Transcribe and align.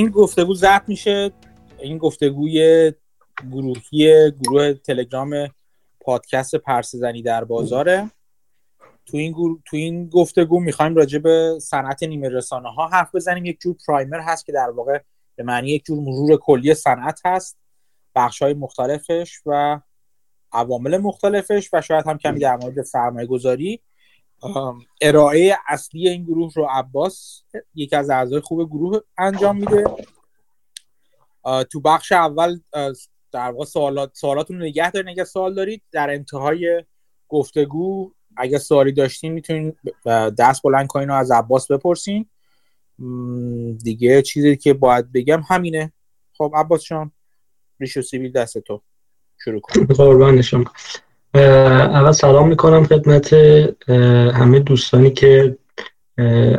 این 0.00 0.08
گفتگو 0.08 0.54
ضبط 0.54 0.82
میشه 0.86 1.30
این 1.78 1.98
گفتگوی 1.98 2.92
گروهی 3.50 4.30
گروه 4.42 4.72
تلگرام 4.72 5.48
پادکست 6.00 6.56
پرسزنی 6.56 7.22
در 7.22 7.44
بازاره. 7.44 8.10
تو 9.06 9.16
این, 9.16 9.34
تو 9.64 9.76
این 9.76 10.08
گفتگو 10.08 10.60
می‌خوایم 10.60 10.94
راجع 10.94 11.18
به 11.18 11.58
صنعت 11.62 12.02
نیمه 12.02 12.28
رسانه 12.28 12.68
ها 12.68 12.88
حرف 12.88 13.14
بزنیم. 13.14 13.44
یک 13.44 13.60
جور 13.60 13.76
پرایمر 13.86 14.20
هست 14.20 14.46
که 14.46 14.52
در 14.52 14.70
واقع 14.70 14.98
به 15.36 15.42
معنی 15.42 15.70
یک 15.70 15.84
جور 15.84 16.00
مرور 16.00 16.36
کلی 16.36 16.74
صنعت 16.74 17.20
هست. 17.24 17.58
بخش 18.14 18.42
های 18.42 18.54
مختلفش 18.54 19.40
و 19.46 19.80
عوامل 20.52 20.98
مختلفش 20.98 21.70
و 21.72 21.80
شاید 21.80 22.06
هم 22.06 22.18
کمی 22.18 22.40
در 22.40 22.56
مورد 22.56 22.82
سرمایه 22.82 23.26
گذاری 23.26 23.80
ارائه 25.00 25.56
اصلی 25.68 26.08
این 26.08 26.24
گروه 26.24 26.52
رو 26.54 26.66
عباس 26.70 27.42
یکی 27.74 27.96
از 27.96 28.10
اعضای 28.10 28.40
خوب 28.40 28.68
گروه 28.70 29.00
انجام 29.18 29.56
میده. 29.56 29.84
تو 31.72 31.80
بخش 31.80 32.12
اول 32.12 32.60
در 33.32 33.50
واقع 33.50 33.64
سوالات 33.64 34.10
سوالاتون 34.14 34.58
رو 34.58 34.64
نگه 34.64 34.90
دارین 34.90 35.08
اگه 35.08 35.24
سوال 35.24 35.54
دارید. 35.54 35.82
در 35.92 36.10
انتهای 36.10 36.84
گفتگو 37.28 38.12
اگه 38.36 38.58
سوالی 38.58 38.92
داشتین 38.92 39.32
می‌تونین 39.32 39.76
دست 40.38 40.62
بلند 40.62 40.86
کنین 40.86 41.10
و 41.10 41.14
از 41.14 41.30
عباس 41.30 41.70
بپرسین. 41.70 42.26
دیگه 43.82 44.22
چیزی 44.22 44.56
که 44.56 44.74
باید 44.74 45.12
بگم 45.12 45.42
همینه. 45.48 45.92
خب 46.32 46.52
عباس 46.56 46.82
شان 46.82 47.12
ریش 47.80 47.96
و 47.96 48.02
سیبیل 48.02 48.32
دست 48.32 48.58
تو. 48.58 48.82
شروع 49.44 49.60
کن. 49.60 49.84
قربان 49.84 50.42
شما. 50.42 50.64
اول 51.34 52.12
سلام 52.12 52.48
می‌کنم 52.48 52.84
خدمت 52.84 53.32
همه 54.34 54.58
دوستانی 54.58 55.10
که 55.10 55.56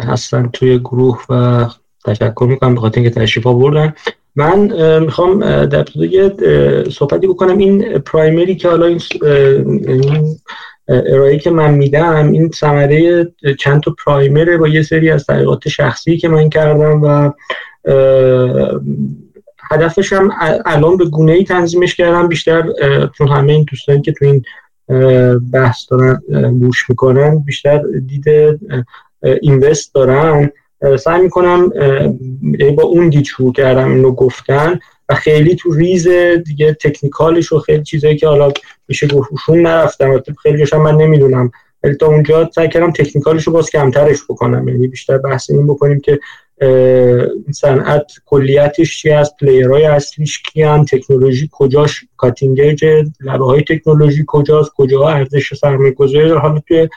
هستن 0.08 0.50
توی 0.53 0.80
گروه 0.80 1.22
و 1.30 1.66
تشکر 2.05 2.45
می‌کنم 2.50 2.75
به 2.75 2.81
خاطر 2.81 3.02
اینکه 3.02 3.19
تشریف 3.19 3.47
بردن 3.47 3.94
من 4.36 4.59
می‌خوام 4.99 5.39
در 5.66 5.80
ابتدا 5.80 6.89
صحبتی 6.89 7.27
بکنم. 7.27 7.58
این 7.58 7.99
پرایمری 7.99 8.55
که 8.55 8.69
حالا 8.69 8.86
این 8.86 8.99
ارائه 10.88 11.38
که 11.38 11.49
من 11.49 11.73
میدم 11.73 12.31
این 12.31 12.52
ثمره 12.52 13.27
چند 13.59 13.81
تا 13.81 13.95
پرایمره 14.05 14.58
با 14.58 14.67
یه 14.67 14.81
سری 14.81 15.11
از 15.11 15.25
تحقیقات 15.25 15.67
شخصی 15.67 16.17
که 16.17 16.27
من 16.27 16.49
کردم 16.49 17.03
و 17.03 17.31
هدفش 19.72 20.14
هم 20.14 20.31
الان 20.66 20.97
به 20.97 21.05
گونه 21.05 21.31
ای 21.31 21.44
تنظیمش 21.44 21.95
کردم. 21.95 22.27
بیشتر 22.27 22.64
چون 23.17 23.27
همه 23.27 23.53
این 23.53 23.66
دوستانی 23.69 24.02
که 24.02 24.11
تو 24.11 24.25
این 24.25 24.44
بحث 25.53 25.89
دارن 25.89 26.59
گوش 26.59 26.89
می‌کنن 26.89 27.39
بیشتر 27.39 27.81
دید 28.08 28.25
invest 29.41 29.94
دارن. 29.94 30.52
سعی 31.00 31.22
می‌کنم 31.22 31.70
با 32.75 32.83
اون 32.83 33.09
دید 33.09 33.25
شروع 33.25 33.53
کردم 33.53 33.92
اینو 33.92 34.11
گفتن 34.11 34.80
و 35.09 35.16
خیلی 35.16 35.56
تو 35.56 35.73
ریز 35.73 36.08
دیگه 36.45 36.73
technical 36.73 37.37
ش 37.37 37.52
و 37.52 37.59
خیلی 37.59 37.83
چیزایی 37.83 38.17
که 38.17 38.28
حالا 38.28 38.52
میشه 38.88 39.08
گفتشون 39.08 39.61
نرفتم. 39.61 40.23
خیلی 40.42 40.66
هم 40.73 40.81
من 40.81 40.95
نمی‌دونم 40.95 41.52
ولی 41.83 41.95
تا 41.95 42.07
اونجا 42.07 42.49
سعی 42.55 42.69
کردم 42.69 42.91
technical 42.91 43.34
ش 43.34 43.44
رو 43.43 43.53
باز 43.53 43.69
کمترش 43.69 44.23
بکنم. 44.23 44.67
یعنی 44.67 44.87
بیشتر 44.87 45.17
بحث 45.17 45.49
این 45.49 45.67
بکنیم 45.67 45.99
که 45.99 46.19
صنعت 47.51 48.11
کلیتش 48.25 49.02
چی 49.02 49.09
هست 49.09 49.36
player 49.42 49.74
های 49.74 49.86
اصلیش 49.86 50.43
کیان 50.43 50.86
تکنولوژی 50.86 51.49
کجاش 51.52 52.03
cutting 52.17 52.61
لبه 53.21 53.45
های 53.45 53.61
تکنولوژی 53.61 54.23
کجاست 54.27 54.71
کجا 54.75 55.09
ارزش 55.09 55.53
سرمایه 55.53 55.91
گذاری 55.91 56.31
حالا 56.31 56.61
توی 56.67 56.89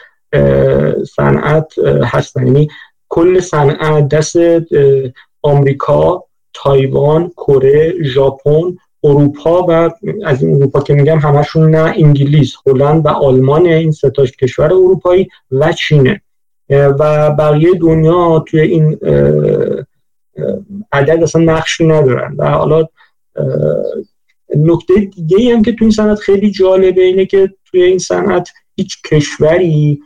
صنعت 1.05 1.79
هستن. 2.05 2.47
یعنی 2.47 2.69
کل 3.09 3.41
صنعت 3.41 4.09
دست 4.09 4.37
آمریکا 5.43 6.25
تایوان 6.55 7.31
کره 7.37 7.95
ژاپن 8.03 8.77
اروپا 9.05 9.67
و 9.69 9.91
از 10.25 10.43
این 10.43 10.57
اروپا 10.57 10.81
که 10.81 10.95
میگم 10.95 11.19
همشون 11.19 11.71
نه 11.71 11.95
انگلیس 11.97 12.55
هلند 12.67 13.07
و 13.07 13.09
آلمان 13.09 13.67
این 13.67 13.93
ستاش 13.93 14.33
کشور 14.33 14.65
اروپایی 14.65 15.29
و 15.51 15.73
چینه. 15.73 16.21
و 16.71 17.31
بقیه 17.31 17.75
دنیا 17.75 18.45
توی 18.47 18.61
این 18.61 18.99
عدد 20.93 21.23
اصلا 21.23 21.43
نقشی 21.43 21.87
ندارن. 21.87 22.35
و 22.39 22.49
حالا 22.51 22.89
نکته 24.57 24.95
دیگه 24.95 25.55
هم 25.55 25.63
که 25.63 25.73
توی 25.73 25.85
این 25.85 25.91
صنعت 25.91 26.19
خیلی 26.19 26.51
جالبه 26.51 27.03
اینه 27.03 27.27
که 27.27 27.51
توی 27.65 27.83
این 27.83 27.99
صنعت 27.99 28.49
هیچ 28.77 29.03
کشوری 29.03 30.01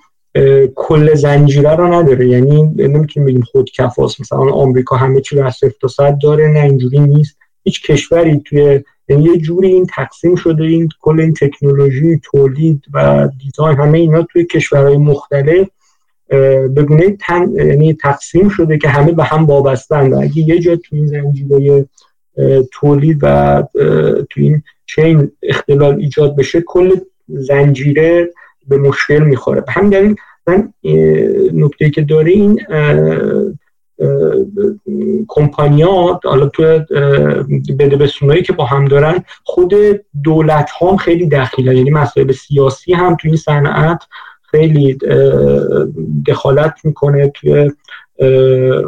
کل 0.74 1.14
زنجیره 1.14 1.76
رو 1.76 1.94
نداره 1.94 2.28
یعنی 2.28 2.62
نمی‌تونیم 2.62 3.28
بگیم 3.28 3.42
خود 3.42 3.70
کفاست 3.70 4.20
مثلا 4.20 4.38
آمریکا 4.38 4.96
همه 4.96 5.20
چی 5.20 5.36
رو 5.36 5.46
از 5.46 5.54
صفر 5.54 5.74
تا 5.80 5.88
صد 5.88 6.18
داره 6.22 6.46
نه 6.48 6.60
اینجوری 6.60 6.98
نیست 6.98 7.36
هیچ 7.64 7.82
کشوری 7.82 8.40
توی 8.40 8.80
یعنی 9.08 9.24
یه 9.24 9.38
جوری 9.38 9.68
این 9.68 9.86
تقسیم 9.86 10.36
شده 10.36 10.64
این 10.64 10.88
کل 11.00 11.20
این 11.20 11.34
تکنولوژی 11.34 12.20
تولید 12.24 12.84
و 12.94 13.28
دیزاین 13.38 13.78
همه 13.78 13.98
اینا 13.98 14.22
توی 14.22 14.44
کشورهای 14.44 14.96
مختلف 14.96 15.68
به 16.74 16.84
گونه. 16.88 17.16
یعنی 17.56 17.94
تقسیم 17.94 18.48
شده 18.48 18.78
که 18.78 18.88
همه 18.88 19.12
به 19.12 19.24
هم 19.24 19.46
وابستن 19.46 20.12
و 20.12 20.18
اگه 20.18 20.38
یه 20.38 20.58
جا 20.58 20.76
توی 20.76 21.06
زنجیره 21.06 21.86
تولید 22.72 23.18
و 23.22 23.62
توی 24.30 24.42
این 24.44 24.62
چین 24.86 25.30
اختلال 25.42 25.94
ایجاد 25.94 26.36
بشه 26.36 26.60
کل 26.60 26.90
زنجیره 27.28 28.30
به 28.68 28.76
مشکل 28.76 29.18
می‌خوره. 29.18 29.60
به 29.60 29.72
همین 29.72 29.90
دلیل 29.90 30.16
من 30.46 30.72
نکته 31.52 31.90
که 31.90 32.02
داره 32.02 32.30
این 32.30 32.60
کمپانیا 35.28 36.20
حالا 36.24 36.46
تو 36.46 36.62
بده 37.78 38.42
که 38.42 38.52
با 38.52 38.64
هم 38.64 38.84
دارن 38.84 39.24
خود 39.44 39.74
دولت 40.24 40.70
ها 40.70 40.96
خیلی 40.96 41.28
دخیلن. 41.28 41.76
یعنی 41.76 41.90
مسائل 41.90 42.32
سیاسی 42.32 42.92
هم 42.92 43.16
توی 43.16 43.30
این 43.30 43.36
صنعت 43.36 44.02
خیلی 44.42 44.98
دخالت 46.26 46.74
می‌کنه 46.84 47.32
توی 47.34 47.70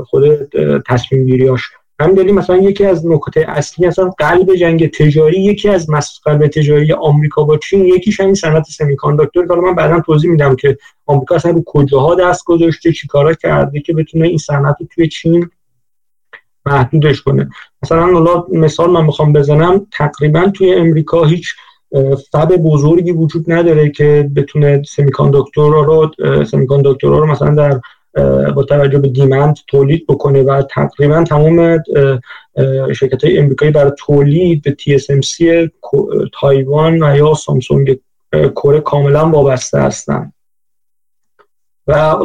خود 0.05 0.53
تصمیم 0.87 1.27
گیریاش 1.27 1.63
همین 2.03 2.35
مثلا 2.35 2.57
یکی 2.57 2.85
از 2.85 3.07
نکته 3.07 3.45
اصلی 3.49 3.87
اصلا 3.87 4.11
قلب 4.19 4.55
جنگ 4.55 4.91
تجاری 4.91 5.41
یکی 5.41 5.69
از 5.69 5.87
قلب 6.25 6.47
تجاری 6.47 6.93
آمریکا 6.93 7.45
با 7.45 7.57
چین 7.59 7.85
یکیش 7.85 8.21
همین 8.21 8.35
صنعت 8.35 8.65
سمیکانداکتور 8.65 9.47
حالا 9.47 9.61
من 9.61 9.75
بعدا 9.75 10.01
توضیح 10.01 10.31
میدم 10.31 10.57
که 10.57 10.79
آمریکا 11.07 11.35
اصلا 11.35 11.53
رو 11.53 11.63
کجاها 11.67 12.15
دست 12.15 12.45
گذاشته 12.45 12.93
چیکارا 12.93 13.35
کرده 13.35 13.81
که 13.81 13.93
بتونه 13.93 14.29
این 14.29 14.39
صنعت 14.39 14.77
توی 14.95 15.09
چین 15.09 15.51
محدودش 16.67 17.23
کنه. 17.23 17.51
مثلا 17.83 18.07
حالا 18.07 18.47
مثال 18.53 18.91
من 18.91 19.05
می‌خوام 19.05 19.33
بزنم 19.33 19.87
تقریبا 19.93 20.53
توی 20.55 20.75
امریکا 20.75 21.25
هیچ 21.25 21.55
فب 22.33 22.57
بزرگی 22.57 23.13
وجود 23.13 23.53
نداره 23.53 23.91
که 23.91 24.31
بتونه 24.37 24.83
سمیکانداکتور 24.89 25.85
رو 25.85 26.11
سمیکانداکتور 26.45 27.21
رو 27.21 27.27
مثلا 27.27 27.55
در 27.55 27.81
با 28.55 28.63
توجه 28.69 28.99
به 28.99 29.09
دیمند 29.09 29.57
تولید 29.69 30.07
بکنه 30.07 30.43
و 30.43 30.63
تقریبا 30.63 31.25
تمام 31.25 31.83
شرکت 32.93 33.25
های 33.25 33.39
امریکایی 33.39 33.71
برای 33.71 33.93
تولید 33.99 34.63
به 34.63 34.77
TSMC 34.81 35.69
تایوان 36.41 37.03
و 37.03 37.17
یا 37.17 37.35
سامسونگ 37.35 37.99
کره 38.33 38.81
کاملا 38.81 39.31
وابسته 39.31 39.79
هستن. 39.79 40.33
و 41.87 42.17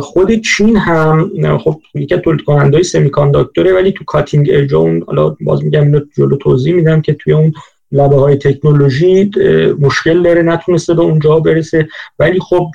خود 0.00 0.32
چین 0.32 0.76
هم 0.76 1.58
خب 1.58 1.80
یکی 1.94 2.16
تولید 2.16 2.44
کننده 2.44 2.76
های 2.76 2.84
سمیکانداکتوره 2.84 3.72
ولی 3.72 3.92
تو 3.92 4.04
کاتینگ 4.04 4.74
اون 4.74 5.04
حالا 5.06 5.36
باز 5.40 5.64
میگم 5.64 5.82
اینو 5.82 6.00
جلو 6.16 6.36
توضیح 6.36 6.74
میدم 6.74 7.00
که 7.00 7.14
توی 7.14 7.32
اون 7.32 7.52
لبه 7.92 8.16
های 8.16 8.36
تکنولوژی 8.36 9.30
مشکل 9.80 10.22
داره 10.22 10.42
نتونسته 10.42 10.94
به 10.94 11.02
اونجا 11.02 11.40
برسه. 11.40 11.88
ولی 12.18 12.40
خب 12.40 12.66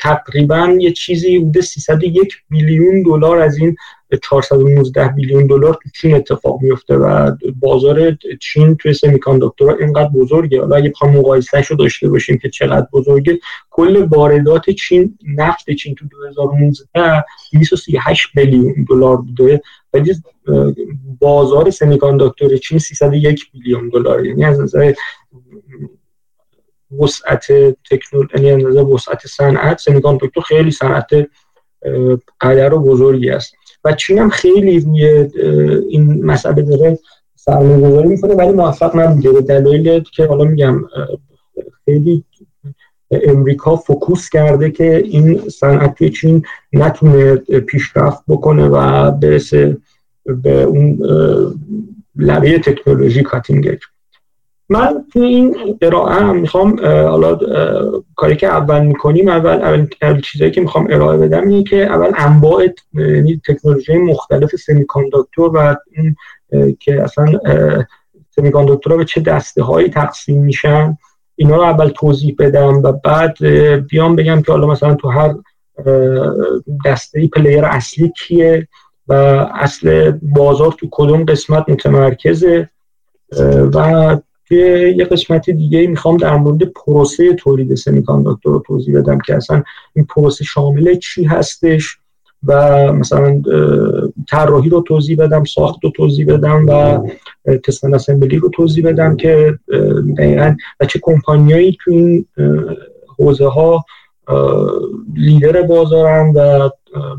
تقریبا 0.00 0.76
یه 0.80 0.92
چیزی 0.92 1.38
بوده 1.38 1.60
301 1.60 2.36
بیلیون 2.50 3.02
دلار 3.02 3.38
از 3.38 3.56
این 3.58 3.76
419 4.22 5.08
بیلیون 5.08 5.46
دلار 5.46 5.78
تو 5.82 5.88
چین 6.00 6.14
اتفاق 6.14 6.62
میفته 6.62 6.96
و 6.96 7.36
بازار 7.60 8.18
چین 8.40 8.76
توی 8.76 8.94
سمیکانداکتورها 8.94 9.76
اینقدر 9.76 10.08
بزرگه. 10.08 10.60
حالا 10.60 10.76
اگه 10.76 10.90
بخوام 10.90 11.16
مقایسهش 11.16 11.66
رو 11.66 11.76
داشته 11.76 12.08
باشیم 12.08 12.38
که 12.38 12.50
چقدر 12.50 12.86
بزرگه 12.92 13.38
کل 13.70 14.04
واردات 14.04 14.70
چین 14.70 15.18
نفت 15.36 15.70
چین 15.70 15.94
تو 15.94 16.06
2019 16.06 17.24
238 17.52 18.28
بیلیون 18.34 18.86
دلار 18.88 19.16
بوده 19.16 19.62
ولی 19.92 20.14
بازار 21.20 21.70
سمیکانداکتور 21.70 22.56
چین 22.56 22.78
301 22.78 23.50
بیلیون 23.52 23.88
دلار 23.88 24.26
یعنی 24.26 24.44
از 24.44 24.60
نظر 24.60 24.92
وسعت 26.98 27.46
تکنولوژی 27.90 28.44
یعنی 28.44 28.64
از 28.64 28.72
نظر 28.72 28.82
وسعت 28.82 29.26
صنعت 29.26 29.78
سمیکانداکتور 29.78 30.42
خیلی 30.42 30.70
صنعت 30.70 31.10
قدر 32.40 32.74
و 32.74 32.78
بزرگی 32.78 33.30
است. 33.30 33.54
و 33.84 33.92
چین 33.92 34.18
هم 34.18 34.30
خیلی 34.30 34.80
روی 34.80 35.04
این 35.88 36.24
مسئله 36.24 36.62
داره 36.62 36.98
سرمایه 37.34 37.88
گذاری 37.90 38.08
می‌کنه 38.08 38.34
ولی 38.34 38.52
موفق 38.52 38.96
نبوده. 38.96 39.32
به 39.32 39.40
دلایل 39.40 40.02
که 40.02 40.26
حالا 40.26 40.44
میگم 40.44 40.84
خیلی 41.84 42.24
امریکا 43.10 43.76
فکوس 43.76 44.28
کرده 44.28 44.70
که 44.70 44.96
این 44.96 45.48
صنعت 45.48 46.04
چین 46.04 46.42
نتونه 46.72 47.36
پیشرفت 47.36 48.22
بکنه 48.28 48.68
و 48.68 49.10
برسه 49.10 49.76
به 50.24 50.62
اون 50.62 50.98
لبه 52.16 52.58
تکنولوژی 52.58 53.22
کاتینگ 53.22 53.78
من 54.68 55.04
تو 55.12 55.20
این 55.20 55.56
قرائه 55.80 56.14
هم 56.14 56.36
می‌خوام 56.36 56.80
حالا 56.86 57.38
کاری 58.16 58.36
که 58.36 58.46
اول 58.46 58.86
می‌کنیم 58.86 59.28
اول 59.28 59.62
اول, 59.62 59.86
اول 60.02 60.20
چیزایی 60.20 60.50
که 60.50 60.60
می‌خوام 60.60 60.86
ارائه 60.90 61.18
بدم 61.18 61.48
اینه 61.48 61.62
که 61.62 61.86
اول 61.86 62.12
انواع 62.16 62.66
یعنی 62.94 63.40
تکنولوژی 63.48 63.98
مختلف 63.98 64.56
سمی 64.56 64.86
و 65.38 65.76
که 66.80 67.02
اصلا 67.02 67.26
سمی 68.30 68.50
به 68.96 69.04
چه 69.04 69.20
دسته 69.20 69.62
هایی 69.62 69.88
تقسیم 69.88 70.42
میشن 70.42 70.98
اینا 71.36 71.56
رو 71.56 71.62
اول 71.62 71.88
توضیح 71.88 72.34
بدم 72.38 72.82
و 72.82 72.92
بعد 72.92 73.44
بیام 73.88 74.16
بگم 74.16 74.42
که 74.42 74.52
حالا 74.52 74.66
مثلا 74.66 74.94
تو 74.94 75.08
هر 75.08 75.34
دسته 76.84 77.28
پلیر 77.28 77.64
اصلی 77.64 78.12
کیه 78.16 78.68
و 79.08 79.12
اصل 79.54 80.12
بازار 80.22 80.72
تو 80.72 80.88
کدوم 80.90 81.24
قسمت 81.24 81.68
متمرکزه 81.68 82.70
و 83.74 84.16
توی 84.48 84.94
یه 84.96 85.04
قسمت 85.04 85.50
دیگه 85.50 85.86
می‌خوام 85.86 86.16
در 86.16 86.36
مورد 86.36 86.62
پروسه 86.62 87.34
تولید 87.34 87.74
سمیکانداکتور 87.74 88.52
رو 88.52 88.62
توضیح 88.66 88.98
بدم 88.98 89.18
که 89.18 89.34
اصلا 89.34 89.62
این 89.96 90.04
پروسه 90.04 90.44
شامل 90.44 90.94
چی 90.94 91.24
هستش 91.24 91.98
و 92.46 92.92
مثلا 92.92 93.42
طراحی 94.28 94.68
رو 94.68 94.80
توضیح 94.80 95.16
بدم 95.16 95.44
ساخت 95.44 95.84
رو 95.84 95.90
توضیح 95.90 96.26
بدم 96.26 96.66
و 96.68 97.00
تستن 97.58 97.94
اسمبلی 97.94 98.36
رو 98.36 98.48
توضیح 98.48 98.86
بدم 98.86 99.16
که 99.16 99.58
دقیقا 100.18 100.56
و 100.80 100.86
چه 100.86 100.98
کمپانیایی 101.02 101.78
تو 101.84 101.90
این 101.90 102.26
حوزه 103.18 103.48
ها 103.48 103.84
لیدر 105.16 105.62
بازارن 105.62 106.32
و 106.34 106.70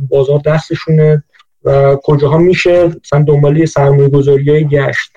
بازار 0.09 0.41
دستشونه 0.45 1.24
و 1.63 1.97
کجاها 2.03 2.38
میشه 2.38 2.88
مثلا 3.03 3.24
دنبالی 3.27 3.65
سرمایه 3.65 4.09
گذاری 4.09 4.51
های 4.51 4.68
گشت. 4.68 5.16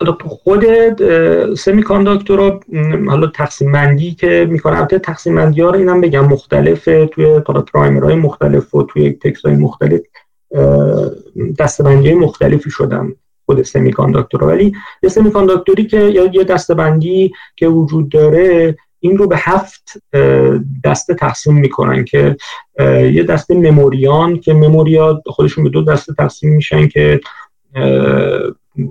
حالا 0.00 0.12
تو 0.20 0.28
خود 0.28 0.64
سمی 1.54 1.82
رو 2.36 2.60
حالا 3.08 3.26
تقسیم 3.26 3.70
مندی 3.70 4.14
که 4.14 4.46
می‌کنه. 4.50 4.76
البته 4.76 4.98
تقسیم 4.98 5.34
مندی 5.34 5.60
ها 5.60 5.70
رو 5.70 5.78
اینم 5.78 6.00
بگم 6.00 6.24
مختلفه 6.24 7.06
توی 7.06 7.40
پرایمر 7.40 8.04
های 8.04 8.14
مختلف 8.14 8.74
و 8.74 8.82
توی 8.82 9.12
تکس 9.12 9.46
های 9.46 9.56
مختلف 9.56 10.00
دستبندی 11.58 12.08
های 12.08 12.18
مختلفی 12.18 12.70
شدن 12.70 13.12
خود 13.46 13.62
سمی 13.62 13.92
ولی 14.40 14.72
یه 15.02 15.08
سمی 15.08 15.30
که 15.86 16.00
یا 16.00 16.24
یه 16.24 16.44
دستبندی 16.44 17.32
که 17.56 17.68
وجود 17.68 18.08
داره 18.08 18.76
این 19.00 19.18
رو 19.18 19.26
به 19.26 19.36
هفت 19.38 20.02
دسته 20.84 21.14
تقسیم 21.14 21.54
می‌کنن 21.54 22.04
که 22.04 22.36
یه 23.12 23.22
دسته 23.22 23.54
مموریان 23.54 24.40
که 24.40 24.54
مموریا 24.54 25.22
خودشون 25.26 25.64
به 25.64 25.70
دو 25.70 25.82
دسته 25.82 26.14
تقسیم 26.14 26.50
میشن 26.50 26.88
که 26.88 27.20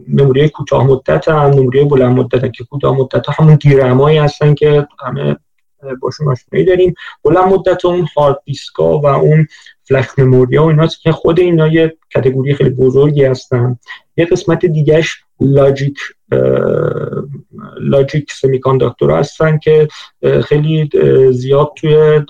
مموری 0.08 0.50
کوتاه 0.50 0.88
مدت 0.88 1.28
هم 1.28 1.50
مموری 1.50 1.84
بلند 1.84 2.18
مدت 2.18 2.54
که 2.54 2.64
کوتاه 2.64 2.98
مدت 2.98 3.26
همون 3.40 3.56
دیرمایی 3.56 4.18
هستن 4.18 4.54
که 4.54 4.88
همه 5.06 5.38
باشون 6.02 6.28
آشنایی 6.28 6.66
داریم. 6.66 6.94
بلند 7.24 7.54
مدت 7.54 7.86
اون 7.86 8.08
هارد 8.18 8.42
دیسکا 8.46 9.00
و 9.00 9.06
اون 9.06 9.48
flash 9.84 10.06
memory 10.18 10.58
ها 10.58 10.66
و 10.66 10.70
ایناست 10.70 11.02
که 11.02 11.12
خود 11.12 11.40
اینا 11.40 11.68
یه 11.68 11.98
category 12.16 12.56
خیلی 12.56 12.70
بزرگی 12.70 13.24
هستن. 13.26 13.80
یه 14.18 14.26
قسمت 14.26 14.66
دیگهش 14.66 15.24
logic 15.40 15.98
logic 17.80 18.32
semiconductor 18.32 19.12
هستن 19.12 19.58
که 19.58 19.88
خیلی 20.44 20.90
زیاد 21.32 21.72
توی 21.76 22.22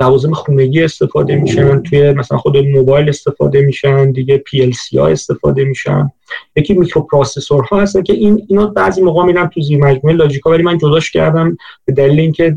لوازم 0.00 0.32
خونگی 0.32 0.82
استفاده 0.82 1.36
میشن 1.36 1.82
توی 1.82 2.12
مثلا 2.12 2.38
خود 2.38 2.56
موبایل 2.56 3.08
استفاده 3.08 3.60
میشن 3.60 4.12
دیگه 4.12 4.38
PLC 4.38 4.98
ها 4.98 5.06
استفاده 5.06 5.64
میشن. 5.64 6.10
یکی 6.56 6.74
microprocessor 6.74 7.64
ها 7.64 7.80
هستن 7.80 8.02
که 8.02 8.12
این 8.12 8.46
اینا 8.48 8.66
بعضی 8.66 9.02
موقع 9.02 9.24
میرن 9.24 9.46
تو 9.46 9.60
زیر 9.60 9.78
مجموعه 9.78 10.16
logic 10.16 10.44
ا 10.44 10.50
ولی 10.50 10.62
من 10.62 10.78
جداش 10.78 11.10
کردم 11.10 11.56
به 11.84 11.92
دلیل 11.92 12.20
اینکه 12.20 12.56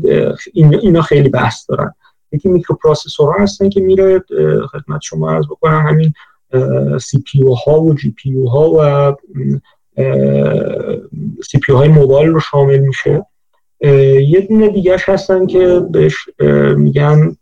اینا 0.54 1.02
خیلی 1.02 1.28
بحث 1.28 1.70
دارن. 1.70 1.94
یکی 2.32 2.48
microprocessor 2.48 3.32
ها 3.32 3.42
هستن 3.42 3.68
که 3.68 3.80
میره 3.80 4.24
خدمت 4.72 5.00
شما 5.02 5.30
عرض 5.30 5.46
بکنم 5.46 5.86
همین 5.88 6.14
CPU 6.98 7.42
ها 7.66 7.80
و 7.80 7.94
GPU 7.94 8.44
ها 8.46 8.70
و 8.70 9.16
CPU 11.50 11.72
های 11.72 11.88
موبایل 11.88 12.28
رو 12.28 12.40
شامل 12.40 12.78
میشه. 12.78 13.26
یه 14.28 14.46
دونه 14.48 14.68
دیگهش 14.68 15.08
هستن 15.08 15.46
که 15.46 15.80
بهش 15.90 16.14
میگن 16.76 17.36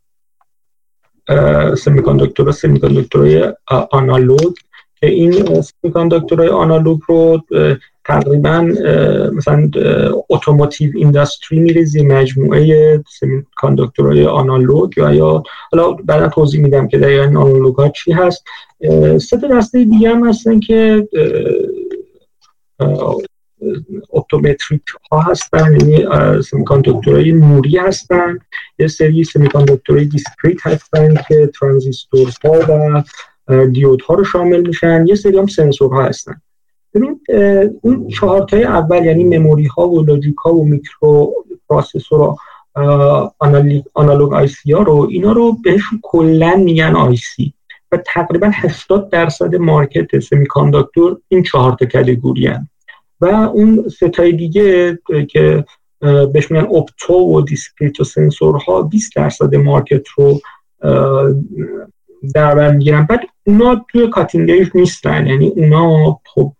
semiconductor 1.78 2.52
semiconductor 2.52 3.39
های 3.39 3.52
آنالوگ 3.90 4.54
که 5.00 5.06
این 5.06 5.62
semiconductor 5.62 6.37
های 6.37 6.48
آنالوگ 6.48 7.00
رو 7.08 7.42
تقریبا 8.04 8.60
مثلا 9.32 9.70
automotive 10.30 10.92
industry 10.94 11.58
میره 11.58 11.84
زیر 11.84 12.06
مجموعه 12.06 13.04
semiconductor 13.20 14.12
های 14.12 14.26
آنالوگ 14.26 14.92
و 14.96 15.14
یا 15.14 15.42
حالا 15.72 15.92
بعدا 15.92 16.28
توضیح 16.28 16.60
میدم 16.60 16.88
که 16.88 16.98
دقیقا 16.98 17.24
آنالوگ 17.24 17.76
ها 17.76 17.88
چی 17.88 18.12
هست. 18.12 18.44
سه 19.18 19.36
دسته 19.52 19.84
دیگه 19.84 20.10
هم 20.10 20.28
هستن 20.28 20.60
که 20.60 21.08
optometric 24.12 24.82
ها 25.12 25.20
هستن 25.20 25.80
یعنی 25.80 26.06
semiconductor 26.42 27.20
های 27.20 27.32
نوری 27.32 27.76
هستن 27.76 28.38
یه 28.78 28.88
سری 28.88 29.24
semiconductor 29.24 30.04
های 30.04 30.16
discrete 30.16 30.66
هستن 30.66 31.14
که 31.28 31.50
ترانزیستور 31.60 32.34
ها 32.44 32.52
و 32.68 33.66
دیود 33.66 34.02
ها 34.02 34.14
رو 34.14 34.24
شامل 34.24 34.66
میشن 34.66 35.06
یه 35.06 35.14
سری 35.14 35.38
هم 35.38 35.46
سنسور 35.46 35.94
ها 35.94 36.02
هستن. 36.02 36.40
ببین 36.94 37.20
اون 37.82 38.08
چهارتای 38.08 38.64
اول 38.64 39.04
یعنی 39.04 39.38
memory 39.38 39.66
ها 39.66 39.88
و 39.88 40.02
logic 40.02 40.36
ها 40.36 40.54
و 40.54 40.64
microprocessor 40.64 42.36
analog 43.94 44.34
IC 44.34 44.72
ها 44.72 44.82
رو 44.82 45.08
اینا 45.10 45.32
رو 45.32 45.52
بهشون 45.52 45.98
کلا 46.02 46.56
میگن 46.56 46.96
IC. 46.96 47.54
و 47.92 47.96
تقریبا 47.96 48.50
80 48.54 49.10
درصد 49.10 49.56
market 49.56 50.18
semiconductor 50.18 51.18
این 51.28 51.42
چهار 51.42 51.72
تا 51.72 51.86
category 51.86 52.50
و 53.20 53.26
اون 53.26 53.88
سه 53.88 54.10
تای 54.10 54.32
دیگه 54.32 54.98
که 55.30 55.64
بهش 56.32 56.50
میگن 56.50 56.66
opto 56.76 57.14
و 57.14 57.40
discrete 57.40 58.00
و 58.00 58.04
سنسورها 58.04 58.82
20 58.82 59.16
درصد 59.16 59.54
market 59.54 60.08
رو 60.08 60.40
در 62.34 62.54
بر 62.54 62.72
می‌گیرن. 62.72 63.06
بعد 63.06 63.20
اونا 63.46 63.86
توی 63.92 64.08
کاتینگ 64.08 64.70
نیستن. 64.74 65.26
یعنی 65.26 65.48
اونا 65.48 66.20
خب 66.34 66.52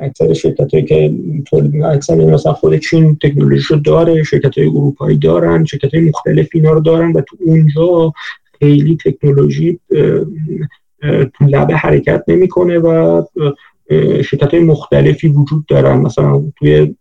اکثر 0.00 0.32
شرکت 0.32 0.74
هایی 0.74 0.86
که 0.86 1.14
تولید 1.50 1.82
اکثر 1.82 2.14
مثلا 2.14 2.52
خود 2.52 2.76
چین 2.76 3.16
تکنولوژی 3.22 3.74
رو 3.74 3.80
داره 3.80 4.22
شرکت 4.22 4.58
های 4.58 4.66
اروپایی 4.66 5.18
دارن 5.18 5.64
شرکت 5.64 5.94
های 5.94 6.04
مختلف 6.04 6.48
اینا 6.54 6.70
رو 6.72 6.80
دارن 6.80 7.12
و 7.12 7.20
تو 7.20 7.36
اونجا 7.46 8.12
خیلی 8.62 8.96
تکنولوژی 9.04 9.80
تو 11.34 11.44
لبه 11.48 11.76
حرکت 11.76 12.24
نمی‌کنه 12.28 12.78
و 12.78 13.22
شرکت 14.24 14.54
های 14.54 14.62
مختلفی 14.64 15.28
وجود 15.28 15.66
دارن 15.66 15.98
مثلا 15.98 16.42
توی 16.56 16.94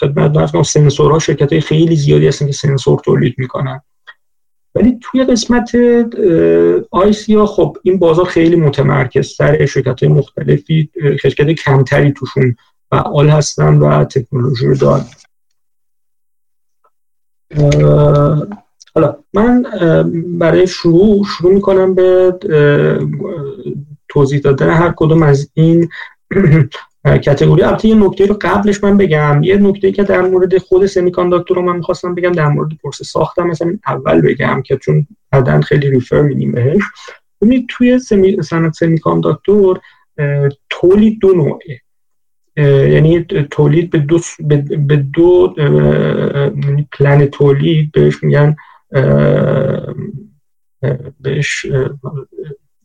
خدمت 0.00 0.62
سنسورها 0.62 1.18
شرکت 1.18 1.52
های 1.52 1.60
خیلی 1.60 1.96
زیادی 1.96 2.28
هستن 2.28 2.46
که 2.46 2.52
سنسور 2.52 3.00
تولید 3.00 3.34
می‌کنن. 3.38 3.80
ولی 4.74 4.98
توی 5.02 5.24
قسمت 5.24 5.76
آیسیا 6.90 7.46
خب 7.46 7.76
این 7.82 7.98
بازار 7.98 8.24
خیلی 8.24 8.56
متمرکز 8.56 9.28
سر 9.28 9.66
شرکت 9.66 10.02
های 10.02 10.12
مختلفی 10.12 10.90
شرکت 11.22 11.50
کمتری 11.50 12.12
توشون 12.12 12.56
فعال 12.90 13.28
هستن 13.28 13.78
و 13.78 14.04
تکنولوژی 14.04 14.66
رو 14.66 14.74
دارن. 14.74 15.04
حالا 18.96 19.16
من 19.34 19.64
برای 20.38 20.66
شروع 20.66 21.24
شروع 21.24 21.54
می‌کنم 21.54 21.94
به 21.94 22.34
توضیح 24.08 24.40
دادن 24.40 24.70
هر 24.70 24.92
کدوم 24.96 25.22
از 25.22 25.50
این 25.54 25.88
کتگوری. 27.24 27.62
البته 27.62 27.88
یه 27.88 27.94
نکته 27.94 28.26
رو 28.26 28.38
قبلش 28.40 28.84
من 28.84 28.96
بگم. 28.96 29.42
یه 29.42 29.56
نکته 29.56 29.92
که 29.92 30.02
در 30.02 30.20
مورد 30.20 30.58
خود 30.58 30.86
سمی 30.86 31.12
رو 31.48 31.62
من 31.62 31.76
می‌خواستم 31.76 32.14
بگم 32.14 32.32
در 32.32 32.48
مورد 32.48 32.68
پروسه 32.82 33.04
ساختم 33.04 33.46
مثلا 33.46 33.78
اول 33.86 34.20
بگم 34.20 34.62
که 34.62 34.76
چون 34.76 35.06
بعدا 35.30 35.60
خیلی 35.60 35.90
refer 35.90 36.22
میدیم 36.22 36.52
بهش. 36.52 36.82
ببینید 37.40 37.66
توی 37.68 37.98
semi 37.98 38.42
صنعت 38.42 38.72
semi 38.72 39.00
تولید 40.70 41.18
دو 41.20 41.32
نوعه. 41.34 41.80
یعنی 42.88 43.26
تولید 43.50 43.90
به 43.90 43.98
دو 43.98 44.20
به 44.88 44.96
دو 44.96 45.54
یعنی 45.58 46.88
پلن 46.92 47.26
تولید 47.26 47.92
بهش 47.92 48.22
میگن 48.22 48.56
بهش 51.20 51.66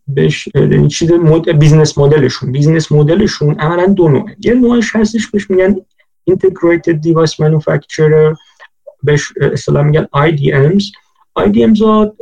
بهش 0.08 0.50
یعنی 0.55 0.88
چیز 0.88 1.12
مد... 1.12 1.60
business 1.60 1.98
model 1.98 2.25
شون. 2.25 2.51
business 2.51 2.91
model 2.91 3.29
شون 3.29 3.60
عملا 3.60 3.86
دو 3.86 4.10
نوعه. 4.10 4.36
یه 4.39 4.53
نوعش 4.53 4.96
هستش 4.96 5.27
بهش 5.27 5.50
میگن 5.50 5.75
integrated 6.31 6.96
device 7.05 7.34
manufacturer 7.34 8.38
بهش 9.03 9.34
اصطلاح 9.41 9.84
میگن 9.84 10.08
IDMs 10.15 10.84
IDMs 11.39 11.81
ها 11.81 12.13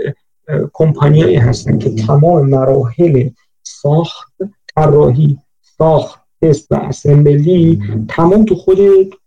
کمپانیایی 0.74 1.36
هستن 1.36 1.78
که 1.78 1.90
تمام 1.90 2.50
مراحل 2.50 3.30
ساخت 3.64 4.34
طراحی 4.76 5.38
ساخت 5.78 6.20
تست 6.42 6.72
و 6.72 6.76
assembly 6.76 7.82
تمام 8.08 8.46
تو 8.46 8.56
خود 8.56 8.78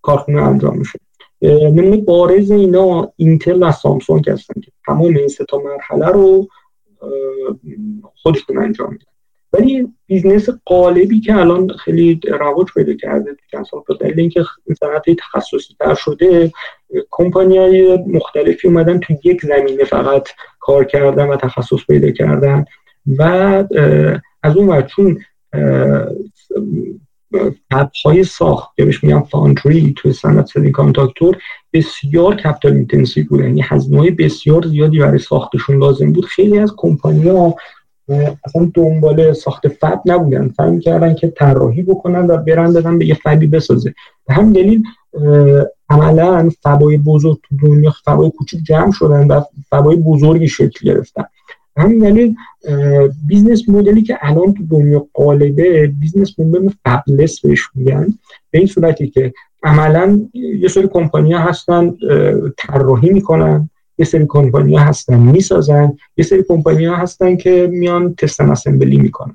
کارخونه 0.03 0.43
انجام 0.43 0.79
میشه. 0.79 0.99
نمونه 1.43 1.97
بارز 1.97 2.51
اینا 2.51 3.13
Intel 3.17 3.63
و 3.63 3.73
Samsung 3.73 4.31
هستن 4.31 4.61
که 4.61 4.73
تمام 4.87 5.17
این 5.17 5.29
سه 5.29 5.45
تا 5.45 5.59
مرحله 5.59 6.07
رو 6.07 6.49
خودشون 8.15 8.59
انجام 8.59 8.93
میدن. 8.93 9.05
ولی 9.53 9.89
business 10.07 10.49
غالبی 10.65 11.21
که 11.21 11.37
الان 11.37 11.69
خیلی 11.69 12.21
رواج 12.41 12.67
پیدا 12.75 12.95
کرده 12.95 13.31
تو 13.31 13.41
چند 13.51 13.65
سال 13.65 13.83
دلیل 14.01 14.21
اینکه 14.21 14.45
صنعت 14.81 15.05
تخصصی 15.11 15.75
تر 15.81 15.95
شده 15.95 16.53
کمپانی 17.11 17.59
های 17.59 17.97
مختلفی 17.97 18.69
اومدن 18.69 18.99
تو 18.99 19.15
یک 19.25 19.43
زمینه 19.43 19.85
فقط 19.85 20.29
کار 20.61 20.85
کردن 20.85 21.29
و 21.29 21.37
تخصص 21.37 21.87
پیدا 21.89 22.11
کردن. 22.11 22.65
و 23.19 23.23
از 24.43 24.57
اون 24.57 24.69
ور 24.69 24.83
چون 24.83 25.19
های 28.05 28.25
ساخت. 28.25 28.77
که 28.77 28.85
بهش 28.85 29.05
میگن 29.05 29.21
foundry 29.21 29.95
توی 29.97 30.13
صنعت 30.13 30.47
semiconductor 30.47 31.37
بسیار 31.73 32.37
capital 32.37 32.73
intensive 32.73 33.27
بوده. 33.29 33.45
یعنی 33.45 33.63
هزینه 33.65 34.11
بسیار 34.11 34.67
زیادی 34.67 34.99
برای 34.99 35.19
ساختشون 35.19 35.79
لازم 35.79 36.13
بود. 36.13 36.25
خیلی 36.25 36.59
از 36.59 36.73
کمپانی 36.77 37.29
ها 37.29 37.55
اصلا 38.45 38.71
دنبال 38.75 39.33
ساخت 39.33 39.69
fab 39.69 40.03
نبودن. 40.07 40.49
فهم 40.49 40.81
کردن 40.81 41.15
که 41.15 41.29
طراحی 41.29 41.83
بکنن 41.83 42.27
و 42.27 42.37
برن 42.37 42.73
بدن 42.73 42.99
به 42.99 43.07
یه 43.07 43.15
fab 43.15 43.39
ی 43.39 43.47
بسازه. 43.47 43.95
به 44.27 44.35
همین 44.35 44.53
دلیل 44.53 44.83
عملا 45.91 46.51
fab 46.63 46.88
ای 46.88 46.97
بزرگ 46.97 47.39
تو 47.43 47.57
دنیا 47.69 47.95
fab 48.05 48.24
ای 48.24 48.31
کوچیک 48.31 48.65
جمع 48.65 48.93
شدن 48.93 49.27
و 49.27 49.41
fab 49.71 49.90
ای 49.90 49.97
بزرگی 49.97 50.49
شکل 50.49 50.87
گرفتن. 50.87 51.25
همین 51.77 51.99
دلیل 51.99 52.35
business 53.27 53.69
model 53.69 53.97
ی 53.97 54.03
که 54.03 54.19
الان 54.21 54.55
تو 54.55 54.67
دنیا 54.71 55.07
غالبه 55.15 55.87
business 56.01 56.39
model 56.39 56.69
fabless 56.85 57.41
بهش 57.41 57.69
میگن. 57.75 58.07
به 58.51 58.59
این 58.59 58.67
صورتی 58.67 59.09
که 59.09 59.33
عملا 59.63 60.21
یه 60.35 60.69
سری 60.69 60.89
کمپانی 60.89 61.33
هستن 61.33 61.97
طراحی 62.59 63.11
می‌کنن 63.11 63.71
یه 63.99 64.05
سری 64.05 64.27
کمپانی 64.29 64.77
هستن 64.77 65.19
می‌سازن 65.19 65.93
یه 66.17 66.25
سری 66.25 66.45
کمپانی 66.49 66.85
ها 66.85 66.97
هستن 66.97 67.37
که 67.37 67.69
میان 67.73 68.15
تست 68.15 68.41
assembly 68.41 68.97
می‌کنن. 68.97 69.35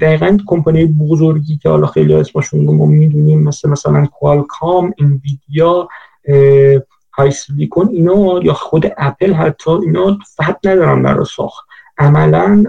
دقیقا 0.00 0.38
کمپانی 0.46 0.84
بزرگی 0.86 1.56
که 1.62 1.68
حالا 1.68 1.86
خیلی 1.86 2.14
اسمشون 2.14 2.64
ما 2.64 2.86
می‌دونیم 2.86 3.42
مثل 3.42 3.68
مثلا 3.68 4.06
Qualcomm 4.06 4.94
Nvidia 4.98 5.88
HiSilicon 7.20 7.88
اینا 7.88 8.40
یا 8.42 8.52
خود 8.52 8.86
اپل 8.96 9.32
حتی 9.32 9.70
اینا 9.70 10.18
فقط 10.36 10.58
ندارن 10.64 11.02
برای 11.02 11.24
ساخت. 11.36 11.64
عملا 11.98 12.64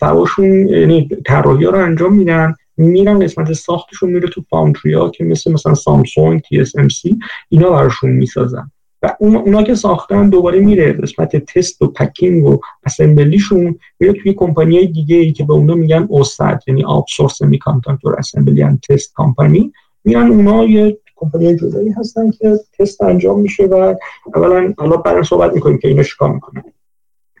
fab 0.00 0.29
اشون 0.29 0.68
یعنی 0.68 1.08
طراحی 1.26 1.64
رو 1.64 1.78
انجام 1.78 2.14
میدن 2.14 2.54
میرن 2.76 3.18
قسمت 3.18 3.52
ساختشون 3.52 4.10
میره 4.10 4.28
تو 4.28 4.42
foundry 4.50 4.94
ها 4.94 5.10
که 5.10 5.24
مثل 5.24 5.52
مثلا 5.52 5.74
Samsung 5.74 6.40
TSMC 6.40 7.18
اینا 7.48 7.70
براشون 7.70 8.10
می‌سازن. 8.10 8.70
و 9.02 9.16
اونا 9.18 9.62
که 9.62 9.74
ساختن 9.74 10.30
دوباره 10.30 10.60
میره 10.60 10.92
قسمت 10.92 11.36
تست 11.36 11.82
و 11.82 11.86
packaging 11.86 12.46
و 12.46 12.60
assembly 12.86 13.47
شون 13.47 13.78
میره 14.00 14.12
توی 14.12 14.34
کمپانی 14.34 14.76
های 14.76 14.86
دیگه 14.86 15.16
ای 15.16 15.32
که 15.32 15.44
به 15.44 15.52
اونا 15.52 15.74
میگن 15.74 16.06
OSAT 16.08 16.62
یعنی 16.66 16.84
outsourced 16.84 17.38
semiconductor 17.38 18.18
assembly 18.18 18.62
and 18.62 18.80
test 18.88 19.12
کمپانی 19.16 19.72
میرن 20.04 20.28
اونا 20.28 20.64
یه 20.64 20.98
کمپانی 21.22 21.56
جدایی 21.56 21.90
هستن 21.90 22.30
که 22.30 22.58
تست 22.78 23.02
انجام 23.02 23.40
میشه 23.40 23.64
و 23.64 23.94
اولا 24.34 24.74
حالا 24.78 24.96
بعدا 24.96 25.22
صحبت 25.22 25.52
می‌کنیم 25.52 25.78
که 25.78 25.88
اینا 25.88 26.02
چیکار 26.02 26.32
می‌کنن 26.32 26.62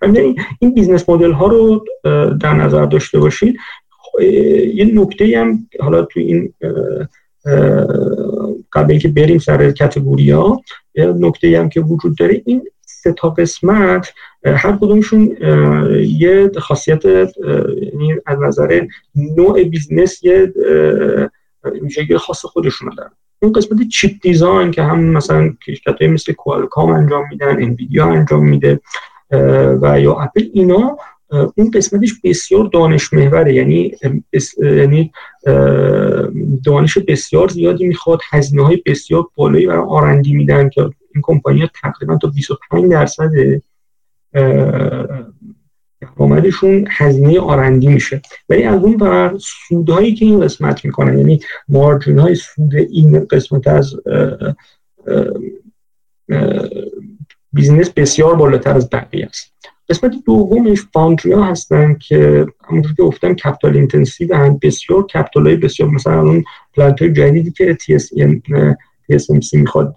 یعنی 0.02 0.36
این 0.58 0.74
business 0.74 1.08
model 1.08 1.32
ها 1.32 1.46
رو 1.46 1.84
در 2.40 2.54
نظر 2.54 2.84
داشته 2.84 3.18
باشید 3.18 3.56
یه 4.74 4.84
نکته 4.94 5.38
هم 5.38 5.68
حالا 5.80 6.02
تو 6.02 6.20
این 6.20 6.52
قبل 8.72 8.90
اینکه 8.90 9.08
بریم 9.08 9.38
سر 9.38 9.70
category 9.70 10.30
ها 10.30 10.62
یه 10.94 11.06
نکته 11.06 11.58
هم 11.58 11.68
که 11.68 11.80
وجود 11.80 12.16
داره 12.16 12.42
این 12.46 12.62
سه 12.86 13.12
تا 13.12 13.30
قسمت 13.30 14.12
هر 14.44 14.76
کدومشون 14.76 15.36
یه 16.06 16.50
خاصیت 16.58 17.04
یعنی 17.04 18.14
از 18.26 18.38
نظر 18.40 18.86
نوع 19.36 19.64
business 19.64 20.24
یه 20.24 20.52
ویژگی 21.82 22.16
خاص 22.16 22.44
خودشون 22.44 22.90
دارن. 22.96 23.10
اون 23.42 23.52
قسمت 23.52 23.88
chip 23.88 24.12
design 24.22 24.70
که 24.70 24.82
هم 24.82 25.00
مثلا 25.04 25.54
شرکت 25.66 26.02
مثل 26.02 26.32
Qualcomm 26.32 26.90
انجام 26.90 27.24
میدن 27.30 27.48
Nvidia 27.48 28.06
انجام 28.06 28.48
میده 28.48 28.80
و 29.82 30.00
یا 30.00 30.14
اپل 30.14 30.44
اینا 30.52 30.96
اون 31.54 31.70
قسمتش 31.70 32.14
بسیار 32.24 32.64
دانش 32.64 33.12
محوره. 33.12 33.54
یعنی 33.54 33.92
یعنی 34.58 35.12
دانش 36.64 36.98
بسیار 36.98 37.48
زیادی 37.48 37.86
می‌خواد 37.86 38.20
هزینه 38.30 38.64
های 38.64 38.82
بسیار 38.86 39.26
بالایی 39.34 39.66
برای 39.66 39.84
R&D 39.88 40.34
میدن 40.34 40.68
که 40.68 40.80
این 40.82 41.22
کمپانی 41.22 41.60
ها 41.60 41.68
تقریبا 41.82 42.16
تا 42.16 42.28
25 42.28 42.90
درصد 42.90 43.30
درآمدشون 46.02 46.86
هزینه 46.90 47.40
R&D 47.40 47.88
میشه. 47.88 48.22
ولی 48.48 48.62
از 48.62 48.82
اون 48.82 48.96
ور 48.96 49.34
سودهایی 49.68 50.14
که 50.14 50.24
این 50.24 50.40
قسمت 50.40 50.84
می‌کنه 50.84 51.18
یعنی 51.18 51.40
margin 51.68 52.18
های 52.18 52.34
سود 52.34 52.74
این 52.74 53.24
قسمت 53.24 53.66
از 53.66 53.94
business 57.52 57.90
بسیار 57.90 58.34
بالاتر 58.34 58.76
از 58.76 58.90
بقیه 58.90 59.26
است. 59.26 59.52
قسمت 59.88 60.14
دومش 60.26 60.82
foundry 60.92 61.32
ها 61.32 61.44
هستن 61.44 61.94
که 61.94 62.46
همونطور 62.68 62.94
که 62.94 63.02
گفتم 63.02 63.34
capital 63.34 63.76
intensive 63.76 64.34
هستند 64.34 64.60
بسیار 64.60 65.06
capital 65.06 65.46
های 65.46 65.56
بسیار 65.56 65.88
مثلا 65.88 66.20
اون 66.20 66.44
پلانت 66.74 67.02
های 67.02 67.12
جدیدی 67.12 67.50
که 67.50 67.76
TSMC 69.18 69.54
می‌خواد 69.54 69.94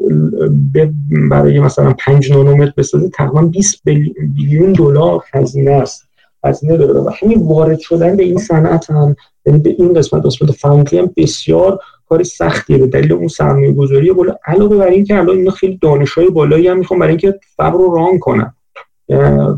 برای 1.29 1.59
مثلا 1.59 1.93
5 1.93 2.31
نانومتر 2.31 2.73
بسازه 2.77 3.09
تقریبا 3.09 3.41
20 3.41 3.81
بیلیون 3.83 4.73
دلار 4.73 5.23
هزینه 5.33 5.71
است. 5.71 6.07
هزینه 6.43 6.77
داره. 6.77 6.99
و 6.99 7.11
همین 7.21 7.47
وارد 7.47 7.79
شدن 7.79 8.17
به 8.17 8.23
این 8.23 8.37
صنعت 8.37 8.89
هم 8.89 9.15
یعنی 9.45 9.59
به 9.59 9.75
این 9.79 9.93
قسمت 9.93 10.25
قسمت 10.25 10.51
فاندری 10.51 10.97
هم 10.97 11.09
بسیار 11.17 11.79
کار 12.09 12.23
سختیه. 12.23 12.77
به 12.77 12.87
دلیل 12.87 13.13
اون 13.13 13.27
سرمایه 13.27 13.71
گذاری 13.71 14.11
بالا 14.11 14.35
علاوه 14.45 14.77
بر 14.77 14.87
اینکه 14.87 15.17
الان 15.17 15.37
اینا 15.37 15.51
خیلی 15.51 15.77
دانشای 15.81 16.29
بالایی 16.29 16.67
هم 16.67 16.77
می‌خوان 16.77 16.99
برای 16.99 17.11
اینکه 17.11 17.39
فبر 17.57 17.77
رو 17.77 17.95
ران 17.95 18.19
کنن. 18.19 18.53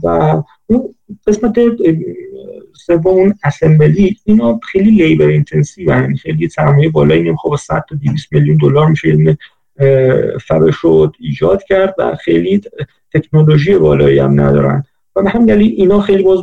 و 0.04 0.42
اون 0.68 0.96
قسمت 1.28 1.54
سوم 2.77 3.07
اون 3.07 3.34
assembly 3.44 4.17
اینا 4.24 4.60
خیلی 4.72 4.91
labor 4.91 5.25
intensive 5.25 5.89
یعنی 5.89 6.17
خیلی 6.17 6.50
سرمایه 6.50 6.89
بالایی 6.89 7.24
نمی‌خواد 7.24 7.51
با 7.51 7.57
100 7.57 7.86
تا 7.89 7.96
200 7.96 8.34
میلیون 8.34 8.57
دلار 8.57 8.88
میشه 8.88 9.07
یعنی 9.07 9.38
fab 10.48 10.62
رو 10.62 10.72
شد 10.72 11.15
ایجاد 11.19 11.63
کرد 11.63 11.96
و 11.98 12.15
خیلی 12.15 12.62
تکنولوژی 13.13 13.77
بالایی 13.77 14.19
هم 14.19 14.41
ندارن. 14.41 14.84
و 15.15 15.24
به 15.24 15.29
همین 15.29 15.46
دلیل 15.46 15.74
اینا 15.77 16.01
خیلی 16.01 16.24
باز 16.24 16.39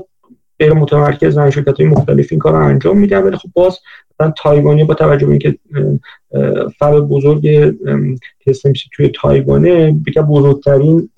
غیر 0.58 0.72
متمرکز 0.72 1.38
شرکت 1.38 1.80
های 1.80 1.86
مختلف 1.86 2.26
این 2.30 2.38
کار 2.40 2.52
رو 2.52 2.58
انجام 2.58 2.98
میدن. 2.98 3.22
ولی 3.22 3.36
خب 3.36 3.48
باز 3.52 3.78
مثلا 4.20 4.32
تایوانی 4.36 4.84
با 4.84 4.94
توجه 4.94 5.26
به 5.26 5.32
اینکه 5.32 5.58
fab 6.78 7.00
بزرگ 7.00 7.70
TSMC 8.50 8.88
توی 8.92 9.08
تایوانه 9.08 10.00
یکی 10.08 10.20
بزرگترین 10.20 11.10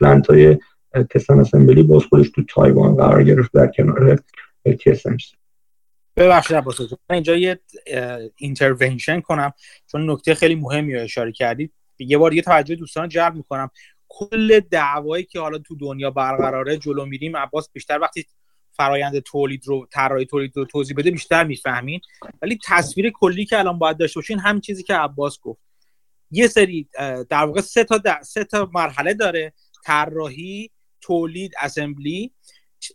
plant 0.00 0.26
های 0.26 0.58
test 1.10 1.26
and 1.26 1.38
assembly 1.38 1.82
باز 1.82 2.02
خودش 2.02 2.30
تو 2.30 2.42
تایوان 2.48 2.96
قرار 2.96 3.24
گرفت 3.24 3.52
در 3.52 3.66
کنار 3.66 4.18
TSMC 4.68 5.34
ببخشید 6.16 6.56
عباس 6.56 6.80
من 6.80 6.88
اینجا 7.10 7.36
یه 7.36 7.60
intervention 8.36 9.20
کنم 9.20 9.52
چون 9.86 10.10
نکته 10.10 10.34
خیلی 10.34 10.54
مهمی 10.54 10.94
رو 10.94 11.02
اشاره 11.02 11.32
کردید. 11.32 11.72
یه 11.98 12.18
بار 12.18 12.34
یه 12.34 12.42
توجه 12.42 12.74
دوستان 12.74 13.08
جلب 13.08 13.34
می‌کنم. 13.34 13.70
کل 14.08 14.60
دعوایی 14.60 15.24
که 15.24 15.40
حالا 15.40 15.58
تو 15.58 15.76
دنیا 15.76 16.10
برقراره 16.10 16.76
جلو 16.76 17.06
میریم 17.06 17.36
عباس 17.36 17.70
بیشتر 17.72 17.98
وقتی 17.98 18.26
فرایند 18.72 19.18
تولید 19.18 19.66
رو 19.66 19.86
طراحی 19.90 20.26
تولید 20.26 20.56
رو 20.56 20.64
توضیح 20.64 20.96
بده 20.96 21.10
بیشتر 21.10 21.44
می‌فهمین. 21.44 22.00
ولی 22.42 22.58
تصویر 22.64 23.10
کلی 23.14 23.44
که 23.44 23.58
الان 23.58 23.78
باید 23.78 23.96
داشته 23.96 24.20
باشین 24.20 24.38
هم 24.38 24.60
چیزی 24.60 24.82
که 24.82 24.94
عباس 24.94 25.40
گفت. 25.40 25.60
یه 26.30 26.46
سری 26.46 26.88
در 27.30 27.44
واقع 27.44 27.60
سه 27.60 27.84
تا 27.84 28.00
سه 28.22 28.44
تا 28.44 28.70
مرحله 28.74 29.14
داره. 29.14 29.52
طراحی 29.84 30.70
تولید 31.00 31.52
اسمبلی 31.60 32.32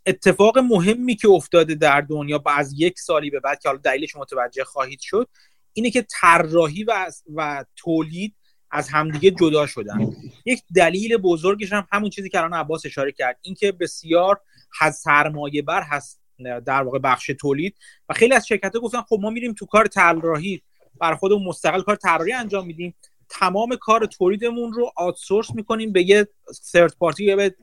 اتفاق 0.06 0.58
مهمی 0.58 1.15
که 1.15 1.29
افتاده 1.29 1.75
در 1.75 2.01
دنیا 2.01 2.38
با 2.38 2.51
از 2.51 2.74
یک 2.77 3.00
سالی 3.00 3.29
به 3.29 3.39
بعد 3.39 3.60
که 3.60 3.70
حالا 3.70 3.82
دلیلش 3.84 4.15
متوجه 4.15 4.63
خواهید 4.63 5.00
شد 5.00 5.29
اینه 5.74 5.91
که 5.91 6.06
طراحی 6.22 6.84
و, 6.84 7.12
و 7.36 7.65
تولید 7.75 8.36
از 8.72 8.89
همدیگه 8.89 9.32
جدا 9.32 9.67
شدن. 9.67 10.13
یک 10.46 10.62
دلیل 10.75 11.17
بزرگش 11.17 11.74
هم 11.74 11.88
همون 11.91 12.10
چیزی 12.10 12.29
که 12.29 12.38
الان 12.38 12.53
عباس 12.53 12.86
اشاره 12.86 13.12
کرد 13.12 13.39
اینکه 13.41 13.72
بسیار 13.72 14.41
سرمایه 14.94 15.62
بر 15.62 15.82
هست 15.82 16.22
در 16.65 16.84
واقع 16.84 17.00
بخش 17.00 17.32
تولید 17.39 17.75
و 18.10 18.13
خیلی 18.13 18.34
از 18.34 18.48
شرکت 18.48 18.75
ها 18.75 18.82
گفتن 18.82 19.01
خب 19.01 19.20
ما 19.22 19.29
میریم 19.29 19.53
تو 19.53 19.65
کار 19.65 19.88
طراحی 19.88 20.62
بر 21.00 21.15
خودمون 21.15 21.44
مستقل 21.44 21.82
کار 21.82 21.96
طراحی 21.96 22.34
انجام 22.34 22.67
میدیم. 22.67 22.96
تمام 23.29 23.75
کار 23.75 24.06
تولیدمون 24.06 24.74
رو 24.74 24.91
آتسورس 24.96 25.56
می‌کنیم 25.56 25.91
به 25.91 26.10
یه 26.10 26.27
سرت 26.53 26.98
پارتی 26.98 27.24
یا 27.24 27.36
به 27.36 27.56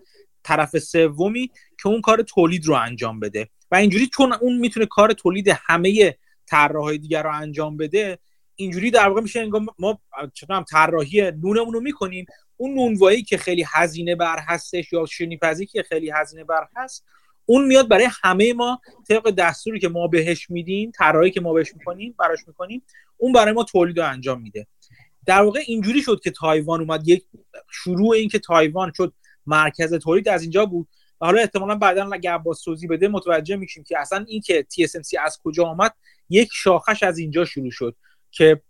طرف 0.44 0.78
سومی 0.78 1.50
که 1.82 1.88
اون 1.88 2.00
کار 2.00 2.22
تولید 2.22 2.66
رو 2.66 2.74
انجام 2.74 3.20
بده. 3.20 3.48
و 3.70 3.76
اینجوری 3.76 4.06
چون 4.06 4.32
اون 4.32 4.58
می‌تونه 4.58 4.86
کار 4.86 5.12
تولید 5.12 5.48
همه 5.48 6.16
طراحی 6.46 6.98
دیگر 6.98 7.22
رو 7.22 7.34
انجام 7.34 7.76
بده 7.76 8.18
اینجوری 8.54 8.90
در 8.90 9.08
واقع 9.08 9.20
میشه 9.20 9.40
انگار 9.40 9.60
ما 9.78 10.00
چطورم 10.34 10.64
طراحی 10.70 11.30
نونمون 11.30 11.72
رو 11.72 11.80
می‌کنیم. 11.80 12.26
اون 12.56 12.74
نونوایی 12.74 13.22
که 13.22 13.36
خیلی 13.36 13.64
هزینه 13.72 14.14
بر 14.14 14.38
هستش 14.38 14.92
یا 14.92 15.06
شنیپزی 15.06 15.66
که 15.66 15.82
خیلی 15.82 16.10
هزینه 16.10 16.44
بر 16.44 16.68
هست 16.76 17.04
اون 17.46 17.66
میاد 17.66 17.88
برای 17.88 18.08
همه 18.22 18.52
ما 18.52 18.80
طبق 19.08 19.30
دستوری 19.30 19.80
که 19.80 19.88
ما 19.88 20.08
بهش 20.08 20.50
میدیم 20.50 20.90
طراحی 20.90 21.30
که 21.30 21.40
ما 21.40 21.52
بهش 21.52 21.74
می‌کنیم 21.74 22.14
براش 22.18 22.38
می‌کنیم 22.46 22.82
اون 23.16 23.32
برای 23.32 23.52
ما 23.54 23.64
تولید 23.64 24.00
رو 24.00 24.06
انجام 24.06 24.42
میده. 24.42 24.66
در 25.26 25.42
واقع 25.42 25.60
اینجوری 25.66 26.02
شد 26.02 26.20
که 26.24 26.30
تایوان 26.30 26.80
اومد. 26.80 27.08
یک 27.08 27.24
شروع 27.72 28.14
این 28.14 28.28
که 28.28 28.38
تایوان 28.38 28.92
شد 28.96 29.12
مرکز 29.46 29.94
تولید 29.94 30.28
از 30.28 30.42
اینجا 30.42 30.66
بود. 30.66 30.88
و 31.20 31.26
حالا 31.26 31.40
احتمالا 31.40 31.74
بعدا 31.74 32.10
اگه 32.12 32.30
عباس 32.30 32.62
توضیح 32.62 32.88
بده 32.90 33.08
متوجه 33.08 33.56
میشیم 33.56 33.84
که 33.84 33.98
اصلا 33.98 34.24
این 34.28 34.40
که 34.40 34.66
TSMC 34.72 35.18
از 35.20 35.38
کجا 35.44 35.64
آمد 35.64 35.94
یک 36.28 36.48
شاخش 36.52 37.02
از 37.02 37.18
اینجا 37.18 37.44
شروع 37.44 37.70
شد 37.70 37.96
که 38.30 38.62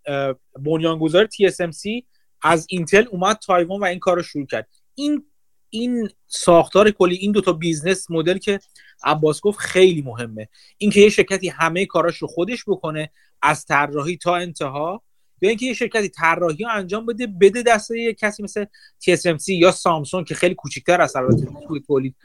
بنیانگذار 0.61 1.27
TSMC 1.27 2.05
از 2.43 2.67
اینتل 2.69 3.05
اومد 3.11 3.37
تایوان 3.37 3.81
و 3.81 3.85
این 3.85 3.99
کار 3.99 4.17
رو 4.17 4.23
شروع 4.23 4.47
کرد. 4.47 4.69
این 4.95 5.25
این 5.71 6.09
ساختار 6.27 6.91
کلی 6.91 7.17
این 7.17 7.33
دوتا 7.33 7.53
business 7.53 8.11
model 8.11 8.39
که 8.39 8.61
عباس 9.05 9.41
گفت 9.41 9.59
خیلی 9.59 10.03
مهمه. 10.03 10.49
اینکه 10.79 11.01
یه 11.01 11.09
شرکتی 11.09 11.49
همه 11.49 11.87
کاراش 11.87 12.17
رو 12.17 12.29
خودش 12.29 12.65
بکنه 12.67 13.11
از 13.43 13.65
طراحی 13.65 14.17
تا 14.17 14.37
انتها 14.37 15.03
یا 15.45 15.49
اینکه 15.49 15.67
یه 15.67 15.75
شرکتی 15.75 16.09
طراحی 16.09 16.65
رو 16.65 16.71
انجام 16.71 17.07
بده 17.07 17.27
بده 17.27 17.63
دست 17.63 17.91
یه 17.91 18.15
کسی 18.15 18.43
مثل 18.43 18.65
TSMC 19.05 19.49
یا 19.49 19.71
Samsung 19.71 20.27
که 20.27 20.35
خیلی 20.35 20.55
کوچیکتر 20.55 21.01
از 21.01 21.17
البته 21.17 21.47
توی 21.69 21.81
تولید 21.81 22.17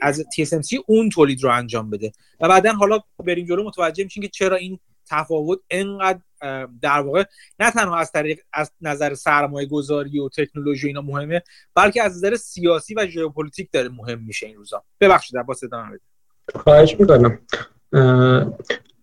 از 0.00 0.20
TSMC 0.20 0.82
اون 0.86 1.08
تولید 1.08 1.44
رو 1.44 1.50
انجام 1.50 1.90
بده. 1.90 2.12
و 2.40 2.48
بعدا 2.48 2.72
حالا 2.72 3.00
بریم 3.18 3.46
جلو 3.46 3.64
متوجه 3.64 4.04
میشین 4.04 4.22
که 4.22 4.28
چرا 4.28 4.56
این 4.56 4.78
تفاوت 5.10 5.58
انقدر 5.70 6.20
در 6.82 7.00
واقع 7.00 7.24
نه 7.58 7.70
تنها 7.70 7.98
از 7.98 8.12
طریق 8.12 8.40
از 8.52 8.70
نظر 8.80 9.14
سرمایه 9.14 9.68
گذاری 9.68 10.18
و 10.18 10.28
تکنولوژی 10.28 10.86
اینا 10.86 11.00
مهمه 11.00 11.42
بلکه 11.74 12.02
از 12.02 12.16
نظر 12.16 12.36
سیاسی 12.36 12.94
و 12.94 13.06
ژئوپلیتیک 13.06 13.68
داره 13.72 13.88
مهم 13.88 14.22
میشه 14.22 14.46
این 14.46 14.56
روزا. 14.56 14.84
ببخشید 15.00 15.38
عباس 15.38 15.64
ادامه 15.64 15.98
خواهش 16.54 16.96
می‌کنم. 16.98 17.38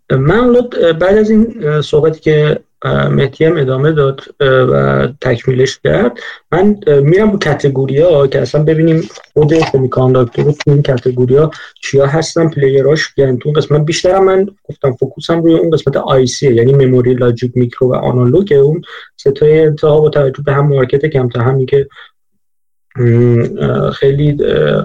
من 0.10 0.54
بعد 1.00 1.18
از 1.18 1.30
این 1.30 1.82
صحبتی 1.82 2.20
که 2.20 2.60
مهدی 2.86 3.46
هم 3.46 3.58
ادامه 3.58 3.92
داد 3.92 4.22
و 4.40 5.08
تکمیلش 5.22 5.80
کرد 5.84 6.20
من 6.52 6.80
میرم 7.04 7.32
با 7.32 7.38
category 7.38 8.02
ها 8.02 8.28
که 8.28 8.42
اصلا 8.42 8.64
ببینیم 8.64 9.10
خود 9.34 9.60
semiconductor 9.60 10.46
رو 10.46 10.52
تو 10.52 10.72
این 10.72 10.82
category 10.82 11.36
ها 11.36 11.52
چیا 11.82 12.06
هستن 12.06 12.50
player 12.50 12.98
اش 12.98 13.14
یعنی 13.18 13.38
تو 13.38 13.52
قسمت. 13.52 13.86
بیشتر 13.86 14.20
من 14.20 14.48
گفتم 14.64 14.92
focus 14.92 15.34
م 15.34 15.42
روی 15.42 15.54
اون 15.54 15.70
قسمت 15.70 15.98
IC 15.98 16.54
یعنی 16.54 16.74
memory 16.74 17.14
logic 17.14 17.52
micro 17.56 17.92
و 17.92 17.96
analog 17.96 18.54
اون 18.54 18.82
ستای 19.18 19.60
انتها 19.60 20.00
با 20.00 20.10
توجه 20.10 20.44
به 20.46 20.54
هم 20.54 20.68
مارکت 20.68 21.06
کمتر 21.06 21.40
همین 21.40 21.66
که 21.66 21.88
خیلی 23.94 24.38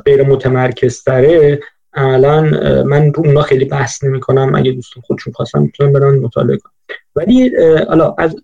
غیر 0.05 0.23
متمرکز 0.23 1.03
تره 1.03 1.61
الان 1.95 2.83
من 2.83 3.13
رو 3.13 3.27
اونا 3.27 3.43
خیلی 3.43 3.65
بحث 3.65 4.05
نمی 4.05 4.21
کنم 4.21 4.55
اگه 4.55 4.73
دوستان 4.73 5.03
خودشون 5.07 5.33
خواستم 5.33 5.63
می‌تونم 5.63 5.93
برن 5.93 6.19
مطالعه 6.19 6.57
کنم 6.57 6.73
ولی 7.17 7.51
حالا 7.89 8.15
از 8.19 8.37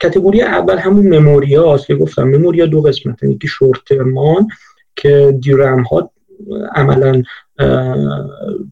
کتگوری 0.00 0.42
اول 0.42 0.78
همون 0.78 1.18
مموری 1.18 1.54
هاست 1.54 1.86
که 1.86 1.94
گفتم. 1.94 2.24
مموری 2.24 2.60
ها 2.60 2.66
دو 2.66 2.82
قسمت. 2.82 3.22
یکی 3.22 3.48
شورت 3.48 3.84
ترمان 3.88 4.48
که 4.96 5.38
دیرم 5.40 5.82
ها 5.82 6.10
عملا 6.74 7.22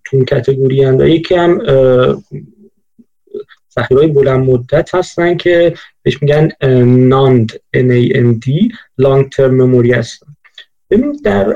تو 0.04 0.24
کتگوری 0.24 0.84
هست 0.84 1.00
و 1.00 1.06
یکی 1.06 1.34
هم 1.34 1.58
ذخیره 3.78 4.06
بلند 4.06 4.48
مدت 4.48 4.94
هستن 4.94 5.36
که 5.36 5.74
بهش 6.02 6.22
میگن 6.22 6.48
ناند 6.84 7.52
NAND 7.76 8.74
لانگ 8.98 9.28
ترم 9.28 9.54
مموری 9.54 9.92
هستن 9.92 10.33
ببینید 10.96 11.22
در 11.24 11.54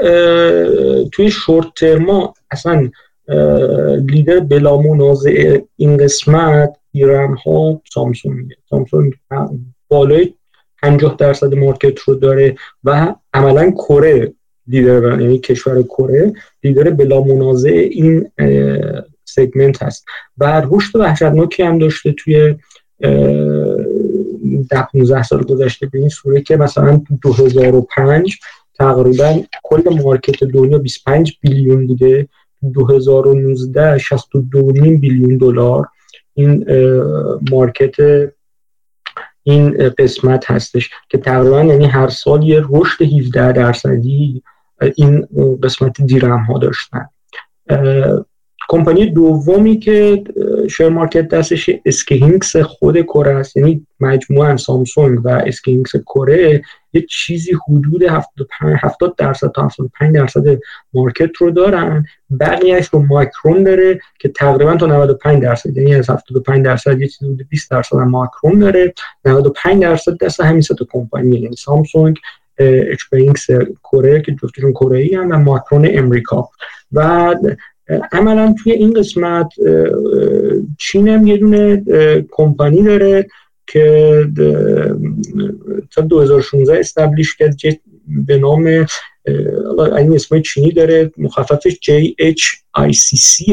توی 1.13 1.31
شورت 1.31 1.67
ترما 1.77 2.35
اصلا 2.51 2.91
لیدر 4.09 4.41
بلا 4.41 4.77
منازع 4.81 5.61
این 5.77 5.97
قسمت 5.97 6.77
ایران 6.93 7.37
ها 7.37 7.83
سامسونگ 8.71 9.15
بالای 9.89 10.35
50 10.83 11.17
درصد 11.19 11.55
مارکت 11.55 11.99
رو 11.99 12.15
داره 12.15 12.57
و 12.85 13.15
عملا 13.35 13.71
کره 13.71 14.33
لیدر 14.67 15.21
یعنی 15.21 15.39
کشور 15.39 15.83
کره 15.83 16.33
لیدر 16.65 16.91
بلا 16.91 17.21
منازع 17.21 17.89
این 17.91 18.31
سگمنت 19.25 19.83
هست. 19.83 20.05
و 20.39 20.63
رشد 20.71 20.97
وحشتناکی 20.97 21.63
هم 21.63 21.79
داشته 21.79 22.13
توی 22.13 22.55
ده 24.71 24.83
15 24.93 25.23
سال 25.23 25.43
گذشته 25.43 25.87
به 25.87 25.99
این 25.99 26.09
صورت 26.09 26.45
که 26.45 26.57
مثلا 26.57 27.01
2005 27.23 28.39
تقریبا 28.79 29.41
کل 29.63 30.03
مارکت 30.03 30.45
دنیا 30.45 30.79
25 30.79 31.39
بیلیون 31.41 31.87
بوده. 31.87 32.29
2019 32.75 33.99
62 33.99 34.73
بیلیون 34.73 35.37
دلار. 35.37 35.87
این 36.35 36.67
مارکت 37.51 37.97
این 39.43 39.89
قسمت 39.99 40.51
هستش 40.51 40.91
که 41.09 41.19
تقریبا 41.19 41.65
یعنی 41.65 41.87
هر 41.87 42.09
سال 42.09 42.43
یه 42.43 42.65
رشد 42.71 43.03
17 43.03 43.53
درصدی 43.53 44.43
این 44.97 45.29
قسمت 45.63 46.01
DRAM 46.03 46.45
ها 46.45 46.59
داشتن 46.59 47.09
کمپانی 48.69 49.07
دومی 49.07 49.79
که 49.79 50.25
share 50.71 50.89
market 50.89 51.29
دستش 51.29 51.71
SK 51.85 52.06
Hynix 52.06 52.57
خود 52.57 53.01
کره 53.01 53.35
است. 53.35 53.57
یعنی 53.57 53.87
مجموعا 54.01 54.57
Samsung 54.57 55.27
و 55.27 55.29
SK 55.29 55.48
Hynix 55.48 55.97
کره 55.97 56.63
یه 56.93 57.07
چیزی 57.11 57.53
حدود 57.69 58.03
70 58.03 59.15
درصد 59.17 59.53
تا 59.53 59.63
75 59.63 60.15
درصد 60.15 60.61
market 60.93 61.37
رو 61.39 61.51
دارن. 61.51 62.05
بقیهش 62.41 62.89
رو 62.89 63.03
Micron 63.03 63.63
داره 63.63 64.01
که 64.19 64.29
تقریبا 64.29 64.77
تا 64.77 64.87
95 64.87 65.43
درصد 65.43 65.77
یعنی 65.77 65.95
از 65.95 66.11
75 66.11 66.65
درصد 66.65 67.01
یه 67.01 67.09
چیزی 67.09 67.27
حدود 67.27 67.49
20 67.49 67.71
درصد 67.71 67.97
Micron 67.97 68.59
داره. 68.59 68.95
95 69.25 69.83
درصد 69.83 70.17
دست 70.17 70.41
همین 70.41 70.61
سه 70.61 70.75
کمپانی 70.91 71.39
یعنی 71.39 71.57
Samsung 71.57 72.19
اچ 72.59 73.01
کره 73.93 74.23
که 74.23 74.33
جفتشون 74.33 74.73
کره 74.73 74.99
ای 74.99 75.17
و 75.17 75.39
ماکرون 75.39 75.89
امریکا. 75.91 76.49
و 76.93 77.35
عملا 78.13 78.55
توی 78.63 78.73
این 78.73 78.93
قسمت 78.93 79.49
چین 80.79 81.09
هم 81.09 81.27
یه 81.27 81.37
دونه 81.37 81.85
کمپانی 82.31 82.83
داره 82.83 83.27
که 83.67 84.27
تا 85.91 86.03
2016 86.03 86.79
استبلیش 86.79 87.37
کرد 87.37 87.57
به 88.09 88.39
نام 88.39 88.87
این 89.97 90.15
اسم 90.15 90.41
چینی 90.41 90.73
داره 90.73 91.11
مخففش 91.19 91.73
JHICC 91.73 93.53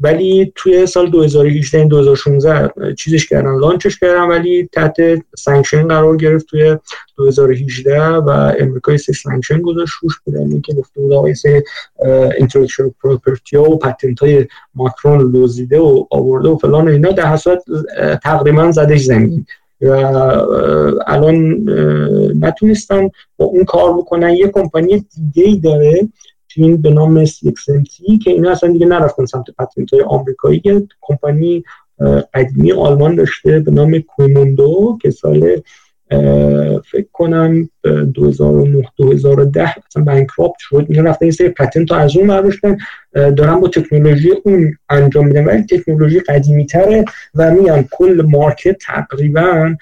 ولی 0.00 0.52
توی 0.54 0.86
سال 0.86 1.10
2018 1.10 1.84
2016 1.84 2.94
چیزش 2.94 3.28
کردن 3.28 3.58
لانچش 3.58 3.98
کردن 3.98 4.22
ولی 4.22 4.68
تحت 4.72 4.96
sanction 5.36 5.88
قرار 5.88 6.16
گرفت 6.16 6.46
توی 6.46 6.76
2018 7.16 8.00
و 8.00 8.28
امریکا 8.58 8.96
سه 8.96 9.12
sanction 9.12 9.60
گذاشت 9.60 9.92
روش 10.02 10.14
بودن 10.24 10.60
که 10.60 10.74
گفته 10.74 11.00
بود 11.00 11.12
آقای 11.12 11.34
سه 11.34 11.64
intellectual 12.38 12.90
property 13.02 13.56
و 13.56 13.76
patent 13.76 14.18
های 14.20 14.46
Micron 14.74 15.32
دزدیده 15.32 15.78
و 15.78 16.04
آورده 16.10 16.48
و 16.48 16.56
فلان 16.56 16.88
اینا 16.88 17.10
در 17.10 17.26
حساب 17.26 17.58
تقریبا 18.22 18.70
زدش 18.70 19.00
زمین. 19.00 19.46
و 19.80 19.90
الان 21.06 21.36
نتونستن 22.40 23.10
با 23.36 23.44
اون 23.44 23.64
کار 23.64 23.92
بکنن. 23.92 24.30
یه 24.30 24.48
کمپانی 24.48 25.06
دیگه 25.16 25.48
ای 25.48 25.56
داره 25.56 26.08
این 26.56 26.76
به 26.76 26.90
نام 26.90 27.24
CXMT 27.24 28.18
که 28.18 28.30
اینا 28.30 28.50
اصلا 28.50 28.72
دیگه 28.72 28.86
نرفتن 28.86 29.24
سمت 29.24 29.50
patent 29.58 29.92
های 29.92 30.02
آمریکایی 30.02 30.62
کمپانی 31.00 31.64
قدیمی 32.34 32.72
آلمان 32.72 33.14
داشته 33.14 33.60
به 33.60 33.70
نام 33.70 33.98
کویموندو 33.98 34.98
که 35.02 35.10
سال 35.10 35.60
فکر 36.90 37.06
کنم 37.12 37.68
2009 38.14 38.88
2010 38.96 39.74
اصلا 39.86 40.04
بانکراپت 40.04 40.58
شد. 40.58 40.86
اینا 40.88 41.02
رفتن 41.02 41.24
این 41.24 41.32
سری 41.32 41.48
پتنت 41.48 41.92
ها 41.92 41.98
از 41.98 42.16
اون 42.16 42.26
برداشتن 42.26 42.76
دارن 43.12 43.60
با 43.60 43.68
تکنولوژی 43.68 44.30
اون 44.44 44.76
انجام 44.88 45.26
میدن. 45.26 45.44
ولی 45.44 45.62
تکنولوژی 45.62 46.20
قدیمی 46.20 46.66
تره 46.66 47.04
و 47.34 47.50
میان 47.50 47.88
کل 47.90 48.26
مارکت 48.28 48.76
تقریبا 48.86 49.74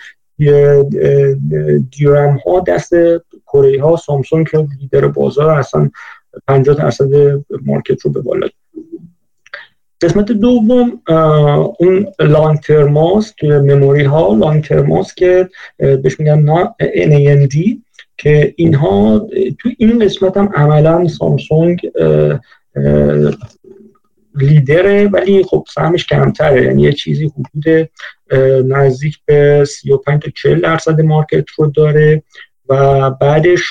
دیرم 1.91 2.41
ها 2.47 2.61
دست 2.61 2.95
کره 3.47 3.83
ها 3.83 3.97
سامسونگ 3.97 4.49
که 4.49 4.67
لیدر 4.81 5.09
بازار 5.09 5.51
اصلا 5.59 5.91
50 6.47 6.77
درصد 6.77 7.11
مارکت 7.67 8.01
رو 8.03 8.11
به 8.11 8.21
بالا 8.21 8.49
قسمت 10.03 10.33
دوم 10.33 11.01
اون 11.79 12.07
لانگ 12.21 12.59
ترماس 12.59 13.33
توی 13.39 13.59
مموری 13.59 14.05
ها. 14.05 14.35
لانگ 14.35 14.65
ترماس 14.65 15.15
که 15.15 15.49
بهش 15.79 16.21
میگن 16.21 16.65
NAND 16.83 17.79
که 18.17 18.55
اینها 18.57 19.27
تو 19.59 19.69
این 19.79 19.99
قسمت 19.99 20.37
هم 20.37 20.49
عملا 20.55 21.09
سامسونگ 21.09 21.81
لیدره 24.35 25.09
ولی 25.09 25.45
خب 25.45 25.65
سهمش 25.75 26.07
کمتره. 26.07 26.65
یعنی 26.65 26.83
یه 26.83 26.93
چیزی 26.93 27.31
حدود 27.37 27.89
نزدیک 28.67 29.19
به 29.27 29.65
35 29.65 30.23
تا 30.23 30.31
40 30.35 30.61
درصد 30.61 31.01
مارکت 31.01 31.51
رو 31.51 31.67
داره 31.67 32.23
و 32.69 33.11
بعدش 33.11 33.63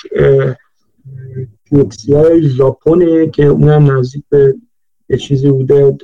Kioxia 1.71 2.13
ی 2.13 2.49
ژاپنه 2.49 3.27
که 3.27 3.45
اونم 3.45 3.97
نزدیک 3.97 4.23
به 4.29 4.55
یه 5.09 5.17
چیزی 5.17 5.51
بوده 5.51 5.97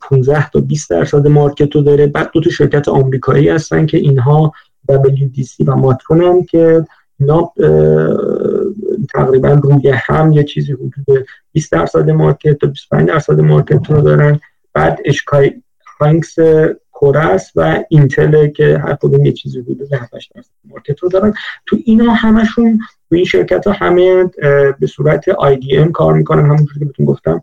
15 0.00 0.50
تا 0.50 0.60
20 0.60 0.90
درصد 0.90 1.26
market 1.26 1.76
رو 1.76 1.82
داره. 1.82 2.06
بعد 2.06 2.30
دو 2.32 2.40
تا 2.40 2.50
شرکت 2.50 2.88
آمریکایی 2.88 3.48
هستن 3.48 3.86
که 3.86 3.98
اینها 3.98 4.52
WDC 4.92 5.66
و 5.66 5.76
Micron 5.76 6.22
هم 6.22 6.44
که 6.44 6.84
اینا 7.20 7.52
تقریبا 9.14 9.48
روی 9.48 9.88
هم 9.94 10.32
یه 10.32 10.44
چیزی 10.44 10.72
حدود 10.72 11.26
20 11.52 11.72
درصد 11.72 12.10
market 12.10 12.58
تا 12.58 12.66
25 12.66 13.08
درصد 13.08 13.40
market 13.40 13.90
رو 13.90 14.00
دارن. 14.00 14.40
بعد 14.74 14.98
SK 15.04 15.52
Hynix 16.00 16.36
کره‌س 16.98 17.52
و 17.56 17.84
Intel 17.88 18.48
که 18.48 18.78
هر 18.78 18.94
کدوم 19.00 19.24
یه 19.26 19.32
چیزی 19.32 19.60
حدود 19.60 19.92
7 19.92 20.12
درصد 20.12 20.50
market 20.64 21.00
رو 21.00 21.08
دارن. 21.08 21.34
تو 21.66 21.76
اینا 21.84 22.12
همشون 22.12 22.78
تو 23.08 23.14
این 23.14 23.24
شرکت 23.24 23.66
ها 23.66 23.72
همه 23.72 24.24
به 24.80 24.86
صورت 24.86 25.30
IDM 25.30 25.90
کار 25.92 26.14
می‌کنن. 26.14 26.44
همونجوری 26.44 26.78
که 26.78 26.84
بهتون 26.84 27.06
گفتم 27.06 27.42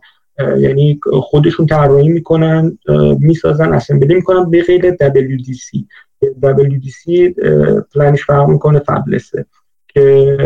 یعنی 0.58 1.00
خودشون 1.12 1.66
طراحی 1.66 2.08
می‌کنن 2.08 2.78
می‌سازن 3.20 3.72
assembly 3.72 4.14
می‌کنن 4.14 4.50
به 4.50 4.62
غیر 4.62 4.90
WDC 4.90 5.78
WDC 6.42 7.32
plan 7.94 8.14
ش 8.14 8.24
فرق 8.24 8.48
می‌کنه 8.48 8.78
fabless 8.78 9.37
ه 9.37 9.46
که 9.88 10.36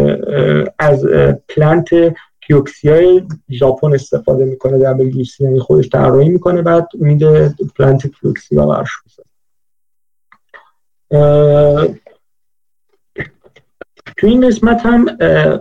از 0.78 1.06
plant 1.48 1.88
Kioxia 2.50 2.88
ی 2.88 3.22
ژاپن 3.50 3.94
استفاده 3.94 4.44
می‌کنه 4.44 4.94
WDC 4.94 5.40
یعنی 5.40 5.60
خودش 5.60 5.88
طراحی 5.88 6.28
می‌کنه 6.28 6.62
بعد 6.62 6.88
میده 6.94 7.54
plant 7.76 8.06
Kioxia 8.06 8.66
برش 8.66 8.90
تو 14.20 14.26
این 14.26 14.46
قسمت 14.46 14.86
هم 14.86 15.04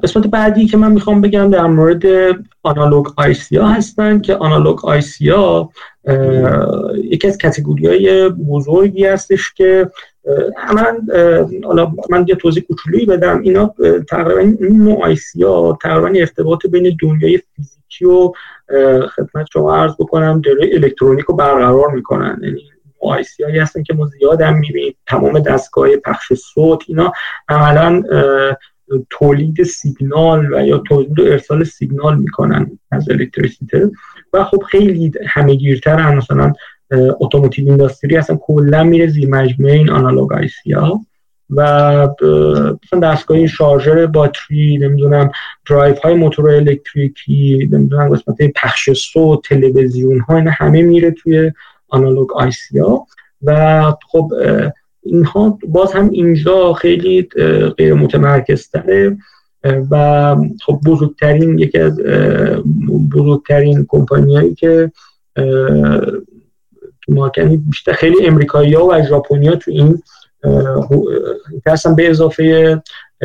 قسمت 0.03 0.27
بعدی 0.27 0.65
که 0.65 0.77
من 0.77 0.91
می‌خوام 0.91 1.21
بگم 1.21 1.49
در 1.49 1.67
مورد 1.67 2.03
آنالوگ 2.63 3.05
ها 3.55 3.67
هستن 3.67 4.19
که 4.19 4.35
آنالوگ 4.35 4.77
ها 4.77 5.69
یکی 6.95 7.27
از 7.27 7.37
کتگوری 7.37 7.87
های 7.87 8.29
بزرگی 8.29 9.05
هستش 9.05 9.53
که 9.53 9.91
من 10.75 10.97
حالا 11.63 11.91
من 12.09 12.25
یه 12.27 12.35
توضیح 12.35 12.63
کوچولویی 12.63 13.05
بدم. 13.05 13.41
اینا 13.41 13.73
تقریبا 14.09 14.39
این 14.39 14.83
نوع 14.83 15.15
ها 15.43 15.77
تقریبا 15.81 16.19
ارتباط 16.19 16.65
بین 16.67 16.97
دنیای 17.01 17.39
فیزیکی 17.55 18.05
و 18.05 18.31
خدمت 19.07 19.47
شما 19.53 19.75
عرض 19.75 19.93
بکنم 19.99 20.41
داره 20.41 20.69
الکترونیک 20.73 21.25
رو 21.25 21.35
برقرار 21.35 21.91
می‌کنن. 21.91 22.39
یعنی 22.43 22.61
آیسی 23.01 23.43
هایی 23.43 23.59
هستن 23.59 23.83
که 23.83 23.93
ما 23.93 24.05
زیاد 24.05 24.41
هم 24.41 24.57
می‌بینیم. 24.57 24.95
تمام 25.07 25.39
دستگاه 25.39 25.95
پخش 25.95 26.33
صوت 26.33 26.83
اینا 26.87 27.13
عملا 27.49 28.03
تولید 29.09 29.63
سیگنال 29.63 30.53
و 30.53 30.67
یا 30.67 30.77
تولید 30.77 31.19
و 31.19 31.23
ارسال 31.23 31.63
سیگنال 31.63 32.17
می‌کنن 32.17 32.79
از 32.91 33.09
الکتریسیته. 33.09 33.91
و 34.33 34.43
خب 34.43 34.63
خیلی 34.63 35.11
همه 35.27 35.55
گیرتر 35.55 36.15
مثلا 36.15 36.53
automotive 36.91 37.67
industry 37.67 38.17
اصلا 38.17 38.39
کلا 38.41 38.83
میره 38.83 39.07
زیر 39.07 39.29
مجموعه 39.29 39.73
این 39.73 39.89
آنالوگ 39.89 40.33
IC 40.33 40.71
ها 40.71 41.01
و 41.49 41.61
مثلا 42.83 42.99
دستگاه 43.03 43.47
شارژر 43.47 44.05
باتری 44.05 44.77
نمی‌دونم 44.77 45.31
درایو 45.69 45.95
های 46.03 46.13
موتور 46.13 46.49
الکتریکی 46.49 47.69
نمی‌دونم 47.71 48.15
قسمت 48.15 48.35
پخش 48.55 48.89
صوت 48.89 49.39
تلویزیون 49.43 50.19
ها 50.19 50.35
اینا 50.35 50.51
همه 50.51 50.81
میره 50.81 51.11
توی 51.11 51.51
آنالوگ 51.89 52.29
ها 52.79 53.07
و 53.43 53.81
خب 54.11 54.31
اینها 55.03 55.59
باز 55.67 55.93
هم 55.93 56.09
اینجا 56.09 56.73
خیلی 56.73 57.29
غیر 57.77 57.93
متمرکز 57.93 58.69
تره 58.69 59.17
و 59.63 60.35
خب 60.65 60.79
بزرگترین 60.85 61.59
یکی 61.59 61.77
از 61.77 61.99
بزرگترین 63.13 63.85
کمپانی 63.89 64.35
هایی 64.35 64.55
که 64.55 64.91
تو 67.01 67.13
market 67.13 67.45
بیشتر 67.45 67.93
خیلی 67.93 68.25
امریکایی 68.25 68.73
ها 68.73 68.87
و 68.87 69.03
ژاپنی 69.03 69.47
ها 69.47 69.55
تو 69.55 69.71
این 69.71 70.03
هستن 71.67 71.95
به 71.95 72.09
اضافه 72.09 72.81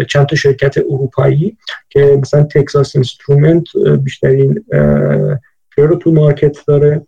چند 0.09 0.27
تا 0.27 0.37
شرکت 0.37 0.79
اروپایی 0.79 1.57
که 1.90 2.18
مثلا 2.22 2.42
Texas 2.42 2.97
Instruments 2.97 3.77
بیشترین 4.03 4.64
رو 5.77 5.96
تو 5.96 6.12
market 6.12 6.59
داره. 6.66 7.07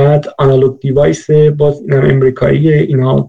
بعد 0.00 0.26
Analog 0.38 0.80
Devices 0.80 1.30
باز 1.30 1.80
اینم 1.80 2.10
امریکایی 2.10 2.72
اینا 2.72 3.28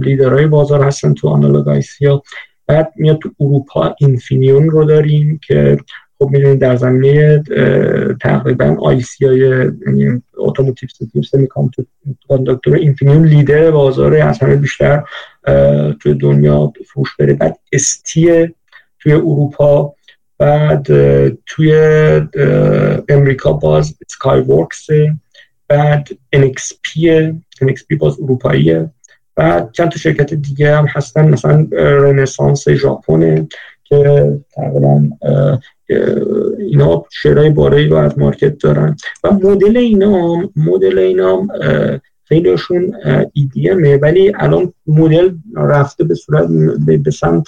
لیدرهای 0.00 0.46
بازار 0.46 0.84
هستن 0.84 1.14
تو 1.14 1.28
آنالوگ 1.28 1.68
IC 1.68 2.06
ها 2.06 2.22
بعد 2.66 2.92
میاد 2.96 3.18
تو 3.18 3.30
اروپا 3.40 3.94
Infineon 3.98 4.70
رو 4.70 4.84
داریم 4.84 5.40
که 5.46 5.78
خب 6.18 6.30
می‌دونید 6.30 6.58
در 6.58 6.76
زمینه 6.76 7.42
تقریبا 8.20 8.76
IC 8.80 9.26
های 9.26 9.70
automotive 10.36 10.88
سیستم 10.88 11.22
semiconductor 11.22 12.76
Infineon 12.76 13.24
leader 13.24 13.70
بازار 13.70 14.14
از 14.14 14.38
همه 14.38 14.56
بیشتر 14.56 15.04
توی 16.00 16.14
دنیا 16.14 16.72
فروش 16.86 17.08
داره 17.18 17.34
بعد 17.34 17.58
ST 17.72 18.54
توی 18.98 19.12
اروپا 19.12 19.94
بعد 20.38 20.86
توی 21.46 21.72
امریکا 23.08 23.52
باز 23.52 23.94
سکای 24.08 24.40
ورکس 24.40 24.86
بعد 25.70 26.08
NXP 26.36 26.88
NXP 27.64 27.96
باز 27.98 28.20
اروپاییه. 28.20 28.90
بعد 29.36 29.72
چند 29.72 29.88
تا 29.88 29.96
شرکت 29.96 30.34
دیگه 30.34 30.76
هم 30.76 30.86
هستن 30.88 31.28
مثلا 31.28 31.66
رنسانس 31.72 32.68
ژاپن 32.68 33.48
که 33.84 34.38
تقریبا 34.54 35.08
اینا 36.58 37.04
شرای 37.10 37.50
بارایی 37.50 37.88
رو 37.88 37.96
از 37.96 38.18
مارکت 38.18 38.58
دارن. 38.58 38.96
و 39.24 39.32
مدل 39.32 39.76
اینا 39.76 40.36
مدل 40.56 40.98
اینا 40.98 41.46
خیلیشون 42.24 42.94
ایدیمه 43.32 43.96
ولی 43.96 44.32
الان 44.38 44.72
مدل 44.86 45.30
رفته 45.56 46.04
به 46.04 46.14
صورت 46.14 46.48
به 47.04 47.10
سمت 47.10 47.46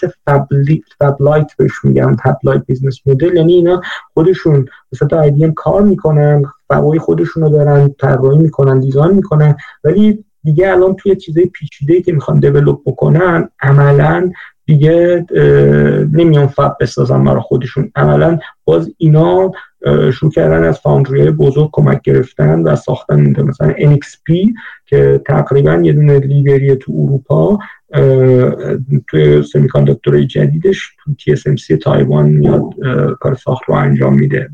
fab-lite 1.01 1.51
بهش 1.59 1.73
میگن 1.85 2.17
fab-lite 2.17 2.63
business 2.67 2.99
model 3.07 3.37
یعنی 3.37 3.53
اینا 3.53 3.83
خودشون 4.15 4.65
به 4.91 4.97
صورت 4.97 5.13
IDM 5.13 5.53
کار 5.53 5.83
می‌کنن. 5.83 6.45
fab 6.73 6.88
های 6.88 6.99
خودشون 6.99 7.43
رو 7.43 7.49
دارن 7.49 7.95
طراحی 8.01 8.39
می‌کنن 8.39 8.81
design 8.81 9.15
می‌کنن. 9.15 9.57
ولی 9.85 10.25
دیگه 10.45 10.71
الان 10.71 10.95
توی 10.95 11.17
چیزای 11.17 11.47
پیچیده 11.47 12.03
که 12.03 12.13
می‌خوان 12.13 12.41
develop 12.41 12.79
بکنن 12.87 13.49
عملا 13.63 14.31
دیگه 14.67 15.27
نمیان 16.13 16.47
fab 16.47 16.77
بسازن 16.81 17.25
برای 17.25 17.41
خودشون. 17.41 17.91
عملا 17.97 18.39
باز 18.65 18.91
اینا 18.99 19.53
شروع 20.13 20.33
کردن 20.33 20.65
از 20.65 20.79
foundry 20.79 21.31
بزرگ 21.31 21.69
کمک 21.73 22.03
گرفتن 22.03 22.63
و 22.63 22.77
ساختن 22.77 23.43
مثلا 23.43 23.73
NXP 23.73 24.53
که 24.87 25.23
تقریبا 25.27 25.75
یه 25.75 25.93
دونه 25.93 26.19
لیبری 26.19 26.77
تو 26.77 26.93
اروپا 26.93 27.59
توی 29.09 29.43
semiconductor 29.43 30.16
های 30.16 30.27
جدیدش 30.27 30.97
تو 31.05 31.13
TSMC 31.13 31.79
تایوان 31.83 32.29
میاد 32.29 32.65
کار 33.21 33.35
ساخت 33.35 33.63
رو 33.67 33.75
انجام 33.75 34.15
میده. 34.15 34.51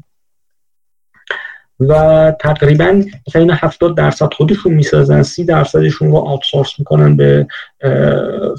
و 1.81 2.33
تقریبا 2.41 3.03
مثلا 3.29 3.43
این 3.43 3.51
70 3.51 3.97
درصد 3.97 4.35
خودشون 4.35 4.75
می‌سازن 4.75 5.23
30 5.23 5.45
درصدشون 5.45 6.09
رو 6.09 6.17
outsource 6.17 6.79
می‌کنن 6.79 7.17
به 7.17 7.47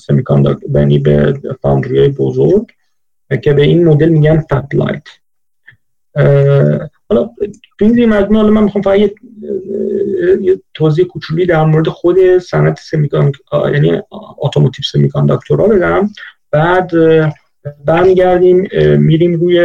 semiconductor 0.01 0.79
یعنی 0.79 0.99
به 0.99 1.39
foundry 1.61 2.09
بزرگ 2.09 2.67
که 3.43 3.53
به 3.53 3.61
این 3.61 3.87
مدل 3.87 4.09
میگن 4.09 4.39
fab-lite 4.49 5.03
حالا 7.09 7.29
تو 7.79 7.85
این 7.85 8.09
مجموعه 8.09 8.41
حالا 8.41 8.53
من 8.53 8.63
می‌خوام 8.63 8.81
فقط 8.81 8.99
یه 8.99 10.61
توضیح 10.73 11.05
کوچولی 11.05 11.45
در 11.45 11.65
مورد 11.65 11.87
خود 11.87 12.37
صنعت 12.37 12.79
semicon 12.79 13.31
یعنی 13.73 14.01
automotive 14.37 14.83
semiconductor 14.91 15.62
ها 15.62 15.67
بدم 15.67 16.09
بعد 16.51 16.91
برمیگردیم 17.85 18.67
میریم 18.97 19.33
روی 19.33 19.55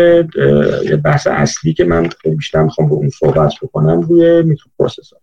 یه 0.85 0.96
بحث 1.04 1.26
اصلی 1.26 1.72
که 1.72 1.85
من 1.85 2.09
بیشتر 2.37 2.62
می‌خوام 2.62 2.88
به 2.88 2.94
اون 2.94 3.11
صحبت 3.11 3.52
بکنم 3.62 4.00
روی 4.00 4.42
microprocessor 4.42 5.18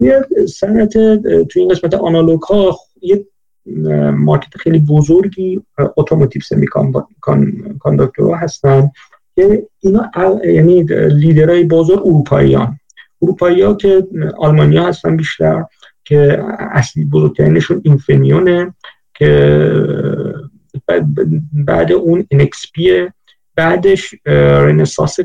یه 0.00 0.26
صنعت 0.48 0.92
توی 1.22 1.62
این 1.62 1.68
قسمت 1.68 1.94
آنالوگ 1.94 2.42
ها 2.42 2.78
یه 3.02 3.24
market 4.12 4.56
خیلی 4.56 4.78
بزرگی 4.78 5.62
automotive 5.96 6.42
semiconductor 6.42 8.22
ها 8.22 8.36
هستن 8.36 8.90
که 9.34 9.66
اینا 9.80 10.10
یعنی 10.44 10.82
لیدرهای 11.08 11.64
بازار 11.64 11.98
اروپاییان 11.98 12.78
اروپایی 13.22 13.62
ها 13.62 13.74
که 13.74 14.06
آلمانیا 14.38 14.86
هستن 14.86 15.16
بیشتر 15.16 15.64
که 16.04 16.44
اصلی 16.58 17.04
بزرگترینشون 17.04 17.80
Infineon 17.84 18.64
ه 18.64 18.74
که 19.14 19.70
بعد 21.52 21.92
اون 21.92 22.26
NXP 22.34 22.80
بعدش 23.54 24.14
Renesas 24.26 25.16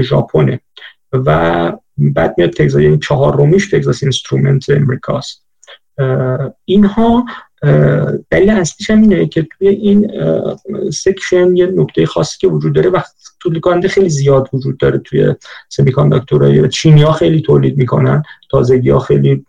ژاپنه 0.00 0.60
و 1.12 1.72
بعد 1.98 2.34
میاد 2.38 2.50
تگزاس 2.50 2.82
یعنی 2.82 2.98
چهار 2.98 3.36
رومیش 3.36 3.70
Texas 3.70 4.02
Instruments 4.02 4.70
امریکاست 4.70 5.44
اینها 6.64 7.24
دلیل 8.30 8.50
اصلیش 8.50 8.90
هم 8.90 9.00
اینه 9.00 9.26
که 9.26 9.42
توی 9.42 9.68
این 9.68 10.10
section 10.90 11.56
یه 11.56 11.66
نکته 11.66 12.06
خاصی 12.06 12.38
که 12.38 12.48
وجود 12.48 12.74
داره 12.74 12.90
و 12.90 13.00
تولید 13.40 13.86
خیلی 13.86 14.08
زیاد 14.08 14.48
وجود 14.52 14.78
داره 14.78 14.98
توی 14.98 15.34
semiconductor 15.68 15.92
های 15.92 16.68
چینی 16.68 17.02
ها 17.02 17.12
خیلی 17.12 17.42
تولید 17.42 17.76
می‌کنن 17.76 18.22
تازگی 18.50 18.90
ها 18.90 18.98
خیلی 18.98 19.44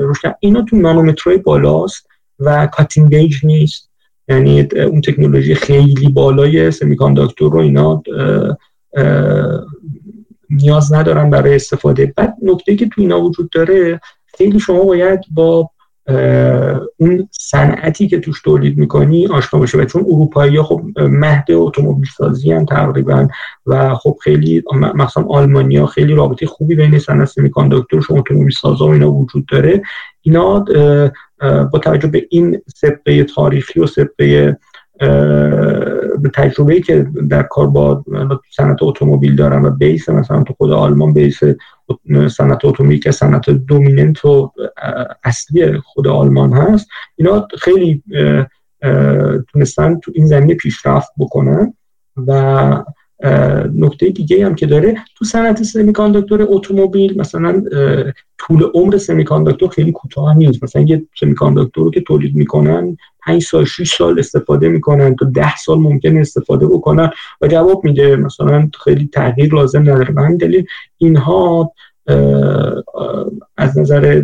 روشن 0.00 0.34
اینا 0.40 0.62
تو 0.62 0.76
نانومترهای 0.76 1.38
بالاست 1.38 2.06
و 2.38 2.66
cutting 2.66 3.14
edge 3.14 3.44
نیست. 3.44 3.89
یعنی 4.30 4.60
اون 4.60 5.00
تکنولوژی 5.00 5.54
خیلی 5.54 6.08
بالای 6.08 6.70
semiconductor 6.70 7.52
رو 7.52 7.58
اینا 7.58 8.02
نیاز 10.50 10.92
ندارن 10.92 11.30
برای 11.30 11.54
استفاده. 11.54 12.12
بعد 12.16 12.36
نکته 12.42 12.76
که 12.76 12.88
تو 12.88 13.00
اینا 13.00 13.20
وجود 13.20 13.50
داره 13.50 14.00
خیلی 14.26 14.60
شما 14.60 14.84
باید 14.84 15.20
با 15.30 15.70
اون 16.96 17.28
صنعتی 17.30 18.08
که 18.08 18.20
توش 18.20 18.42
تولید 18.42 18.78
می‌کنی 18.78 19.26
آشنا 19.26 19.60
باشه 19.60 19.78
و 19.78 19.84
چون 19.84 20.02
اروپایی 20.02 20.56
ها 20.56 20.62
خب 20.62 20.82
مهد 20.96 21.50
اتومبیل 21.50 22.10
سازی 22.16 22.52
هم 22.52 22.64
تقریبا 22.64 23.28
و 23.66 23.94
خب 23.94 24.16
خیلی 24.22 24.62
مثلا 24.94 25.24
آلمانیا 25.24 25.86
خیلی 25.86 26.14
رابطه 26.14 26.46
خوبی 26.46 26.74
بین 26.74 26.98
صنعت 26.98 27.28
سمیکانداکتورشون 27.28 28.18
اتومبیل 28.18 28.54
سازا 28.62 28.86
و 28.86 28.90
اینا 28.90 29.12
وجود 29.12 29.46
داره. 29.46 29.82
اینا 30.22 30.64
با 31.72 31.78
توجه 31.78 32.08
به 32.08 32.26
این 32.30 32.62
سبقه 32.76 33.24
تاریخی 33.24 33.80
و 33.80 33.86
سبقه 33.86 34.56
به 35.00 36.30
تجربه 36.34 36.80
که 36.80 37.06
در 37.30 37.42
کار 37.42 37.66
با 37.66 38.04
صنعت 38.56 38.82
اتومبیل 38.82 39.36
دارن 39.36 39.64
و 39.64 39.70
بیس 39.70 40.08
مثلا 40.08 40.42
تو 40.42 40.54
خود 40.54 40.70
آلمان 40.70 41.12
بیس 41.12 41.40
صنعت 42.36 42.64
اتومبیل 42.64 43.00
که 43.00 43.10
صنعت 43.10 43.50
دومیننت 43.50 44.24
و 44.24 44.52
اصلی 45.24 45.78
خود 45.78 46.08
آلمان 46.08 46.52
هست 46.52 46.88
اینا 47.16 47.48
خیلی 47.58 48.02
تونستن 49.52 49.98
تو 49.98 50.12
این 50.14 50.26
زمینه 50.26 50.54
پیشرفت 50.54 51.12
بکنن 51.18 51.74
و 52.16 52.84
نکته 53.74 54.08
دیگه 54.08 54.46
هم 54.46 54.54
که 54.54 54.66
داره 54.66 54.96
تو 55.16 55.24
صنعت 55.24 55.62
سمیکانداکتور 55.62 56.46
اتومبیل 56.48 57.20
مثلا 57.20 57.62
طول 58.38 58.62
عمر 58.74 58.96
سمیکانداکتور 58.96 59.68
خیلی 59.68 59.92
کوتاه 59.92 60.36
نیست. 60.36 60.64
مثلا 60.64 60.82
یه 60.82 61.02
سمیکانداکتور 61.20 61.84
رو 61.84 61.90
که 61.90 62.00
تولید 62.00 62.36
می‌کنن 62.36 62.96
5 63.26 63.42
سال 63.42 63.64
6 63.64 63.94
سال 63.94 64.18
استفاده 64.18 64.68
می‌کنن 64.68 65.16
تا 65.16 65.26
10 65.26 65.56
سال 65.56 65.78
ممکن 65.78 66.16
استفاده 66.16 66.66
بکنن 66.66 67.10
و 67.40 67.48
جواب 67.48 67.84
میده. 67.84 68.16
مثلا 68.16 68.70
خیلی 68.84 69.08
تغییر 69.12 69.54
لازم 69.54 69.80
نداره. 69.80 70.14
همین 70.16 70.36
دلیل 70.36 70.66
اینها 70.98 71.72
از 73.56 73.78
نظر 73.78 74.22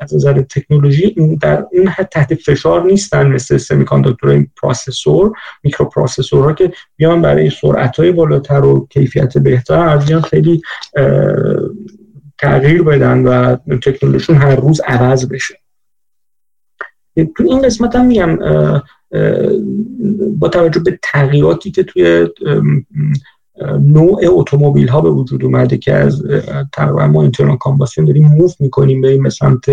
از 0.00 0.14
نظر 0.14 0.42
تکنولوژی 0.42 1.36
در 1.42 1.66
اون 1.72 1.88
حد 1.88 2.08
تحت 2.08 2.34
فشار 2.34 2.84
نیستن 2.84 3.26
مثل 3.26 3.56
سمیکاندکتور 3.56 4.46
پروسسور 5.92 6.44
ها 6.44 6.52
که 6.52 6.72
بیان 6.96 7.22
برای 7.22 7.50
سرعت 7.50 7.96
های 7.96 8.12
بالاتر 8.12 8.64
و 8.64 8.86
کیفیت 8.90 9.38
بهتر 9.38 9.88
از 9.88 10.12
خیلی 10.12 10.62
تغییر 12.38 12.82
بدن 12.82 13.22
و 13.22 13.56
تکنولوژیشون 13.56 14.36
هر 14.36 14.56
روز 14.56 14.80
عوض 14.80 15.28
بشه. 15.28 15.54
تو 17.16 17.44
این 17.48 17.62
قسمت 17.62 17.96
هم 17.96 18.06
میگم 18.06 18.38
با 20.38 20.48
توجه 20.48 20.80
به 20.80 20.98
تغییراتی 21.02 21.70
که 21.70 21.82
توی 21.82 22.28
نوع 23.80 24.20
اتومبیل 24.24 24.88
ها 24.88 25.00
به 25.00 25.10
وجود 25.10 25.44
اومده 25.44 25.78
که 25.78 25.94
از 25.94 26.22
تقریبا 26.72 27.06
ما 27.06 27.22
اینترنال 27.22 27.56
کامباسیون 27.56 28.06
داریم 28.06 28.28
موف 28.28 28.60
می‌کنیم 28.60 29.00
به 29.00 29.08
این 29.08 29.28
سمت 29.28 29.64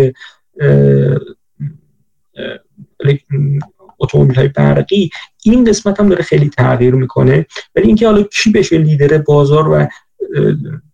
اتومبیل 4.00 4.36
های 4.36 4.48
برقی. 4.48 5.10
این 5.44 5.64
قسمت 5.64 6.00
هم 6.00 6.08
داره 6.08 6.22
خیلی 6.22 6.48
تغییر 6.48 6.94
می‌کنه. 6.94 7.46
ولی 7.76 7.86
اینکه 7.86 8.06
حالا 8.06 8.22
کی 8.22 8.50
بشه 8.52 8.78
لیدر 8.78 9.18
بازار 9.18 9.68
و 9.68 9.86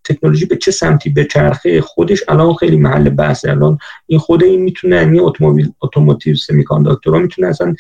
تکنولوژی 0.05 0.47
به 0.47 0.57
چه 0.57 0.71
سمتی 0.71 1.11
به 1.11 1.25
چرخه 1.25 1.81
خودش 1.81 2.25
الان 2.29 2.55
خیلی 2.55 2.77
محل 2.77 3.09
بحثه 3.09 3.51
الان 3.51 3.79
این 4.07 4.19
خود 4.19 4.45
این 4.45 4.63
می‌تونه 4.63 4.97
این 4.97 5.21
اتومبیل 5.21 5.73
اتوماتیو 5.83 6.37
سمیکانداکتورها 6.37 7.21
می‌تونه 7.21 7.49
اصلا 7.49 7.75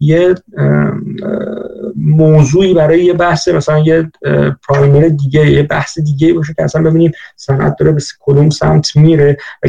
یه 0.00 0.34
موضوعی 2.00 2.74
برای 2.74 3.04
یه 3.04 3.12
بحث 3.12 3.48
مثلا 3.48 3.78
یه 3.78 4.10
پرایمر 4.68 5.08
دیگه 5.08 5.50
یه 5.50 5.62
بحث 5.62 5.98
دیگه 5.98 6.32
باشه 6.34 6.54
که 6.54 6.62
اصلا 6.62 6.82
ببینیم 6.82 7.12
صنعت 7.36 7.76
داره 7.78 7.92
به 7.92 8.00
کدوم 8.20 8.50
سمت 8.50 8.96
میره 8.96 9.36
و 9.62 9.68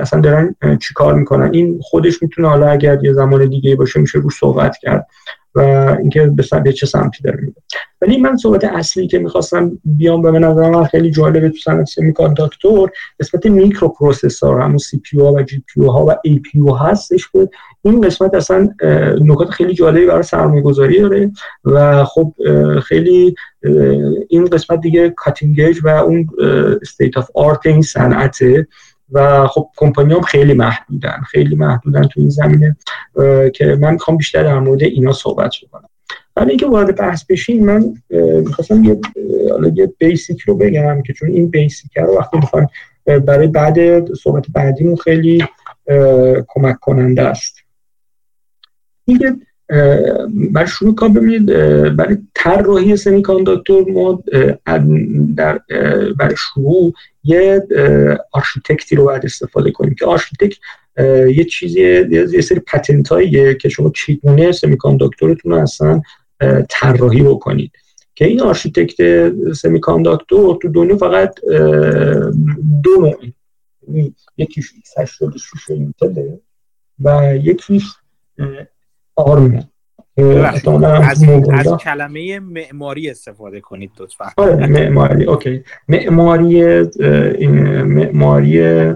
اصلا 0.00 0.20
دارن 0.20 0.56
چیکار 0.80 1.14
می‌کنن. 1.14 1.50
این 1.52 1.80
خودش 1.82 2.22
می‌تونه 2.22 2.48
حالا 2.48 2.68
اگر 2.68 2.98
یه 3.04 3.12
زمان 3.12 3.48
دیگه 3.48 3.76
باشه 3.76 4.00
میشه 4.00 4.18
روش 4.18 4.34
صحبت 4.40 4.76
کرد. 4.76 5.06
و 5.54 5.60
اینکه 6.00 6.32
به 6.64 6.72
چه 6.72 6.86
سمتی 6.86 7.22
داره 7.22 7.40
میره. 7.40 7.54
ولی 8.02 8.16
من 8.16 8.36
صحبت 8.36 8.64
اصلی 8.64 9.06
که 9.06 9.18
می‌خواستم 9.18 9.78
بیام 9.84 10.22
به 10.22 10.30
نظر 10.30 10.70
من 10.70 10.84
خیلی 10.84 11.10
جالبه 11.10 11.48
تو 11.48 11.56
صنعت 11.56 11.86
سمیکانداکتور 11.86 12.90
قسمت 13.20 13.46
microprocessor 13.46 14.60
همون 14.60 14.78
CPU 14.78 15.18
و 15.18 15.42
GPU 15.42 15.84
ها 15.84 16.06
و 16.06 16.14
APU 16.24 16.60
هستش 16.80 17.28
که 17.32 17.48
این 17.82 18.00
قسمت 18.00 18.34
اصلا 18.34 18.68
نکات 19.20 19.50
خیلی 19.50 19.74
جالبی 19.74 20.06
برای 20.06 20.22
سرمایه 20.22 20.62
گذاری 20.62 21.00
داره 21.00 21.32
و 21.64 22.04
خب 22.04 22.34
خیلی 22.82 23.34
این 24.28 24.44
قسمت 24.44 24.80
دیگه 24.80 25.10
cutting 25.10 25.60
و 25.84 25.88
اون 25.88 26.26
state 26.82 27.16
of 27.16 27.30
art 27.34 27.66
این 27.66 27.82
صنعته. 27.82 28.66
و 29.12 29.46
خب 29.46 29.68
کمپانی 29.76 30.14
هم 30.14 30.20
خیلی 30.20 30.54
محدودن 30.54 31.20
خیلی 31.30 31.56
محدودن 31.56 32.02
تو 32.02 32.20
این 32.20 32.30
زمینه 32.30 32.76
که 33.54 33.78
من 33.80 33.92
می‌خوام 33.92 34.16
بیشتر 34.16 34.42
در 34.42 34.58
مورد 34.58 34.82
اینا 34.82 35.12
صحبت 35.12 35.54
بکنم. 35.62 35.88
ولی 36.36 36.48
اینکه 36.48 36.66
وارد 36.66 36.96
بحث 36.96 37.24
بشین 37.24 37.66
من 37.66 37.94
می‌خواستم 38.44 38.84
یه 38.84 39.00
یه 39.74 39.92
basic 39.98 40.40
رو 40.40 40.54
بگم 40.54 41.02
که 41.02 41.12
چون 41.12 41.28
این 41.28 41.50
basic 41.50 41.98
رو 41.98 42.18
وقتی 42.18 42.36
می‌خوام 42.36 42.66
برای 43.26 43.46
بعد 43.46 44.04
صحبت 44.14 44.44
بعدیمون 44.52 44.96
خیلی 44.96 45.44
کمک 46.48 46.80
کننده 46.80 47.22
است. 47.22 47.56
اینکه 49.04 49.36
برای 50.52 50.66
شروع 50.66 50.94
کار 50.94 51.08
ببینید 51.08 51.46
برای 51.96 52.18
طراحی 52.34 52.96
semiconductor 52.96 53.90
ما 53.90 54.22
در 55.36 55.60
برای 56.18 56.36
شروع 56.36 56.92
یه 57.24 57.62
architect 58.32 58.90
ی 58.90 58.96
رو 58.96 59.04
باید 59.04 59.24
استفاده 59.24 59.70
کنیم 59.70 59.94
که 59.94 60.06
architect 60.06 60.58
یه 61.36 61.44
چیزی 61.44 61.80
یه 62.10 62.40
سری 62.40 62.60
patent 62.60 63.08
که 63.60 63.68
شما 63.68 63.90
چگونه 63.90 64.52
semiconductor 64.52 65.33
تون 65.33 65.52
رو 65.52 65.58
اصلا 65.58 66.02
طراحی 66.68 67.22
بکنید 67.22 67.72
که 68.14 68.24
این 68.24 68.40
architect 68.40 69.32
semiconductor 69.52 70.58
تو 70.62 70.68
دنیا 70.68 70.96
فقط 70.96 71.40
دو 72.82 72.90
نوع 73.00 73.16
یکیش 74.36 74.72
x86 74.72 75.70
Intel 75.70 76.28
ه 76.28 76.40
و 76.98 77.36
یکیش 77.36 77.84
ARM 79.16 79.55
ه 79.55 79.68
از, 80.16 80.68
از 81.52 81.76
کلمه 81.80 82.40
معماری 82.40 83.10
استفاده 83.10 83.60
کنید 83.60 83.90
لطفا. 84.00 84.24
آره 84.36 84.66
معماری 84.66 85.24
اوکی. 85.24 85.62
معماری 85.88 86.82
معماری 87.84 88.92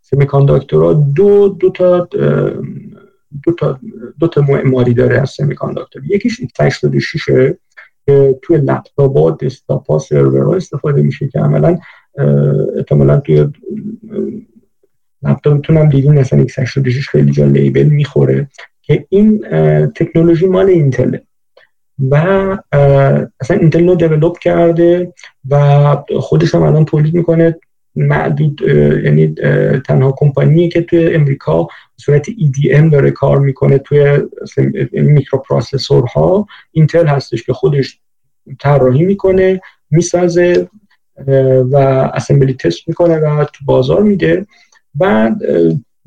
سمیکانداکتورها 0.00 0.92
دو 0.92 1.48
دو 1.48 1.70
تا 1.70 2.08
دو 3.44 3.52
تا 3.58 3.80
دو 4.20 4.28
تا 4.28 4.40
معماری 4.40 4.94
داره 4.94 5.20
از 5.20 5.30
سمیکانداکتور 5.30 6.02
یکیش 6.04 6.40
x86 6.40 7.54
که 8.06 8.38
توی 8.42 8.56
لپتاپ 8.56 9.18
ها 9.18 9.30
دسکتاپ 9.30 9.90
ها 9.90 9.98
سرور 9.98 10.56
استفاده 10.56 11.02
میشه 11.02 11.28
که 11.28 11.40
عملا 11.40 11.78
احتمالا 12.76 13.20
توی 13.20 13.48
لپتاپتون 15.22 15.76
هم 15.76 15.88
دیدین 15.88 16.14
مثلا 16.18 16.44
x86 16.44 17.08
خیلی 17.10 17.30
جا 17.30 17.44
لیبل 17.44 17.82
می‌خوره. 17.82 18.48
که 18.88 19.06
این 19.08 19.40
تکنولوژی 19.94 20.46
مال 20.46 20.66
اینتله 20.66 21.22
و 22.10 22.14
اصلا 23.40 23.56
اینتل 23.56 23.88
رو 23.88 23.94
دیولوب 23.94 24.38
کرده 24.38 25.12
و 25.50 25.96
خودش 26.20 26.54
هم 26.54 26.62
الان 26.62 26.84
تولید 26.84 27.14
می‌کنه. 27.14 27.56
معدود 27.96 28.60
یعنی 29.04 29.34
تنها 29.86 30.14
کمپانی 30.18 30.68
که 30.68 30.82
توی 30.82 31.14
امریکا 31.14 31.68
صورت 31.96 32.30
IDM 32.30 32.92
داره 32.92 33.10
کار 33.10 33.38
می‌کنه 33.38 33.78
توی 33.78 34.18
microprocessor 34.92 36.27
ها. 36.27 36.46
Intel 36.72 37.06
هستش 37.06 37.42
که 37.42 37.52
خودش 37.52 38.00
طراحی 38.60 39.02
می‌کنه 39.04 39.60
می‌سازه 39.90 40.68
و 41.70 41.76
assembly 42.14 42.54
test 42.54 42.88
می‌کنه 42.88 43.16
و 43.16 43.44
تو 43.44 43.64
بازار 43.64 44.02
میده. 44.02 44.46
و 45.00 45.34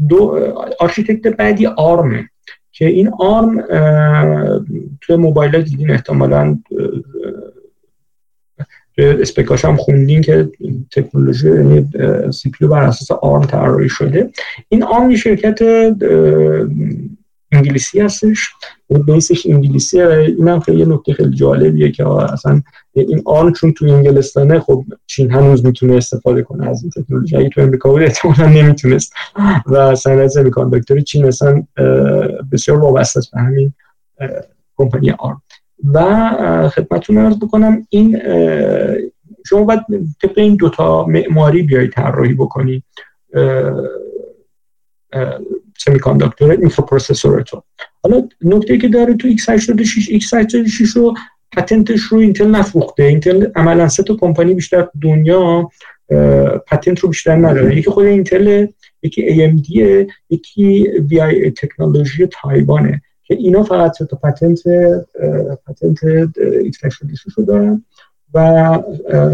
دو 0.10 0.54
architect 0.80 1.28
بعدی 1.28 1.66
ARM 1.66 2.14
ه 2.14 2.30
که 2.82 2.88
این 2.88 3.12
ARM 3.20 3.62
توی 5.02 5.16
موبایل 5.16 5.56
ها 5.56 5.62
دیدین 5.62 5.92
احتمالا 5.92 6.60
اسپکاش 8.98 9.66
هم 9.66 9.76
خوندین 9.76 10.22
که 10.22 10.50
تکنولوژی 10.92 11.48
یعنی 11.48 11.90
سی 12.32 12.52
بر 12.62 12.84
اساس 12.84 13.12
آرم 13.12 13.44
طراحی 13.44 13.90
شده. 13.90 14.30
این 14.70 14.84
آرم 14.84 15.16
شرکت 15.16 15.60
انگلیسی 17.52 18.02
هستش. 18.02 18.50
بیسش 19.06 19.46
انگلیسی 19.46 20.02
این 20.02 20.48
هم 20.48 20.60
خیلی 20.60 20.86
نکته 20.86 21.14
خیلی 21.14 21.36
جالبیه 21.36 21.92
که 21.92 22.08
اصلا 22.08 22.62
این 22.94 23.22
آن 23.26 23.54
چون 23.54 23.74
تو 23.74 23.86
انگلستانه 23.86 24.60
خب 24.60 24.84
چین 25.08 25.32
هنوز 25.32 25.66
می‌تونه 25.66 25.96
استفاده 25.96 26.42
کنه 26.42 26.70
از 26.70 26.84
این 26.84 26.92
تکنولوژی. 26.92 27.38
اگه 27.38 27.50
تو 27.50 27.62
امریکا 27.62 27.90
بود 27.90 28.02
احتمالا 28.02 28.48
نمی‌تونست. 28.48 29.14
و 29.66 29.96
صنعت 29.96 30.28
سمیکانداکتور 30.28 31.00
چین 31.00 31.26
اصلا 31.26 31.64
بسیار 32.52 32.80
وابسته 32.80 33.20
است 33.20 33.32
به 33.32 33.42
همین 33.42 33.74
کمپانی 34.78 35.12
آرم 35.12 35.42
و 35.94 36.70
خدمتتون 36.70 37.18
عرض 37.18 37.38
بکنم 37.38 37.88
این 37.90 38.22
شما 39.46 39.64
باید 39.64 39.80
طبق 40.22 40.38
این 40.38 40.56
دوتا 40.56 41.06
معماری 41.06 41.62
بیایید 41.64 41.92
طراحی 41.92 42.34
بکنی. 42.34 42.84
سمیکانداکتور 45.78 46.56
تو 47.42 47.64
حالا 48.04 48.28
نکته 48.42 48.78
که 48.78 48.88
داره 48.88 49.14
تو 49.14 49.28
x86 49.28 50.22
x86 50.22 50.90
رو 50.96 51.14
پتنتش 51.52 52.02
رو 52.02 52.18
اینتل 52.18 52.48
نفروخته. 52.48 53.04
اینتل 53.04 53.48
عملا 53.56 53.88
سه 53.88 54.04
تا 54.04 54.16
کمپانی 54.16 54.54
بیشتر 54.54 54.88
دنیا 55.02 55.70
پتنت 56.68 57.00
رو 57.00 57.10
بیشتر 57.10 57.36
نداره. 57.36 57.78
یکی 57.78 57.90
خود 57.90 58.06
اینتل 58.06 58.68
یکی 59.04 59.22
AMD 59.22 59.70
یکی 60.30 60.88
VI 61.10 61.52
تکنولوژی 61.58 62.28
تایوانه. 62.28 63.02
که 63.24 63.36
اینا 63.36 63.64
فقط 63.64 63.98
سه 63.98 64.06
تا 64.06 64.18
پتنت 64.18 64.60
پتنت 65.68 66.00
x86 66.64 67.34
رو 67.38 67.46
دارن. 67.46 67.86
و 68.34 68.78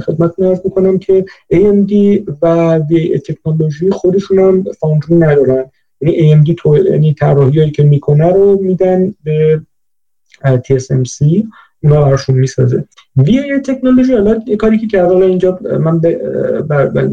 خدمت 0.06 0.34
نرز 0.40 0.60
بکنم 0.60 1.00
که 1.00 1.26
AMD 1.54 1.94
و 2.42 2.80
VI 2.80 3.22
تکنولوژی 3.22 3.90
خودشون 3.90 4.40
هم 4.40 4.64
فاندری 4.80 5.16
ندارن. 5.16 5.66
یعنی 6.02 6.46
AMD 6.46 6.54
تو 6.58 6.78
یعنی 6.78 7.14
طراحی 7.14 7.60
هایی 7.60 7.72
که 7.72 7.84
می‌کنه 7.84 8.34
رو 8.34 8.60
میدن 8.62 9.14
به 9.24 9.62
TSMC 10.46 11.44
اونا 11.84 12.02
براشون 12.02 12.36
می‌سازه. 12.36 12.84
وی 13.18 13.60
تکنولوژی 13.60 14.14
حالا 14.14 14.40
کاری 14.60 14.78
که 14.78 14.88
کرده 14.88 15.16
اینجا 15.16 15.60
من 15.80 16.00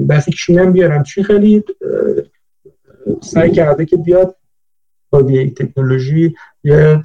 بحث 0.06 0.28
چین 0.30 0.72
بیارم. 0.72 1.02
چین 1.02 1.24
خیلی 1.24 1.64
سعی 3.22 3.50
کرده 3.50 3.86
که 3.86 3.96
بیاد 3.96 4.36
VIA 5.22 5.50
Technology 5.50 6.34
یه 6.64 7.02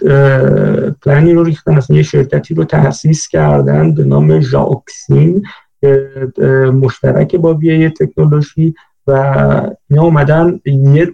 پلانی 1.02 1.34
رو 1.34 1.44
ریختن 1.44 1.78
اصلا 1.78 1.98
یه 1.98 2.04
شرکتی 2.04 2.54
رو 2.54 2.64
تأسیس 2.64 3.28
کردن 3.28 3.94
به 3.96 4.04
نام 4.04 4.40
Zhaoxin 4.40 5.44
مشترک 6.74 7.36
با 7.36 7.54
VIA 7.54 7.90
Technology 7.90 8.74
و 9.08 9.14
اینا 9.90 10.04
اومدن 10.04 10.60
یه 10.66 11.14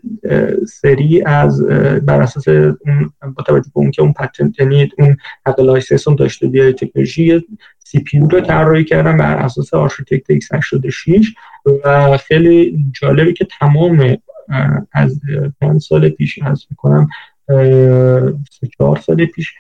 سری 0.67 1.23
از 1.25 1.65
بر 2.05 2.21
اساس 2.21 2.47
اون 2.47 3.13
با 3.36 3.43
توجه 3.43 3.71
به 3.75 3.79
اون 3.79 3.91
که 3.91 4.01
اون 4.01 4.13
patent 4.13 4.62
اون 4.97 5.17
حق 5.45 5.60
license 5.60 6.08
هم 6.08 6.15
داشته 6.15 6.47
VIA 6.47 6.73
Technology 6.73 7.45
CPU 7.80 8.19
رو 8.19 8.41
طراحی 8.41 8.84
کردن 8.84 9.17
بر 9.17 9.38
اساس 9.38 9.73
architect 9.73 10.34
x86 10.34 11.25
و 11.84 12.17
خیلی 12.17 12.86
جالبه 13.01 13.34
که 13.34 13.47
تمام 13.60 14.17
از 14.91 15.19
پنج 15.62 15.81
سال 15.81 16.10
پیش 16.10 16.39
از 16.43 16.65
می‌کنم. 16.69 17.10
سه 18.51 18.67
چهار 18.77 18.97
سال 18.97 19.25
پیش 19.25 19.53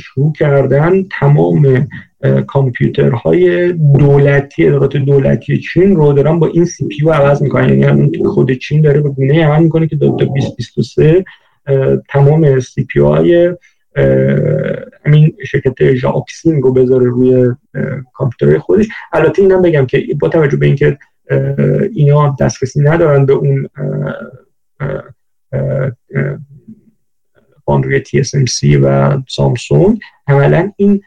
شروع 0.00 0.32
کردن 0.32 1.02
تمام 1.20 1.88
کامپیوترهای 2.46 3.72
دولتی 3.72 4.66
ادارات 4.66 4.96
دولتی 4.96 5.58
چین 5.58 5.96
رو 5.96 6.12
دارن 6.12 6.38
با 6.38 6.46
این 6.46 6.64
CPU 6.64 7.08
عوض 7.08 7.42
می‌کنن 7.42 7.78
یعنی 7.78 8.24
خود 8.24 8.52
چین 8.52 8.82
داره 8.82 9.00
به 9.00 9.08
گونه 9.08 9.46
عمل 9.46 9.62
می‌کنه 9.62 9.86
که 9.86 9.96
دو 9.96 10.10
2023 10.10 11.24
تمام 12.08 12.60
CPU 12.60 13.00
های 13.00 13.54
همین 15.04 15.34
شرکت 15.46 15.94
Zhaoxin 15.94 16.62
رو 16.62 16.72
بذاره 16.72 17.06
روی 17.06 17.54
کامپیوتر 18.12 18.58
خودش. 18.58 18.88
البته 19.12 19.42
اینم 19.42 19.62
بگم 19.62 19.86
که 19.86 20.06
با 20.20 20.28
توجه 20.28 20.56
به 20.56 20.66
اینکه 20.66 20.98
اینا 21.94 22.36
دسترسی 22.40 22.80
ندارن 22.80 23.26
به 23.26 23.32
اون 27.64 27.82
روی 27.82 28.04
TSMC 28.04 28.78
و 28.82 29.18
Samsung 29.28 30.00
عملا 30.26 30.72
این 30.76 31.02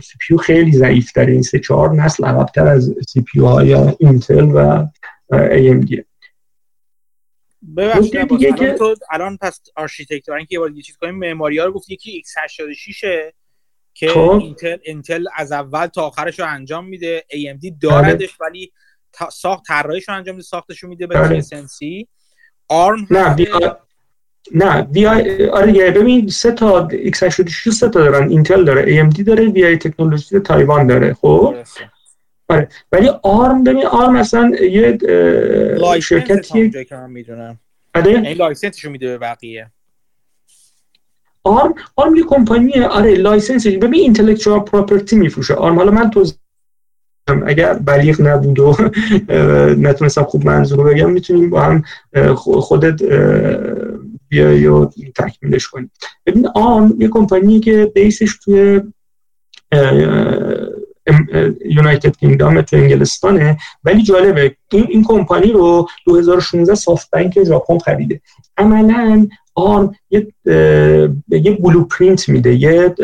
CPU 0.00 0.36
خیلی 0.36 0.72
ضعیف 0.72 1.12
در 1.12 1.26
این 1.26 1.42
سه 1.42 1.58
چهار 1.58 1.94
نسل 1.94 2.24
عقبتر 2.24 2.66
از 2.66 2.94
CPU 3.08 3.46
های 3.46 3.74
Intel 3.74 4.44
و 4.54 4.86
AMD 5.32 6.02
ببخشید 7.76 8.28
دیگه 8.28 8.52
که 8.52 8.72
تو 8.72 8.94
الان 9.10 9.36
پس 9.36 9.60
architect 9.76 10.28
اینکه 10.28 10.46
یه 10.50 10.58
بار 10.58 10.70
یه 10.70 10.82
چیز 10.82 10.96
کنیم 10.96 11.14
معماری 11.14 11.58
ها 11.58 11.64
رو 11.64 11.72
گفتی 11.72 11.94
یکی 11.94 12.22
x86 12.26 13.32
که 13.94 14.08
خب. 14.08 14.40
Intel 14.42 14.76
Intel 14.86 15.24
از 15.36 15.52
اول 15.52 15.86
تا 15.86 16.02
آخرش 16.02 16.40
رو 16.40 16.46
انجام 16.48 16.88
میده 16.88 17.24
AMD 17.32 17.72
داردش 17.80 18.36
بله. 18.36 18.48
ولی 18.48 18.72
ساخت 19.32 19.64
طراحیش 19.66 20.08
انجام 20.08 20.34
میده 20.34 20.46
ساختش 20.46 20.84
میده 20.84 21.06
به 21.06 21.14
بله. 21.14 21.40
TSMC. 21.42 22.06
ARM 22.68 23.06
نه 23.10 23.36
نه 24.54 25.08
آره 25.08 25.90
ببین 25.90 26.28
سه 26.28 26.52
تا 26.52 26.88
x86 26.88 27.70
سه 27.70 27.88
تا 27.88 28.00
دارن 28.00 28.28
Intel 28.30 28.64
داره 28.64 29.04
AMD 29.10 29.22
داره 29.22 29.48
VIA 29.48 29.64
Technology 29.64 30.40
تایوان 30.40 30.86
داره 30.86 31.14
خب؟ 31.14 31.54
آره 32.48 32.68
ولی 32.92 33.08
ARM 33.22 33.64
ببین 33.64 33.86
ARM 33.86 34.12
مثلا 34.16 34.52
یه 34.60 34.98
شرکتی 36.02 36.84
که 36.84 36.96
من 36.96 37.10
می‌دونم. 37.10 37.58
آره؟ 37.94 38.10
این 38.10 38.36
license 38.36 38.74
شو 38.74 38.90
میده 38.90 39.06
به 39.06 39.18
بقیه. 39.18 39.70
ARM 41.44 41.74
ARM 41.96 42.16
یه 42.16 42.24
کمپانیه 42.24 42.86
آره 42.86 43.14
license 43.14 43.66
ببین 43.66 43.94
intellectual 43.94 44.60
property 44.60 45.16
میفروشه. 45.16 45.54
ARM 45.54 45.76
حالا 45.76 45.90
من 45.90 46.10
تو 46.10 46.24
اگر 47.46 47.74
بلیغ 47.74 48.20
نبود 48.20 48.58
و 48.58 48.76
نتونستم 49.78 50.22
خوب 50.22 50.46
منظور 50.46 50.94
بگم 50.94 51.10
می‌تونیم 51.10 51.50
با 51.50 51.60
هم 51.60 51.84
خودت 52.34 53.02
بیای 54.28 54.66
و 54.66 54.88
تکمیلش 55.16 55.68
کنیم. 55.68 55.90
ببین 56.26 56.48
ARM 56.54 56.94
یه 56.98 57.08
کمپانی 57.08 57.60
که 57.60 57.92
base 57.94 58.23
ش 58.23 58.38
توی 58.44 58.80
United 61.64 62.16
Kingdom 62.16 62.62
تو 62.62 62.76
انگلستانه 62.76 63.58
ولی 63.84 64.02
جالبه 64.02 64.56
این 64.72 64.86
این 64.88 65.04
کمپانی 65.04 65.52
رو 65.52 65.88
2016 66.06 66.74
SoftBank 66.74 67.44
ژاپن 67.44 67.78
خریده. 67.78 68.20
عملا 68.56 69.28
ARM 69.58 69.94
یه 70.10 70.26
یه 71.28 71.58
blueprint 71.60 72.28
میده 72.28 72.54
یه 72.54 72.94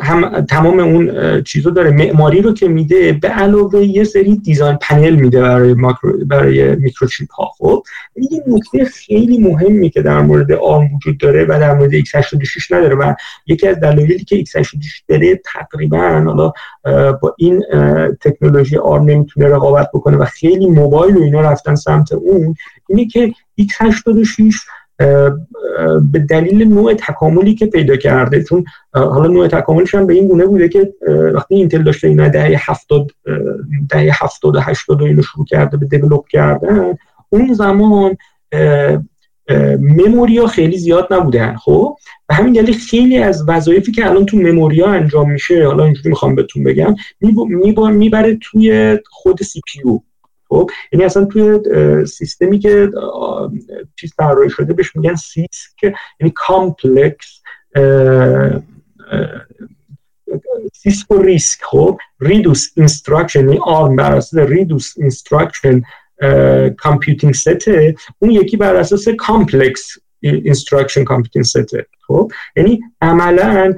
هم 0.00 0.40
تمام 0.40 0.78
اون 0.78 1.42
چیزو 1.42 1.70
داره 1.70 1.90
معماری 1.90 2.42
رو 2.42 2.54
که 2.54 2.68
میده 2.68 3.12
به 3.12 3.28
علاوه 3.28 3.84
یه 3.84 4.04
سری 4.04 4.36
design 4.36 4.78
panel 4.82 5.14
میده 5.14 5.40
برای 5.40 5.74
ماکرو 5.74 6.24
برای 6.26 6.76
microchip 6.76 7.32
ها. 7.32 7.50
خب؟ 7.58 7.82
یه 8.16 8.42
نکته 8.46 8.84
خیلی 8.84 9.38
مهمی 9.38 9.90
که 9.90 10.02
در 10.02 10.20
مورد 10.20 10.52
ARM 10.52 10.94
وجود 10.94 11.18
داره 11.18 11.44
و 11.44 11.58
در 11.60 11.74
مورد 11.74 12.00
x86 12.00 12.70
نداره 12.70 12.94
و 12.94 13.14
یکی 13.46 13.68
از 13.68 13.80
دلایلی 13.80 14.24
که 14.24 14.44
x86 14.44 15.02
داره 15.08 15.40
تقریبا 15.54 15.98
حالا 15.98 16.52
با 17.22 17.34
این 17.38 17.64
تکنولوژی 18.20 18.76
ARM 18.76 19.04
نمی‌تونه 19.04 19.46
رقابت 19.46 19.90
بکنه 19.94 20.16
و 20.16 20.24
خیلی 20.24 20.66
موبایل 20.66 21.16
و 21.16 21.22
اینا 21.22 21.40
رفتن 21.40 21.74
سمت 21.74 22.12
اون 22.12 22.54
اینه 22.88 23.06
که 23.06 23.32
x86 23.60 24.54
به 26.12 26.18
دلیل 26.28 26.68
نوع 26.68 26.94
تکاملی 26.94 27.54
که 27.54 27.66
پیدا 27.66 27.96
کرده 27.96 28.42
چون 28.42 28.64
حالا 28.94 29.28
نوع 29.28 29.48
تکاملش 29.48 29.94
هم 29.94 30.06
به 30.06 30.14
این 30.14 30.28
گونه 30.28 30.46
بوده 30.46 30.68
که 30.68 30.94
وقتی 31.34 31.54
اینتل 31.54 31.82
داشته 31.82 32.08
اینا 32.08 32.28
دهه 32.28 32.70
70 32.70 33.10
دهه 33.90 34.10
70 34.24 34.56
و 34.56 34.60
80 34.60 35.02
اینو 35.02 35.22
شروع 35.22 35.46
کرده 35.46 35.76
به 35.76 35.86
دیولپ 35.86 36.28
کردن 36.28 36.98
اون 37.28 37.52
زمان 37.52 38.16
مموری 39.78 40.38
ها 40.38 40.46
خیلی 40.46 40.78
زیاد 40.78 41.08
نبودن 41.10 41.56
خب؟ 41.56 41.96
و 42.28 42.34
همین 42.34 42.52
دلیل 42.52 42.78
خیلی 42.78 43.18
از 43.18 43.44
وظایفی 43.48 43.92
که 43.92 44.06
الان 44.06 44.26
تو 44.26 44.36
مموری 44.36 44.80
ها 44.80 44.92
انجام 44.92 45.30
میشه 45.30 45.66
حالا 45.66 45.84
اینجوری 45.84 46.08
می‌خوام 46.08 46.34
بهتون 46.34 46.64
بگم 46.64 46.94
می‌بره 47.90 48.38
توی 48.42 48.98
خود 49.10 49.42
CPU 49.42 49.80
خب 50.48 50.70
یعنی 50.92 51.04
اصلا 51.04 51.24
توی 51.24 51.60
سیستمی 52.06 52.58
که 52.58 52.90
چیز 53.96 54.14
طراحی 54.18 54.50
شده 54.50 54.72
بهش 54.72 54.96
میگن 54.96 55.14
CISC 55.14 55.82
یعنی 56.20 56.32
complex 56.34 57.40
CISC 60.74 61.10
و 61.10 61.22
RISC. 61.22 61.58
خب 61.62 61.98
reduced 62.20 62.70
instruction 62.76 63.40
یعنی 63.40 63.58
ARM 63.62 63.96
بر 63.96 64.16
اساس 64.16 64.48
reduced 64.48 64.94
instruction 64.96 65.82
computing 66.76 67.34
set 67.34 67.79
ه 67.79 67.94
اون 68.18 68.30
یکی 68.30 68.56
بر 68.56 68.76
اساس 68.76 69.08
complex 69.08 69.98
instruction 70.20 71.04
computing 71.04 71.44
set 71.44 71.69
ه. 71.69 71.86
خب 72.06 72.32
یعنی 72.56 72.80
عملا 73.00 73.74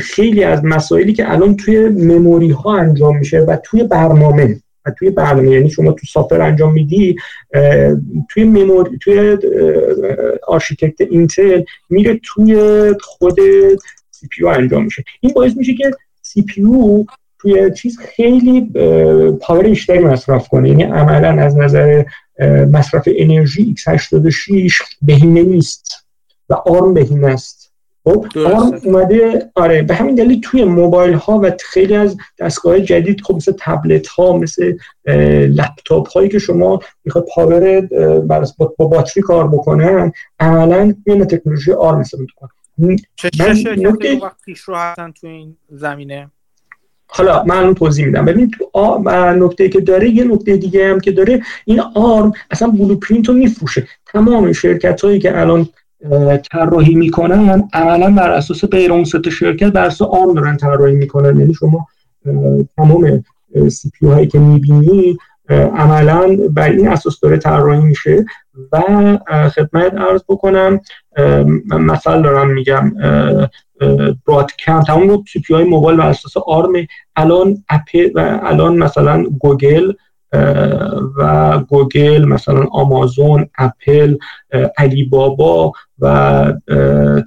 خیلی 0.00 0.44
از 0.44 0.64
مسائلی 0.64 1.12
که 1.12 1.32
الان 1.32 1.56
توی 1.56 1.88
memory 1.88 2.50
ها 2.50 2.76
انجام 2.76 3.18
میشه 3.18 3.40
و 3.40 3.56
توی 3.64 3.82
برنامه. 3.82 4.60
و 4.86 4.90
توی 4.98 5.10
برنامه 5.10 5.50
یعنی 5.50 5.70
شما 5.70 5.92
تو 5.92 6.06
software 6.06 6.40
انجام 6.40 6.72
میدی 6.72 7.16
توی 8.28 8.44
memory 8.44 8.98
توی 9.00 9.38
architect 10.46 11.00
Intel 11.00 11.62
میره 11.90 12.20
توی 12.24 12.56
خود 13.00 13.38
CPU 14.10 14.46
انجام 14.46 14.84
میشه. 14.84 15.04
این 15.20 15.32
باعث 15.32 15.56
میشه 15.56 15.74
که 15.74 15.90
CPU 16.22 16.62
توی 17.38 17.70
چیز 17.70 17.98
خیلی 17.98 18.70
power 19.40 19.62
بیشتری 19.62 19.98
مصرف 19.98 20.48
کنه. 20.48 20.68
یعنی 20.68 20.82
عملا 20.82 21.42
از 21.42 21.56
نظر 21.56 22.04
مصرف 22.72 23.08
انرژی 23.16 23.74
x86 23.78 24.72
بهینه 25.02 25.42
نیست 25.42 26.06
و 26.48 26.54
ARM 26.54 26.94
بهینه 26.94 27.26
است. 27.26 27.59
خب 28.04 28.26
اومده 28.84 29.50
آره 29.54 29.82
به 29.82 29.94
همین 29.94 30.14
دلیل 30.14 30.40
توی 30.40 30.64
موبایل 30.64 31.14
ها 31.14 31.40
و 31.42 31.52
خیلی 31.60 31.94
از 31.94 32.16
دستگاه 32.38 32.80
جدید 32.80 33.20
خب 33.20 33.34
مثل 33.34 33.52
تبلت 33.58 34.06
ها 34.06 34.38
مثل 34.38 34.76
لپتاپ 35.48 36.08
هایی 36.08 36.28
که 36.28 36.38
شما 36.38 36.80
می‌خواد 37.04 37.26
power 37.34 37.80
با 38.58 38.86
باتری 38.86 39.22
کار 39.22 39.48
بکنن 39.48 40.12
عملا 40.40 40.94
یه 41.06 41.24
تکنولوژی 41.24 41.72
ARM 41.72 41.98
استفاده 41.98 42.26
کنن 42.36 42.96
چه 43.16 43.30
شرکتی 43.54 44.20
پیشرو 44.44 44.76
هستن 44.76 45.12
تو 45.12 45.26
این 45.26 45.56
زمینه؟ 45.68 46.30
حالا 47.06 47.44
من 47.44 47.74
توضیح 47.74 48.06
میدم. 48.06 48.24
ببین 48.24 48.50
تو 48.50 49.02
نکته 49.36 49.68
که 49.68 49.80
داره 49.80 50.10
یه 50.10 50.24
نکته 50.24 50.56
دیگه 50.56 50.90
هم 50.90 51.00
که 51.00 51.12
داره 51.12 51.42
این 51.64 51.80
ARM 51.94 52.32
اصلا 52.50 52.68
blueprint 52.68 53.28
رو 53.28 53.34
میفروشه. 53.34 53.88
تمام 54.06 54.52
شرکت 54.52 55.00
هایی 55.00 55.18
که 55.18 55.40
الان 55.40 55.68
طراحی 56.52 56.94
می‌کنن. 56.94 57.68
عملا 57.72 58.10
بر 58.10 58.30
اساس 58.30 58.64
غیر 58.64 58.92
اون 58.92 59.04
شرکت 59.04 59.72
بر 59.72 59.84
اساس 59.84 60.08
ARM 60.08 60.34
دارن 60.34 60.56
طراحی 60.56 60.94
می‌کنن. 60.94 61.38
یعنی 61.40 61.54
شما 61.54 61.86
تمام 62.76 63.24
CPU 63.68 64.06
هایی 64.06 64.26
که 64.26 64.38
می‌بینی 64.38 65.18
عملا 65.76 66.36
بر 66.50 66.70
این 66.70 66.88
اساس 66.88 67.20
داره 67.20 67.36
طراحی 67.36 67.80
میشه. 67.80 68.24
و 68.72 68.80
خدمت 69.48 69.94
عرض 69.94 70.22
بکنم 70.28 70.80
مثال 71.66 72.22
دارم 72.22 72.50
میگم 72.50 72.92
Broadcom 74.26 74.80
تمام 74.80 75.24
CPU 75.32 75.54
های 75.54 75.64
موبایل 75.64 75.98
بر 75.98 76.08
اساس 76.08 76.36
ARM 76.46 76.72
الان 77.16 77.64
اپل 77.68 77.88
و 78.14 78.40
الان 78.42 78.76
مثلا 78.76 79.24
گوگل 79.40 79.92
و 81.16 81.58
گوگل 81.68 82.24
مثلا 82.24 82.66
آمازون 82.72 83.48
اپل 83.58 84.16
علی 84.78 85.04
بابا 85.04 85.72
و 85.98 86.54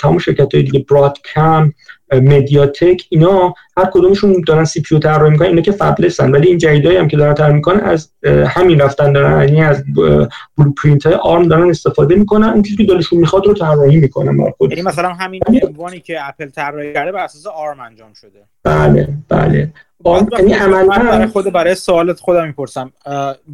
تمام 0.02 0.18
شرکت 0.18 0.56
های 0.56 0.64
دیگه 0.64 0.86
Broadcom 0.90 1.74
MediaTek 2.14 3.06
اینا 3.10 3.54
هر 3.78 3.90
کدومشون 3.94 4.44
دارن 4.48 4.66
CPU 4.66 5.00
طراحی 5.00 5.32
می‌کنن. 5.32 5.48
اینا 5.48 5.62
که 5.62 5.72
fabless 5.72 6.24
ن 6.24 6.32
ولی 6.32 6.48
این 6.48 6.58
جدیدایی 6.58 6.98
هم 6.98 7.08
که 7.08 7.18
دارن 7.18 7.34
طراحی 7.34 7.54
می‌کنن 7.54 7.80
از 7.80 8.12
همین 8.48 8.80
رفتن 8.80 9.14
دارن. 9.14 9.48
یعنی 9.48 9.62
از 9.62 9.84
blueprint 10.58 11.06
های 11.06 11.16
ARM 11.16 11.48
دارن 11.48 11.70
استفاده 11.70 12.16
می‌کنن. 12.16 12.48
اون 12.48 12.62
چیزی 12.62 12.76
که 12.76 12.84
دلشون 12.94 13.20
می‌خواد 13.20 13.46
رو 13.46 13.54
طراحی 13.54 13.98
می‌کنن 13.98 14.38
یعنی 14.62 14.82
مثلا 14.82 15.14
همین 15.14 15.42
M1ی 15.68 16.00
که 16.00 16.28
اپل 16.28 16.50
طراحی 16.50 16.94
کرده 16.94 17.12
بر 17.12 17.24
اساس 17.24 17.48
ARM 17.48 17.80
انجام 17.80 18.14
شده. 18.14 18.40
بله 18.64 19.10
بله. 19.30 19.74
یعنی 20.06 20.54
عملا 20.54 21.04
برای 21.04 21.28
خود 21.28 21.46
برای 21.46 21.76
سوالت 21.76 22.20
خودم 22.20 22.48
می‌پرسم. 22.48 22.94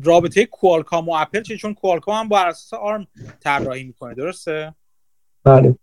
رابطه 0.04 0.46
کوالکام 0.46 1.10
و 1.10 1.14
اپل 1.16 1.42
چه 1.42 1.58
چون 1.58 1.74
کوالکام 1.74 2.16
هم 2.16 2.30
بر 2.30 2.48
اساس 2.48 2.74
ARM 2.74 3.08
طراحی 3.40 3.84
می‌کنه 3.84 4.14
درسته؟ 4.14 4.74
بله. 5.44 5.76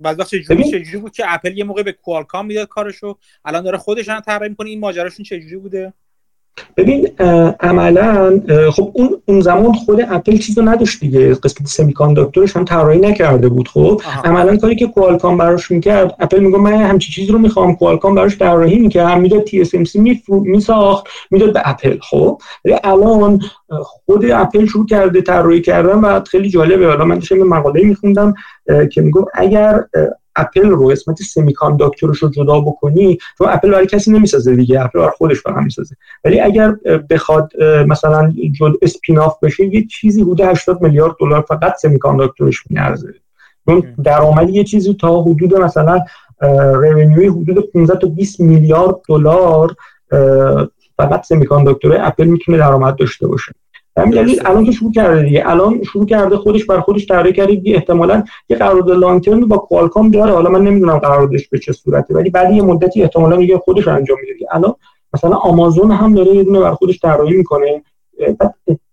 بعد 0.00 0.20
وقت 0.20 0.28
چجوری 0.28 0.64
چجوری 0.64 0.98
بود 0.98 1.12
که 1.12 1.24
اپل 1.26 1.58
یه 1.58 1.64
موقع 1.64 1.82
به 1.82 1.92
کوالکام 1.92 2.46
می‌داد 2.46 2.68
کارشو 2.68 3.18
الان 3.44 3.62
داره 3.62 3.78
خودش 3.78 4.08
هم 4.08 4.20
طراحی 4.20 4.48
می‌کنه 4.48 4.68
این 4.70 4.80
ماجراشون 4.80 5.24
چجوری 5.24 5.56
بوده؟ 5.56 5.92
ببین 6.76 7.08
عملا 7.60 8.40
خب 8.72 8.90
اون 8.94 9.10
اون 9.26 9.40
زمان 9.40 9.72
خود 9.72 10.00
اپل 10.10 10.36
چیزو 10.36 10.62
نداشت 10.62 11.00
دیگه. 11.00 11.34
قسمت 11.34 11.66
semiconductor 11.68 11.92
ش 11.92 12.56
هم 12.56 12.64
طراحی 12.64 12.98
نکرده 12.98 13.48
بود 13.48 13.68
خب؟ 13.68 14.00
عملا 14.24 14.56
کاری 14.56 14.76
که 14.76 14.86
کوالکام 14.86 15.38
براش 15.38 15.70
می‌کرد 15.70 16.14
اپل 16.18 16.40
میگه 16.40 16.58
من 16.58 16.72
همچی 16.72 17.12
چیزی 17.12 17.32
رو 17.32 17.38
می‌خوام. 17.38 17.76
کوالکام 17.76 18.14
براش 18.14 18.38
طراحی 18.38 18.78
می‌کرد. 18.78 19.18
می‌داد 19.18 19.44
TSMC 19.44 20.20
میساخت. 20.28 21.06
می‌داد 21.30 21.52
به 21.52 21.62
اپل 21.64 21.98
خب؟ 22.02 22.40
ولی 22.64 22.76
الان 22.84 23.40
خود 23.82 24.24
اپل 24.24 24.66
شروع 24.66 24.86
کرده 24.86 25.22
طراحی 25.22 25.60
کردن 25.60 25.98
و 25.98 26.20
خیلی 26.24 26.48
جالبه. 26.48 26.86
حالا 26.86 27.04
من 27.04 27.14
داشتم 27.14 27.36
مقاله 27.36 27.82
میخوندم 27.84 28.34
که 28.92 29.00
میگم 29.00 29.24
اگر 29.34 29.84
اپل 30.36 30.68
رو 30.68 30.88
قسمت 30.88 31.22
semiconductor 31.22 31.52
ش 31.52 32.18
رو 32.18 32.28
جدا 32.28 32.60
بکنی 32.60 33.18
چون 33.38 33.48
اپل 33.50 33.70
برای 33.70 33.86
کسی 33.86 34.12
نمی‌سازه 34.12 34.56
دیگه 34.56 34.84
اپل 34.84 34.98
برای 34.98 35.12
خودش 35.16 35.40
فقط 35.40 35.62
می‌سازه. 35.64 35.96
ولی 36.24 36.40
اگر 36.40 36.76
بخواد 37.10 37.52
مثلا 37.86 38.32
جدا 38.52 38.72
spin-off 38.82 39.38
بشه 39.42 39.74
یه 39.74 39.86
چیزی 39.86 40.22
حدود 40.22 40.40
80 40.40 40.82
میلیارد 40.82 41.14
دلار 41.20 41.40
فقط 41.40 41.76
سمی 41.76 41.98
کانداکتورش 41.98 42.62
میارزه. 42.70 43.14
چون 43.66 43.82
درآمد 44.04 44.50
یه 44.50 44.64
چیزی 44.64 44.94
تا 44.94 45.22
حدود 45.22 45.54
مثلا 45.54 46.00
revenue 46.74 47.20
ی 47.20 47.26
حدود 47.26 47.72
15 47.72 47.98
تا 47.98 48.08
20 48.08 48.40
میلیارد 48.40 48.94
دلار 49.08 49.74
فقط 50.96 51.24
سمی 51.26 51.46
اپل 52.00 52.24
می‌تونه 52.24 52.58
درآمد 52.58 52.96
داشته 52.96 53.26
باشه. 53.26 53.52
همین 54.00 54.22
دلیل 54.22 54.40
الان 54.44 54.64
که 54.64 54.72
شروع 54.72 54.92
کرده 54.92 55.22
دیگه. 55.22 55.42
الان 55.46 55.82
شروع 55.82 56.06
کرده 56.06 56.36
خودش 56.36 56.64
بر 56.64 56.80
خودش 56.80 57.06
طراحی 57.06 57.32
کرده. 57.32 57.54
دیگه 57.54 57.74
احتمالاً 57.74 58.24
یه 58.48 58.56
قرارداد 58.56 58.98
long 58.98 59.22
term 59.22 59.40
با 59.40 59.58
کوالکام 59.58 60.10
داره. 60.10 60.32
حالا 60.32 60.50
من 60.50 60.62
نمی‌دونم 60.62 60.98
قراردادش 60.98 61.48
به 61.48 61.58
چه 61.58 61.72
صورته 61.72 62.14
ولی 62.14 62.30
بعد 62.30 62.52
یه 62.52 62.62
مدتی 62.62 63.02
احتمالاً 63.02 63.36
دیگه 63.36 63.58
خودش 63.58 63.88
انجام 63.88 64.18
میده 64.20 64.46
الان 64.52 64.74
مثلا 65.14 65.36
آمازون 65.36 65.90
هم 65.90 66.14
داره 66.14 66.34
یه 66.34 66.44
دونه 66.44 66.60
بر 66.60 66.72
خودش 66.72 67.00
طراحی 67.00 67.36
می‌کنه. 67.36 67.82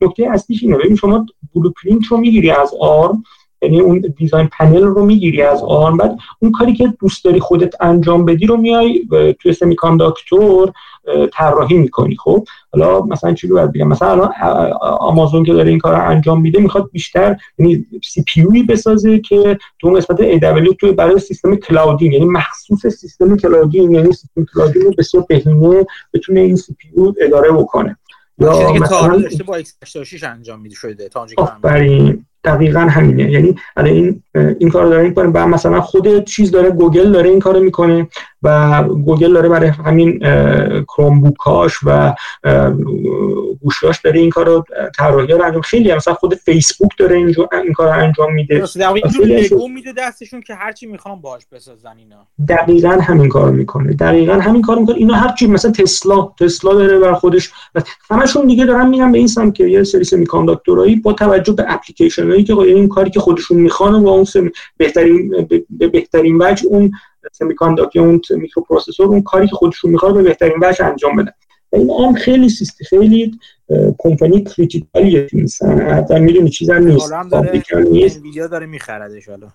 نکته 0.02 0.28
اصلیش 0.32 0.64
اینه. 0.64 0.78
ببین 0.78 0.96
شما 0.96 1.26
blueprint 1.56 2.06
رو 2.06 2.18
می‌گیری 2.18 2.52
از 2.52 2.74
ARM 2.80 3.24
یعنی 3.62 3.80
اون 3.80 4.14
design 4.18 4.50
panel 4.52 4.84
رو 4.84 5.06
می‌گیری 5.06 5.42
از 5.42 5.64
ARM 5.64 5.98
بعد 5.98 6.18
اون 6.40 6.52
کاری 6.52 6.74
که 6.74 6.94
دوست 7.00 7.26
داری 7.26 7.40
خودت 7.40 7.82
انجام 7.82 8.26
بدی 8.26 8.46
رو 8.46 8.58
میای 8.58 9.08
توی 9.40 9.54
semiconductor 9.54 10.72
طراحی 11.34 11.78
می‌کنی 11.78 12.16
خب؟ 12.16 12.46
حالا 12.74 13.02
مثلا 13.02 13.34
چی 13.34 13.48
رو 13.48 13.68
بگم؟ 13.68 13.88
مثلا 13.88 14.10
الان 14.10 14.32
آمازون 14.82 15.44
که 15.44 15.54
داره 15.54 15.70
این 15.70 15.80
کار 15.80 15.96
رو 15.96 16.10
انجام 16.10 16.42
میده 16.42 16.60
می‌خواد 16.60 16.90
بیشتر 16.92 17.38
یعنی 17.58 17.86
CPU 18.04 18.64
بسازه 18.64 19.20
که 19.20 19.58
تو 19.80 19.88
اون 19.88 20.00
قسمت 20.00 20.18
AWS 20.18 20.76
تو 20.80 20.94
برای 20.94 21.20
سیستم 21.20 21.56
cloud 21.56 21.96
ین 21.96 22.12
یعنی 22.12 22.26
مخصوص 22.26 22.88
سیستم 22.88 23.38
cloud 23.38 23.76
ین 23.76 23.92
یعنی 23.92 24.12
سیستم 24.12 24.46
cloud 24.54 24.74
ین 24.74 24.82
رو 24.82 24.92
بسیار 24.98 25.26
بهینه 25.30 25.86
بتونه 26.14 26.40
این 26.40 26.56
CPU 26.56 26.88
اداره 27.22 27.52
بکنه. 27.52 27.98
یا 28.40 28.54
چیزی 28.54 28.74
که 28.74 28.80
تا 28.80 29.18
داشته 29.18 29.44
با 29.44 29.60
x86 29.60 30.24
انجام 30.24 30.62
میده 30.62 30.76
شده 30.76 31.10
تا 31.10 31.28
دقیقا 32.44 32.80
همینه. 32.80 33.32
یعنی 33.32 33.56
این 33.86 34.24
این 34.36 34.70
کار 34.70 34.86
داره 34.86 35.04
می‌کنه 35.04 35.32
و 35.34 35.48
مثلا 35.48 35.82
خود 35.82 36.24
چیز 36.24 36.52
داره 36.52 36.70
گوگل 36.70 37.12
داره 37.12 37.30
این 37.30 37.40
کارو 37.40 37.60
می‌کنه 37.60 38.08
و 38.44 38.84
گوگل 38.84 39.34
داره 39.34 39.50
برای 39.50 39.70
همین 39.70 40.20
کرومبوکاش 40.84 41.74
و 41.86 42.14
گوشیاش 43.62 44.02
داره 44.04 44.20
این 44.20 44.30
کارو 44.30 44.66
طراحی 44.98 45.28
رو 45.28 45.44
انجام 45.44 45.62
خیلی 45.62 45.94
مثلا 45.94 46.14
خود 46.14 46.36
فیسبوک 46.36 46.92
داره 47.00 47.16
این, 47.16 47.36
این 47.64 47.74
کار 47.74 47.88
انجام 47.88 48.34
میده. 48.34 48.64
دقیقاً 48.80 49.10
میده 49.74 49.94
دستشون 49.98 50.42
که 50.42 50.54
هرچی 50.56 50.86
می‌خوام 50.86 51.22
باهاش 51.22 51.44
بسازن 51.52 51.98
اینا. 51.98 52.28
دقیقاً 52.50 52.90
همین 52.90 53.30
کارو 53.30 53.52
می‌کنه. 53.52 53.94
دقیقاً 53.94 54.34
همین 54.34 54.62
کارو 54.62 54.80
می‌کنه. 54.80 54.96
اینا 54.96 55.14
هرچی 55.14 55.48
مثلا 55.48 55.72
تسلا 55.72 56.32
تسلا 56.40 56.74
داره 56.74 57.00
بر 57.00 57.14
خودش 57.14 57.52
همشون 58.10 58.48
دیگه 58.48 58.66
دارن 58.66 58.90
میگن 58.90 59.12
به 59.12 59.18
این 59.18 59.28
سمت 59.28 59.56
که 59.56 59.64
یه 59.64 59.84
سری 59.84 60.04
سمی 60.04 60.26
با 61.04 61.14
توجه 61.14 61.54
به 61.54 61.66
اپلیکیشن 61.68 62.27
هایی 62.30 62.44
که 62.44 62.58
این 62.58 62.88
کاری 62.88 63.10
که 63.10 63.20
خودشون 63.20 63.58
می‌خوان 63.58 64.04
و 64.04 64.08
اون 64.08 64.52
بهترین 64.78 65.48
به 65.70 65.88
بهترین 65.88 66.38
وجه 66.42 66.68
اون 66.68 66.92
سمی 67.32 67.56
یا 67.96 68.04
اون 68.04 68.22
microprocessor 68.30 69.08
اون 69.08 69.22
کاری 69.22 69.48
که 69.48 69.56
خودشون 69.56 69.92
می‌خواد 69.92 70.14
به 70.14 70.24
بهترین 70.24 70.58
وجه 70.62 70.86
انجام 70.86 71.16
بدن. 71.16 71.32
این 71.74 71.90
هم 71.90 72.14
خیلی 72.14 72.50
سیست 72.50 72.84
خیلی 72.84 73.40
کمپانی 73.98 74.44
critical 74.44 75.09
یه 75.09 75.26
تو 75.26 75.38
این 75.38 75.48
صنعت 75.48 76.12
می‌دونی 76.12 76.50
چیز 76.50 76.70
هم 76.70 76.88
نیست. 76.88 77.12
انویدیا 77.14 78.48
داره 78.48 78.66
میخردش 78.66 79.30
حالا. 79.30 79.48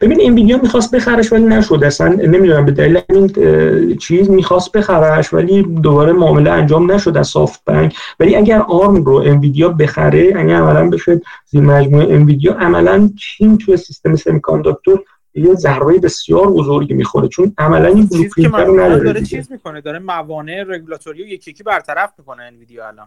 ببین 0.00 0.18
انویدیا 0.22 0.58
می‌خواست 0.62 0.94
بخرش 0.94 1.32
ولی 1.32 1.44
نشد. 1.44 1.84
اصلا 1.84 2.08
نمی‌دونم 2.08 2.64
به 2.64 2.72
دلیل 2.72 3.00
این 3.10 3.96
چیز 3.96 4.30
می‌خواست 4.30 4.72
بخرش 4.72 5.34
ولی 5.34 5.62
دوباره 5.62 6.12
معامله 6.12 6.50
انجام 6.50 6.92
نشد 6.92 7.16
از 7.16 7.28
SoftBank. 7.28 7.96
ولی 8.20 8.36
اگر 8.36 8.60
ARM 8.60 9.04
رو 9.04 9.14
انویدیا 9.14 9.68
بخره 9.68 10.32
اگر 10.36 10.54
عملا 10.54 10.90
بشه 10.90 11.20
زیر 11.46 11.60
مجموعه 11.60 12.14
انویدیا 12.14 12.54
عملا 12.54 13.10
چین 13.18 13.58
توی 13.58 13.76
سیستم 13.76 14.16
semiconductor 14.16 15.04
یه 15.34 15.54
ضربه 15.54 15.98
بسیار 15.98 16.46
بزرگی 16.46 16.94
می‌خوره. 16.94 17.28
چون 17.28 17.52
عملا 17.58 17.88
این 17.88 18.06
blueprint 18.06 18.54
رو 18.54 18.80
نداره 18.80 19.04
داره 19.04 19.22
چیز 19.22 19.52
می‌کنه؟ 19.52 19.80
داره 19.80 19.98
موانع 19.98 20.64
رگولاتوری 20.68 21.18
یکی 21.18 21.50
یکی 21.50 21.62
برطرف 21.62 22.12
می‌کنه 22.18 22.42
انویدیا 22.42 22.88
الان. 22.88 23.06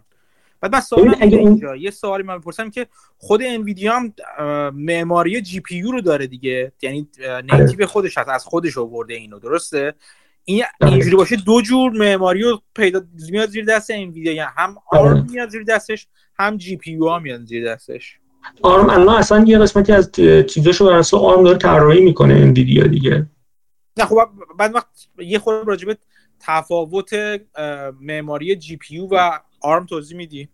بعد 0.63 0.73
من 0.73 0.81
سوال 0.81 1.15
اینجا 1.21 1.75
یه 1.75 1.91
سوالی 1.91 2.23
من 2.23 2.37
بپرسم 2.37 2.69
که 2.69 2.87
خود 3.17 3.41
انویدیا 3.45 3.93
هم 3.93 4.13
معماری 4.75 5.41
GPU 5.41 5.91
رو 5.91 6.01
داره 6.01 6.27
دیگه 6.27 6.71
یعنی 6.81 7.07
native 7.43 7.73
آره. 7.73 7.85
خودش 7.85 8.17
هست 8.17 8.29
از 8.29 8.45
خودش 8.45 8.77
آورده 8.77 9.13
اینو 9.13 9.39
درسته 9.39 9.93
این 10.45 10.63
آره. 10.81 10.91
اینجوری 10.91 11.15
باشه 11.15 11.35
دو 11.35 11.61
جور 11.61 11.91
معماری 11.91 12.41
رو 12.41 12.61
پیدا 12.75 13.01
میاد 13.29 13.49
زیر 13.49 13.65
دست 13.65 13.91
انویدیا 13.91 14.33
یعنی 14.33 14.49
هم 14.57 14.75
ARM. 14.91 15.27
میاد 15.31 15.49
زیر 15.49 15.63
دستش 15.63 16.07
هم 16.39 16.57
GPU 16.57 17.09
هم 17.09 17.21
میاد 17.21 17.45
زیر 17.45 17.71
دستش 17.71 18.19
ARM 18.61 18.89
الان 18.89 19.15
اصلا 19.15 19.43
یه 19.47 19.59
قسمتی 19.59 19.91
از 19.91 20.11
چیزاشو 20.47 20.85
بر 20.85 20.93
اساس 20.93 21.21
ARM 21.21 21.43
داره 21.43 21.57
طراحی 21.57 22.01
می‌کنه 22.01 22.33
انویدیا 22.33 22.87
دیگه 22.87 23.27
نه 23.97 24.05
خب 24.05 24.19
بعد 24.59 24.75
وقت 24.75 24.87
یه 25.17 25.39
خورده 25.39 25.65
راجب 25.65 25.97
تفاوت 26.39 27.13
معماری 28.01 28.55
GPU 28.55 29.07
و 29.11 29.39
ARM 29.63 29.85
توضیح 29.85 30.17
میدی؟ 30.17 30.47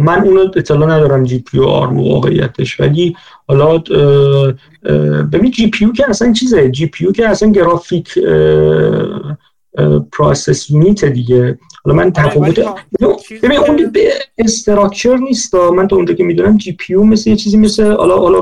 من 0.00 0.22
اونو 0.24 0.40
اطلاع 0.56 0.88
ندارم 0.88 1.24
GPU 1.24 1.60
ARM 1.60 2.00
واقعیتش. 2.00 2.80
ولی 2.80 3.16
حالا 3.48 3.78
ببین 5.32 5.50
GPU 5.50 5.92
که 5.92 6.08
اصلا 6.08 6.32
چیزه. 6.32 6.70
GPU 6.70 7.12
که 7.12 7.28
اصلا 7.28 7.52
graphic 7.52 8.18
process 10.12 10.70
unit 10.70 11.04
دیگه. 11.04 11.58
حالا 11.84 11.96
من 11.96 12.02
آره، 12.02 12.10
تفاوت 12.10 12.60
ببین 13.42 13.58
اون 13.58 13.92
structure 14.38 15.16
نیست 15.16 15.54
من 15.54 15.88
تا 15.88 15.96
اونجا 15.96 16.14
که 16.14 16.24
می‌دونم 16.24 16.56
GPU 16.56 16.94
مثل 16.94 17.30
یه 17.30 17.36
چیزی 17.36 17.56
مثل 17.56 17.92
حالا 17.92 18.18
حالا 18.18 18.40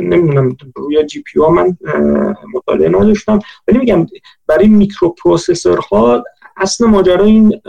نمی‌دونم 0.00 0.56
روی 0.76 1.04
GPU 1.04 1.40
من 1.40 1.76
مطالعه 2.54 2.88
نداشتم. 2.88 3.38
ولی 3.68 3.78
میگم 3.78 4.06
برای 4.46 4.68
میکرو 4.68 5.14
ها 5.90 6.24
اصل 6.56 6.86
ماجرا 6.86 7.24
این 7.24 7.60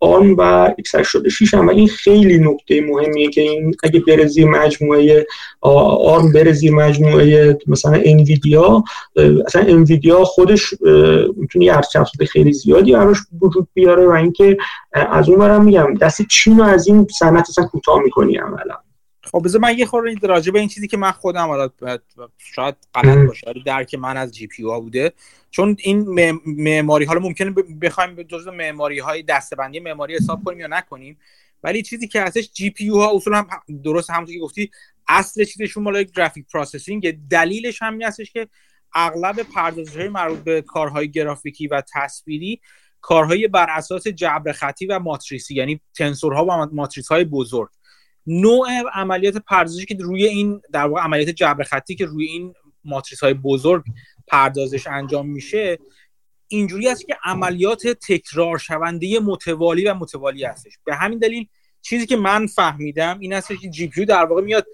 ARM 0.00 0.36
و 0.38 0.70
x86 0.78 1.54
هم. 1.54 1.68
این 1.68 1.88
خیلی 1.88 2.38
نکته 2.38 2.80
مهمیه 2.80 3.30
که 3.30 3.40
این 3.40 3.74
اگه 3.82 4.00
بره 4.00 4.26
زیر 4.26 4.46
مجموعه 4.46 5.26
ARM 5.60 6.32
بره 6.32 6.52
زیر 6.52 6.72
مجموعه 6.72 7.58
مثلا 7.66 8.00
انویدیا 8.04 8.84
اصلا 9.46 9.62
انویدیا 9.62 10.24
خودش 10.24 10.74
می‌تونه 11.36 11.64
یه 11.64 11.80
خیلی 12.26 12.52
زیادی 12.52 12.92
براش 12.92 13.18
وجود 13.40 13.68
بیاره 13.74 14.06
و 14.06 14.10
اینکه 14.10 14.56
از 14.92 15.28
اون 15.28 15.38
برم 15.38 15.64
میگم 15.64 15.94
دست 15.94 16.22
چین 16.22 16.58
رو 16.58 16.64
از 16.64 16.88
این 16.88 17.06
صنعت 17.18 17.48
اصلا 17.48 17.64
کوتاه 17.64 18.02
می‌کنی 18.02 18.36
عملا. 18.36 18.76
خب 19.32 19.42
بذار 19.44 19.60
من 19.60 19.78
یه 19.78 19.86
خورده 19.86 20.26
راجع 20.26 20.52
به 20.52 20.58
این 20.58 20.68
چیزی 20.68 20.88
که 20.88 20.96
من 20.96 21.12
خودم 21.12 21.46
حالا 21.46 21.68
شاید 22.38 22.74
غلط 22.94 23.26
باشه 23.26 23.54
درک 23.66 23.94
من 23.94 24.16
از 24.16 24.32
GPU 24.34 24.62
ها 24.62 24.80
بوده. 24.80 25.12
چون 25.50 25.76
این 25.78 26.06
معماری 26.46 27.04
حالا 27.04 27.20
ممکنه 27.20 27.50
بخوایم 27.82 28.14
به 28.14 28.24
جزء 28.24 28.50
معماری 28.50 28.98
های 28.98 29.22
دسته‌بندی 29.22 29.80
معماری 29.80 30.16
حساب 30.16 30.44
کنیم 30.44 30.60
یا 30.60 30.66
نکنیم 30.66 31.18
ولی 31.62 31.82
چیزی 31.82 32.08
که 32.08 32.22
هستش 32.22 32.52
GPU 32.52 32.88
ها 32.88 33.16
اصولا 33.16 33.36
هم 33.36 33.48
درست 33.84 34.10
همونطور 34.10 34.34
که 34.34 34.40
گفتی 34.40 34.70
اصل 35.08 35.44
چیزشون 35.44 35.82
مال 35.82 36.02
graphic 36.02 36.46
processing. 36.52 37.28
دلیلش 37.28 37.82
همین 37.82 38.02
هستش 38.02 38.32
که 38.32 38.48
اغلب 38.94 39.42
پردازش 39.42 39.96
های 39.96 40.08
مربوط 40.08 40.38
به 40.38 40.62
کارهای 40.62 41.10
گرافیکی 41.10 41.66
و 41.66 41.82
تصویری 41.94 42.60
کارهای 43.00 43.48
بر 43.48 43.66
اساس 43.70 44.06
جبر 44.08 44.52
خطی 44.52 44.86
و 44.86 44.98
ماتریسی 44.98 45.54
یعنی 45.54 45.80
تنسورها 45.94 46.44
و 46.44 46.74
ماتریس 46.74 47.08
های 47.08 47.24
بزرگ. 47.24 47.68
نوع 48.26 48.68
عملیات 48.94 49.36
پردازشی 49.36 49.86
که 49.86 49.96
روی 50.00 50.26
این 50.26 50.60
در 50.72 50.86
واقع 50.86 51.00
عملیات 51.00 51.28
جبر 51.28 51.64
خطی 51.64 51.94
که 51.94 52.06
روی 52.06 52.26
این 52.26 52.54
ماتریس 52.84 53.20
های 53.20 53.34
بزرگ 53.34 53.84
پردازش 54.26 54.86
انجام 54.86 55.28
میشه 55.28 55.78
اینجوری 56.48 56.88
است 56.88 57.06
که 57.06 57.16
عملیات 57.24 57.86
تکرار 57.86 58.58
شونده 58.58 59.20
متوالی 59.20 59.84
و 59.84 59.94
متوالی 59.94 60.44
هستش. 60.44 60.72
به 60.84 60.94
همین 60.94 61.18
دلیل 61.18 61.46
چیزی 61.82 62.06
که 62.06 62.16
من 62.16 62.46
فهمیدم 62.46 63.18
این 63.18 63.32
هستش 63.32 63.56
که 63.58 63.70
GPU 63.70 64.04
در 64.04 64.24
واقع 64.24 64.42
میاد 64.42 64.66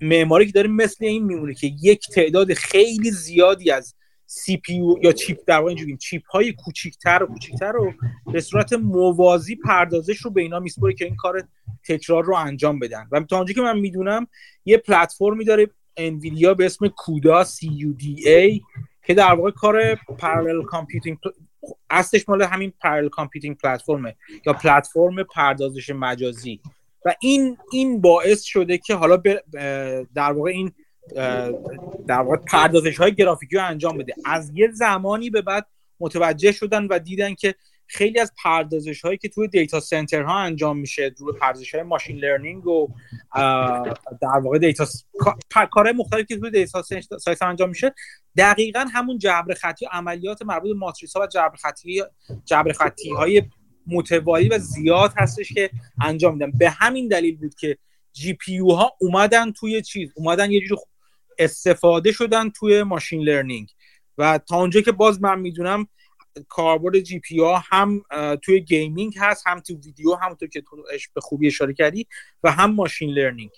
معماری 0.00 0.46
که 0.46 0.52
داره 0.52 0.68
مثل 0.68 1.04
این 1.04 1.24
میمونه 1.24 1.54
که 1.54 1.72
یک 1.82 2.08
تعداد 2.08 2.54
خیلی 2.54 3.10
زیادی 3.10 3.70
از 3.70 3.94
CPU 4.26 4.82
یا 5.02 5.12
چیپ 5.12 5.38
در 5.46 5.58
واقع 5.58 5.68
اینجوری 5.68 5.96
چیپ 5.96 6.26
های 6.26 6.52
کوچیکتر 6.52 7.22
و 7.22 7.26
کوچیکتر 7.26 7.72
رو 7.72 7.92
به 8.32 8.40
صورت 8.40 8.72
موازی 8.72 9.56
پردازش 9.56 10.18
رو 10.18 10.30
به 10.30 10.42
اینا 10.42 10.60
میسپره 10.60 10.94
که 10.94 11.04
این 11.04 11.16
کار 11.16 11.42
تکرار 11.88 12.24
رو 12.24 12.34
انجام 12.34 12.78
بدن. 12.78 13.08
و 13.12 13.20
تا 13.20 13.36
اونجایی 13.36 13.54
که 13.54 13.60
من 13.60 13.78
می‌دونم 13.78 14.26
یه 14.64 14.76
platformی 14.76 15.44
داره 15.44 15.70
انویدیا 15.96 16.54
به 16.54 16.66
اسم 16.66 16.88
کودا 16.88 17.44
CUDA 17.44 18.60
که 19.06 19.14
در 19.14 19.32
واقع 19.34 19.50
کار 19.50 19.94
parallel 19.94 20.62
computing 20.62 21.18
اصلش 21.90 22.28
مال 22.28 22.42
همین 22.42 22.72
parallel 22.80 23.08
computing 23.08 23.56
platformه 23.56 24.16
یا 24.46 24.52
پلتفرم 24.52 25.22
پردازش 25.22 25.90
مجازی. 25.90 26.60
و 27.04 27.14
این 27.20 27.56
این 27.72 28.00
باعث 28.00 28.42
شده 28.42 28.78
که 28.78 28.94
حالا 28.94 29.22
در 30.14 30.32
واقع 30.32 30.50
این 30.50 30.72
در 32.06 32.20
واقع 32.20 32.36
پردازش 32.36 32.96
های 32.96 33.14
گرافیکی 33.14 33.56
رو 33.56 33.64
انجام 33.64 33.98
بده. 33.98 34.14
از 34.24 34.50
یه 34.54 34.70
زمانی 34.72 35.30
به 35.30 35.42
بعد 35.42 35.66
متوجه 36.00 36.52
شدن 36.52 36.86
و 36.86 36.98
دیدن 36.98 37.34
که 37.34 37.54
خیلی 37.86 38.20
از 38.20 38.32
پردازش 38.42 39.00
هایی 39.00 39.18
که 39.18 39.28
توی 39.28 39.48
data 39.48 39.80
center 39.80 40.22
ها 40.22 40.38
انجام 40.38 40.78
میشه 40.78 41.14
روی 41.18 41.38
پردازش 41.40 41.74
های 41.74 41.82
machine 41.82 42.16
learning 42.16 42.66
و 42.66 42.88
در 44.20 44.38
واقع 44.42 44.58
data 44.58 44.86
کارهای 45.70 45.92
مختلفی 45.96 46.24
که 46.24 46.36
توی 46.36 46.50
data 46.50 46.82
center 47.18 47.42
انجام 47.42 47.68
میشه 47.68 47.94
دقیقا 48.36 48.86
همون 48.94 49.18
جبر 49.18 49.54
خطی 49.54 49.86
عملیات 49.92 50.42
مربوط 50.42 50.68
به 50.68 50.78
ماتریس 50.78 51.16
ها 51.16 51.22
و 51.22 51.26
جبر 51.26 51.56
خطی 51.56 52.02
جبر 52.44 52.72
خطی 52.72 53.10
های 53.10 53.42
متوالی 53.86 54.48
و 54.48 54.58
زیاد 54.58 55.12
هستش 55.16 55.52
که 55.52 55.70
انجام 56.02 56.34
میدن. 56.34 56.50
به 56.50 56.70
همین 56.70 57.08
دلیل 57.08 57.36
بود 57.36 57.54
که 57.54 57.78
GPU 58.12 58.58
ها 58.58 58.92
اومدن 59.00 59.52
توی 59.52 59.82
چیز 59.82 60.12
اومدن 60.16 60.50
یه 60.50 60.60
جوری 60.60 60.80
استفاده 61.38 62.12
شدن 62.12 62.50
توی 62.50 62.82
machine 62.82 63.22
learning. 63.22 63.70
و 64.18 64.38
تا 64.38 64.56
اونجا 64.56 64.80
که 64.80 64.92
باز 64.92 65.22
من 65.22 65.40
می‌دونم 65.40 65.88
کاربرد 66.48 67.00
GPU 67.00 67.40
ها 67.40 67.62
هم 67.66 68.02
توی 68.42 68.60
gaming 68.60 69.14
هست 69.18 69.46
هم 69.46 69.60
تو 69.60 69.74
ویدیو 69.74 70.14
همونطور 70.14 70.48
که 70.48 70.60
تو 70.60 70.76
به 71.14 71.20
خوبی 71.20 71.46
اشاره 71.46 71.74
کردی 71.74 72.06
و 72.42 72.52
هم 72.52 72.74
machine 72.74 73.10
learning. 73.10 73.50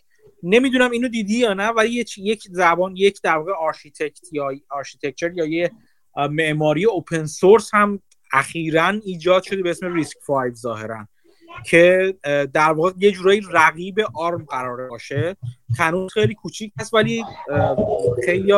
نمی‌دونم 0.43 0.91
اینو 0.91 1.09
دیدی 1.09 1.39
یا 1.39 1.55
نه 1.55 1.69
ولی 1.69 2.05
یک 2.17 2.43
زبان 2.51 2.97
یک 2.97 3.23
در 3.23 3.37
واقع 3.37 3.53
architect 3.53 4.33
یا 4.33 4.51
architecture 4.71 5.33
یا 5.33 5.47
یه 5.47 5.71
معماری 6.17 6.85
open 6.85 7.27
source 7.27 7.75
هم 7.75 8.03
اخیرا 8.33 8.89
ایجاد 8.89 9.43
شده 9.43 9.63
به 9.63 9.71
اسم 9.71 9.95
RISC 9.95 10.17
5 10.27 10.55
ظاهرا. 10.55 11.09
که 11.65 12.15
در 12.53 12.73
واقع 12.73 12.93
یه 12.99 13.13
جورایی 13.13 13.43
رقیب 13.53 14.01
ARM 14.15 14.45
قرار 14.45 14.89
باشه. 14.89 15.37
هنوز 15.79 16.13
خیلی 16.13 16.35
کوچیک 16.35 16.73
هست 16.81 16.95
ولی 16.95 17.25
خیلی 18.25 18.53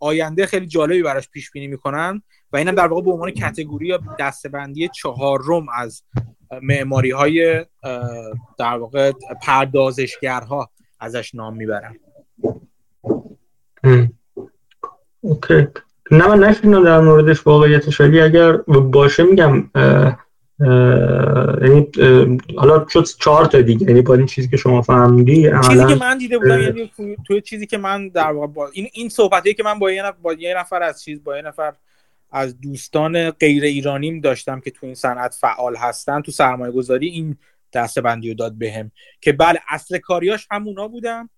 آینده 0.00 0.46
خیلی 0.46 0.66
جالبی 0.66 1.02
براش 1.02 1.28
پیش 1.28 1.50
بینی 1.50 1.66
می‌کنن 1.66 2.22
و 2.52 2.56
اینم 2.56 2.74
در 2.74 2.86
واقع 2.86 3.02
به 3.02 3.10
عنوان 3.10 3.30
category 3.30 3.86
یا 3.86 4.00
دسته‌بندی 4.18 4.88
چهارم 4.88 5.66
از 5.74 6.02
معماری 6.62 7.10
های 7.10 7.66
در 8.58 8.76
واقع 8.78 9.12
پردازشگرها 9.42 10.70
ازش 11.00 11.34
نام 11.34 11.56
می‌برن. 11.56 11.96
اوکی. 15.20 15.66
نه 16.10 16.28
من 16.28 16.44
نشیدم 16.44 16.84
در 16.84 17.00
موردش 17.00 17.46
واقعیتش 17.46 18.00
ولی 18.00 18.20
اگر 18.20 18.52
باشه 18.92 19.22
میگم 19.22 19.70
یعنی 21.62 21.88
حالا 22.56 22.86
شد 22.88 23.04
چهار 23.20 23.46
تا 23.46 23.60
دیگه 23.60 23.86
یعنی 23.86 24.02
با 24.02 24.14
این 24.14 24.26
چیزی 24.26 24.48
که 24.48 24.56
شما 24.56 24.82
فهمیدی 24.82 25.50
چیزی 25.68 25.86
که 25.86 25.94
من 25.94 26.18
دیده 26.18 26.38
بودم 26.38 26.62
یعنی 26.62 26.90
تو 27.26 27.40
چیزی 27.40 27.66
که 27.66 27.78
من 27.78 28.08
در 28.08 28.32
واقع 28.32 28.46
با 28.46 28.68
این 28.72 28.88
این 28.92 29.08
صحبتی 29.08 29.54
که 29.54 29.62
من 29.62 29.78
با 29.78 29.90
یه 29.90 30.02
نفر 30.02 30.16
با 30.22 30.32
یه 30.32 30.58
نفر 30.58 30.82
از 30.82 31.02
چیز 31.02 31.24
با 31.24 31.36
یه 31.36 31.42
نفر 31.42 31.72
از 32.30 32.60
دوستان 32.60 33.30
غیر 33.30 33.64
ایرانیم 33.64 34.20
داشتم 34.20 34.60
که 34.60 34.70
تو 34.70 34.86
این 34.86 34.94
صنعت 34.94 35.34
فعال 35.34 35.76
هستن 35.76 36.20
تو 36.20 36.32
سرمایه 36.32 36.72
گذاری 36.72 37.08
این 37.08 37.36
دسته 37.72 38.00
بندی 38.00 38.28
رو 38.28 38.34
داد 38.34 38.58
بهم 38.58 38.90
که 39.20 39.32
بله 39.32 39.60
اصل 39.68 39.98
کاریاش 39.98 40.46
همونا 40.50 40.88
بودن 40.88 41.28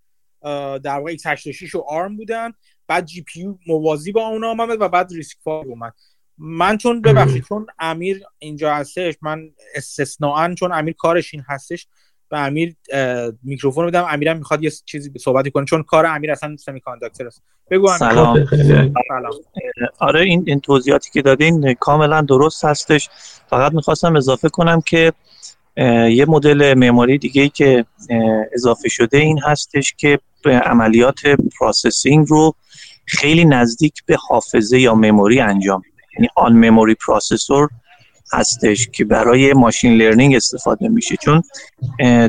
در 0.79 0.99
واقع 0.99 1.17
x86 1.17 1.75
و 1.75 1.79
ARM 1.79 2.17
بودن 2.17 2.53
بعد 2.87 3.05
GPU 3.05 3.47
موازی 3.67 4.13
با 4.13 4.27
اونا 4.27 4.51
آمد 4.51 4.81
و 4.81 4.89
بعد 4.89 5.13
RISC 5.13 5.37
five 5.45 5.67
اومد. 5.67 5.95
من 6.39 6.79
چون 6.79 7.03
ببخشید 7.03 7.45
چون 7.45 7.67
امیر 7.79 8.23
اینجا 8.39 8.75
هستش 8.75 9.15
من 9.23 9.51
استثناا 9.75 10.55
چون 10.55 10.73
امیر 10.73 10.95
کارش 10.99 11.35
این 11.35 11.43
هستش 11.49 11.87
به 12.29 12.39
امیر 12.39 12.77
میکروفون 13.43 13.85
میدم 13.85 14.07
امیرم 14.11 14.37
می‌خواد 14.37 14.63
یه 14.63 14.71
چیزی 14.71 15.13
صحبتی 15.19 15.51
کنه 15.51 15.65
چون 15.65 15.83
کار 15.83 16.07
امیر 16.07 16.33
اصلا 16.33 16.57
semiconductor 16.57 17.27
است. 17.27 17.43
بگو 17.71 17.89
سلام. 17.89 18.47
سلام. 19.09 19.33
آره 19.99 20.21
این 20.21 20.45
این 20.47 20.61
توضیحاتی 20.61 21.11
که 21.11 21.23
دادین 21.23 21.75
کاملا 21.75 22.21
درست 22.23 22.65
هستش. 22.65 23.09
فقط 23.51 23.73
می‌خواستم 23.73 24.17
اضافه 24.17 24.49
کنم 24.49 24.81
که 24.81 25.13
یه 26.11 26.25
مدل 26.29 26.75
معماری 26.75 27.19
دیگه 27.19 27.43
ای 27.43 27.49
که 27.49 27.85
اضافه 28.53 28.89
شده 28.89 29.19
این 29.19 29.39
هستش 29.39 29.95
که 29.97 30.19
عملیات 30.45 31.21
processing 31.59 32.27
رو 32.29 32.55
خیلی 33.07 33.45
نزدیک 33.45 34.05
به 34.07 34.17
حافظه 34.29 34.81
یا 34.81 34.95
memory 34.95 35.41
انجام 35.41 35.83
یعنی 36.19 36.29
on 36.37 36.53
memory 36.53 36.95
processor 36.95 37.69
هستش 38.33 38.89
که 38.89 39.05
برای 39.05 39.53
machine 39.53 39.93
learning 39.93 40.35
استفاده 40.35 40.89
میشه. 40.89 41.17
چون 41.17 41.43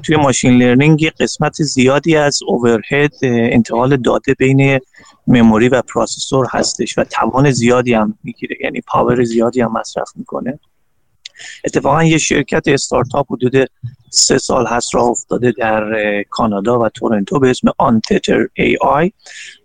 توی 0.04 0.16
machine 0.16 0.58
learning 0.58 1.02
یه 1.02 1.12
قسمت 1.20 1.54
زیادی 1.54 2.16
از 2.16 2.40
overhead 2.48 3.12
انتقال 3.24 3.98
داده 3.98 4.34
بین 4.34 4.80
memory 5.28 5.70
و 5.70 5.82
processor 5.82 6.48
هستش 6.52 6.98
و 6.98 7.04
توان 7.04 7.52
زیادی 7.52 7.94
هم 7.94 8.18
می‌گیره. 8.24 8.56
یعنی 8.62 8.82
power 8.82 9.24
زیادی 9.24 9.62
هم 9.62 9.72
مصرف 9.72 10.12
می‌کنه. 10.16 10.60
اتفاقا 11.66 12.04
یه 12.04 12.18
شرکت 12.18 12.68
استارتاپ 12.68 13.32
حدود 13.32 13.70
سه 14.10 14.38
سال 14.38 14.68
هست 14.68 14.96
راه 14.96 15.06
افتاده 15.06 15.54
در 15.58 15.84
کانادا 16.30 16.80
و 16.80 16.90
تورنتو 16.90 17.40
به 17.40 17.50
اسم 17.50 17.68
Untether 17.78 18.48
AI 18.54 19.12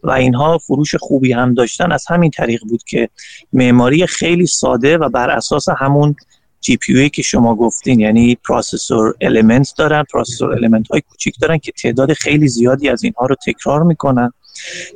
و 0.02 0.10
اینها 0.10 0.58
فروش 0.58 0.94
خوبی 0.94 1.32
هم 1.32 1.54
داشتن. 1.54 1.92
از 1.92 2.04
همین 2.08 2.30
طریق 2.30 2.60
بود 2.68 2.82
که 2.82 3.08
معماری 3.52 4.06
خیلی 4.06 4.46
ساده 4.46 4.98
و 4.98 5.08
بر 5.08 5.30
اساس 5.30 5.68
همون 5.78 6.16
GPU 6.60 7.10
که 7.10 7.22
شما 7.22 7.54
گفتین 7.54 8.00
یعنی 8.00 8.34
processor 8.34 9.14
element 9.20 9.74
دارن 9.78 10.04
processor 10.12 10.52
element 10.52 10.88
های 10.88 11.00
کوچیک 11.00 11.34
دارن 11.40 11.58
که 11.58 11.72
تعداد 11.72 12.12
خیلی 12.12 12.48
زیادی 12.48 12.88
از 12.88 13.04
اینها 13.04 13.26
رو 13.26 13.36
تکرار 13.46 13.82
می‌کنن. 13.82 14.32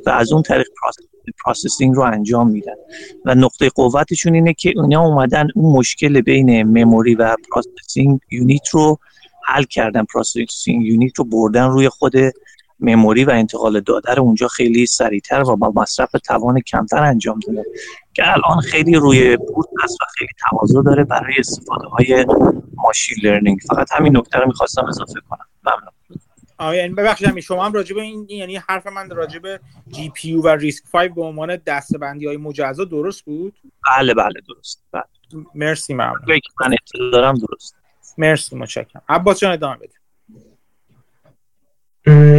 و 0.05 0.09
از 0.09 0.31
اون 0.31 0.41
طریق 0.41 0.67
processing 1.45 1.95
رو 1.95 2.01
انجام 2.01 2.49
میدن. 2.49 2.75
و 3.25 3.35
نقطه 3.35 3.69
قوتشون 3.69 4.33
اینه 4.33 4.53
که 4.53 4.73
اینا 4.75 5.05
اومدن 5.05 5.47
اون 5.55 5.77
مشکل 5.77 6.21
بین 6.21 6.63
memory 6.63 7.15
و 7.15 7.35
processing 7.51 8.19
unit 8.31 8.69
رو 8.69 8.97
حل 9.45 9.63
کردن. 9.63 10.03
processing 10.03 10.85
unit 10.85 11.19
رو 11.19 11.25
بردن 11.25 11.67
روی 11.67 11.89
خود 11.89 12.13
memory 12.79 13.25
و 13.25 13.29
انتقال 13.29 13.79
داده 13.79 14.13
رو 14.13 14.23
اونجا 14.23 14.47
خیلی 14.47 14.85
سریعتر 14.85 15.41
و 15.41 15.55
با 15.55 15.73
مصرف 15.75 16.11
توان 16.11 16.61
کمتر 16.61 17.03
انجام 17.03 17.39
داده 17.47 17.63
که 18.13 18.23
الان 18.31 18.61
خیلی 18.61 18.95
روی 18.95 19.37
بورس 19.37 19.67
هست 19.83 20.01
و 20.01 20.05
خیلی 20.17 20.31
تقاضا 20.49 20.81
داره 20.83 21.03
برای 21.03 21.33
استفاده 21.39 21.87
های 21.87 22.25
machine 22.75 23.17
learning 23.23 23.59
فقط 23.69 23.87
همین 23.91 24.17
نکته 24.17 24.39
رو 24.39 24.47
می‌خواستم 24.47 24.85
اضافه 24.85 25.19
کنم. 25.29 25.45
ممنون. 25.65 25.96
یعنی 26.59 26.93
ببخشید 26.93 27.39
شما 27.39 27.65
هم 27.65 27.73
راجع 27.73 27.97
این 27.97 28.25
یعنی 28.29 28.55
حرف 28.55 28.87
من 28.87 29.09
راجع 29.09 29.39
به 29.39 29.59
جی 29.87 30.09
پی 30.09 30.33
و 30.33 30.47
ریسک 30.47 30.83
5 30.91 31.11
به 31.11 31.21
عنوان 31.21 31.55
دستبندی 31.55 32.25
های 32.25 32.37
مجزا 32.37 32.83
درست 32.83 33.25
بود؟ 33.25 33.53
بله 33.97 34.13
بله 34.13 34.41
درست 34.47 34.83
بله. 34.91 35.03
مرسی 35.55 35.93
ممنون. 35.93 36.39
من 36.61 36.73
اطلاع 36.73 37.11
دارم 37.11 37.35
درست. 37.35 37.75
مرسی 38.17 38.55
متشکرم. 38.55 39.01
عباس 39.09 39.39
جان 39.39 39.51
ادامه 39.51 39.77
بده. 39.77 39.93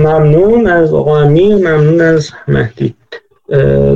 ممنون 0.02 0.66
از 0.66 0.94
آقا 0.94 1.18
امیر 1.18 1.54
ممنون 1.54 2.00
از 2.00 2.30
مهدی. 2.48 2.94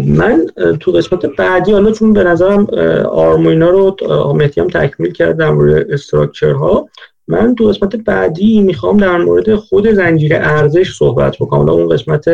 من 0.06 0.46
تو 0.80 0.92
قسمت 0.92 1.26
بعدی 1.26 1.72
حالا 1.72 1.92
چون 1.92 2.12
به 2.12 2.24
نظرم 2.24 2.66
آرم 3.10 3.46
اینا 3.46 3.70
رو 3.70 3.96
مهدی 4.36 4.60
هم 4.60 4.68
تکمیل 4.68 5.12
کردم 5.12 5.58
روی 5.58 5.84
استراکچر 5.90 6.52
ها 6.52 6.88
من 7.32 7.54
تو 7.54 7.68
قسمت 7.68 7.96
بعدی 7.96 8.60
می‌خوام 8.60 8.96
در 8.96 9.16
مورد 9.16 9.54
خود 9.54 9.90
زنجیره 9.90 10.36
ارزش 10.36 10.92
صحبت 10.96 11.36
بکنم. 11.40 11.68
اون 11.68 11.88
قسمت 11.88 12.24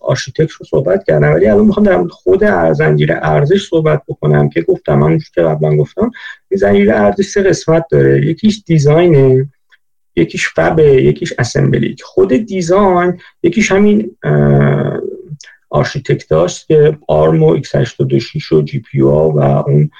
architect 0.00 0.50
رو 0.52 0.66
صحبت 0.70 1.04
کردم 1.04 1.32
ولی 1.32 1.46
الان 1.46 1.66
می‌خوام 1.66 1.86
در 1.86 1.96
مورد 1.96 2.10
خود 2.10 2.44
زنجیره 2.72 3.18
ارزش 3.22 3.68
صحبت 3.68 4.02
بکنم 4.08 4.48
که 4.48 4.62
گفتم 4.62 4.98
من 4.98 5.18
که 5.34 5.42
قبلا 5.42 5.76
گفتم. 5.76 6.10
این 6.50 6.58
زنجیره 6.58 6.94
ارزش 6.94 7.24
سه 7.24 7.42
قسمت 7.42 7.84
داره. 7.90 8.26
یکیش 8.26 8.62
designه 8.66 9.48
یکیش 10.16 10.48
fabه 10.48 11.02
یکیش 11.02 11.32
assembly 11.38 11.96
خود 12.02 12.32
design 12.32 13.18
یکیش 13.42 13.72
همین 13.72 14.16
architect 15.70 16.28
داشت 16.28 16.66
که 16.66 16.98
ARM 17.08 17.42
و 17.42 17.56
x86 17.56 18.52
و 18.52 18.62
GPU 18.62 19.00
و 19.00 19.06
اون 19.06 19.90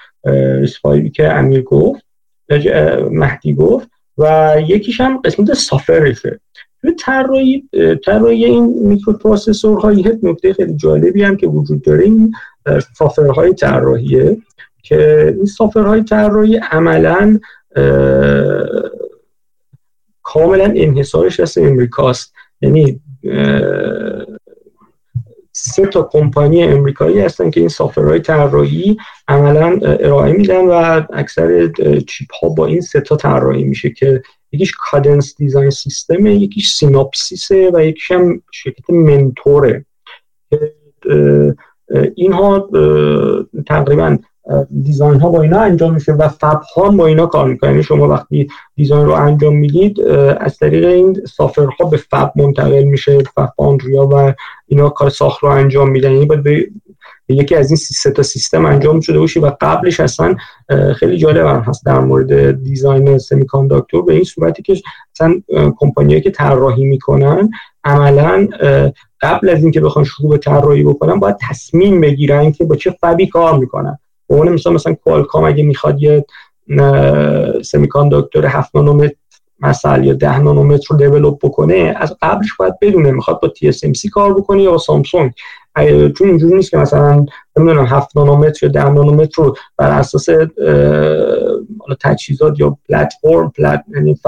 اسفایلی 0.62 1.10
که 1.10 1.32
امیر 1.32 1.62
گفت. 1.62 2.04
مهدی 3.10 3.54
گفت 3.54 3.88
و 4.18 4.56
یکیش 4.68 5.00
هم 5.00 5.16
قسمت 5.16 5.54
سافرشه 5.54 6.40
توی 6.80 6.92
طراحی 6.94 7.68
طراحی 8.04 8.44
این 8.44 8.88
میکروپروسسورها 8.88 9.92
یه 9.92 10.18
نکته 10.22 10.52
خیلی 10.52 10.76
جالبی 10.76 11.22
هم 11.22 11.36
که 11.36 11.46
وجود 11.46 11.82
داره 11.82 12.04
این 12.04 12.32
سافرهای 12.98 13.54
طراحیه 13.54 14.36
که 14.82 15.32
این 15.36 15.46
سافرهای 15.46 16.02
طراحی 16.02 16.56
عملا 16.56 17.38
کاملا 20.22 20.72
انحصارش 20.76 21.40
از 21.40 21.58
امریکاست. 21.58 22.34
یعنی 22.60 23.00
سه 25.64 25.86
تا 25.86 26.02
کمپانی 26.02 26.62
امریکایی 26.62 27.20
هستن 27.20 27.50
که 27.50 27.60
این 27.60 27.68
softwareهای 27.68 28.20
طراحی 28.20 28.96
عملا 29.28 29.78
ارائه 29.82 30.32
میدن 30.32 30.68
و 30.68 31.02
اکثر 31.12 31.68
چیپ 32.06 32.34
ها 32.42 32.48
با 32.48 32.66
این 32.66 32.80
سه 32.80 33.00
تا 33.00 33.16
طراحی 33.16 33.64
میشه 33.64 33.90
که 33.90 34.22
یکیش 34.52 34.72
Cadence 34.78 35.36
Design 35.36 35.70
System 35.70 36.26
یکیش 36.26 36.72
Synopsysه 36.72 37.70
و 37.74 37.84
یکیش 37.84 38.10
هم 38.10 38.42
شرکت 38.52 38.90
Mentorه. 38.90 39.84
اینها 42.14 42.68
تقریبا 43.66 44.18
design 44.82 45.20
ها 45.20 45.30
با 45.30 45.42
اینا 45.42 45.60
انجام 45.60 45.94
میشه 45.94 46.12
و 46.12 46.28
fab 46.28 46.60
ها 46.76 46.88
با 46.88 47.06
اینا 47.06 47.26
کار 47.26 47.48
می‌کنن 47.48 47.70
یعنی 47.70 47.82
شما 47.82 48.08
وقتی 48.08 48.48
design 48.76 49.06
رو 49.06 49.12
انجام 49.12 49.56
می‌دید 49.56 50.00
از 50.40 50.58
طریق 50.58 50.84
این 50.84 51.20
software 51.36 51.66
ها 51.80 51.84
به 51.88 51.96
fab 51.96 52.32
منتقل 52.36 52.82
میشه 52.82 53.18
fab 53.18 53.52
اونا 53.56 54.08
و 54.12 54.34
اینا 54.66 54.88
کار 54.88 55.10
ساخت 55.10 55.42
رو 55.42 55.48
انجام 55.48 55.90
میدن. 55.90 56.12
یعنی 56.12 56.26
باید 56.26 56.42
به 56.42 56.68
یکی 57.28 57.54
از 57.54 57.70
این 57.70 57.76
سه 57.76 58.10
تا 58.10 58.22
سیستم 58.22 58.64
انجام 58.64 59.00
شده 59.00 59.18
باشه 59.18 59.40
و 59.40 59.50
قبلش 59.60 60.00
اصلا 60.00 60.36
خیلی 60.96 61.18
جالب 61.18 61.46
هم 61.46 61.60
هست 61.60 61.86
در 61.86 62.00
مورد 62.00 62.62
دیزاین 62.64 63.18
سمی 63.18 63.46
کانداکتور 63.46 64.04
به 64.04 64.14
این 64.14 64.24
صورتی 64.24 64.62
که 64.62 64.76
اصلا 65.14 65.42
کمپانیایی 65.76 66.22
که 66.22 66.30
طراحی 66.30 66.84
می‌کنن 66.84 67.50
عملا 67.84 68.48
قبل 69.20 69.48
از 69.48 69.62
اینکه 69.62 69.80
بخوان 69.80 70.04
شروع 70.04 70.30
به 70.30 70.38
طراحی 70.38 70.82
بکنن 70.82 71.20
باید 71.20 71.36
تصمیم 71.48 72.00
بگیرن 72.00 72.52
که 72.52 72.64
با 72.64 72.76
چه 72.76 72.90
فبی 73.00 73.26
کار 73.26 73.58
می‌کنن. 73.58 73.98
به 74.40 74.50
مثلا 74.50 74.72
مثلا 74.72 74.94
کوالکام 74.94 75.44
اگه 75.44 75.62
می‌خواد 75.62 76.02
یه 76.02 76.24
سمی 77.64 77.88
کانداکتور 77.88 78.46
7 78.46 78.76
نانومتر 78.76 79.14
مثلا 79.60 80.04
یا 80.04 80.14
10 80.14 80.38
نانومتر 80.38 80.86
رو 80.90 80.96
دیولپ 80.96 81.38
بکنه 81.42 81.94
از 81.96 82.16
قبلش 82.22 82.54
باید 82.58 82.74
بدونه 82.80 83.10
می‌خواد 83.10 83.40
با 83.40 83.48
TSMC 83.48 84.10
کار 84.12 84.34
بکنه 84.34 84.62
یا 84.62 84.70
با 84.70 84.78
سامسونگ. 84.78 85.32
چون 86.18 86.28
اینجوری 86.28 86.54
نیست 86.54 86.70
که 86.70 86.76
مثلا 86.76 87.26
نمی‌دونم 87.56 87.84
7 87.84 88.16
نانومتر 88.16 88.66
یا 88.66 88.72
10 88.72 88.88
نانومتر 88.88 89.42
رو 89.42 89.56
بر 89.76 89.90
اساس 89.90 90.26
تجهیزات 92.00 92.60
یا 92.60 92.78
پلتفرم 92.88 93.50
پلت 93.56 93.84
یعنی 93.94 94.18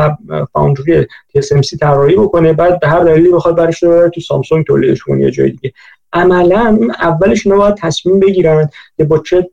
فاوندری 0.52 1.02
TSMC 1.04 1.78
طراحی 1.80 2.16
بکنه 2.16 2.52
بعد 2.52 2.80
به 2.80 2.88
هر 2.88 3.04
دلیلی 3.04 3.32
بخواد 3.32 3.56
برش 3.56 3.82
رو 3.82 4.08
تو 4.08 4.20
سامسونگ 4.20 4.66
تولیدش 4.66 5.02
کنه 5.02 5.20
یا 5.20 5.30
جای 5.30 5.50
دیگه. 5.50 5.72
عملا 6.14 6.78
اولش 7.00 7.46
اینا 7.46 7.58
باید 7.58 7.74
تصمیم 7.74 8.20
بگیرن 8.20 8.68
که 8.96 9.04
با 9.04 9.18
چه 9.18 9.50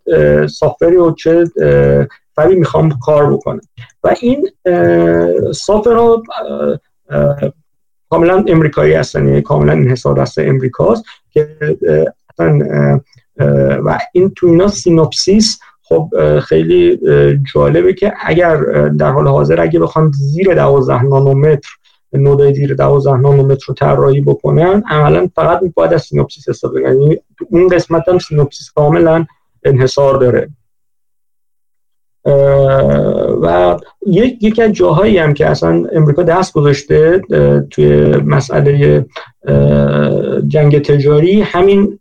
سافری 0.47 0.97
و 0.97 1.11
چه 1.11 1.45
فری 2.35 2.55
می‌خوام 2.55 2.99
کار 2.99 3.33
بکنم 3.33 3.61
و 4.03 4.15
این 4.21 4.49
سافر 5.53 5.93
ها 5.93 6.23
کاملا 8.09 8.45
امریکایی 8.47 8.93
هستن 8.93 9.27
یعنی 9.27 9.41
کاملا 9.41 9.71
انحصار 9.71 10.15
دست 10.15 10.39
امریکاست 10.39 11.03
که 11.31 11.57
و 13.85 13.99
این 14.13 14.33
تو 14.35 14.47
اینا 14.47 14.67
Synopsys 14.67 15.59
خب 15.83 16.09
خیلی 16.39 16.99
جالبه 17.53 17.93
که 17.93 18.13
اگر 18.25 18.57
در 18.89 19.11
حال 19.11 19.27
حاضر 19.27 19.61
اگه 19.61 19.79
بخوام 19.79 20.11
زیر 20.11 20.53
12 20.53 21.03
نانومتر 21.03 21.69
nodeای 22.13 22.53
زیر 22.53 22.73
12 22.73 23.17
نانومتر 23.17 23.65
رو 23.67 23.73
طراحی 23.73 24.21
بکنن. 24.21 24.83
عملا 24.89 25.29
فقط 25.35 25.61
باید 25.73 25.93
از 25.93 26.01
Synopsys 26.01 26.49
استفاده 26.49 26.81
یعنی 26.81 27.17
اون 27.49 27.67
قسمت 27.67 28.09
هم 28.09 28.19
Synopsys 28.19 28.71
کاملا 28.71 29.25
انحصار 29.63 30.17
داره. 30.17 30.49
و 33.41 33.77
یک 34.07 34.43
یکی 34.43 34.61
از 34.61 34.71
جاهایی 34.71 35.17
هم 35.17 35.33
که 35.33 35.47
اصلا 35.47 35.85
امریکا 35.91 36.23
دست 36.23 36.53
گذاشته 36.53 37.21
توی 37.69 38.15
مسئله 38.25 39.05
جنگ 40.47 40.81
تجاری 40.81 41.41
همین 41.41 41.99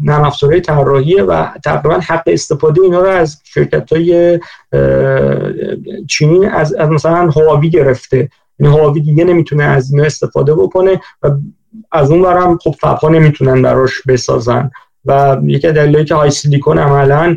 نرم 0.00 0.24
افزارهای 0.24 0.60
طراحیه 0.60 1.22
و 1.22 1.46
تقریبا 1.64 1.98
حق 1.98 2.22
استفاده 2.26 2.82
اینا 2.82 3.00
رو 3.00 3.08
از 3.08 3.40
شرکت 3.44 3.92
های 3.92 4.40
چینی 6.08 6.46
از, 6.46 6.74
از 6.74 6.88
مثلا 6.88 7.30
هواوی 7.30 7.70
گرفته. 7.70 8.30
یعنی 8.58 8.76
هواوی 8.76 9.00
دیگه 9.00 9.24
نمی‌تونه 9.24 9.64
از 9.64 9.92
اینا 9.92 10.04
استفاده 10.04 10.54
بکنه 10.54 11.00
و 11.22 11.30
از 11.92 12.10
اون 12.10 12.22
برم 12.22 12.58
خب 12.58 12.74
فبها 12.80 13.08
نمی‌تونن 13.08 13.62
براش 13.62 14.02
بسازن. 14.08 14.70
و 15.04 15.38
یکی 15.44 15.72
دلیلی 15.72 16.04
که 16.04 16.14
HiSilicon 16.14 16.78
عملا 16.78 17.36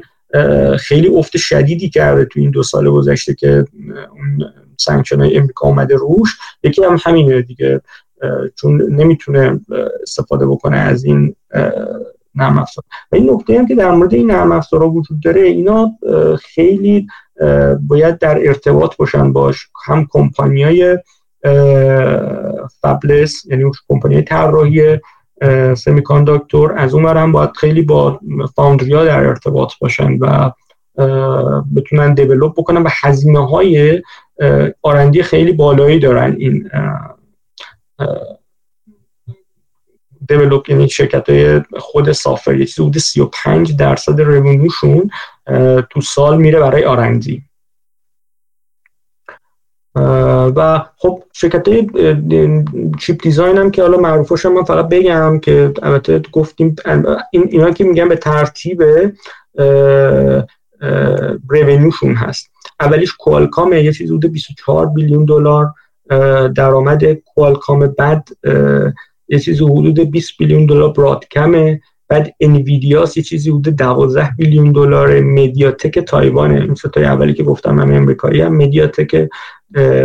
خیلی 0.79 1.07
افت 1.07 1.37
شدیدی 1.37 1.89
کرده 1.89 2.25
تو 2.25 2.39
این 2.39 2.51
دو 2.51 2.63
سال 2.63 2.89
گذشته 2.89 3.33
که 3.33 3.65
اون 4.11 4.45
sanction 4.77 5.19
های 5.19 5.37
امریکا 5.37 5.67
اومده 5.67 5.95
روش. 5.95 6.37
یکی 6.63 6.83
هم 6.83 6.97
همینه 7.03 7.41
دیگه 7.41 7.81
چون 8.55 8.81
نمی‌تونه 8.81 9.59
استفاده 10.03 10.45
بکنه 10.45 10.77
از 10.77 11.03
این 11.03 11.35
نرم 12.35 12.57
افزار. 12.57 12.83
و 13.11 13.15
این 13.15 13.29
نکته 13.29 13.59
هم 13.59 13.67
که 13.67 13.75
در 13.75 13.91
مورد 13.91 14.13
این 14.13 14.31
نرم 14.31 14.51
افزار 14.51 14.83
وجود 14.83 15.19
داره 15.23 15.41
اینا 15.41 15.91
خیلی 16.41 17.07
باید 17.81 18.17
در 18.17 18.47
ارتباط 18.47 18.95
باشن 18.97 19.33
باش 19.33 19.67
هم 19.87 20.07
کمپانی 20.09 20.63
های 20.63 20.97
فبلس 22.81 23.45
یعنی 23.45 23.71
کمپانی 23.89 24.21
طراحی 24.21 24.99
سمی 25.77 26.03
کانداکتور 26.03 26.73
از 26.77 26.93
اون 26.93 27.05
هم 27.05 27.31
باید 27.31 27.57
خیلی 27.57 27.81
با 27.81 28.19
فاوندری 28.55 28.93
ها 28.93 29.05
در 29.05 29.25
ارتباط 29.25 29.73
باشن 29.81 30.17
و 30.19 30.51
بتونن 31.75 32.13
دیولوب 32.13 32.53
بکنن 32.57 32.83
و 32.83 32.89
هزینه 32.91 33.47
های 33.47 34.01
آرندی 34.81 35.23
خیلی 35.23 35.51
بالایی 35.51 35.99
دارن 35.99 36.35
این 36.39 36.69
یعنی 40.69 40.89
شرکت 40.89 41.29
های 41.29 41.61
خود 41.77 42.11
سافر 42.11 42.55
یه 42.55 42.65
چیزی 42.65 42.81
حدود 42.81 42.97
35 42.97 43.75
درصد 43.75 44.21
روینیوشون 44.21 45.09
تو 45.89 46.01
سال 46.01 46.37
میره 46.37 46.59
برای 46.59 46.83
آرندی 46.83 47.43
و 50.55 50.85
خب 50.97 51.23
شرکت 51.33 51.67
های 51.67 51.87
chip 52.99 53.21
design 53.23 53.57
هم 53.57 53.71
که 53.71 53.81
حالا 53.81 53.97
معروفش 53.97 54.45
من 54.45 54.63
فقط 54.63 54.89
بگم 54.89 55.39
که 55.39 55.73
البته 55.83 56.21
گفتیم 56.31 56.75
این 57.31 57.47
اینا 57.51 57.71
که 57.71 57.83
میگن 57.83 58.09
به 58.09 58.15
ترتیب 58.15 58.83
revenue 61.49 61.91
شون 61.91 62.15
هست. 62.15 62.51
اولیش 62.79 63.13
کوالکام 63.13 63.73
یه 63.73 63.93
چیزی 63.93 64.15
حدود 64.15 64.31
24 64.31 64.85
billion 64.85 65.25
دلار 65.25 65.73
درآمد 66.55 67.13
کوالکام 67.13 67.87
بعد 67.87 68.29
یه 69.29 69.39
چیزی 69.39 69.63
حدود 69.63 69.99
20 69.99 70.37
billion 70.37 70.65
دلار 70.65 70.91
برادکمه. 70.91 71.81
بعد 72.07 72.35
انویدیاست 72.39 73.17
یه 73.17 73.23
چیزی 73.23 73.49
حدود 73.49 73.75
12 73.75 74.29
billion 74.37 74.71
دلار 74.71 75.21
مدیاتک 75.21 75.99
تایوانه. 75.99 76.61
این 76.61 76.75
ستای 76.75 77.05
اولی 77.05 77.33
که 77.33 77.43
گفتم 77.43 77.79
هم 77.79 77.93
امریکایی 77.93 78.41
هم 78.41 78.55
مدیاتک 78.55 79.29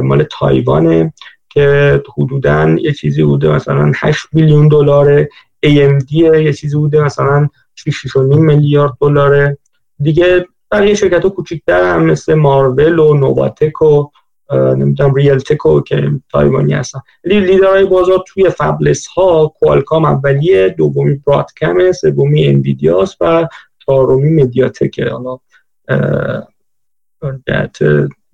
مال 0.03 0.23
تایوانه 0.23 1.13
که 1.49 2.03
حدودا 2.19 2.77
یه 2.81 2.93
چیزی 2.93 3.23
بوده 3.23 3.49
مثلا 3.49 3.93
8 3.97 4.27
billion 4.33 4.69
دلار 4.69 5.25
AMD 5.67 6.13
یه 6.13 6.53
چیزی 6.53 6.77
بوده 6.77 7.05
مثلا 7.05 7.49
6.5 7.77 8.17
میلیارد 8.17 8.93
دلاره. 9.01 9.59
دیگه 10.03 10.47
بقیه 10.73 10.95
شرکت 10.95 11.23
ها 11.23 11.29
کوچیکتر 11.29 11.95
هم 11.95 12.05
مثل 12.05 12.35
مارول 12.35 12.99
و 12.99 13.15
نوواتک 13.15 13.83
و 13.83 14.09
نمی‌دونم 14.55 15.15
ریلتک 15.15 15.39
و 15.39 15.81
که 15.81 16.11
تایوانی 16.33 16.75
هستن. 16.75 17.01
لیدرهای 17.25 17.85
بازار 17.85 18.25
توی 18.27 18.51
fabless 18.51 19.07
ها 19.07 19.53
کوالکام 19.59 20.05
اولیه 20.05 20.69
دومی 20.69 21.15
برادکم 21.15 21.93
سومی 21.93 22.47
انویدیاست 22.47 23.17
و 23.21 23.49
چهارمی 23.79 24.43
مدیاتک 24.43 25.01
حالا 25.01 25.39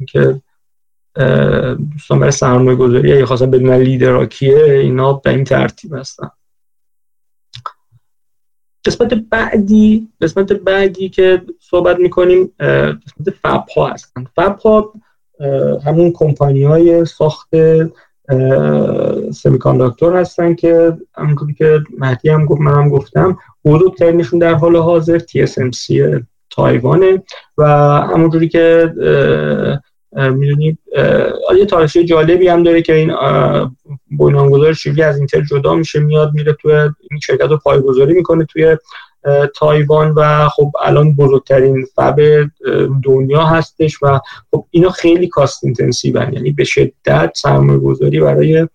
که 0.06 0.40
دوستان 1.92 2.18
برای 2.18 2.30
سرمایه 2.30 2.76
گذاری 2.76 3.12
اگه 3.12 3.26
خواستن 3.26 3.50
بدون 3.50 3.72
لیدر 3.72 4.24
کیه 4.24 4.64
اینا 4.64 5.12
به 5.12 5.30
این 5.30 5.44
ترتیب 5.44 5.94
هستن. 5.94 6.30
قسمت 8.84 9.14
بعدی 9.14 10.08
قسمت 10.20 10.52
بعدی 10.52 11.08
که 11.08 11.42
صحبت 11.60 11.98
می‌کنیم 11.98 12.52
قسمت 12.58 13.30
فب 13.42 13.64
ها 13.76 13.88
هستن. 13.88 14.26
فب 14.36 14.58
ها 14.58 14.92
همون 15.84 16.12
کمپانی 16.12 16.62
های 16.62 17.04
ساخت 17.04 17.48
سمیکانداکتور 19.32 20.16
هستن 20.16 20.54
که 20.54 20.96
همونطوری 21.16 21.54
که 21.54 21.80
مهدی 21.98 22.28
هم 22.28 22.46
گفت 22.46 22.60
منم 22.60 22.88
گفتم 22.88 23.38
بزرگترینشون 23.64 24.38
در 24.38 24.54
حال 24.54 24.76
حاضر 24.76 25.18
TSMC 25.18 26.20
تایوانه 26.50 27.22
و 27.58 27.64
همونجوری 28.14 28.48
که 28.48 28.94
می‌دونید 30.12 30.78
یه 31.58 31.66
تاریخی 31.68 32.04
جالبی 32.04 32.48
هم 32.48 32.62
داره 32.62 32.82
که 32.82 32.94
این 32.94 33.12
بنیانگذار 34.10 34.72
قبلی 34.72 35.02
از 35.02 35.18
اینتل 35.18 35.44
جدا 35.44 35.74
میشه 35.74 36.00
میاد 36.00 36.32
میره 36.34 36.52
توی 36.52 36.72
این 37.10 37.20
شرکت 37.22 37.50
رو 37.50 37.56
پایگذاری 37.56 38.14
می‌کنه 38.14 38.44
توی 38.44 38.76
تایوان 39.56 40.10
و 40.16 40.48
خب 40.48 40.72
الان 40.82 41.14
بزرگترین 41.14 41.86
fab 41.94 42.16
دنیا 43.04 43.44
هستش 43.44 44.02
و 44.02 44.20
خب 44.50 44.64
اینا 44.70 44.90
خیلی 44.90 45.28
cost 45.28 45.64
intensive 45.64 46.32
یعنی 46.32 46.50
به 46.50 46.64
شدت 46.64 47.32
سرمایه 47.34 47.78
گذاری 47.78 48.20
برای 48.20 48.68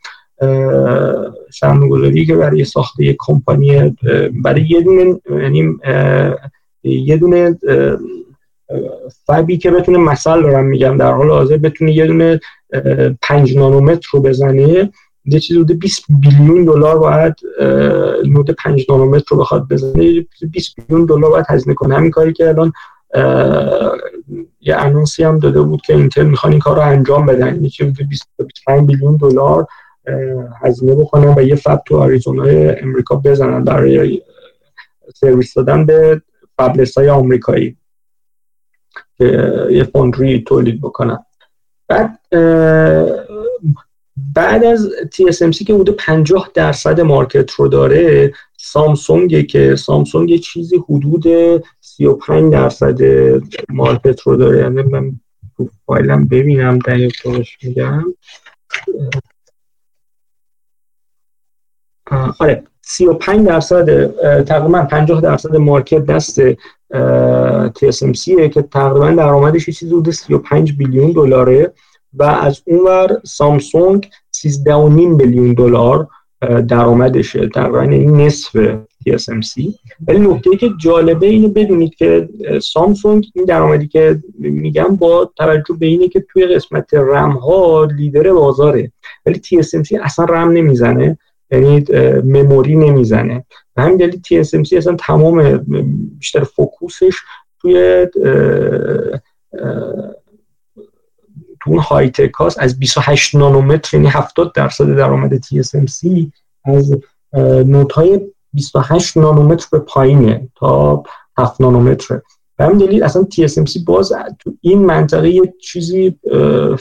سرمایه 1.54 1.89
گذاری 1.89 2.26
که 2.26 2.36
برای 2.36 2.66
ساخت 2.66 3.00
یک 3.00 3.18
کمپانی 3.20 3.96
برای 4.43 4.66
یه 4.70 4.82
دونه 4.82 5.20
یعنی 5.30 5.78
یه 6.84 7.18
دونه 7.18 7.58
فبی 9.26 9.58
که 9.58 9.72
بتونه 9.72 9.98
مثال 9.98 10.43
دارم 10.43 10.66
میگم 10.66 10.98
در 10.98 11.12
حال 11.12 11.30
حاضر 11.30 11.58
بتونه 11.58 11.93
یه 11.93 12.06
دونه 12.08 12.39
5 13.22 13.58
نانومتر 13.58 14.08
رو 14.12 14.22
بزنه. 14.22 14.91
یه 15.26 15.39
چیزی 15.39 15.59
بوده 15.59 15.73
20 15.73 16.05
بیلیون 16.09 16.65
دلار 16.65 16.99
باید 16.99 17.34
نود 18.26 18.51
5 18.51 18.86
نانومتر 18.89 19.26
رو 19.30 19.38
بخواد 19.38 19.67
بزنه. 19.67 20.26
20 20.51 20.76
بیلیون 20.76 21.05
دلار 21.05 21.32
باید 21.32 21.45
هزینه 21.49 21.76
کنه. 21.76 21.95
همین 21.95 22.11
کاری 22.11 22.34
که 22.34 22.47
الان 22.47 22.73
یه 24.61 24.76
انونسی 24.76 25.23
هم 25.23 25.39
داده 25.39 25.61
بود 25.61 25.82
که 25.82 25.93
اینتل 25.95 26.26
می‌خوان 26.26 26.51
این 26.51 26.61
کار 26.61 26.76
رو 26.76 26.82
انجام 26.82 27.26
بدن. 27.26 27.63
یه 27.63 27.69
چیزی 27.69 28.03
25 28.03 28.88
بیلیون 28.88 29.17
دلار 29.17 29.67
هزینه 30.61 30.95
بکنن 30.95 31.34
و 31.38 31.41
یه 31.41 31.55
fab 31.55 31.82
تو 31.86 31.97
آریزونای 31.97 32.80
امریکا 32.80 33.15
بزنن 33.15 33.63
برای 33.63 34.21
سرویس 35.15 35.53
دادن 35.53 35.86
به 35.86 36.21
fabless 36.57 36.97
های 36.97 37.09
آمریکایی 37.09 37.78
که 39.17 39.51
یه 39.71 39.84
foundry 39.84 40.43
تولید 40.47 40.82
بکنن. 40.82 41.19
بعد 41.88 42.19
بعد 44.18 44.63
از 44.63 44.89
TSMC 45.16 45.63
که 45.63 45.74
بوده 45.74 45.91
50 45.91 46.51
درصد 46.53 47.01
market 47.01 47.51
رو 47.51 47.68
داره 47.68 48.34
سامسونگ 48.57 49.47
که 49.47 49.76
سامسونگ 49.76 50.30
یه 50.30 50.38
چیزی 50.38 50.78
حدود 50.89 51.24
35 51.82 52.53
درصد 52.53 52.99
market 53.70 54.22
رو 54.22 54.36
داره. 54.38 54.59
یعنی 54.59 54.82
من 54.82 55.11
تو 55.57 55.70
فایلم 55.86 56.26
ببینم 56.26 56.80
دقیق 56.80 57.13
میگم. 57.63 58.03
آره 62.39 62.63
35 62.82 63.47
درصد 63.47 64.11
تقریبا 64.43 64.84
50 64.84 65.22
درصد 65.22 65.55
مارکت 65.55 66.05
دست 66.05 66.53
TSMC 67.70 68.49
که 68.53 68.61
تقریبا 68.61 69.11
درآمدش 69.11 69.66
چیزی 69.66 69.88
حدود 69.88 70.11
35 70.11 70.78
بیلیون 70.78 71.11
دلاره. 71.11 71.74
از 72.24 72.61
اونور 72.68 73.22
سامسونگ 73.24 74.09
13.5 74.36 75.18
بیلیون 75.18 75.53
دلار 75.53 76.07
درآمدشه 76.68 77.47
تقریبا 77.47 77.82
این 77.82 78.22
نصف 78.22 78.76
TSMC 79.09 79.74
ولی 80.07 80.20
نکته 80.20 80.57
که 80.57 80.70
جالبه 80.82 81.28
اینو 81.28 81.47
بدونید 81.47 81.95
که 81.95 82.30
سامسونگ 82.63 83.26
این 83.36 83.45
درآمدی 83.45 83.88
که 83.88 84.20
میگم 84.39 84.95
با 84.95 85.32
توجه 85.36 85.76
به 85.80 85.86
اینه 85.86 86.07
که 86.07 86.26
توی 86.30 86.45
قسمت 86.45 86.93
رم 86.93 87.32
ها 87.32 87.86
لیدر 87.86 88.34
بازاره. 88.34 88.91
ولی 89.26 89.41
TSMC 89.45 89.99
اصلا 90.01 90.26
رم 90.26 90.51
نمی‌زنه 90.51 91.18
یعنی 91.51 91.86
مموری 92.24 92.76
نمی‌زنه. 92.76 93.45
و 93.76 93.82
همین 93.82 93.97
دلیل 93.97 94.22
TSMC 94.43 94.74
اصلا 94.74 94.95
تمام 94.95 95.57
بیشتر 96.20 96.43
فوکوسش 96.43 97.16
توی 97.61 98.07
تو 98.13 98.20
اون 101.66 101.80
های 101.80 102.09
تک 102.09 102.34
هاست 102.34 102.59
از 102.59 102.80
28 102.80 103.36
نانومتر 103.36 103.97
یعنی 103.97 104.09
70 104.09 104.53
درصد 104.53 104.95
درآمد 104.95 105.43
TSMC 105.43 106.28
از 106.66 106.93
نوت 107.66 107.91
های 107.91 108.22
28 108.53 109.18
نانومتر 109.18 109.68
به 109.72 109.80
پایینه 109.80 110.49
تا 110.55 111.03
7 111.38 111.61
نانومتره. 111.61 112.24
به 112.57 112.66
همین 112.66 112.78
دلیل 112.78 113.03
اصلا 113.03 113.28
TSMC 113.36 113.84
باز 113.86 114.13
تو 114.39 114.53
این 114.61 114.86
منطقه 114.86 115.30
یه 115.30 115.53
چیزی 115.61 116.20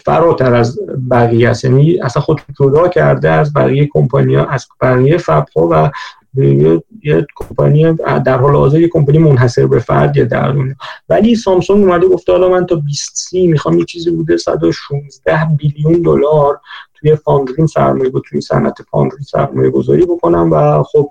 فراتر 0.04 0.54
از 0.54 0.78
بقیه 1.10 1.48
است. 1.48 1.64
یعنی 1.64 2.00
اصلا 2.00 2.22
خود 2.22 2.40
جدا 2.60 2.88
کرده 2.88 3.30
از 3.30 3.52
بقیه 3.52 3.88
کمپانی 3.92 4.34
ها 4.34 4.44
از 4.44 4.66
بقیه 4.80 5.16
فب 5.16 5.46
ها 5.56 5.68
و 5.70 5.90
یه, 6.36 6.82
یه 7.02 7.26
کمپانی 7.36 7.92
در 8.26 8.38
حال 8.38 8.56
حاضر 8.56 8.80
یه 8.80 8.88
کمپانی 8.88 9.18
منحصر 9.18 9.66
به 9.66 9.78
فردیه 9.78 10.24
در 10.24 10.52
دنیا 10.52 10.74
ولی 11.08 11.36
سامسونگ 11.36 11.84
اومده 11.84 12.06
گفته 12.08 12.32
حالا 12.32 12.48
من 12.48 12.66
تا 12.66 12.76
20 12.76 13.16
سی 13.16 13.46
می‌خوام 13.46 13.78
یه 13.78 13.84
چیزی 13.84 14.10
بوده 14.10 14.36
116 14.36 15.48
بیلیون 15.58 15.92
دلار 15.92 16.60
توی 16.94 17.16
فاندری 17.16 17.66
سرمایه 17.66 18.10
توی 18.28 18.40
صنعت 18.40 18.82
فاندری 18.90 19.22
سرمایه 19.22 19.70
گذاری 19.70 20.06
بکنم. 20.06 20.52
و 20.52 20.82
خب 20.82 21.10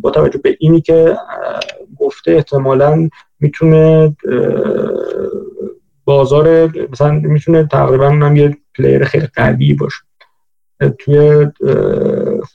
با 0.00 0.10
توجه 0.10 0.38
به 0.38 0.56
اینی 0.60 0.80
که 0.80 1.16
گفته 1.98 2.32
احتمالا 2.32 3.08
می‌تونه 3.40 4.16
بازار 6.04 6.72
مثلا 6.92 7.10
می‌تونه 7.10 7.66
تقریبا 7.66 8.08
هم 8.08 8.36
یه 8.36 8.56
پلیر 8.74 9.04
خیلی 9.04 9.28
قوی 9.36 9.74
باشه 9.74 10.02
توی 10.98 11.46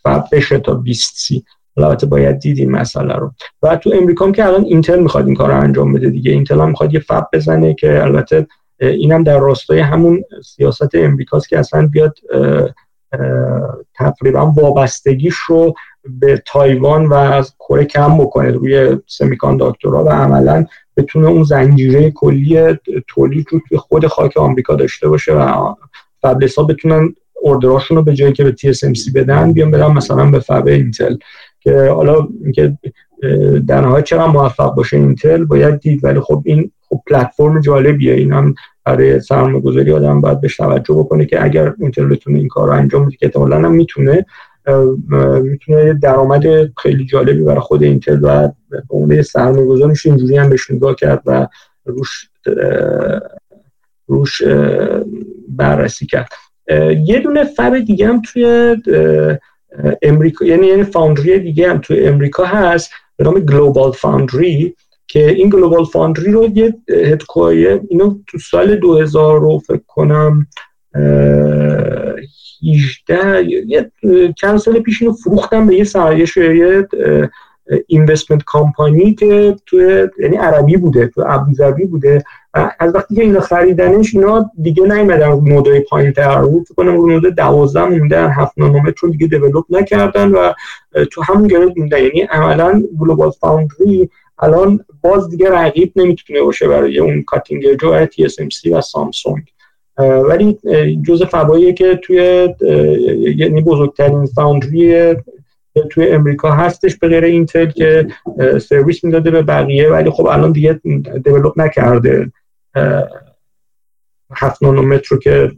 فب 0.04 0.26
بشه 0.32 0.60
تا 0.60 0.74
20 0.74 1.14
سی. 1.18 1.44
البته 1.78 2.08
باید 2.08 2.40
دیدیم 2.40 2.72
مسئله 2.72 3.14
رو. 3.14 3.32
و 3.64 3.76
تو 3.76 3.92
امریکا 3.94 4.26
هم 4.26 4.32
که 4.32 4.46
الان 4.46 4.64
اینتل 4.64 5.00
می‌خواد 5.00 5.26
این 5.26 5.36
کار 5.36 5.50
رو 5.50 5.60
انجام 5.60 5.94
بده 5.94 6.10
دیگه. 6.10 6.32
اینتل 6.32 6.60
هم 6.60 6.70
می‌خواد 6.70 6.94
یه 6.94 7.00
فب 7.00 7.28
بزنه 7.34 7.74
که 7.74 8.04
البته 8.04 8.48
اینم 8.80 9.24
در 9.24 9.40
راستای 9.40 9.80
همون 9.80 10.24
سیاست 10.46 10.96
امریکاست 10.96 11.50
که 11.50 11.60
اصلا 11.60 11.88
بیاد 11.88 12.18
تقریبا 13.96 14.46
وابستگیش 14.46 15.36
رو 15.36 15.74
به 16.20 16.44
تایوان 16.46 17.06
و 17.06 17.14
از 17.14 17.56
کره 17.60 17.86
کم 17.86 18.18
بکنه. 18.18 18.52
روی 18.52 18.98
semiconductor 19.08 19.97
ها 19.97 20.04
و 20.04 20.10
عملا 20.10 20.66
بتونه 20.98 21.28
اون 21.28 21.44
زنجیره 21.44 22.12
کلی 22.12 22.74
تولید 23.08 23.48
رو 23.52 23.62
توی 23.70 23.78
خود 23.78 24.08
خاک 24.08 24.38
آمریکا 24.38 24.76
داشته 24.76 25.10
باشه 25.10 25.34
و 25.34 25.74
fabless 26.22 26.56
ها 26.56 26.64
بتونن 26.64 27.16
order 27.44 27.74
اشون 27.74 27.98
رو 27.98 28.04
به 28.04 28.14
جایی 28.14 28.34
که 28.34 28.44
به 28.44 28.52
TSMC 28.52 29.14
بدن 29.16 29.54
بیان 29.54 29.72
بدن 29.72 29.92
مثلا 29.92 30.32
به 30.32 30.40
fab 30.40 30.68
اینتل. 30.68 31.16
که 31.66 31.90
حالا 31.90 32.28
اینکه 32.44 32.78
در 33.68 33.82
نهایت 33.82 34.06
چقدر 34.06 34.28
موفق 34.28 34.76
باشه 34.76 34.98
اینتل 34.98 35.46
باید 35.46 35.80
دید. 35.80 36.04
ولی 36.04 36.20
خب 36.20 36.42
این 36.46 36.72
خب 36.90 37.02
پلتفرم 37.08 37.62
جالبیه. 37.62 38.14
این 38.14 38.34
هم 38.34 38.56
برای 38.84 39.20
سرمایه 39.20 39.60
گذاری 39.60 39.92
آدم 39.92 40.22
باید 40.22 40.42
بهش 40.42 40.58
توجه 40.58 40.94
بکنه 40.94 41.26
که 41.26 41.44
اگر 41.44 41.74
اینتل 41.80 42.06
بتونه 42.06 42.40
این 42.40 42.48
کار 42.48 42.68
رو 42.68 42.74
انجام 42.74 43.06
بده 43.06 43.16
که 43.16 43.26
احتمالاً 43.26 43.58
هم 43.58 43.72
می‌تونه 43.72 44.26
می‌تونه 45.42 45.94
درآمد 45.94 46.44
خیلی 46.78 47.06
جالبی 47.06 47.44
برای 47.44 47.60
خود 47.60 47.84
اینتل 47.84 48.20
و 48.22 48.48
به 48.70 48.84
عنوان 48.90 49.22
سرمایه 49.22 49.66
گذارش 49.66 50.06
اینجوری 50.06 50.38
هم 50.38 50.50
بهش 50.50 50.72
نگاه 50.72 50.96
کرد 50.96 51.22
و 51.26 51.48
روش 51.86 52.30
روش 54.08 54.42
بررسی 55.50 56.06
کرد. 56.06 56.30
یه 57.06 57.20
دونه 57.20 57.44
fab 57.44 57.80
دیگه 57.80 58.08
هم 58.08 58.22
توی 58.22 58.76
امریکا 60.02 60.46
یعنی 60.46 60.68
یعنی 60.68 60.84
foundry 60.84 61.40
دیگه 61.40 61.70
هم 61.70 61.78
توی 61.78 62.08
امریکا 62.08 62.46
هست 62.46 62.92
به 63.18 63.24
نام 63.24 63.40
Global 63.40 63.92
Foundry 63.92 64.76
که 65.08 65.30
این 65.30 65.50
Global 65.50 65.86
Foundry 65.86 66.32
رو 66.32 66.50
یه 66.56 66.76
headquarter 66.90 67.68
یه 67.68 67.82
اینو 67.90 68.18
تو 68.28 68.38
سال 68.38 68.76
2000 68.76 69.40
رو 69.40 69.60
فکر 69.60 69.84
کنم 69.88 70.48
18 72.64 73.44
یه 73.68 73.92
چند 74.38 74.58
سال 74.58 74.80
پیش 74.80 75.02
اینو 75.02 75.14
فروختم 75.14 75.68
به 75.68 75.76
یه 75.76 75.84
سرایش 75.84 76.38
یه 76.38 76.88
اینوستمنت 77.88 78.44
کامپانی 78.44 79.14
که 79.14 79.56
توی 79.66 80.08
یعنی 80.20 80.36
عربی 80.36 80.78
بوده 80.78 81.08
تو 81.08 81.24
ابوظبی 81.28 81.86
بوده. 81.86 82.24
از 82.80 82.96
وقتی 82.96 83.16
که 83.16 83.22
اینا 83.22 83.40
خریدنش 83.40 84.16
اینا 84.16 84.52
دیگه 84.62 84.84
نیومدن 84.84 85.32
رو 85.32 85.42
نودای 85.42 85.80
پایین 85.80 86.12
تر. 86.12 86.42
بود 86.42 86.68
کنم 86.78 86.96
رو 86.96 87.08
نود 87.08 87.36
12 87.36 87.86
موندن 87.86 88.30
7 88.30 88.54
نانومتر 88.58 88.92
چون 88.92 89.12
دیگه 89.12 89.28
دیولپ 89.28 89.66
نکردن 89.70 90.32
و 90.32 90.54
تو 91.12 91.24
همون 91.24 91.48
گرد 91.48 91.80
موندن. 91.80 91.98
یعنی 92.04 92.22
عملا 92.22 92.84
گلوبال 93.00 93.32
فاوندری 93.32 94.10
الان 94.40 94.80
باز 95.02 95.30
دیگه 95.30 95.52
رقیب 95.52 95.92
نمی‌تونه 95.96 96.42
باشه 96.42 96.68
برای 96.68 97.00
اون 97.00 97.24
کاتینگ 97.24 97.74
جو 97.74 98.06
تی 98.06 98.26
اس 98.26 98.40
ام 98.40 98.50
سی 98.50 98.70
و 98.70 98.82
سامسونگ 98.82 99.44
ولی 99.98 100.58
جز 101.08 101.24
fab 101.24 101.45
هاییه 101.45 101.74
که 101.74 102.00
توی 102.04 102.50
یعنی 103.38 103.62
بزرگترین 103.62 104.26
foundry 104.26 105.16
توی 105.84 106.10
امریکا 106.10 106.52
هستش 106.52 106.96
به 106.96 107.08
غیر 107.08 107.24
اینتل 107.24 107.72
که 107.72 108.08
سرویس 108.60 109.04
می‌داده 109.04 109.32
به 109.32 109.42
بقیه 109.42 109.90
ولی 109.90 110.10
خب 110.10 110.26
الان 110.26 110.52
دیگه 110.52 110.82
develop 111.24 111.62
نکرده. 111.62 112.32
هفت 114.36 114.64
نانومتر 114.64 115.08
رو 115.10 115.18
که 115.20 115.52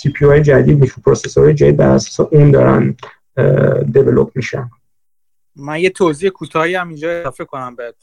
CPU 0.00 0.24
های 0.24 0.42
جدید 0.42 0.78
میشه 0.78 0.94
processor 1.04 1.52
جدید 1.52 1.76
بر 1.76 1.88
اساس 1.88 2.28
اون 2.32 2.50
دارن 2.50 2.96
develop 3.92 4.32
میشن. 4.34 4.70
من 5.56 5.80
یه 5.80 5.90
توضیح 5.90 6.30
کوتاهی 6.30 6.74
هم 6.74 6.88
اینجا 6.88 7.10
اضافه 7.10 7.44
کنم 7.44 7.76
به 7.76 7.94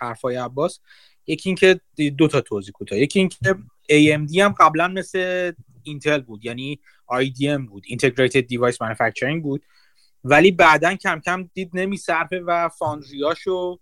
حرفای 0.00 0.36
عباس. 0.36 0.80
یکی 1.26 1.48
اینکه 1.48 1.80
دو 2.18 2.28
تا 2.28 2.40
توضیح 2.40 2.72
کوتاه 2.72 2.98
یکی 2.98 3.18
اینکه 3.18 3.56
AMD 3.92 4.36
هم 4.36 4.54
قبلا 4.60 4.88
مثل 4.88 5.52
اینتل 5.84 6.20
بود 6.20 6.44
یعنی 6.44 6.80
IDM 7.12 7.68
بود 7.68 7.84
Integrated 7.86 8.44
Device 8.52 8.76
Manufacturing 8.76 9.42
بود. 9.42 9.64
ولی 10.24 10.50
بعدا 10.50 10.94
کم 10.94 11.20
کم 11.20 11.50
دید 11.54 11.70
نمیصرفه 11.74 12.40
و 12.40 12.68
foundry 12.68 13.38
هاشو 13.38 13.78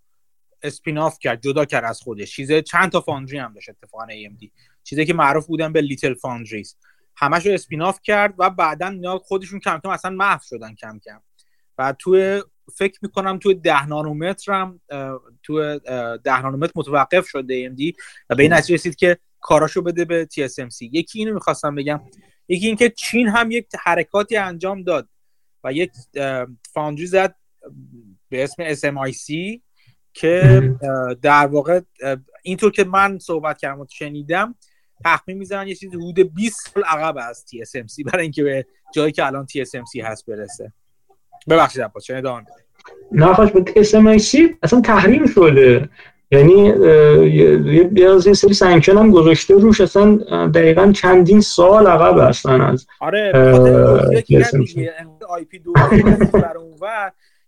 spin 0.63 0.99
off 0.99 1.19
کرد 1.19 1.43
جدا 1.43 1.65
کرد 1.65 1.85
از 1.85 2.01
خودش. 2.01 2.37
چیزه 2.37 2.63
چند 2.63 2.91
تا 2.91 3.01
foundry 3.01 3.39
هم 3.39 3.53
داشت 3.53 3.69
اتفاقا 3.69 4.07
AMD 4.07 4.49
چیزی 4.85 5.07
که 5.07 5.15
معروف 5.15 5.47
بودن 5.47 5.73
به 5.73 5.81
little 5.81 6.15
foundries 6.15 6.77
همش 7.17 7.47
رو 7.47 7.53
spin 7.53 7.83
off 7.83 8.01
کرد 8.03 8.35
و 8.39 8.51
بعدا 8.51 9.19
خودشون 9.19 9.61
کم 9.61 9.81
کم 9.83 9.89
اصلا 9.89 10.11
محو 10.11 10.41
شدن 10.43 10.75
کم 10.75 10.99
کم. 10.99 11.21
و 11.79 11.95
تو 11.99 12.43
فکر 12.77 12.99
می‌کنم 13.03 13.39
توی 13.39 13.55
ده 13.55 13.87
نانومتر 13.87 14.53
هم 14.53 14.81
تو 15.43 15.79
ده 16.25 16.43
نانومتر 16.43 16.73
متوقف 16.77 17.29
شد 17.29 17.43
AMD 17.43 17.95
و 18.31 18.35
به 18.35 18.43
این 18.43 18.53
نتیجه 18.53 18.75
رسید 18.75 18.97
که 18.97 19.19
کاراشو 19.41 19.83
بده 19.83 20.05
به 20.05 20.29
TSMC 20.35 20.77
یکی 20.81 21.19
اینو 21.19 21.35
می‌خواستم 21.35 21.75
بگم. 21.75 22.01
یکی 22.49 22.67
اینکه 22.67 22.91
چین 22.91 23.29
هم 23.29 23.51
یک 23.51 23.67
حرکاتی 23.81 24.37
انجام 24.37 24.83
داد 24.83 25.09
و 25.65 25.73
یک 25.73 25.91
فاندری 26.73 27.07
زد 27.07 27.35
به 28.29 28.45
اسم 28.45 28.75
SMIC 28.75 29.61
که 30.15 30.63
در 31.23 31.47
واقع 31.47 31.81
اینطور 32.43 32.73
که 32.73 32.85
من 32.85 33.19
صحبت 33.19 33.59
کردم 33.59 33.81
و 33.81 33.87
شنیدم 33.91 34.55
تخمین 35.05 35.39
می‌زنن 35.39 35.69
یه 35.69 35.75
چیزی 35.75 35.97
حدود 35.97 36.35
20 36.35 36.71
سال 36.75 36.83
عقب 36.85 37.17
از 37.19 37.45
TSMC 37.49 38.05
برای 38.05 38.23
اینکه 38.23 38.43
به 38.43 38.67
جایی 38.95 39.13
که 39.13 39.27
الان 39.27 39.47
TSMC 39.47 40.05
هست 40.05 40.27
برسه. 40.27 40.73
ببخشید 41.49 41.83
عباس 41.83 42.05
چه 42.05 42.17
ادامه 42.17 42.45
نه 43.13 43.35
خوش 43.35 43.51
به 43.51 43.83
SMIC 43.83 44.55
اصلا 44.63 44.81
تحریم 44.81 45.27
شده. 45.27 45.89
یعنی 46.31 46.53
یه 47.27 47.91
یه 48.27 48.33
سری 48.33 48.55
سانکشن 48.55 48.99
هم 48.99 49.11
گذاشته 49.11 49.55
روش 49.55 49.81
اصلا 49.81 50.17
دقیقا 50.47 50.93
چندین 50.93 51.41
سال 51.41 51.87
عقب 51.87 52.29
هستن 52.29 52.61
از 52.61 52.87
آره 53.01 53.33
آی 55.29 55.45
پی 55.45 55.59
دو 55.59 55.73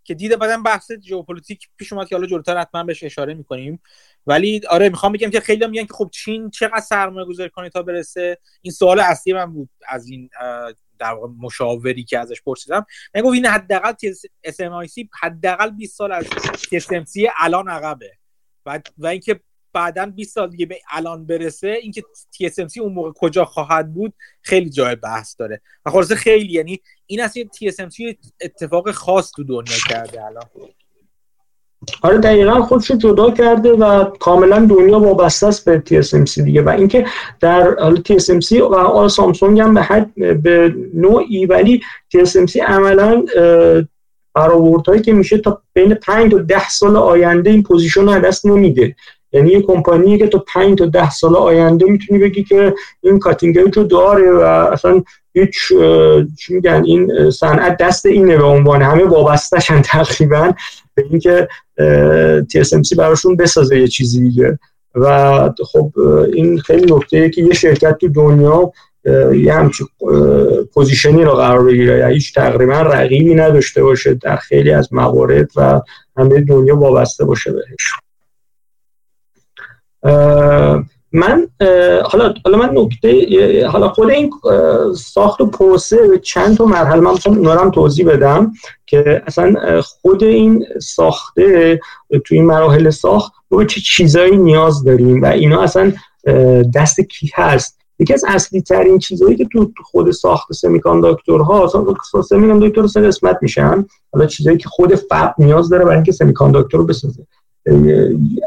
که 0.03 0.13
دیده 0.13 0.37
بعدم 0.37 0.63
بحث 0.63 0.91
ژئوپلیتیک 1.07 1.67
پیش 1.77 1.93
اومد 1.93 2.07
که 2.07 2.15
حالا 2.15 2.27
جلوتر 2.27 2.57
حتما 2.57 2.83
بهش 2.83 3.03
اشاره 3.03 3.33
می‌کنیم. 3.33 3.81
ولی 4.27 4.61
آره 4.69 4.89
می‌خوام 4.89 5.11
بگم 5.11 5.29
که 5.29 5.39
خیلی 5.39 5.67
میگن 5.67 5.85
که 5.85 5.93
خب 5.93 6.09
چین 6.13 6.49
چقدر 6.49 6.79
سرمایه 6.79 7.25
گذاری 7.25 7.49
کنه 7.49 7.69
تا 7.69 7.81
برسه؟ 7.81 8.37
این 8.61 8.71
سوال 8.71 8.99
اصلی 8.99 9.33
من 9.33 9.53
بود 9.53 9.69
از 9.87 10.07
این 10.07 10.29
در 10.99 11.13
واقع 11.13 11.27
مشاوری 11.39 12.03
که 12.03 12.19
ازش 12.19 12.41
پرسیدم. 12.41 12.85
من 13.15 13.21
گفت 13.21 13.33
این 13.33 13.45
حداقل 13.45 13.93
سی 14.87 15.09
حداقل 15.21 15.69
20 15.69 15.95
سال 15.97 16.11
از 16.11 16.25
TSMC 16.25 17.29
الان 17.39 17.69
عقبه. 17.69 18.11
و 18.65 18.79
و 18.97 19.07
اینکه 19.07 19.39
بعدا 19.73 20.05
20 20.05 20.35
سال 20.35 20.49
دیگه 20.49 20.65
به 20.65 20.79
الان 20.91 21.25
برسه 21.25 21.67
اینکه 21.67 22.03
TSMC 22.35 22.77
اون 22.77 22.93
موقع 22.93 23.11
کجا 23.11 23.45
خواهد 23.45 23.93
بود 23.93 24.13
خیلی 24.41 24.69
جای 24.69 24.95
بحث 24.95 25.35
داره. 25.39 25.61
و 25.85 25.89
خلاصه 25.89 26.15
خیلی 26.15 26.53
یعنی 26.53 26.81
این 27.05 27.21
اصلا 27.21 27.43
TSMC 27.43 28.15
اتفاق 28.41 28.91
خاص 28.91 29.31
تو 29.31 29.43
دنیا 29.43 29.77
کرده 29.89 30.25
الان. 30.25 30.45
آره 32.01 32.17
دقیقا 32.17 32.61
خودش 32.61 32.91
جدا 32.91 33.31
کرده 33.31 33.71
و 33.71 34.03
کاملا 34.03 34.65
دنیا 34.65 34.99
وابسته 34.99 35.47
است 35.47 35.65
به 35.65 35.83
TSMC 35.89 36.33
دیگه. 36.33 36.61
و 36.61 36.69
اینکه 36.69 37.05
در 37.39 37.75
TSMC 37.95 38.51
و 38.51 38.75
آل 38.75 39.07
سامسونگ 39.07 39.59
هم 39.59 39.73
به 39.73 39.81
حد 39.81 40.41
به 40.43 40.75
نوعی 40.93 41.45
ولی 41.45 41.81
TSMC 42.15 42.55
عملا 42.55 43.25
برآوردهایی 44.33 45.01
که 45.01 45.13
میشه 45.13 45.37
تا 45.37 45.61
بین 45.73 45.93
5 45.93 46.31
تا 46.31 46.37
10 46.37 46.69
سال 46.69 46.97
آینده 46.97 47.49
این 47.49 47.63
پوزیشن 47.63 48.09
رو 48.09 48.19
دست 48.19 48.45
نمیده. 48.45 48.95
یعنی 49.31 49.51
یه 49.51 49.61
کمپانی 49.61 50.17
که 50.17 50.27
تا 50.27 50.43
5 50.47 50.77
تا 50.77 50.85
10 50.85 51.09
سال 51.09 51.35
آینده 51.35 51.85
می‌تونی 51.85 52.19
بگی 52.19 52.43
که 52.43 52.73
این 53.01 53.19
کاتینگ 53.19 53.59
رو 53.59 53.83
داره 53.83 54.31
و 54.31 54.39
اصلا 54.41 55.03
هیچ 55.33 55.55
چی 56.39 56.53
میگن 56.53 56.83
این 56.85 57.31
صنعت 57.31 57.77
دست 57.77 58.05
اینه 58.05 58.37
به 58.37 58.43
عنوان 58.43 58.81
همه 58.81 59.03
وابستهشن 59.03 59.81
تقریبا 59.81 60.53
به 60.95 61.05
اینکه 61.09 61.47
TSMC 62.41 62.95
براشون 62.97 63.35
بسازه 63.35 63.79
یه 63.79 63.87
چیزی 63.87 64.21
دیگه. 64.21 64.59
و 64.95 65.49
خب 65.71 65.91
این 66.33 66.59
خیلی 66.59 66.93
نکته 66.93 67.29
که 67.29 67.41
یه 67.41 67.53
شرکت 67.53 67.97
تو 67.97 68.07
دنیا 68.07 68.71
یه 69.33 69.53
همچین 69.53 69.87
پوزیشنی 70.73 71.23
رو 71.23 71.31
قرار 71.31 71.63
بگیره. 71.63 71.97
یا 71.97 72.07
هیچ 72.07 72.33
تقریبا 72.33 72.81
رقیبی 72.81 73.35
نداشته 73.35 73.83
باشه 73.83 74.13
در 74.13 74.35
خیلی 74.35 74.71
از 74.71 74.93
موارد 74.93 75.49
و 75.55 75.81
همه 76.17 76.41
دنیا 76.41 76.77
وابسته 76.77 77.25
باشه 77.25 77.51
بهش. 77.51 77.93
من 81.13 81.47
حالا 82.03 82.33
حالا 82.45 82.57
من 82.57 82.69
نکته 82.73 83.67
حالا 83.67 83.89
خود 83.89 84.09
این 84.09 84.31
ساخت 84.97 85.41
و 85.41 85.45
پروسه 85.45 86.17
چند 86.17 86.57
تا 86.57 86.65
مرحله 86.65 87.01
من 87.01 87.11
می‌خوام 87.11 87.37
اونا 87.37 87.69
توضیح 87.69 88.07
بدم 88.07 88.51
که 88.85 89.23
اصلا 89.27 89.81
خود 89.81 90.23
این 90.23 90.65
ساخته 90.81 91.79
تو 92.25 92.35
این 92.35 92.45
مراحل 92.45 92.89
ساخت 92.89 93.31
ما 93.51 93.63
چه 93.63 93.81
چیزایی 93.81 94.37
نیاز 94.37 94.83
داریم 94.83 95.21
و 95.21 95.25
اینا 95.25 95.61
اصلا 95.61 95.93
دست 96.75 97.01
کی 97.01 97.31
هست؟ 97.35 97.80
یکی 98.01 98.13
از 98.13 98.23
اصلی 98.27 98.61
ترین 98.61 98.99
چیزهایی 98.99 99.35
که 99.35 99.45
تو 99.45 99.71
خود 99.83 100.11
ساخت 100.11 100.53
semiconductor 100.53 101.55
ها 101.55 101.63
اصلا 101.63 102.21
semiconductor 102.21 102.87
سه 102.87 103.01
قسمت 103.01 103.37
میشن. 103.41 103.85
حالا 104.13 104.25
چیزایی 104.25 104.57
که 104.57 104.69
خود 104.69 104.95
fab 104.95 105.35
نیاز 105.37 105.69
داره 105.69 105.83
برای 105.83 105.95
اینکه 105.95 106.11
semiconductor 106.11 106.79
رو 106.79 106.85
بسازه. 106.85 107.23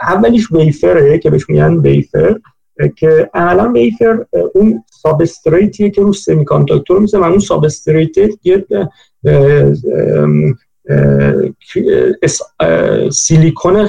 اولیش 0.03 0.53
wafer 0.53 1.08
ه 1.08 1.19
که 1.19 1.31
بهش 1.31 1.49
میگن 1.49 1.79
wafer 1.79 2.39
که 2.97 3.31
عملا 3.35 3.73
wafer 3.73 4.27
اون 4.55 4.85
substrate 5.03 5.75
یه 5.75 5.91
که 5.91 6.03
رو 6.03 6.13
semiconductor 6.13 6.99
میشه 6.99 7.19
و 7.19 7.23
اون 7.23 7.39
substrate 7.39 8.17
یه 8.45 8.67
سیلیکون 13.11 13.89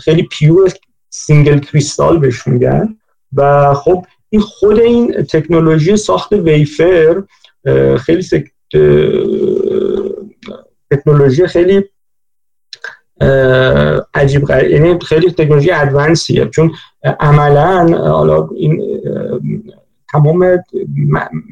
خیلی 0.00 0.22
pure 0.22 0.72
single 1.10 1.58
crystal 1.58 2.18
بهش 2.18 2.46
میگن. 2.46 2.96
و 3.36 3.74
خب 3.74 4.04
این 4.30 4.40
خود 4.40 4.80
این 4.80 5.12
تکنولوژی 5.12 5.96
ساخت 5.96 6.32
wafer 6.32 7.22
خیلی 7.98 8.22
تکنولوژی 10.90 11.46
خیلی 11.46 11.84
عجیب 14.14 14.44
غریب 14.44 14.70
یعنی 14.70 14.98
خیلی 14.98 15.30
تکنولوژی 15.30 15.70
advanced 15.70 16.31
یه 16.31 16.46
چون 16.46 16.72
عملا 17.20 17.98
حالا 17.98 18.48
این 18.56 19.00
تمام 20.12 20.58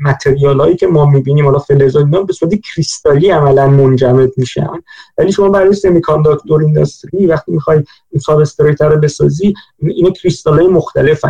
material 0.05 0.61
هایی 0.61 0.77
که 0.77 0.87
ما 0.87 1.07
می‌بینیم 1.07 1.45
حالا 1.45 1.59
فلزات 1.59 2.05
اینا 2.05 2.23
به 2.23 2.33
صورت 2.33 2.55
کریستالی 2.55 3.31
عملا 3.31 3.69
منجمد 3.69 4.31
میشن. 4.37 4.71
ولی 5.19 5.33
شما 5.33 5.49
برای 5.49 5.73
semiconductor 5.73 6.63
industry 6.63 7.27
وقتی 7.27 7.53
می‌خوای 7.53 7.77
این 8.11 8.21
substrate 8.21 8.89
رو 8.89 9.01
بسازی 9.01 9.55
این 9.79 10.13
کریستال 10.13 10.59
های 10.59 10.69
مختلف 10.69 11.25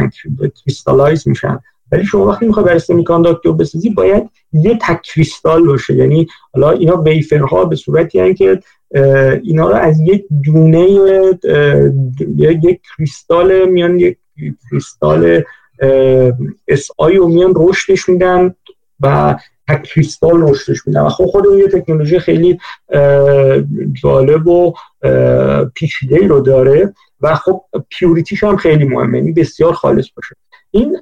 crystallize 0.64 1.28
میشن. 1.28 1.58
ولی 1.92 2.04
شما 2.04 2.26
وقتی 2.26 2.46
می‌خوای 2.46 2.66
برای 2.66 2.78
semiconductor 2.78 3.52
بسازی 3.56 3.90
باید 3.90 4.30
یه 4.52 4.78
تک 4.82 5.02
کریستال 5.02 5.66
باشه. 5.66 5.94
یعنی 5.94 6.26
حالا 6.52 6.70
اینا 6.70 7.02
wafer 7.02 7.54
ها 7.54 7.64
به 7.64 7.76
صورتی 7.76 8.20
هن 8.20 8.34
که 8.34 8.60
اینا 9.42 9.68
رو 9.68 9.74
از 9.74 10.00
یک 10.00 10.24
دونه 10.44 10.88
یک 12.38 12.80
کریستال 12.96 13.68
میان 13.68 13.98
یک 13.98 14.18
کریستال 14.70 15.42
Si 16.68 17.16
رو 17.16 17.28
میان 17.28 17.52
رشدش 17.56 18.08
میدن 18.08 18.54
و 19.00 19.36
کریستال 19.84 20.42
رشدش 20.42 20.86
میدن. 20.86 21.00
و 21.00 21.08
خب 21.08 21.26
خود 21.26 21.46
اون 21.46 21.58
یه 21.58 21.68
تکنولوژی 21.68 22.18
خیلی 22.18 22.58
جالب 23.92 24.46
و 24.46 24.74
پیچیده 25.74 26.26
رو 26.26 26.40
داره 26.40 26.94
و 27.20 27.34
خب 27.34 27.64
purity 27.88 28.30
ش 28.30 28.44
هم 28.44 28.56
خیلی 28.56 28.84
مهمه. 28.84 29.18
یعنی 29.18 29.32
بسیار 29.32 29.72
خالص 29.72 30.06
باشه. 30.16 30.36
این 30.70 30.96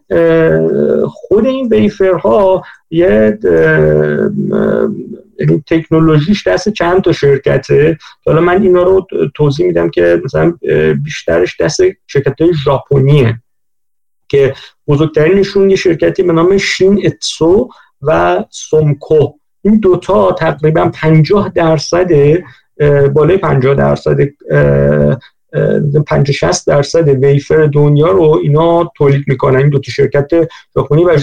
خود 1.07 1.47
این 1.47 1.69
wafer 1.69 2.47
ها 2.47 2.63
یه 2.91 3.39
یعنی 5.39 5.65
تکنولوژیش 5.67 6.47
دست 6.47 6.69
چند 6.69 7.03
تا 7.03 7.13
شرکته؟ 7.13 7.99
حالا 8.27 8.41
من 8.41 8.63
اینا 8.63 8.83
رو 8.83 9.07
توضیح 9.35 9.67
میدم 9.67 9.91
که 9.91 10.21
مثلا 10.25 10.59
بیشترش 11.05 11.61
دست 11.61 11.81
شرکت 12.07 12.53
ژاپنیه. 12.65 13.41
که 14.33 14.55
بزرگترینشون 14.89 15.71
یه 15.71 15.77
شرکتی 15.77 16.23
به 16.23 16.33
نام 16.33 16.59
شین 16.59 17.03
اتسو 17.07 17.69
و 18.03 18.45
سومکو. 18.51 19.33
این 19.63 19.79
دوتا 19.79 20.33
تقریبا 20.33 20.91
50 20.95 21.53
درصد 21.55 22.09
بالای 23.15 23.37
50 23.37 23.75
درصد 23.75 24.17
50 26.07 26.33
60 26.33 26.67
درصد 26.67 27.09
ویفر 27.09 27.67
دنیا 27.67 28.09
رو 28.09 28.41
اینا 28.43 28.93
تولید 28.97 29.25
می‌کنن. 29.27 29.59
این 29.59 29.69
دو 29.69 29.79
تا 29.79 29.91
شرکت 29.91 30.31
ژاپنی 30.75 31.05
و 31.05 31.19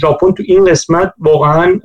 ژاپن 0.00 0.32
تو 0.32 0.42
این 0.46 0.64
قسمت 0.64 1.12
واقعا 1.18 1.80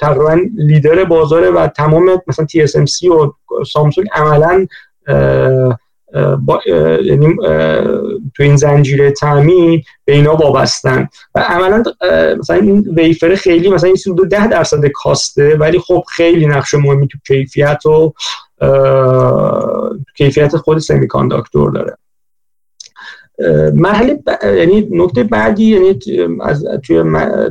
تقریبا 0.00 0.40
لیدر 0.56 1.04
بازاره 1.04 1.50
و 1.50 1.66
تمام 1.66 2.22
مثلا 2.26 2.46
TSMC 2.46 3.04
و 3.04 3.32
سامسونگ 3.64 4.08
عملا 4.12 4.66
با 6.40 6.60
یعنی 7.02 7.36
تو 8.34 8.42
این 8.42 8.56
زنجیره 8.56 9.10
تامین 9.10 9.82
به 10.04 10.12
اینا 10.12 10.36
وابستن. 10.36 11.08
و 11.34 11.40
عملا 11.40 11.82
مثلا 12.38 12.56
این 12.56 12.94
ویفر 12.96 13.34
خیلی 13.34 13.68
مثلا 13.68 13.86
این 13.86 13.96
سود 13.96 14.28
ده 14.28 14.46
درصد 14.46 14.86
کاسته 14.86 15.56
ولی 15.56 15.78
خب 15.78 16.04
خیلی 16.08 16.46
نقش 16.46 16.74
مهمی 16.74 17.08
تو 17.08 17.18
کیفیت 17.26 17.86
و 17.86 18.12
کیفیت 20.16 20.56
خود 20.56 20.78
سمی 20.78 21.08
داره. 21.74 21.96
مرحله 23.74 24.14
ب... 24.14 24.44
یعنی 24.44 24.88
نکته 24.90 25.24
بعدی 25.24 25.64
یعنی 25.64 25.98
از 26.40 26.66
توی, 26.82 27.04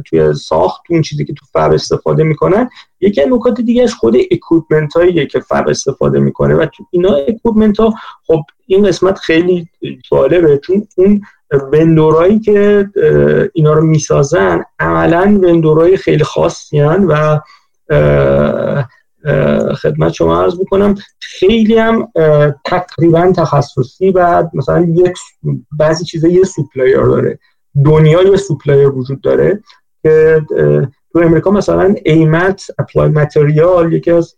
توی 0.05 0.33
ساخت 0.33 0.81
اون 0.89 1.01
چیزی 1.01 1.25
که 1.25 1.33
تو 1.33 1.45
fab 1.53 1.71
استفاده 1.71 2.23
می‌کنن 2.23 2.69
یکی 3.01 3.21
از 3.21 3.27
نکات 3.31 3.61
دیگهش 3.61 3.93
خود 3.93 4.17
equipment 4.31 4.93
هایی 4.93 5.27
که 5.27 5.39
fab 5.39 5.67
استفاده 5.67 6.19
می‌کنه 6.19 6.55
و 6.55 6.65
تو 6.65 6.85
اینا 6.91 7.13
equipment 7.13 7.79
ها 7.79 7.93
خب 8.27 8.41
این 8.67 8.83
قسمت 8.83 9.17
خیلی 9.19 9.67
جالبه 10.11 10.57
چون 10.57 10.87
اون 10.97 11.21
vendor 11.73 12.23
ایی 12.23 12.39
که 12.39 12.89
اینا 13.53 13.73
رو 13.73 13.85
می‌سازن 13.85 14.63
عملا 14.79 15.39
vendor 15.43 15.89
ای 15.89 15.97
خیلی 15.97 16.23
خاصی 16.23 16.81
و 16.81 17.39
خدمت 19.81 20.13
شما 20.13 20.41
عرض 20.41 20.59
بکنم. 20.59 20.95
خیلی 21.19 21.77
هم 21.77 22.11
تقریبا 22.65 23.33
تخصصی 23.37 24.11
و 24.11 24.43
مثلا 24.53 24.87
یک 24.95 25.17
بعضی 25.79 26.05
چیزا 26.05 26.27
یه 26.27 26.43
supplier 26.43 27.01
داره. 27.01 27.39
دنیا 27.85 28.23
یه 28.23 28.37
supplier 28.37 28.87
وجود 28.87 29.21
داره 29.21 29.63
که 30.03 30.41
تو 31.13 31.19
امریکا 31.19 31.51
مثلا 31.51 31.95
AMAT 32.05 32.67
Applied 32.79 33.09
Materials 33.09 33.93
یکی 33.93 34.11
از 34.11 34.35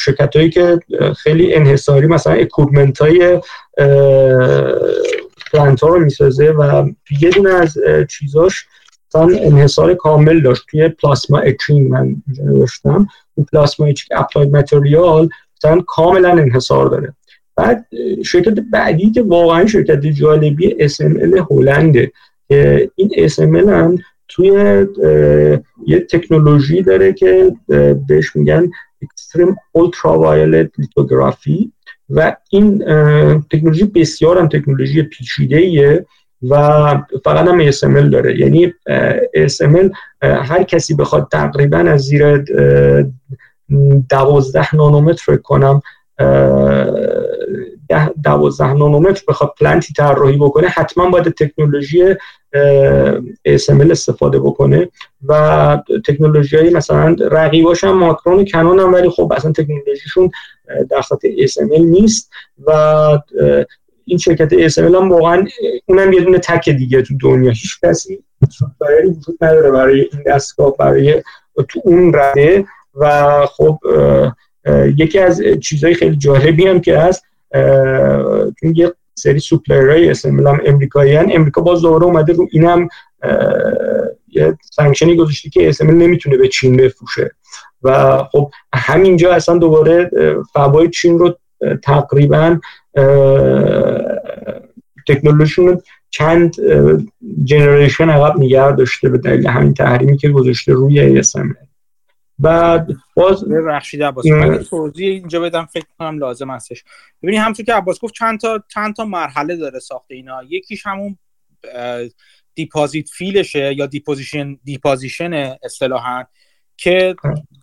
شرکت 0.00 0.36
هایی 0.36 0.50
که 0.50 0.78
خیلی 1.16 1.54
انحصاری 1.54 2.06
مثلا 2.06 2.32
equipment 2.32 2.98
های 2.98 3.40
plant 5.52 5.80
ها 5.80 5.88
رو 5.88 6.00
می‌سازه 6.00 6.50
و 6.50 6.88
یه 7.20 7.30
دونه 7.30 7.50
از 7.50 7.74
چیزاش 8.10 8.66
مثلا 9.14 9.38
انحصار 9.38 9.94
کامل 9.94 10.40
داشت. 10.40 10.62
توی 10.70 10.88
plasma 10.88 11.38
etching 11.38 11.90
من 11.90 12.16
نوشتم. 12.44 13.06
plasma 13.52 13.86
etching 13.86 14.20
Applied 14.20 14.56
Materials 14.56 15.28
مثلا 15.56 15.80
کاملا 15.86 16.30
انحصار 16.30 16.88
داره. 16.88 17.14
بعد 17.56 17.86
شرکت 18.24 18.54
بعدی 18.72 19.10
که 19.10 19.22
واقعا 19.22 19.66
شرکت 19.66 20.06
جالبی 20.06 20.88
SML 20.88 21.44
هلنده. 21.50 22.12
که 22.48 22.90
این 22.94 23.28
SML 23.28 23.68
هم 23.68 23.98
توی 24.28 24.48
یه 25.86 26.00
تکنولوژی 26.00 26.82
داره 26.82 27.12
که 27.12 27.52
بهش 28.08 28.36
میگن 28.36 28.70
Extreme 29.04 29.54
Ultraviolet 29.78 30.68
Lithography. 30.82 31.68
و 32.10 32.36
این 32.50 32.78
تکنولوژی 33.50 33.84
بسیار 33.84 34.38
هم 34.38 34.48
تکنولوژی 34.48 35.02
پیچیده 35.02 35.56
ایه 35.56 36.06
و 36.50 36.56
فقط 37.24 37.48
هم 37.48 37.70
ASML 37.70 38.10
داره. 38.12 38.40
یعنی 38.40 38.74
ASML 39.36 39.90
هر 40.22 40.62
کسی 40.62 40.94
بخواد 40.94 41.28
تقریبا 41.32 41.78
از 41.78 42.00
زیر 42.00 42.44
دوازده 44.10 44.74
نانومتر 44.74 45.36
کنم 45.36 45.82
دوازده 48.24 48.72
نانومتر 48.72 49.22
بخواد 49.28 49.54
پلنتی 49.60 49.92
طراحی 49.92 50.36
بکنه 50.36 50.68
حتما 50.68 51.10
باید 51.10 51.28
تکنولوژی 51.28 52.14
ASML 53.48 53.90
استفاده 53.90 54.38
بکنه 54.38 54.88
و 55.26 55.78
تکنولوژی 56.06 56.56
های 56.56 56.70
مثلا 56.70 57.16
رقیباش 57.20 57.84
هم 57.84 57.98
ماکرون 57.98 58.40
و 58.40 58.44
کنون 58.44 58.80
هم 58.80 58.94
ولی 58.94 59.10
خب 59.10 59.32
اصلا 59.36 59.52
تکنولوژیشون 59.52 60.30
در 60.90 61.02
سطح 61.02 61.28
ASML 61.28 61.80
نیست 61.80 62.30
و 62.66 62.72
این 64.04 64.18
شرکت 64.18 64.68
ASML 64.68 64.78
هم 64.78 65.08
واقعا 65.08 65.46
اونم 65.86 66.12
یه 66.12 66.20
دونه 66.20 66.38
تک 66.38 66.70
دیگه 66.70 67.02
تو 67.02 67.14
دنیا 67.20 67.50
هیچ 67.50 67.80
کسی 67.84 68.24
وجود 68.42 69.36
نداره 69.40 69.70
برای 69.70 70.00
این 70.00 70.22
دستگاه 70.26 70.76
برای 70.76 71.22
تو 71.68 71.80
اون 71.84 72.14
رده 72.14 72.64
و 72.94 73.46
خب 73.46 73.78
یکی 74.96 75.18
از 75.18 75.42
چیزهای 75.62 75.94
خیلی 75.94 76.16
جالبی 76.16 76.66
هم 76.66 76.80
که 76.80 76.98
هست 76.98 77.24
چون 78.60 78.74
یه 78.74 78.92
سری 79.14 79.38
سوپلرهای 79.38 80.10
اسمبل 80.10 80.46
هم 80.46 80.60
امریکایی 80.66 81.14
هن. 81.14 81.30
امریکا 81.32 81.60
باز 81.60 81.82
دوباره 81.82 82.04
اومده 82.04 82.32
رو 82.32 82.48
اینم 82.52 82.88
یه 84.28 84.58
سانکشنی 84.72 85.16
گذاشته 85.16 85.50
که 85.50 85.68
اسمبل 85.68 85.94
نمی‌تونه 85.94 86.36
به 86.36 86.48
چین 86.48 86.76
بفروشه 86.76 87.30
و 87.82 88.18
خب 88.32 88.50
همینجا 88.74 89.32
اصلا 89.32 89.58
دوباره 89.58 90.10
فوای 90.52 90.90
چین 90.90 91.18
رو 91.18 91.38
تقریبا 91.82 92.60
تکنولوژیشون 95.08 95.82
چند 96.10 96.54
generation 97.44 98.10
عقب 98.10 98.38
نگه 98.38 98.76
داشته 98.76 99.08
به 99.08 99.18
دلیل 99.18 99.46
همین 99.46 99.74
تحریمی 99.74 100.16
که 100.16 100.28
گذاشته 100.28 100.72
روی 100.72 101.18
ASML 101.18 101.54
بعد 102.38 102.88
باز 103.16 103.44
ببخشید 103.44 104.02
عباس 104.02 104.24
توضیح 104.70 105.08
اینجا 105.08 105.40
بدم 105.40 105.64
فکر 105.64 105.86
کنم 105.98 106.18
لازم 106.18 106.50
هستش 106.50 106.84
ببینید 107.22 107.40
همونطور 107.40 107.66
که 107.66 107.74
عباس 107.74 108.00
گفت 108.00 108.14
چند 108.14 108.40
تا 108.40 108.64
چند 108.68 108.94
تا 108.94 109.04
مرحله 109.04 109.56
داره 109.56 109.78
ساخت 109.78 110.06
اینا 110.10 110.42
یکیش 110.48 110.86
همون 110.86 111.18
deposit 112.54 113.08
film 113.08 113.46
شه 113.46 113.74
یا 113.74 113.86
deposition 113.86 114.58
deposition 114.64 115.56
اصطلاحا 115.62 116.24
که 116.76 117.16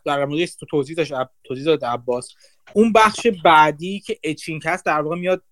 در 0.05 0.25
مورد 0.25 0.45
تو 0.45 0.65
توضیح 0.65 0.95
داشت 0.95 1.13
توضیح 1.43 1.65
داد 1.65 1.85
عباس. 1.85 2.29
اون 2.73 2.93
بخش 2.93 3.27
بعدی 3.43 3.99
که 3.99 4.19
etching 4.23 4.61
هست 4.65 4.85
در 4.85 5.01
واقع 5.01 5.15
میاد 5.15 5.43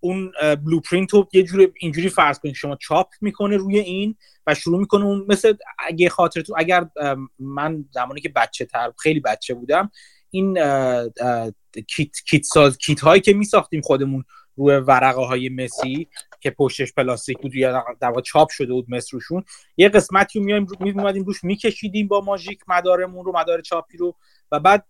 اون 0.00 0.32
blueprint 0.64 1.10
رو 1.10 1.28
یه 1.32 1.42
جوری 1.42 1.68
اینجوری 1.80 2.08
فرض 2.08 2.38
کنید. 2.38 2.54
شما 2.54 2.76
چاپ 2.76 3.08
می‌کنه 3.20 3.56
روی 3.56 3.78
این 3.78 4.16
و 4.46 4.54
شروع 4.54 4.78
می‌کنه 4.78 5.04
اون 5.04 5.26
مثل 5.28 5.54
اگه 5.78 6.08
خاطرتون 6.08 6.56
اگر 6.58 6.88
من 7.38 7.84
زمانی 7.90 8.20
که 8.20 8.28
بچه 8.28 8.64
تر 8.64 8.92
خیلی 8.98 9.20
بچه 9.20 9.54
بودم 9.54 9.90
این 10.30 10.54
کیت 11.88 12.16
کیت 12.26 12.42
ساز 12.42 12.78
کیت 12.78 13.00
هایی 13.00 13.20
که 13.20 13.32
میساختیم 13.32 13.80
خودمون 13.80 14.24
روی 14.58 14.74
ورقه 14.74 15.20
های 15.20 15.48
مسی 15.48 16.08
که 16.40 16.50
پشتش 16.50 16.92
پلاستیک 16.92 17.38
بود 17.38 17.54
یا 17.54 17.84
در 18.00 18.12
چاپ 18.24 18.50
شده 18.50 18.72
بود 18.72 18.86
مس 18.88 19.14
روشون. 19.14 19.44
یه 19.76 19.88
قسمتی 19.88 20.38
رو 20.38 20.44
میایم 20.44 20.66
روش 21.24 21.44
میکشیدیم 21.44 22.08
با 22.08 22.20
ماژیک 22.20 22.60
مدارمون 22.68 23.24
رو 23.24 23.32
مدار 23.36 23.60
چاپی 23.60 23.96
رو. 23.96 24.16
و 24.52 24.60
بعد 24.60 24.86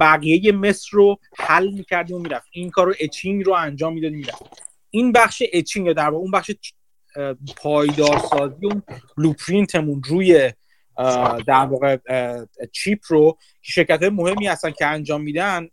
بقیه 0.00 0.52
مس 0.52 0.88
رو 0.92 1.18
حل 1.36 1.72
می‌کردیم 1.72 2.16
و 2.16 2.18
می‌رفت 2.18 2.48
این 2.50 2.70
کار 2.70 2.86
رو 2.86 2.94
etching 3.00 3.46
رو 3.46 3.52
انجام 3.52 3.94
می‌دادیم 3.94 4.18
می‌رفت 4.18 4.42
این 4.90 5.12
بخش 5.12 5.42
etching 5.52 5.86
یا 5.86 5.92
در 5.92 6.08
واقع 6.08 6.16
اون 6.16 6.30
بخش 6.30 6.50
پایدار 7.56 8.18
سازی 8.18 8.66
اون 8.66 8.82
blueprint 9.16 9.80
مون 9.80 10.02
روی 10.06 10.52
در 11.46 11.66
واقع 11.70 11.96
chip 12.72 12.98
رو 13.08 13.38
که 13.62 13.72
شرکت 13.72 14.02
مهمی 14.02 14.46
هستن 14.46 14.70
که 14.70 14.86
انجام 14.86 15.22
میدن 15.22 15.68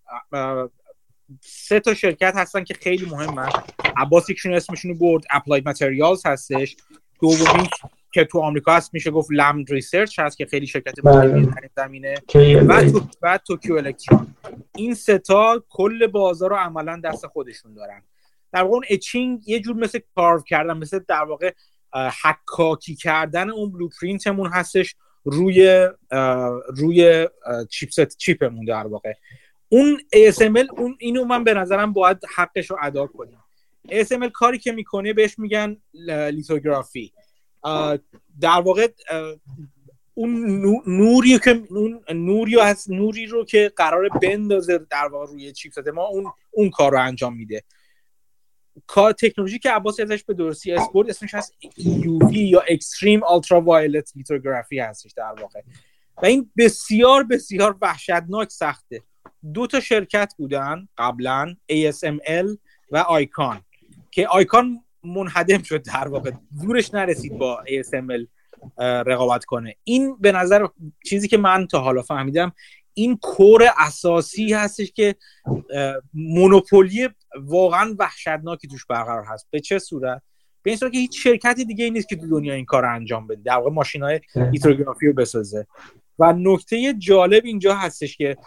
سه 1.42 1.80
تا 1.80 1.94
شرکت 1.94 2.34
هستن 2.36 2.64
که 2.64 2.74
خیلی 2.74 3.06
مهمن. 3.06 3.50
عباس 3.98 4.30
یکشون 4.30 4.54
اسمشون 4.54 4.92
رو 4.92 4.98
برد 4.98 5.24
Applied 5.30 5.66
Materials 5.66 6.26
هستش. 6.26 6.76
دومی 7.22 7.70
که 8.14 8.26
تو 8.26 8.40
آمریکا 8.40 8.74
هست 8.74 8.94
میشه 8.94 9.12
گفت 9.12 9.30
Lam 9.32 9.72
Research 9.72 10.20
هست 10.20 10.38
که 10.38 10.46
خیلی 10.46 10.68
شرکت 10.68 11.02
بله. 11.04 11.28
مهمی 11.28 11.46
در 11.46 11.70
زمینه. 11.76 12.16
و 12.68 12.92
تو 12.92 13.08
بعد 13.22 13.44
Tokyo 13.48 13.76
Electron 13.76 14.36
این 14.76 14.94
سه 14.94 15.40
تا 15.40 15.64
کل 15.70 16.08
بازار 16.08 16.50
رو 16.50 16.56
عملا 16.56 17.02
دست 17.04 17.28
خودشون 17.28 17.74
دارن. 17.74 18.02
در 18.52 18.62
واقع 18.62 18.74
اون 18.74 18.84
etching 18.90 19.48
یه 19.48 19.60
جور 19.60 19.76
مثل 19.76 20.00
کارو 20.16 20.42
کردن 20.42 20.78
مثل 20.78 21.00
در 21.08 21.24
واقع 21.24 21.52
حکاکی 22.24 22.96
کردن 22.96 23.50
اون 23.50 23.72
blueprint 23.72 24.32
مون 24.32 24.52
هستش 24.52 24.96
روی 25.24 25.90
روی 26.68 27.28
chipset 27.70 28.18
chip 28.18 28.45
مون 28.45 28.66
در 28.66 28.88
واقع. 28.88 29.14
اون 29.74 30.00
ASML 30.16 30.80
اون 30.80 30.98
اینو 31.00 31.26
من 31.26 31.44
به 31.44 31.54
نظرم 31.54 31.94
باید 31.94 32.18
حقش 32.36 32.72
رو 32.72 32.78
ادا 32.82 33.08
کنیم 33.08 33.38
ASML 33.88 34.32
کاری 34.34 34.60
که 34.60 34.72
می‌کنه 34.72 35.14
بهش 35.14 35.40
میگن 35.40 35.78
لیتوگرافی. 36.32 37.14
در 38.42 38.62
واقع 38.66 38.88
اون 40.14 40.62
نوری 40.88 41.40
که 41.40 41.64
اون 41.70 42.04
نوری 42.10 42.60
از 42.60 42.92
نوری 42.92 43.26
رو 43.26 43.46
که 43.46 43.72
قرار 43.76 44.10
بندازه 44.10 44.78
در 44.78 45.08
واقع 45.08 45.26
روی 45.26 45.52
چیپست 45.52 45.88
ما 45.88 46.06
اون 46.06 46.32
اون 46.52 46.70
کار 46.70 46.92
رو 46.92 47.02
انجام 47.02 47.36
میده. 47.36 47.64
کار 48.88 49.12
تکنولوژی 49.12 49.60
که 49.60 49.72
عباس 49.72 50.00
ازش 50.00 50.24
به 50.24 50.34
درستی 50.34 50.72
اسپورت 50.72 51.10
اسمش 51.10 51.34
هست 51.34 51.54
UV 51.80 52.36
یا 52.36 52.64
اکستریم 52.70 53.24
اولترا 53.24 53.62
وایلت 53.62 54.12
لیتوگرافی 54.16 54.80
هستش 54.80 55.12
در 55.12 55.34
واقع. 55.42 55.62
و 56.18 56.26
این 56.26 56.52
بسیار 56.58 57.24
بسیار 57.24 57.78
وحشتناک 57.82 58.52
سخته. 58.52 59.04
دو 59.54 59.68
تا 59.68 59.80
شرکت 59.80 60.34
بودن 60.38 60.88
قبلا 60.98 61.56
ASML 61.72 62.58
و 62.92 62.98
آیکان 62.98 63.62
که 64.12 64.28
آیکان 64.28 64.84
منهدم 65.04 65.62
شد 65.62 65.84
در 65.84 66.08
واقع. 66.08 66.32
دورش 66.62 66.94
نرسید 66.94 67.38
با 67.38 67.64
ASML 67.66 68.28
رقابت 68.80 69.46
کنه. 69.46 69.76
این 69.84 70.18
به 70.20 70.32
نظر 70.32 70.68
چیزی 71.06 71.28
که 71.28 71.38
من 71.38 71.68
تا 71.68 71.80
حالا 71.80 72.02
فهمیدم 72.02 72.52
این 72.94 73.18
کور 73.18 73.70
اساسی 73.78 74.54
هستش 74.54 74.92
که 74.92 75.16
مونوپولی 76.14 77.10
واقعا 77.36 77.96
وحشتناکی 78.00 78.68
توش 78.68 78.86
برقرار 78.86 79.24
هست. 79.24 79.48
به 79.52 79.60
چه 79.60 79.80
صورت؟ 79.80 80.22
به 80.64 80.72
این 80.72 80.78
صورت 80.78 80.92
که 80.92 80.98
هیچ 80.98 81.24
شرکتی 81.24 81.66
دیگه 81.66 81.86
ای 81.86 81.92
نیست 81.92 82.10
که 82.10 82.16
تو 82.16 82.28
دنیا 82.28 82.54
این 82.54 82.66
کار 82.66 82.84
رو 82.84 82.96
انجام 82.96 83.28
بده. 83.28 83.42
در 83.46 83.56
واقع 83.56 83.70
ماشین 83.70 84.04
های 84.04 84.20
رو 85.02 85.14
بسازه. 85.14 85.68
و 86.20 86.34
نکته 86.38 86.94
جالب 86.94 87.46
اینجا 87.46 87.76
هستش 87.76 88.18
که 88.18 88.38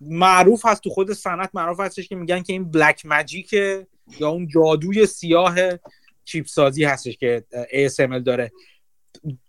معروف 0.00 0.66
هست 0.66 0.82
تو 0.82 0.90
خود 0.90 1.12
صنعت 1.12 1.50
معروف 1.54 1.80
هستش 1.80 2.08
که 2.08 2.16
میگن 2.16 2.42
که 2.42 2.52
این 2.52 2.70
بلک 2.70 3.06
ماجیک 3.06 3.52
یا 3.52 4.28
اون 4.28 4.48
جادوی 4.48 5.06
سیاه 5.06 5.54
چیپ 6.24 6.46
سازی 6.46 6.84
هستش 6.84 7.16
که 7.16 7.44
ASML 7.72 8.22
داره. 8.24 8.52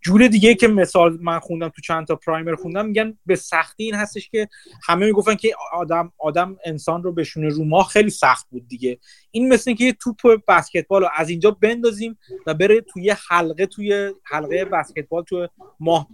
جور 0.02 0.28
دیگه 0.28 0.56
که 0.56 0.68
مثال 0.68 1.18
من 1.22 1.40
خوندم 1.40 1.70
تو 1.70 1.82
چند 1.82 2.08
تا 2.08 2.16
پرایمر 2.16 2.56
خوندم 2.56 2.86
میگن 2.86 3.18
به 3.26 3.36
سختی 3.36 3.84
این 3.84 3.96
هستش 3.96 4.30
که 4.30 4.50
همه 4.84 5.06
می‌گفتن 5.06 5.36
که 5.36 5.56
آدم 5.72 6.14
آدم 6.18 6.58
انسان 6.66 7.04
رو 7.04 7.12
بشونه 7.12 7.48
رو 7.48 7.66
ما 7.66 7.84
خیلی 7.84 8.10
سخت 8.10 8.50
بود 8.50 8.68
دیگه. 8.68 9.00
این 9.32 9.54
مثل 9.54 9.74
که 9.74 9.84
یه 9.84 9.94
توپ 9.94 10.18
بسکتبال 10.48 11.02
رو 11.02 11.10
از 11.16 11.30
اینجا 11.30 11.52
بندازیم 11.52 12.18
و 12.48 12.54
بره 12.54 12.82
توی 12.82 13.16
حلقه 13.28 13.66
توی 13.66 14.14
حلقه 14.24 14.66
بسکتبال 14.66 15.24
تو 15.24 15.48
ماه 15.80 16.08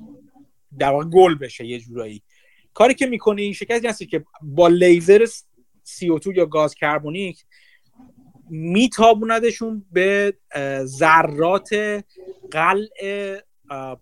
در 0.79 0.89
واقع 0.89 1.05
گل 1.05 1.35
بشه 1.35 1.65
یه 1.65 1.79
جورایی. 1.79 2.23
کاری 2.79 2.93
که 2.93 3.07
می‌کنه 3.07 3.41
این 3.41 3.53
شکستی 3.53 3.87
هستی 3.87 4.05
که 4.05 4.25
با 4.41 4.67
لیزر 4.67 5.25
CO2 5.85 6.35
یا 6.35 6.45
گاز 6.45 6.75
کربونیک 6.75 7.45
میتابوندشون 8.49 9.85
به 9.91 10.33
ذرات 10.83 12.03
قلع 12.51 13.39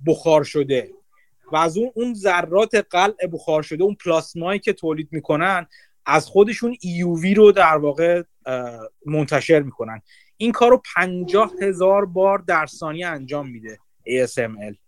بخار 0.07 0.43
شده. 0.43 0.91
و 1.51 1.55
از 1.55 1.77
اون 1.77 1.91
اون 1.95 2.13
ذرات 2.13 2.75
قلع 2.89 3.27
بخار 3.33 3.61
شده 3.61 3.83
اون 3.83 3.95
پلاسمایی 4.05 4.59
که 4.59 4.73
تولید 4.73 5.07
می‌کنن 5.11 5.67
از 6.05 6.25
خودشون 6.25 6.77
ایووی 6.81 7.33
رو 7.33 7.51
در 7.51 7.77
واقع 7.77 8.23
منتشر 9.05 9.59
می‌کنن. 9.59 10.01
این 10.37 10.51
کار 10.51 10.71
رو 10.71 10.81
پنجاه 10.95 11.53
هزار 11.61 12.05
بار 12.05 12.37
در 12.37 12.65
ثانیه 12.65 13.07
انجام 13.07 13.49
میده 13.49 13.77
ASML 14.07 14.86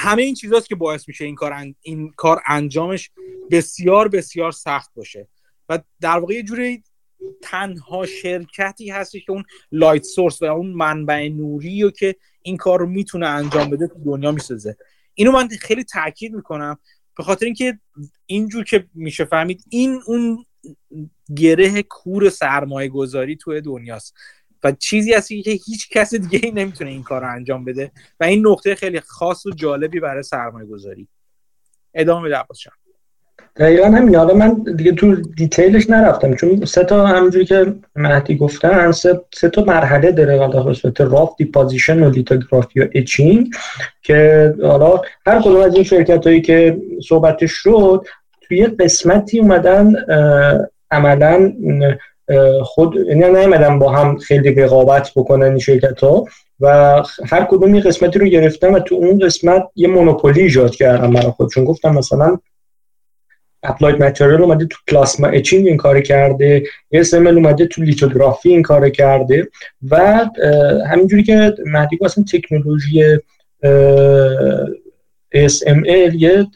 همه 0.00 0.22
این 0.22 0.34
چیزاست 0.34 0.68
که 0.68 0.74
باعث 0.74 1.08
میشه 1.08 1.24
این 1.24 1.34
کار 1.34 1.74
این 1.80 2.12
کار 2.16 2.42
انجامش 2.46 3.10
بسیار 3.50 4.08
بسیار 4.08 4.52
سخت 4.52 4.90
باشه. 4.94 5.28
و 5.68 5.78
در 6.00 6.18
واقع 6.18 6.34
یه 6.34 6.42
جوری 6.42 6.82
تنها 7.42 8.06
شرکتی 8.06 8.90
هستی 8.90 9.20
که 9.20 9.32
اون 9.32 9.44
لایت 9.72 10.02
سورس 10.02 10.42
و 10.42 10.44
اون 10.44 10.66
منبع 10.66 11.28
نوری 11.28 11.82
رو 11.82 11.90
که 11.90 12.16
این 12.42 12.56
کار 12.56 12.80
رو 12.80 12.86
می‌تونه 12.86 13.26
انجام 13.26 13.70
بده 13.70 13.86
تو 13.86 14.04
دنیا 14.04 14.32
می‌سازه. 14.32 14.76
اینو 15.14 15.32
من 15.32 15.48
خیلی 15.48 15.84
تاکید 15.84 16.32
می‌کنم 16.34 16.78
به 17.16 17.22
خاطر 17.22 17.44
اینکه 17.44 17.78
اینجور 18.26 18.64
که 18.64 18.86
میشه 18.94 19.24
فهمید 19.24 19.64
این 19.68 20.00
اون 20.06 20.44
گره 21.36 21.82
کور 21.82 22.30
سرمایه 22.30 22.88
گذاری 22.88 23.36
توی 23.36 23.60
دنیاست. 23.60 24.14
و 24.64 24.72
چیزی 24.72 25.12
هستی 25.12 25.42
که 25.42 25.50
هیچ 25.50 25.88
کس 25.90 26.14
دیگه 26.14 26.40
ای 26.42 26.50
نمی‌تونه 26.50 26.90
این 26.90 27.02
کار 27.02 27.20
رو 27.20 27.32
انجام 27.32 27.64
بده. 27.64 27.90
و 28.20 28.24
این 28.24 28.46
نقطه 28.46 28.74
خیلی 28.74 29.00
خاص 29.00 29.46
و 29.46 29.50
جالبی 29.50 30.00
برای 30.00 30.22
سرمایه 30.22 30.66
گذاری 30.66 31.08
ادامه 31.94 32.28
بده 32.28 32.36
عباس 32.36 32.58
دقیقا 33.56 33.86
همین. 33.86 34.14
حالا 34.14 34.34
من 34.34 34.62
دیگه 34.76 34.92
تو 34.92 35.14
detail 35.14 35.71
ش 35.71 35.90
نرفتم 35.90 36.34
چون 36.34 36.64
سه 36.64 36.84
تا 36.84 37.06
همونجوری 37.06 37.44
که 37.44 37.74
مهدی 37.96 38.36
گفتن 38.36 38.92
سه, 38.92 39.20
سه 39.34 39.48
تا 39.48 39.64
مرحله 39.64 40.12
داره 40.12 40.38
حالا 40.38 40.74
صورت 40.74 41.00
rough 41.00 41.30
deposition 41.38 42.02
و 42.02 42.10
لیتوگرافی 42.10 42.80
و 42.80 42.88
etching 42.94 43.50
که 44.02 44.54
حالا 44.62 45.00
هر 45.26 45.40
کدوم 45.40 45.60
از 45.60 45.74
این 45.74 45.84
شرکت 45.84 46.26
هایی 46.26 46.40
که 46.40 46.78
صحبتش 47.08 47.52
شد 47.52 48.06
توی 48.42 48.66
قسمتی 48.66 49.38
اومدن 49.38 49.94
عملا 50.90 51.52
خود 52.62 52.94
یعنی 52.94 53.38
نیومدن 53.38 53.78
با 53.78 53.92
هم 53.92 54.18
خیلی 54.18 54.50
رقابت 54.50 55.10
بکنن 55.16 55.46
این 55.46 55.58
شرکت 55.58 56.00
ها 56.00 56.24
و 56.60 57.02
هر 57.26 57.44
کدوم 57.44 57.74
یه 57.74 57.80
قسمتی 57.80 58.18
رو 58.18 58.26
گرفتن 58.26 58.74
و 58.74 58.78
تو 58.78 58.94
اون 58.94 59.18
قسمت 59.18 59.62
یه 59.76 59.88
monopoly 59.88 60.40
ایجاد 60.40 60.74
کردن 60.74 61.12
برای 61.12 61.30
خودشون 61.30 61.64
گفتم 61.64 61.94
مثلا 61.94 62.38
Applied 63.62 64.02
Materials 64.02 64.42
اومده 64.42 64.64
تو 64.66 64.76
plasma 64.86 65.26
etching 65.26 65.66
این 65.66 65.76
کار 65.76 66.00
کرده 66.00 66.62
ASML 66.94 67.14
اومده 67.14 67.66
تو 67.66 67.82
لیتوگرافی 67.82 68.48
این 68.48 68.62
کار 68.62 68.90
کرده 68.90 69.48
و 69.90 70.24
همینجوری 70.90 71.22
که 71.22 71.54
مهدی 71.66 71.98
اصلا 72.04 72.24
تکنولوژی 72.32 73.18
ASML 75.34 76.14
یه 76.14 76.46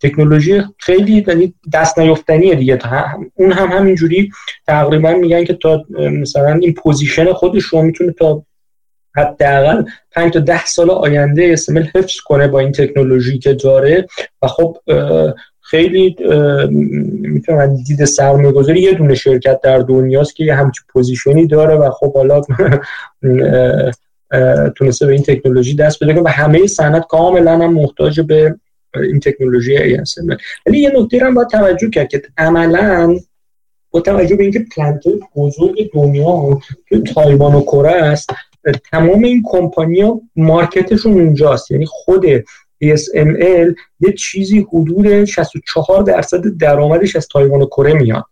تکنولوژی 0.00 0.62
خیلی 0.78 1.24
یعنی 1.28 1.54
دست 1.72 1.98
نیفتنیه 1.98 2.54
دیگه. 2.54 2.78
اون 3.34 3.52
هم 3.52 3.68
همینجوری 3.68 4.30
تقریبا 4.66 5.12
میگن 5.12 5.44
که 5.44 5.54
تا 5.54 5.84
مثلا 5.90 6.54
این 6.54 6.74
پوزیشن 6.74 7.32
خودش 7.32 7.64
رو 7.64 7.82
می‌تونه 7.82 8.12
تا 8.12 8.42
حداقل 9.16 9.82
5 10.12 10.32
تا 10.32 10.40
10 10.40 10.66
سال 10.66 10.90
آینده 10.90 11.56
ASML 11.56 11.86
حفظ 11.94 12.20
کنه 12.20 12.48
با 12.48 12.58
این 12.58 12.72
تکنولوژی 12.72 13.38
که 13.38 13.54
داره. 13.54 14.06
و 14.42 14.46
خب 14.46 14.76
خیلی 15.60 16.16
می‌تونم 17.20 17.76
دید 17.76 18.04
سرمایه 18.04 18.52
گذاری 18.52 18.80
یه 18.80 18.92
دونه 18.92 19.14
شرکت 19.14 19.60
در 19.60 19.78
دنیاست 19.78 20.36
که 20.36 20.44
یه 20.44 20.54
همچین 20.54 20.84
پوزیشنی 20.88 21.46
داره 21.46 21.74
و 21.74 21.90
خب 21.90 22.14
حالا 22.14 22.40
تونسته 24.76 25.06
به 25.06 25.12
این 25.12 25.22
تکنولوژی 25.22 25.74
دست 25.74 26.04
بده. 26.04 26.20
و 26.20 26.28
همه 26.28 26.66
صنعت 26.66 27.06
کاملا 27.06 27.52
هم 27.52 27.74
محتاج 27.74 28.20
به 28.20 28.54
این 29.02 29.20
تکنولوژی 29.20 29.96
ASML 29.96 30.36
ولی 30.66 30.80
یه 30.80 30.92
نکته 30.96 31.24
هم 31.24 31.34
باید 31.34 31.48
توجه 31.48 31.90
کرد 31.90 32.08
که 32.08 32.22
عملا 32.38 33.18
با 33.90 34.00
توجه 34.00 34.36
به 34.36 34.42
اینکه 34.42 34.66
plant 34.76 35.02
بزرگ 35.36 35.90
دنیا 35.94 36.60
که 36.88 37.00
تایوان 37.00 37.54
و 37.54 37.60
کره 37.60 37.90
است 37.90 38.30
تمام 38.90 39.24
این 39.24 39.42
کمپانی 39.46 40.12
market 40.36 40.82
شون 40.82 41.12
اونجاست. 41.12 41.70
یعنی 41.70 41.86
خود 41.86 42.26
ASML 42.84 43.74
یه 44.00 44.12
چیزی 44.18 44.66
حدود 44.72 45.24
64 45.24 46.02
درصد 46.02 46.56
درآمدش 46.58 47.16
از 47.16 47.28
تایوان 47.28 47.62
و 47.62 47.66
کره 47.66 47.92
میاد. 47.92 48.24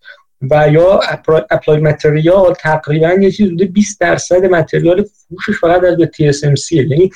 و 0.51 0.69
یا 0.73 1.01
Applied 1.51 1.81
Materials 1.81 2.55
تقریبا 2.55 3.09
یه 3.09 3.31
چیز 3.31 3.47
حدود 3.47 3.73
20 3.73 4.01
درصد 4.01 4.45
material 4.45 5.05
فروشش 5.05 5.61
فقط 5.61 5.85
از 5.85 5.97
به 5.97 6.11
TSMC 6.15 6.73
یعنی 6.73 7.11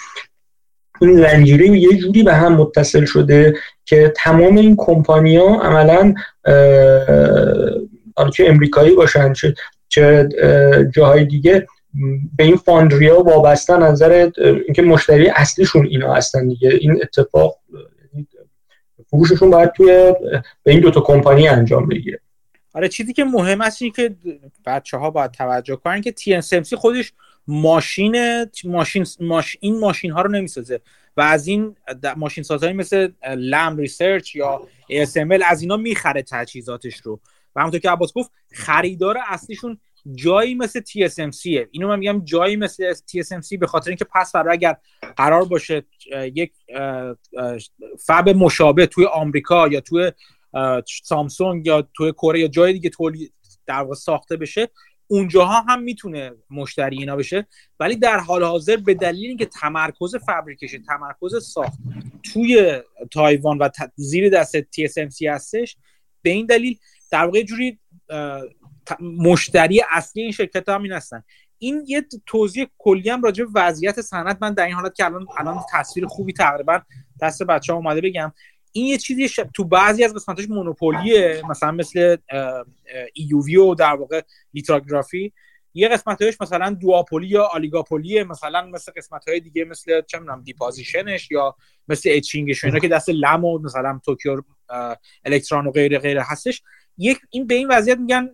این 1.00 1.16
زنجیره 1.16 1.66
یه 1.66 1.96
جوری 1.96 2.22
به 2.22 2.34
هم 2.34 2.56
متصل 2.56 3.04
شده 3.04 3.54
که 3.84 4.12
تمام 4.16 4.56
این 4.56 4.76
کمپانیا 4.78 5.44
عملا 5.44 6.14
چه 8.32 8.46
امریکایی 8.46 8.94
باشن 8.94 9.32
چه 9.32 9.54
چه 9.88 10.28
جاهای 10.94 11.24
دیگه 11.24 11.66
به 12.36 12.44
این 12.44 12.56
فاندریا 12.56 13.22
وابستن 13.22 13.82
نظر 13.82 14.30
اینکه 14.64 14.82
مشتری 14.82 15.28
اصلیشون 15.28 15.86
اینا 15.86 16.14
هستن 16.14 16.48
دیگه. 16.48 16.68
این 16.68 17.02
اتفاق 17.02 17.58
فروششون 19.10 19.50
باید 19.50 19.72
توی 19.72 19.86
به 20.62 20.72
این 20.72 20.80
دوتا 20.80 21.00
کمپانی 21.00 21.48
انجام 21.48 21.88
بگیره. 21.88 22.20
آره 22.74 22.88
چیزی 22.88 23.12
که 23.12 23.24
مهم 23.24 23.60
است 23.60 23.82
این 23.82 23.92
که 23.92 24.14
بچه 24.66 24.96
ها 24.96 25.10
باید 25.10 25.30
توجه 25.30 25.76
کنن 25.76 26.00
که 26.00 26.14
TSMC 26.20 26.74
خودش 26.74 27.12
ماشین 27.46 28.44
ماشین 28.64 29.06
ماش... 29.20 29.56
این 29.60 29.80
ماشین 29.80 30.10
ها 30.10 30.22
رو 30.22 30.30
نمی‌سازه 30.30 30.80
و 31.16 31.20
از 31.20 31.46
این 31.46 31.76
ماشین 32.16 32.44
سازهایی 32.44 32.76
مثل 32.76 33.08
Lam 33.36 33.76
Research 33.76 34.36
یا 34.36 34.68
ASML 34.92 35.42
از 35.46 35.62
اینا 35.62 35.76
می‌خره 35.76 36.22
تجهیزاتش 36.22 36.96
رو. 36.96 37.20
و 37.56 37.60
همونطور 37.60 37.80
که 37.80 37.90
عباس 37.90 38.12
گفت 38.12 38.30
خریدار 38.52 39.18
اصلیشون 39.28 39.78
جایی 40.14 40.54
مثل 40.54 40.80
TSMC 40.80 41.66
اینو 41.70 41.88
من 41.88 41.98
میگم 41.98 42.24
جایی 42.24 42.56
مثل 42.56 42.94
TSMC 42.94 43.58
به 43.58 43.66
خاطر 43.66 43.90
اینکه 43.90 44.04
پس 44.04 44.32
فردا 44.32 44.50
اگر 44.50 44.76
قرار 45.16 45.44
باشه 45.44 45.82
یک 46.34 46.52
fab 48.06 48.28
مشابه 48.28 48.86
توی 48.86 49.04
آمریکا 49.04 49.68
یا 49.68 49.80
توی 49.80 50.12
سامسونگ 51.02 51.66
یا 51.66 51.88
توی 51.94 52.12
کره 52.12 52.40
یا 52.40 52.48
جای 52.48 52.72
دیگه 52.72 52.90
تولید 52.90 53.32
در 53.66 53.80
واقع 53.80 53.94
ساخته 53.94 54.36
بشه 54.36 54.68
اونجاها 55.10 55.60
هم 55.60 55.82
می‌تونه 55.82 56.32
مشتری 56.50 56.98
اینا 56.98 57.16
بشه. 57.16 57.46
ولی 57.80 57.96
در 57.96 58.18
حال 58.18 58.44
حاضر 58.44 58.76
به 58.76 58.94
دلیل 58.94 59.28
اینکه 59.28 59.46
تمرکز 59.46 60.16
فبریکیشن 60.16 60.82
تمرکز 60.82 61.44
ساخت 61.44 61.78
توی 62.22 62.82
تایوان 63.10 63.58
و 63.58 63.68
زیر 63.94 64.30
دست 64.30 64.60
TSMC 64.60 65.22
هستش 65.22 65.76
به 66.22 66.30
این 66.30 66.46
دلیل 66.46 66.78
در 67.10 67.24
واقع 67.24 67.42
جوری 67.42 67.78
مشتری 69.00 69.82
اصلی 69.90 70.22
این 70.22 70.32
شرکت 70.32 70.68
ها 70.68 70.74
همین 70.74 70.92
هستن. 70.92 71.22
این 71.58 71.84
یه 71.86 72.06
توضیح 72.26 72.66
کلی 72.78 73.10
هم 73.10 73.22
راجع 73.22 73.44
به 73.44 73.50
وضعیت 73.54 74.00
صنعت 74.00 74.38
من 74.40 74.54
در 74.54 74.66
این 74.66 74.74
حالت 74.74 74.94
که 74.94 75.04
الان 75.04 75.26
الان 75.38 75.60
تصویر 75.72 76.06
خوبی 76.06 76.32
تقریبا 76.32 76.80
دست 77.22 77.42
بچه 77.42 77.72
ها 77.72 77.78
اومده 77.78 78.00
بگم. 78.00 78.32
این 78.72 78.86
یه 78.86 78.98
چیزی 78.98 79.28
تو 79.54 79.64
بعضی 79.64 80.04
از 80.04 80.14
قسمتاش 80.14 80.48
monopoly 80.48 81.32
ه 81.32 81.42
مثلا 81.50 81.72
مثل 81.72 82.16
EUV 83.14 83.56
و 83.56 83.74
در 83.74 83.94
واقع 83.94 84.22
lithography. 84.54 85.32
یه 85.74 85.88
قسمتش 85.88 86.40
مثلا 86.40 86.70
duopoly 86.70 87.26
یا 87.26 87.44
oligopoly 87.44 88.22
مثلا 88.22 88.66
مثل 88.66 88.92
قسمت 88.96 89.28
های 89.28 89.40
دیگه 89.40 89.64
مثل 89.64 90.02
چه 90.02 90.18
می‌دونم 90.18 90.42
deposition 90.42 91.16
ش 91.16 91.30
یا 91.30 91.56
مثل 91.88 92.10
etching 92.12 92.53
ش 92.53 92.64
اینا 92.64 92.78
که 92.78 92.88
دست 92.88 93.08
Lam 93.08 93.44
و 93.44 93.58
مثلا 93.58 94.00
Tokyo 94.04 94.42
Electron 95.24 95.66
و 95.66 95.70
غیره 95.70 95.98
غیره 95.98 96.22
هستش. 96.26 96.62
یک 96.98 97.18
این 97.30 97.46
به 97.46 97.54
این 97.54 97.68
وضعیت 97.68 97.98
میگن 97.98 98.30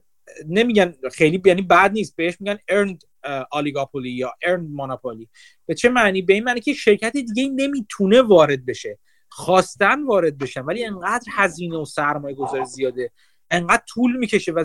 نمیگن 0.46 0.94
خیلی 1.12 1.42
یعنی 1.46 1.62
بد 1.62 1.92
نیست 1.92 2.16
بهش 2.16 2.36
میگن 2.40 2.58
earned 2.70 3.30
oligopoly 3.50 4.10
یا 4.10 4.32
earned 4.44 4.70
monopoly 4.70 5.28
به 5.66 5.74
چه 5.74 5.88
معنی؟ 5.88 6.22
به 6.22 6.34
این 6.34 6.44
معنی 6.44 6.60
که 6.60 6.74
شرکت 6.74 7.12
دیگه 7.12 7.48
نمی‌تونه 7.48 8.22
وارد 8.22 8.66
بشه. 8.66 8.98
خواستن 9.36 10.06
وارد 10.06 10.38
بشن 10.38 10.60
ولی 10.60 10.84
انقدر 10.84 11.26
هزینه 11.32 11.76
و 11.76 11.84
سرمایه 11.84 12.36
گذاری 12.36 12.64
زیاده 12.64 13.10
انقدر 13.50 13.82
طول 13.88 14.16
می‌کشه 14.16 14.52
و 14.52 14.64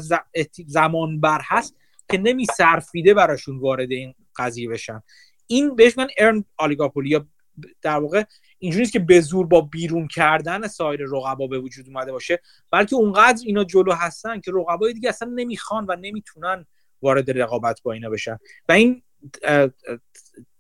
زمان 0.66 1.22
بر 1.22 1.42
هست 1.44 1.76
که 2.12 2.18
نمی 2.18 2.46
صرفیده 2.46 3.14
براشون 3.14 3.60
وارد 3.60 3.92
این 3.92 4.14
قضیه 4.36 4.70
بشن. 4.70 5.02
این 5.48 5.76
بهش 5.76 5.98
من 5.98 6.08
ارن 6.18 6.46
آلیگاپولی 6.58 7.10
یا 7.10 7.28
در 7.82 8.00
واقع 8.00 8.24
اینجوری 8.60 8.86
که 8.86 9.00
به 9.00 9.22
زور 9.22 9.46
با 9.48 9.62
بیرون 9.62 10.08
کردن 10.08 10.68
سایر 10.68 11.02
رقبا 11.02 11.48
به 11.48 11.60
وجود 11.60 11.88
اومده 11.88 12.12
باشه 12.12 12.42
بلکه 12.72 12.96
اونقدر 12.96 13.42
اینا 13.46 13.64
جلو 13.64 13.94
هستن 13.94 14.40
که 14.40 14.52
رقبای 14.52 14.94
دیگه 14.94 15.10
اصلا 15.10 15.32
نمی‌خوان 15.36 15.86
و 15.90 15.96
نمی‌تونن 15.96 16.66
وارد 17.02 17.40
رقابت 17.40 17.82
با 17.84 17.92
اینا 17.92 18.10
بشن. 18.10 18.38
و 18.70 18.72
این 18.72 19.04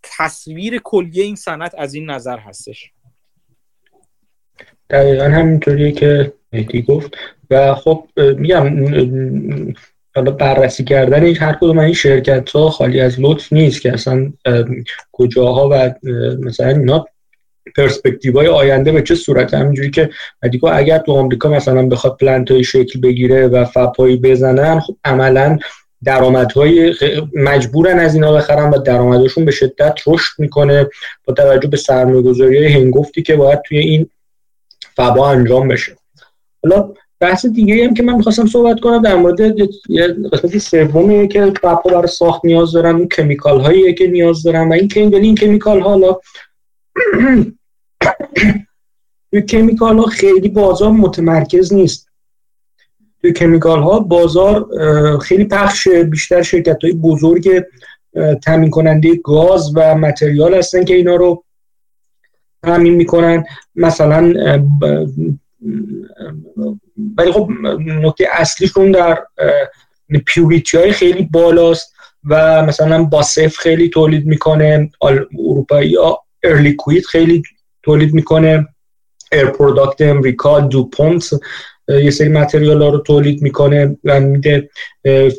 تصویر 0.03 0.79
کلیه 0.83 1.23
این 1.23 1.35
صنعت 1.35 1.75
از 1.77 1.93
این 1.93 2.09
نظر 2.09 2.37
هستش. 2.37 2.91
دقیقا 4.91 5.23
همینطوریه 5.23 5.91
که 5.91 6.33
مهدی 6.53 6.81
گفت. 6.81 7.17
و 7.51 7.75
خب 7.75 8.07
میگم 8.37 8.85
حالا 10.15 10.31
بررسی 10.31 10.83
کردن 10.83 11.23
این 11.23 11.37
هر 11.37 11.53
کدوم 11.53 11.79
این 11.79 11.93
شرکت 11.93 12.49
ها 12.49 12.69
خالی 12.69 13.01
از 13.01 13.15
لطف 13.19 13.53
نیست 13.53 13.81
که 13.81 13.93
اصلا 13.93 14.33
کجاها 15.11 15.69
و 15.71 15.93
مثلا 16.41 16.67
اینا 16.67 17.05
پرسپکتیو 17.77 18.37
های 18.37 18.47
آینده 18.47 18.91
به 18.91 19.01
چه 19.01 19.15
صورت؟ 19.15 19.53
همینجوری 19.53 19.89
که 19.89 20.09
دیگه 20.51 20.75
اگر 20.75 20.97
تو 20.97 21.11
آمریکا 21.11 21.49
مثلا 21.49 21.87
بخواد 21.87 22.17
پلنت 22.17 22.51
های 22.51 22.63
شکل 22.63 22.99
بگیره 23.01 23.47
و 23.47 23.65
فپایی 23.65 24.17
بزنن 24.17 24.79
خب 24.79 24.95
عملا 25.05 25.57
درآمدهای 26.03 26.95
مجبورن 27.33 27.99
از 27.99 28.15
اینا 28.15 28.33
بخرن 28.33 28.69
و 28.69 28.77
درآمدشون 28.77 29.45
به 29.45 29.51
شدت 29.51 29.99
رشد 30.07 30.33
می‌کنه 30.37 30.87
با 31.25 31.33
توجه 31.33 31.67
به 31.67 31.77
سرمایه‌گذاری 31.77 32.67
هنگفتی 32.67 33.21
که 33.21 33.35
باید 33.35 33.59
توی 33.61 33.77
این 33.77 34.09
فبا 35.01 35.29
انجام 35.29 35.67
بشه. 35.67 35.97
حالا 36.63 36.93
بحث 37.19 37.45
دیگه 37.45 37.85
هم 37.87 37.93
که 37.93 38.03
من 38.03 38.15
می‌خواستم 38.15 38.45
صحبت 38.45 38.79
کنم 38.79 39.01
در 39.01 39.15
مورد 39.15 39.41
قسمتی 40.33 40.59
سومیه 40.59 41.27
که 41.27 41.53
فبا 41.61 41.81
برای 41.85 42.07
ساخت 42.07 42.45
نیاز 42.45 42.71
دارن 42.71 42.95
اون 42.95 43.07
کمیکال 43.07 43.61
هایی 43.61 43.93
که 43.93 44.07
نیاز 44.07 44.43
دارن 44.43 44.69
و 44.69 44.73
این 44.73 44.87
که 44.87 44.99
این 44.99 45.35
کمیکال 45.35 45.81
ها 45.81 45.89
حالا 45.89 46.17
کمیکال 49.49 49.97
ها 49.97 50.05
خیلی 50.05 50.49
بازار 50.49 50.91
متمرکز 50.91 51.73
نیست. 51.73 52.07
توی 53.21 53.33
کمیکال 53.33 53.81
ها 53.83 53.99
بازار 53.99 54.67
خیلی 55.19 55.45
پخش 55.45 55.87
بیشتر 55.87 56.41
شرکت 56.41 56.83
های 56.83 56.93
بزرگ 56.93 57.63
تامین 58.43 58.69
کننده 58.69 59.15
گاز 59.15 59.71
و 59.75 59.95
متریال 59.95 60.55
هستن 60.55 60.83
که 60.83 60.95
اینا 60.95 61.15
رو 61.15 61.43
تامین 62.63 62.93
می‌کنن. 62.93 63.43
مثلا 63.75 64.33
ولی 67.17 67.31
خب 67.31 67.49
نکته 67.85 68.27
اصلیشون 68.31 68.91
در 68.91 69.19
پیوریتی 70.25 70.77
های 70.77 70.91
خیلی 70.91 71.23
بالاست 71.23 71.93
و 72.23 72.65
مثلا 72.65 73.03
باسف 73.03 73.57
خیلی 73.57 73.89
تولید 73.89 74.25
می‌کنه. 74.25 74.91
اروپایی 75.39 75.95
ها 75.95 76.23
ارلیکوید 76.43 77.05
خیلی 77.05 77.43
تولید 77.83 78.13
می‌کنه. 78.13 78.67
Air 79.31 79.45
Products 79.45 80.01
امریکا 80.01 80.59
DuPont 80.59 81.29
یه 81.87 82.11
سری 82.11 82.29
material 82.29 82.81
ها 82.81 82.89
رو 82.89 82.97
تولید 82.99 83.41
می‌کنه 83.41 83.97
و 84.03 84.19
میده 84.19 84.69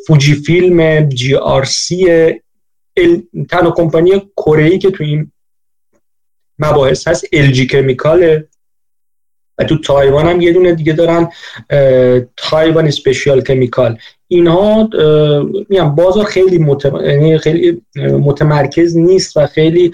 Fujifilm 0.06 1.08
JSR 1.08 2.06
تنها 3.48 3.70
کمپانی 3.70 4.10
کره 4.36 4.78
که 4.78 4.90
تو 4.90 5.04
این 5.04 5.32
مباحث 6.58 7.08
هست. 7.08 7.26
LG 7.32 7.50
Chemical 7.50 7.66
ه 7.66 8.48
و 9.58 9.64
تو 9.64 9.78
تایوان 9.78 10.26
هم 10.26 10.40
یه 10.40 10.52
دونه 10.52 10.74
دیگه 10.74 10.92
دارن 10.92 11.28
Taiwan 12.36 12.86
Specialty 12.86 13.40
Chemical 13.40 13.98
اینها 14.28 14.88
میگم 15.68 15.94
بازار 15.94 16.24
خیلی 16.24 16.66
یعنی 17.04 17.38
خیلی 17.38 17.82
متمرکز 17.96 18.96
نیست 18.96 19.36
و 19.36 19.46
خیلی 19.46 19.92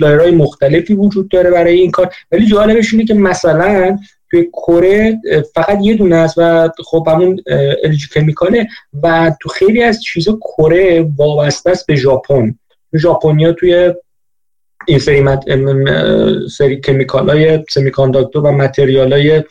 های 0.00 0.30
مختلفی 0.30 0.94
وجود 0.94 1.28
داره 1.28 1.50
برای 1.50 1.80
این 1.80 1.90
کار. 1.90 2.14
ولی 2.32 2.46
جالبش 2.46 2.92
اینه 2.92 3.04
که 3.04 3.14
مثلا 3.14 3.98
توی 4.30 4.48
کره 4.52 5.20
فقط 5.54 5.78
یه 5.82 5.94
دونه 5.94 6.16
است 6.16 6.34
و 6.36 6.70
خب 6.84 7.08
همون 7.10 7.40
الژی 7.84 8.08
کمیکاله 8.14 8.68
و 9.02 9.32
تو 9.40 9.48
خیلی 9.48 9.82
از 9.82 10.02
چیزا 10.02 10.38
کره 10.42 11.10
وابسته 11.16 11.70
است 11.70 11.86
به 11.86 11.94
ژاپن. 11.94 12.54
ژاپنیا 12.96 13.52
توی 13.52 13.94
این 14.86 14.98
سری, 14.98 15.20
مد... 15.20 15.44
سری 16.48 16.80
کمیکال 16.80 17.30
های 17.30 17.64
سمیکانداکتور 17.70 18.46
و 18.46 18.52
متریال 18.52 19.12
های 19.12 19.42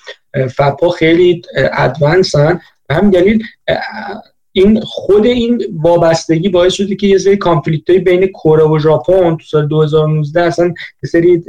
فپا 0.56 0.90
خیلی 0.90 1.42
ادوانسن 1.56 2.60
و 2.90 2.94
هم 2.94 3.12
دلیل 3.12 3.44
این 4.52 4.82
خود 4.82 5.26
این 5.26 5.64
وابستگی 5.84 6.50
باعث 6.50 6.74
شده 6.74 6.96
که 6.96 7.08
یه 7.08 7.18
سری 7.18 7.38
کانفلیکت 7.38 7.92
بین 7.92 8.28
کره 8.28 8.64
و 8.64 8.80
ژاپن 8.80 9.38
تو 9.38 9.44
سال 9.50 9.68
2019 9.68 10.42
اصلا 10.42 10.74
یه 11.04 11.10
سری 11.10 11.44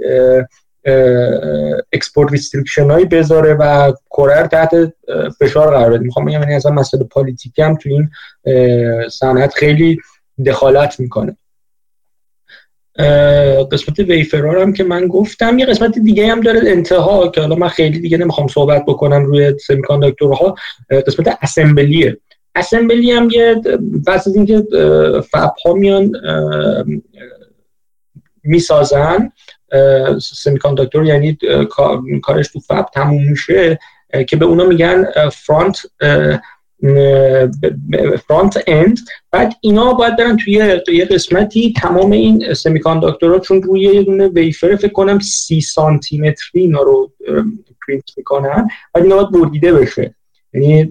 export 1.92 2.32
restriction 2.32 2.90
هایی 2.90 3.04
بذاره 3.04 3.54
و 3.54 3.92
کره 4.10 4.48
تحت 4.48 4.92
فشار 5.40 5.70
قرار 5.70 5.90
بده. 5.90 6.04
می‌خوام 6.04 6.26
بگم 6.26 6.40
یعنی 6.40 6.54
اصلا 6.54 6.72
مسئله 6.72 7.04
politic 7.04 7.55
ی 7.55 7.62
هم 7.62 7.76
تو 7.76 7.88
این 7.88 8.10
صنعت 9.08 9.54
خیلی 9.54 9.98
دخالت 10.46 11.00
می‌کنه. 11.00 11.36
قسمت 13.72 13.98
wafer 13.98 14.48
ها 14.48 14.58
هم 14.58 14.72
که 14.72 14.84
من 14.84 15.06
گفتم 15.06 15.58
یه 15.58 15.66
قسمت 15.66 15.98
دیگه 15.98 16.26
هم 16.26 16.40
داره 16.40 16.70
انتها 16.70 17.28
که 17.28 17.40
حالا 17.40 17.56
من 17.56 17.68
خیلی 17.68 17.98
دیگه 17.98 18.18
نمی‌خوام 18.18 18.48
صحبت 18.48 18.84
بکنم 18.86 19.24
روی 19.24 19.54
ها 20.20 20.54
قسمت 21.06 21.38
assembly 21.42 22.18
ه 22.54 22.61
assembly 22.61 23.12
هم 23.12 23.30
یه 23.30 23.60
پس 24.06 24.28
از 24.28 24.36
اینکه 24.36 24.62
fab 25.30 25.54
ها 25.64 25.72
میان 25.72 26.12
می‌سازن 28.44 29.32
semiconductor 30.20 31.04
یعنی 31.04 31.38
کارش 32.22 32.48
تو 32.48 32.60
fab 32.60 32.86
تموم 32.94 33.30
میشه 33.30 33.78
که 34.28 34.36
به 34.36 34.44
اونا 34.44 34.64
میگن 34.64 35.06
front 35.30 35.86
front 38.28 38.64
end. 38.66 38.98
بعد 39.30 39.54
اینا 39.60 39.92
باید 39.92 40.16
برن 40.16 40.36
توی 40.36 40.52
یه 40.92 41.04
قسمتی 41.04 41.74
تمام 41.76 42.10
این 42.10 42.54
semiconductor 42.54 43.32
ها 43.32 43.38
چون 43.38 43.62
روی 43.62 43.80
یه 43.80 44.02
دونه 44.02 44.28
wafer 44.28 44.76
فکر 44.76 44.92
کنم 44.92 45.18
سی 45.18 45.60
سانتی 45.60 46.18
متری 46.18 46.60
اینا 46.60 46.82
رو 46.82 47.12
پرینت 47.86 48.10
می‌کنن. 48.16 48.68
بعد 48.94 49.04
اینا 49.04 49.16
باید 49.16 49.30
بریده 49.30 49.72
بشه. 49.72 50.14
یعنی 50.54 50.88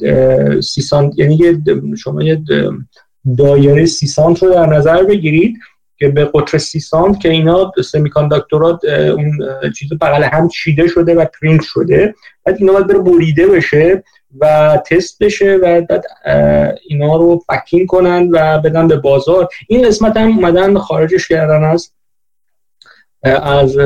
سی 0.61 0.81
سانت 0.81 1.19
یعنی 1.19 1.63
شما 1.97 2.23
یه 2.23 2.41
دایره 3.37 3.85
سی 3.85 4.07
سانت 4.07 4.43
رو 4.43 4.53
در 4.53 4.65
نظر 4.65 5.03
بگیرید 5.03 5.57
که 5.97 6.07
به 6.07 6.25
قطر 6.33 6.57
سی 6.57 6.79
سانت 6.79 7.19
که 7.19 7.29
اینا 7.29 7.71
semiconductor 7.85 8.78
ات 8.78 8.85
اون 8.85 9.39
چیز 9.77 9.89
بغل 10.01 10.23
هم 10.23 10.47
چیده 10.47 10.87
شده 10.87 11.15
و 11.15 11.25
پرینت 11.25 11.61
شده. 11.63 12.15
بعد 12.45 12.55
اینا 12.59 12.73
باید 12.73 12.87
بره 12.87 12.99
بریده 12.99 13.47
بشه. 13.47 14.03
و 14.39 14.77
تست 14.89 15.23
بشه 15.23 15.55
و 15.55 15.81
بعد 15.81 16.05
اینا 16.87 17.15
رو 17.15 17.43
packing 17.49 17.88
کنن 17.87 18.29
و 18.31 18.59
بدن 18.59 18.87
به 18.87 18.97
بازار. 18.97 19.47
این 19.67 19.87
قسمت 19.87 20.17
هم 20.17 20.27
اومدن 20.27 20.77
خارجش 20.77 21.27
کردن 21.27 21.63
از 21.63 21.91
از 23.23 23.77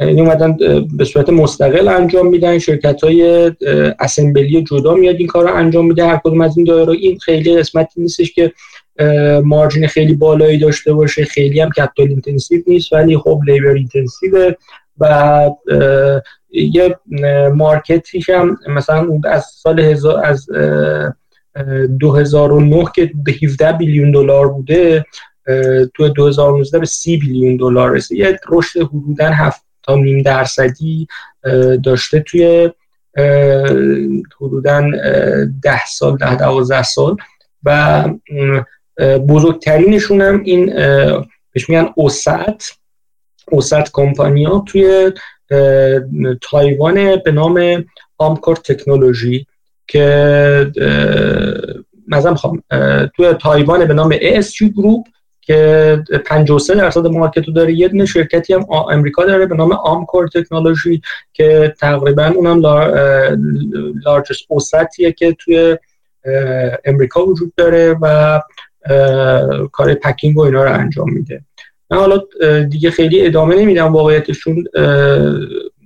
این 0.00 0.20
اومدن 0.20 0.56
به 0.96 1.04
صورت 1.04 1.28
مستقل 1.28 1.88
انجام 1.88 2.26
میدن. 2.26 2.58
شرکت 2.58 3.04
های 3.04 3.52
assembly 4.00 4.62
جدا 4.62 4.94
میاد 4.94 5.16
این 5.18 5.26
کار 5.26 5.44
رو 5.44 5.54
انجام 5.54 5.86
میده. 5.86 6.06
هر 6.06 6.20
کدوم 6.24 6.40
از 6.40 6.56
این 6.56 6.66
دایره 6.66 6.92
این 6.92 7.18
خیلی 7.18 7.56
قسمتی 7.56 8.00
نیستش 8.00 8.32
که 8.32 8.52
margin 9.44 9.86
خیلی 9.86 10.14
بالایی 10.14 10.58
داشته 10.58 10.92
باشه. 10.92 11.24
خیلی 11.24 11.60
هم 11.60 11.70
capital 11.70 12.08
intensive 12.08 12.62
نیست 12.66 12.92
ولی 12.92 13.18
خب 13.18 13.40
labor 13.46 13.68
intensive 13.68 14.54
و 14.98 15.50
یه 16.50 16.98
market 17.54 18.05
یش 18.05 18.30
هم 18.30 18.58
مثلا 18.68 19.08
از 19.24 19.44
سال 19.44 19.80
هزار 19.80 20.24
از 20.24 20.46
2009 22.00 22.84
که 22.94 23.10
به 23.24 23.32
17 23.42 23.72
billion 23.72 24.10
دلار 24.10 24.48
بوده 24.48 25.04
تو 25.94 26.08
2019 26.08 26.78
به 26.78 26.86
30 26.86 27.16
بیلیون 27.16 27.56
دلار 27.56 27.90
رسید. 27.90 28.18
یه 28.18 28.38
رشد 28.48 28.80
حدودا 28.80 29.30
7 29.30 29.64
تا 29.82 29.94
نیم 29.96 30.22
درصدی 30.22 31.08
داشته 31.84 32.20
توی 32.20 32.70
حدودا 34.40 34.90
10 35.62 35.86
سال 35.86 36.16
10 36.16 36.36
12 36.36 36.82
سال. 36.82 37.16
و 37.64 38.04
بزرگترینشون 39.28 40.20
هم 40.20 40.42
این 40.44 40.66
بهش 41.52 41.68
میگن 41.68 41.88
اوسط 41.96 42.62
اوسط 43.50 43.88
کمپانیا 43.92 44.64
توی 44.66 45.12
تایوان 46.40 47.16
به 47.24 47.32
نام 47.32 47.84
آمکور 48.18 48.56
تکنولوژی 48.56 49.46
که 49.86 50.72
مثلا 52.08 52.30
می‌خوام 52.30 52.62
توی 53.16 53.34
تایوان 53.40 53.84
به 53.84 53.94
نام 53.94 54.16
ASE 54.16 54.62
Group 54.76 55.06
که 55.40 56.02
53 56.26 56.74
درصد 56.74 57.06
market 57.06 57.46
رو 57.46 57.52
داره 57.52 57.72
یه 57.72 57.88
دونه 57.88 58.06
شرکتی 58.06 58.54
هم 58.54 58.66
امریکا 58.70 59.24
داره 59.24 59.46
به 59.46 59.56
نام 59.56 59.72
Amkor 59.72 60.28
Technology 60.28 61.02
که 61.32 61.74
تقریبا 61.80 62.26
اونم 62.26 62.60
largest 64.04 64.44
OSAT 64.48 64.91
یه 64.91 65.12
که 65.12 65.36
توی 65.38 65.76
امریکا 66.84 67.26
وجود 67.26 67.52
داره 67.56 67.96
و 68.02 68.40
کار 69.72 69.94
packing 69.94 70.36
و 70.38 70.40
اینا 70.40 70.64
رو 70.64 70.72
انجام 70.72 71.12
میده. 71.12 71.44
من 71.90 71.98
حالا 71.98 72.20
دیگه 72.62 72.90
خیلی 72.90 73.26
ادامه 73.26 73.54
نمیدم 73.56 73.92
واقعیتشون 73.92 74.64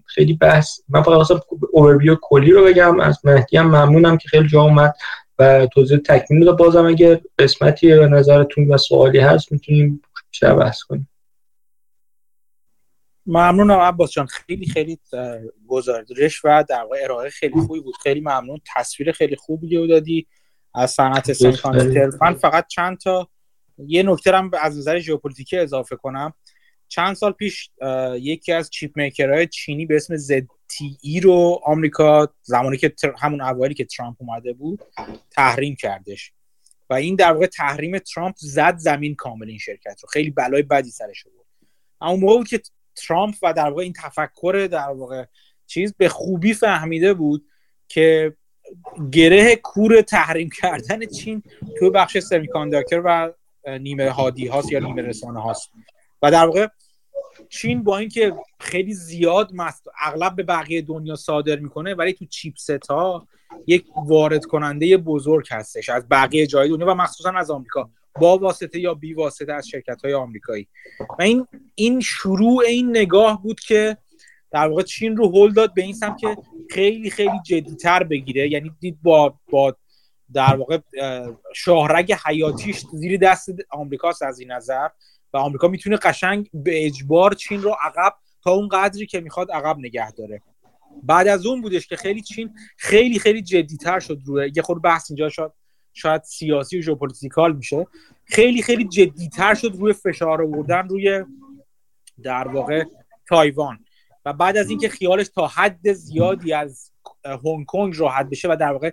خیلی 0.07 0.35
بحث 0.35 0.81
من 0.89 1.03
فقط 1.03 1.16
واسه 1.16 1.41
اووربیو 1.73 2.16
کلی 2.23 2.51
رو 2.51 2.65
بگم 2.65 3.01
از 3.01 3.19
مهدی 3.24 3.57
هم 3.57 3.66
ممنونم 3.66 4.16
که 4.16 4.29
خیلی 4.29 4.49
جا 4.49 4.62
اومد 4.62 4.95
و 5.39 5.66
توضیح 5.66 5.99
تکمیل 5.99 6.49
رو 6.49 6.57
بازم 6.57 6.87
اگه 6.87 7.20
قسمتی 7.39 7.89
به 7.89 8.07
نظرتون 8.07 8.69
و 8.69 8.77
سوالی 8.77 9.19
هست 9.19 9.53
می‌تونیم 9.53 10.03
بیشتر 10.31 10.55
بحث 10.55 10.83
کنیم. 10.83 11.09
ممنونم 13.27 13.79
عباس 13.79 14.11
جان. 14.11 14.27
خیلی 14.27 14.66
خیلی 14.66 14.99
گزارش 15.69 16.45
و 16.45 16.65
در 16.69 16.83
واقع 16.83 16.97
ارائه 17.03 17.31
خیلی 17.31 17.61
خوبی 17.61 17.81
بود. 17.81 17.95
خیلی 18.03 18.20
ممنون. 18.20 18.61
تصویر 18.77 19.12
خیلی 19.12 19.37
خوبی 19.37 19.77
رو 19.77 19.87
دادی. 19.87 20.27
از 20.74 20.91
صنعت 20.91 21.33
سمیکانداکتور 21.33 22.19
من 22.23 22.35
فقط 22.35 22.66
چند 22.66 22.99
تا 22.99 23.29
یه 23.78 24.03
نکته 24.03 24.36
هم 24.36 24.51
از 24.61 24.78
نظر 24.78 24.99
ژئوپلیتیکی 24.99 25.59
اضافه 25.59 25.97
کنم. 25.97 26.35
چند 26.89 27.15
سال 27.15 27.32
پیش 27.32 27.70
یکی 28.20 28.53
از 28.53 28.70
چیپ 28.70 28.97
میکرهای 28.97 29.47
چینی 29.47 29.86
به 29.86 29.97
اسم 29.97 30.16
ZTE 30.16 31.23
رو 31.23 31.61
آمریکا 31.65 32.35
زمانی 32.43 32.77
که 32.77 32.94
همون 33.19 33.40
اولی 33.40 33.74
که 33.74 33.85
ترامپ 33.85 34.16
اومده 34.19 34.53
بود 34.53 34.81
تحریم 35.31 35.77
کردش. 35.77 36.32
و 36.90 36.94
این 36.94 37.16
در 37.16 37.32
واقع 37.32 37.47
تحریم 37.47 37.99
ترامپ 37.99 38.35
زد 38.39 38.77
زمین 38.77 39.15
کامل 39.15 39.49
این 39.49 39.59
شرکت 39.59 40.01
رو. 40.03 40.09
خیلی 40.09 40.31
بلای 40.31 40.62
بدی 40.62 40.90
سرش 40.90 41.24
بود 41.24 41.47
اما 42.01 42.16
موقع 42.16 42.44
که 42.44 42.61
ترامپ 42.97 43.35
و 43.43 43.53
در 43.53 43.69
واقع 43.69 43.82
این 43.82 43.93
تفکر 43.93 44.69
در 44.73 44.89
واقع 44.89 45.24
چیز 45.66 45.94
به 45.99 46.09
خوبی 46.09 46.55
فهمیده 46.55 47.15
بود 47.15 47.44
که 47.89 48.36
گره 49.12 49.57
کور 49.57 50.01
تحریم 50.01 50.51
کردن 50.61 51.07
چین 51.07 51.43
تو 51.78 51.90
بخش 51.90 52.19
سمیکانداکتر 52.19 53.03
و 53.05 53.32
نیمه 53.66 54.10
هادی 54.10 54.47
هاست 54.47 54.72
یا 54.72 54.78
نیمه 54.78 55.02
رسانه 55.02 55.43
هاست. 55.43 55.70
و 56.22 56.30
در 56.30 56.47
واقع 56.47 56.66
چین 57.48 57.82
با 57.82 57.98
اینکه 57.98 58.34
خیلی 58.60 58.94
زیاد 58.94 59.51
اغلب 60.05 60.36
به 60.36 60.43
بقیه 60.43 60.82
دنیا 60.82 61.16
صادر 61.16 61.56
می‌کنه 61.56 61.94
ولی 61.94 62.12
تو 62.12 62.24
چیپست 62.24 62.86
ها 62.90 63.28
یک 63.66 63.84
وارد 64.06 64.44
کننده 64.44 64.97
بزرگ 64.97 65.47
هستش 65.51 65.89
از 65.89 66.09
بقیه 66.10 66.47
جای 66.47 66.68
دنیا 66.68 66.86
و 66.86 66.94
مخصوصا 66.94 67.30
از 67.30 67.51
آمریکا. 67.51 67.90
با 68.20 68.39
واسطه 68.39 68.80
یا 68.80 68.94
بی 68.94 69.14
واسطه 69.14 69.52
از 69.52 69.68
شرکت 69.68 70.05
های 70.05 70.14
آمریکایی. 70.14 70.68
و 71.18 71.22
این 71.22 71.47
این 71.74 72.01
شروع 72.01 72.64
این 72.66 72.90
نگاه 72.90 73.43
بود 73.43 73.60
که 73.60 73.97
در 74.51 74.68
واقع 74.68 74.82
چین 74.82 75.16
رو 75.16 75.32
هل 75.32 75.52
داد 75.52 75.74
به 75.74 75.82
این 75.82 75.94
سمت 75.94 76.18
که 76.18 76.36
خیلی 76.70 77.10
خیلی 77.10 77.40
جدیتر 77.47 78.02
بگیره. 78.02 78.48
یعنی 78.48 78.72
دید 78.80 78.98
با 79.02 79.34
با 79.51 79.76
در 80.35 80.57
واقع 80.57 80.79
شاهرگ 81.55 82.13
حیاتیش 82.27 82.85
زیر 82.93 83.19
دست 83.19 83.49
آمریکاست 83.71 84.23
از 84.23 84.39
این 84.39 84.53
نظر 84.53 84.89
و 85.33 85.37
آمریکا 85.37 85.69
می‌تونه 85.69 85.97
قشنگ 85.97 86.51
به 86.55 86.87
اجبار 86.87 87.35
چین 87.35 87.63
رو 87.63 87.77
عقب 87.83 88.15
تا 88.45 88.51
اون 88.51 88.69
قدری 88.69 89.07
که 89.07 89.21
می‌خواد 89.21 89.51
عقب 89.51 89.79
نگه 89.79 90.11
داره. 90.11 90.43
بعد 91.03 91.29
از 91.29 91.47
اون 91.47 91.61
بودش 91.61 91.87
که 91.87 91.97
خیلی 91.97 92.23
چین 92.23 92.55
خیلی 92.77 93.19
خیلی 93.19 93.43
جدیتر 93.43 94.01
شد 94.01 94.21
روی 94.25 94.53
یه 94.57 94.63
خود 94.63 94.83
بحث 94.83 95.11
اینجا 95.11 95.29
شد 95.29 95.53
شاید 95.93 96.23
سیاسی 96.23 96.79
و 96.79 96.83
geopolitical 96.82 97.57
میشه. 97.57 97.87
خیلی 98.25 98.63
خیلی 98.63 98.85
جدیتر 98.85 99.55
شد 99.55 99.73
روی 99.79 99.93
فشار 99.93 100.43
آوردن 100.43 100.89
روی 100.89 101.25
در 102.23 102.49
واقع 102.49 102.85
تایوان. 103.29 103.85
و 104.25 104.33
بعد 104.33 104.57
از 104.57 104.71
اینکه 104.71 104.89
خیالش 104.89 105.29
تا 105.29 105.47
حد 105.47 105.93
زیادی 105.93 106.53
از 106.53 106.93
هنگ 107.25 107.67
کنگ 107.67 107.99
راحت 107.99 108.29
بشه 108.31 108.49
و 108.49 108.57
در 108.61 108.73
واقع 108.73 108.91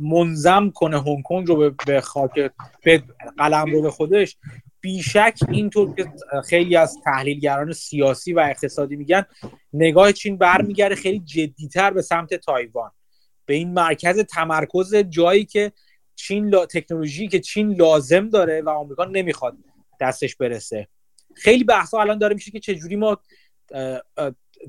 منظم 0.00 0.70
کنه 0.70 1.02
هنگ 1.02 1.22
کنگ 1.22 1.48
رو 1.48 1.70
به 1.86 2.00
خاک 2.00 2.50
به 2.84 3.02
قلم 3.38 3.72
رو 3.72 3.82
به 3.82 3.90
خودش. 3.90 4.36
بیشک 4.80 5.38
اینطور 5.48 5.94
که 5.94 6.12
خیلی 6.44 6.76
از 6.76 6.96
تحلیلگران 7.04 7.72
سیاسی 7.72 8.32
و 8.32 8.40
اقتصادی 8.40 8.96
میگن 8.96 9.24
نگاه 9.72 10.12
چین 10.12 10.36
برمیگرده 10.36 10.94
خیلی 10.94 11.18
جدیتر 11.18 11.90
به 11.90 12.02
سمت 12.02 12.34
تایوان. 12.34 12.90
به 13.46 13.54
این 13.54 13.72
مرکز 13.72 14.18
تمرکز 14.18 14.94
جایی 14.94 15.44
که 15.44 15.72
چین 16.16 16.50
تکنولوژی 16.50 17.28
که 17.28 17.40
چین 17.40 17.72
لازم 17.72 18.28
داره 18.28 18.62
و 18.62 18.68
آمریکا 18.68 19.04
نمی‌خواد 19.04 19.56
دستش 20.00 20.36
برسه. 20.36 20.88
خیلی 21.34 21.64
بحثا 21.64 22.00
الان 22.00 22.18
داره 22.18 22.34
میشه 22.34 22.50
که 22.50 22.60
چجوری 22.60 22.96
ما 22.96 23.18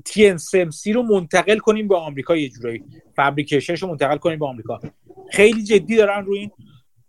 TSMC 0.08 0.94
رو 0.94 1.02
منتقل 1.02 1.58
کنیم 1.58 1.88
به 1.88 1.96
آمریکا 1.96 2.36
یه 2.36 2.48
جورایی. 2.48 2.84
فابریکیشنش 3.16 3.82
رو 3.82 3.88
منتقل 3.88 4.16
کنیم 4.16 4.38
به 4.38 4.46
آمریکا. 4.46 4.80
خیلی 5.30 5.62
جدی 5.64 5.96
دارن 5.96 6.24
روی 6.24 6.38
این 6.38 6.50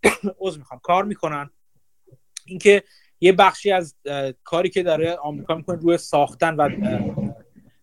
عذر 0.40 0.58
می‌خوام. 0.58 0.80
کار 0.84 1.04
می‌کنن. 1.04 1.50
اینکه 2.46 2.84
یه 3.22 3.32
بخشی 3.32 3.72
از 3.72 3.96
کاری 4.44 4.70
که 4.70 4.84
داره 4.84 5.16
آمریکا 5.16 5.56
می‌کنه 5.56 5.78
روی 5.78 5.98
ساختن 5.98 6.56
و 6.56 6.70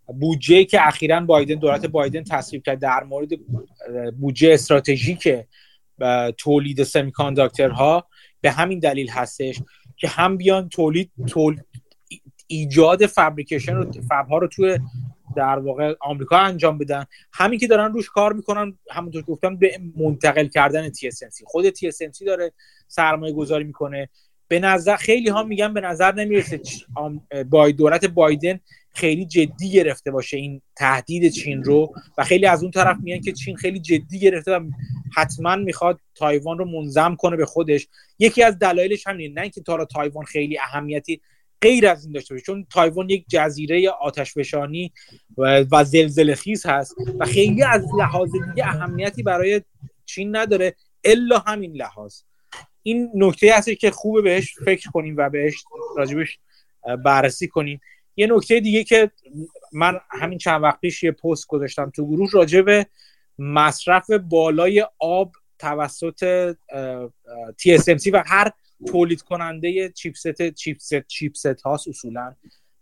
بودجه 0.07 0.65
که 0.65 0.87
اخیرا 0.87 1.21
بایدن 1.21 1.55
دولت 1.55 1.87
بایدن 1.87 2.25
تصویب 2.25 2.63
کرد 2.63 2.79
در 2.79 3.05
مورد 3.05 3.29
بودجه 4.21 4.53
استراتژیک 4.53 5.29
تولید 6.39 6.83
سمیکانداکترها. 6.83 8.07
به 8.41 8.51
همین 8.51 8.79
دلیل 8.79 9.11
هستش 9.11 9.61
که 9.97 10.09
هم 10.09 10.37
بیان 10.37 10.69
تولید 10.69 11.11
تول... 11.27 11.61
ایجاد 12.51 13.07
فابریکیشن 13.07 13.75
رو 13.75 13.93
فب 13.93 14.27
ها 14.29 14.39
رو 14.39 14.47
توی 14.47 14.79
در 15.37 15.59
واقع 15.59 15.95
آمریکا 16.01 16.39
انجام 16.39 16.79
بدن. 16.79 17.05
همین 17.33 17.59
که 17.59 17.67
دارن 17.67 17.93
روش 17.93 18.11
کار 18.11 18.33
می‌کنن 18.33 18.79
همونطور 18.91 19.23
که 19.23 19.33
گفتم 19.33 19.57
به 19.57 19.81
منتقل 19.97 20.47
کردن 20.47 20.89
TSMC 20.89 21.43
خود 21.45 21.71
TSMC 21.71 22.25
داره 22.27 22.53
سرمایه 22.89 23.33
گذاری 23.33 23.65
می‌کنه. 23.65 24.09
به 24.49 24.61
نظر 24.61 24.97
خیلی 24.97 25.29
ها 25.29 25.43
میگن 25.43 25.75
به 25.75 25.81
نظر 25.81 26.15
نمی‌رسه 26.15 26.61
با 27.51 27.71
دولت 27.71 28.05
بایدن 28.05 28.61
خیلی 28.95 29.27
جدی 29.27 29.71
گرفته 29.71 30.11
باشه 30.11 30.37
این 30.37 30.63
تهدید 30.77 31.33
چین 31.33 31.65
رو 31.65 31.95
و 32.19 32.25
خیلی 32.25 32.47
از 32.47 32.63
اون 32.63 32.71
طرف 32.71 32.97
میگن 33.03 33.21
که 33.21 33.33
چین 33.33 33.57
خیلی 33.57 33.81
جدی 33.81 34.19
گرفته 34.19 34.57
و 34.57 34.71
حتما 35.17 35.57
می‌خواد 35.57 36.01
تایوان 36.15 36.59
رو 36.59 36.65
منظم 36.65 37.17
کنه 37.17 37.37
به 37.37 37.47
خودش. 37.47 37.89
یکی 38.19 38.43
از 38.43 38.59
دلایلش 38.59 39.07
همینه 39.07 39.35
نه 39.35 39.41
اینکه 39.41 39.61
تا 39.61 39.85
تایوان 39.85 40.25
خیلی 40.25 40.59
اهمیتی 40.59 41.21
غیر 41.63 41.89
از 41.89 42.05
این 42.05 42.13
داشته 42.13 42.35
باشه. 42.35 42.45
چون 42.47 42.67
تایوان 42.73 43.11
یک 43.11 43.25
جزیره 43.29 43.91
آتشفشانی 43.91 44.93
و, 45.39 45.85
زلزله 45.85 46.35
خیز 46.35 46.67
هست 46.67 46.95
و 47.19 47.25
خیلی 47.25 47.63
از 47.63 47.85
لحاظ 47.99 48.31
دیگه 48.33 48.67
اهمیتی 48.67 49.23
برای 49.23 49.63
چین 50.07 50.37
نداره 50.37 50.75
الا 51.05 51.39
همین 51.39 51.73
لحاظ. 51.73 52.21
این 52.83 53.11
نکته 53.15 53.55
هستی 53.55 53.77
که 53.77 53.91
خوبه 53.91 54.23
بهش 54.23 54.55
فکر 54.65 54.91
کنیم 54.91 55.15
و 55.19 55.31
بهش 55.31 55.65
راجبش 55.97 56.39
بررسی 57.05 57.49
کنیم. 57.49 57.81
یه 58.17 58.27
نکته 58.27 58.61
دیگه 58.61 58.85
که 58.85 59.11
من 59.73 60.01
همین 60.11 60.39
چند 60.39 60.63
وقت 60.63 60.81
پیش 60.81 61.03
یه 61.03 61.13
پست 61.13 61.47
گذاشتم 61.47 61.91
تو 61.91 62.07
گروه 62.07 62.31
راجع 62.33 62.63
به 62.63 62.87
مصرف 63.39 64.11
بالای 64.11 64.87
آب 64.99 65.33
توسط 65.59 66.53
TSMC 67.63 68.11
و 68.13 68.23
هر 68.27 68.53
تولید 68.87 69.23
کننده 69.23 69.89
چیپست 69.89 70.51
چیپست 70.51 71.07
چیپست 71.07 71.61
هاست 71.61 71.89
اصولا. 71.89 72.35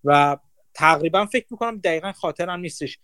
و 0.05 0.37
تقریبا 0.75 1.27
فکر 1.27 1.47
می‌کنم 1.51 1.79
دقیقا 1.79 2.13
خاطرم 2.13 2.61
نیستش. 2.61 2.99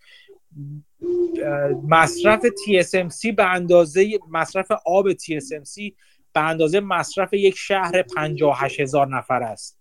مصرف 1.89 2.41
TSMC 2.41 3.33
به 3.37 3.51
اندازه 3.51 4.19
مصرف 4.31 4.71
آب 4.87 5.13
TSMC 5.13 5.93
به 6.33 6.41
اندازه 6.41 6.81
مصرف 6.81 7.33
یک 7.33 7.55
شهر 7.57 8.03
58 8.03 8.81
هزار 8.81 9.17
نفر 9.17 9.43
است. 9.43 9.79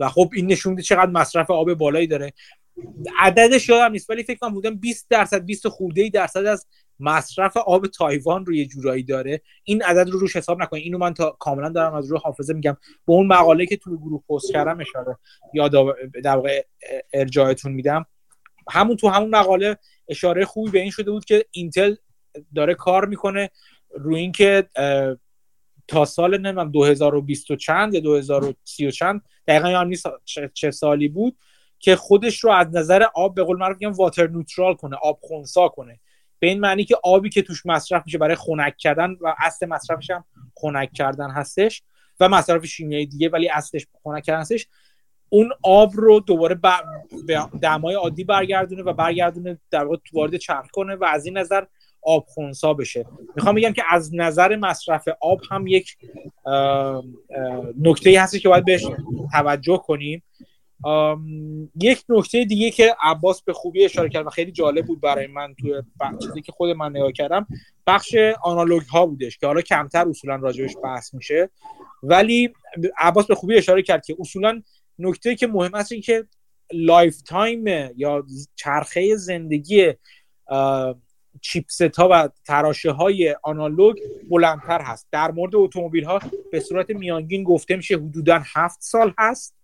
و 0.00 0.08
خب 0.08 0.30
این 0.34 0.46
نشون 0.46 0.70
میده 0.70 0.82
چقدر 0.82 1.10
مصرف 1.10 1.50
آب 1.50 1.74
بالایی 1.74 2.06
داره. 2.06 2.32
عددش 3.18 3.68
یادم 3.68 3.92
نیست 3.92 4.10
ولی 4.10 4.22
فکر 4.22 4.38
کنم 4.38 4.54
بودم 4.54 4.76
20 4.76 5.06
درصد 5.10 5.44
20 5.44 5.68
خورده 5.68 6.02
ای 6.02 6.10
درصد 6.10 6.44
از 6.44 6.66
مصرف 7.00 7.56
آب 7.56 7.86
تایوان 7.86 8.46
رو 8.46 8.54
یه 8.54 8.66
جورایی 8.66 9.02
داره. 9.02 9.40
این 9.64 9.82
عدد 9.82 10.10
رو 10.10 10.18
روش 10.18 10.36
حساب 10.36 10.62
نکنید 10.62 10.84
اینو 10.84 10.98
من 10.98 11.14
تا 11.14 11.30
کاملا 11.30 11.68
دارم 11.68 11.94
از 11.94 12.06
روی 12.06 12.20
حافظه 12.22 12.54
میگم. 12.54 12.76
به 13.06 13.12
اون 13.12 13.26
مقاله 13.26 13.66
که 13.66 13.76
تو 13.76 13.96
گروه 13.96 14.22
پست 14.28 14.52
کردم 14.52 14.80
اشاره 14.80 15.18
یاد 15.54 15.72
در 16.24 16.36
واقع 16.36 16.64
ارجاعتون 17.12 17.72
میدم. 17.72 18.06
همون 18.70 18.96
تو 18.96 19.08
همون 19.08 19.30
مقاله 19.30 19.76
اشاره 20.08 20.44
خوبی 20.44 20.70
به 20.70 20.80
این 20.80 20.90
شده 20.90 21.10
بود 21.10 21.24
که 21.24 21.44
اینتل 21.50 21.94
داره 22.54 22.74
کار 22.74 23.06
می‌کنه 23.06 23.50
روی 23.94 24.20
اینکه 24.20 24.68
تا 25.88 26.04
سال 26.04 26.38
نمی‌دونم 26.38 26.70
2020 26.70 27.50
و 27.50 27.56
چند 27.56 27.94
یا 27.94 28.00
2030 28.00 28.86
و 28.86 28.90
چند 28.90 29.22
دقیقا 29.46 29.82
نیست 29.82 30.06
چه 30.54 30.70
سالی 30.70 31.08
بود 31.08 31.36
که 31.78 31.96
خودش 31.96 32.44
رو 32.44 32.50
از 32.50 32.66
نظر 32.72 33.02
آب 33.14 33.34
به 33.34 33.42
قول 33.42 33.58
معروف 33.58 33.76
میگم 33.80 33.92
واتر 33.92 34.26
نوترال 34.26 34.74
کنه 34.74 34.96
آب 35.02 35.18
خونسا 35.22 35.68
کنه. 35.68 36.00
به 36.44 36.48
این 36.48 36.60
معنی 36.60 36.84
که 36.84 36.96
آبی 37.02 37.30
که 37.30 37.42
توش 37.42 37.66
مصرف 37.66 38.02
میشه 38.06 38.18
برای 38.18 38.34
خنک 38.34 38.76
کردن 38.76 39.16
و 39.20 39.34
اصل 39.38 39.66
مصرفش 39.66 40.10
هم 40.10 40.24
خنک 40.54 40.92
کردن 40.92 41.30
هستش 41.30 41.82
و 42.20 42.28
مصرف 42.28 42.64
شیمیایی 42.64 43.06
دیگه 43.06 43.28
ولی 43.28 43.48
اصلش 43.48 43.86
خنک 44.02 44.24
کردن 44.24 44.40
هستش. 44.40 44.66
اون 45.28 45.52
آب 45.62 45.90
رو 45.94 46.20
دوباره 46.20 46.54
به 47.26 47.38
دمای 47.62 47.94
عادی 47.94 48.24
برگردونه 48.24 48.82
و 48.82 48.92
برگردونه 48.92 49.58
در 49.70 49.84
واقع 49.84 49.96
وارد 50.12 50.36
چرخ 50.36 50.70
کنه 50.72 50.94
و 50.94 51.04
از 51.04 51.26
این 51.26 51.38
نظر 51.38 51.64
آب 52.02 52.24
خونسا 52.28 52.74
بشه. 52.74 53.06
می‌خوام 53.36 53.54
بگم 53.54 53.72
که 53.72 53.82
از 53.90 54.14
نظر 54.14 54.56
مصرف 54.56 55.08
آب 55.20 55.40
هم 55.50 55.66
یک 55.66 55.96
نکته 57.80 58.20
هستی 58.20 58.38
که 58.38 58.48
باید 58.48 58.64
بهش 58.64 58.86
توجه 59.32 59.82
کنیم. 59.86 60.22
یک 61.80 62.04
نکته 62.08 62.44
دیگه 62.44 62.70
که 62.70 62.96
عباس 63.00 63.42
به 63.42 63.52
خوبی 63.52 63.84
اشاره 63.84 64.08
کرد 64.08 64.26
و 64.26 64.30
خیلی 64.30 64.52
جالب 64.52 64.86
بود 64.86 65.00
برای 65.00 65.26
من 65.26 65.54
توی 65.54 65.82
چیزی 66.22 66.40
که 66.40 66.52
خود 66.52 66.70
من 66.70 66.90
نگاه 66.90 67.12
کردم 67.12 67.46
بخش 67.86 68.14
analog 68.42 68.82
ها 68.82 69.06
بودش 69.06 69.38
که 69.38 69.46
حالا 69.46 69.60
کمتر 69.60 70.08
اصولا 70.08 70.36
راجبش 70.36 70.76
بحث 70.82 71.14
میشه. 71.14 71.50
ولی 72.02 72.52
عباس 72.98 73.26
به 73.26 73.34
خوبی 73.34 73.56
اشاره 73.56 73.82
کرد 73.82 74.06
که 74.06 74.16
اصولا 74.18 74.62
نکته 74.98 75.34
که 75.34 75.46
مهم 75.46 75.74
است 75.74 75.92
این 75.92 76.00
که 76.00 76.24
lifetime 76.72 77.66
یا 77.96 78.26
چرخه 78.56 79.16
زندگی 79.16 79.92
chipset 81.40 81.82
ها 81.82 82.08
و 82.10 82.28
تراشه 82.44 82.90
های 82.90 83.36
analog 83.42 83.96
بلندتر 84.30 84.82
هست. 84.82 85.08
در 85.12 85.30
مورد 85.30 85.54
اتومبیل 85.54 86.04
ها 86.04 86.20
به 86.52 86.60
صورت 86.60 86.90
میانگین 86.90 87.44
گفته 87.44 87.76
میشه 87.76 87.94
حدودا 87.96 88.42
هفت 88.54 88.82
سال 88.82 89.14
هست. 89.18 89.54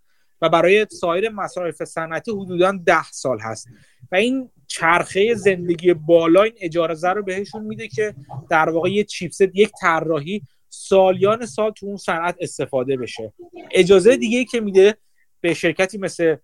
و 0.43 0.49
برای 0.49 0.87
سایر 0.91 1.29
مصارف 1.29 1.85
صنعتی 1.85 2.31
حدودا 2.31 2.73
ده 2.73 3.11
سال 3.11 3.41
هست. 3.41 3.69
و 4.13 4.17
این 4.17 4.51
چرخه 4.67 5.35
زندگی 5.35 5.95
بالا 5.95 6.43
این 6.43 6.55
اجازه 6.61 7.09
رو 7.09 7.23
بهشون 7.23 7.65
میده 7.65 7.89
که 7.89 8.15
در 8.51 8.69
واقع 8.71 8.91
یه 8.91 9.05
chipset 9.05 9.41
یک 9.55 9.71
طراحی 9.81 10.43
سالیان 10.69 11.47
سال 11.47 11.71
تو 11.71 11.87
اون 11.87 11.97
صنعت 11.97 12.37
استفاده 12.41 12.97
بشه. 12.97 13.33
اجازه 13.71 14.17
دیگه 14.17 14.45
که 14.45 14.61
میده 14.61 14.97
به 15.41 15.55
شرکتی 15.55 15.99
مثل 15.99 16.37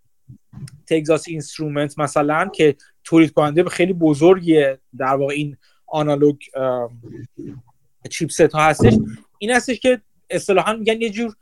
Texas 0.86 1.28
Instrument 1.28 1.98
مثلا 1.98 2.48
که 2.54 2.76
تولید 3.04 3.32
کننده 3.32 3.64
خیلی 3.64 3.92
بزرگیه 3.92 4.78
در 4.98 5.14
واقع 5.14 5.34
این 5.34 5.56
آنالوگ 5.86 6.36
چیپست 8.10 8.40
ها 8.40 8.62
هستش 8.62 8.92
این 9.38 9.50
هستش 9.50 9.80
که 9.80 10.00
اصطلاحا 10.30 10.72
میگن 10.72 11.00
یه 11.00 11.10
جور 11.10 11.34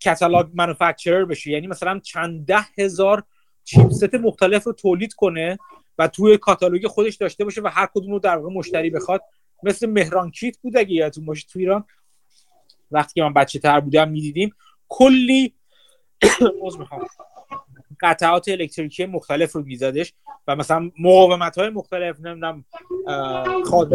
کتالاگ 0.00 0.48
منوفکچرر 0.54 1.24
بشه. 1.24 1.50
یعنی 1.50 1.66
مثلا 1.66 1.98
چند 1.98 2.46
ده 2.46 2.64
هزار 2.78 3.22
چیپست 3.64 4.14
مختلف 4.14 4.64
رو 4.64 4.72
تولید 4.72 5.14
کنه 5.14 5.58
و 5.98 6.08
توی 6.08 6.38
کاتالوگ 6.38 6.86
خودش 6.86 7.16
داشته 7.16 7.44
باشه 7.44 7.60
و 7.60 7.68
هر 7.72 7.88
کدوم 7.94 8.12
رو 8.12 8.18
در 8.18 8.36
واقع 8.36 8.54
مشتری 8.54 8.90
بخواد. 8.90 9.22
مثل 9.62 9.86
مهران 9.86 10.30
کیت 10.30 10.58
بود 10.58 10.76
اگه 10.76 10.92
یادتون 10.92 11.26
باشه 11.26 11.46
تو 11.52 11.58
ایران. 11.58 11.84
وقتی 12.90 13.14
که 13.14 13.22
من 13.22 13.32
بچه 13.32 13.58
تر 13.58 13.80
بودم 13.80 14.08
می‌دیدیم. 14.08 14.54
کلی 14.88 15.54
قطعات 18.00 18.48
الکتریکی 18.48 19.06
مختلف 19.06 19.52
رو 19.52 19.62
میزدش 19.62 20.14
و 20.46 20.56
مثلا 20.56 20.90
مقاومت 21.00 21.58
های 21.58 21.70
مختلف 21.70 22.20
نمی‌دونم 22.20 22.64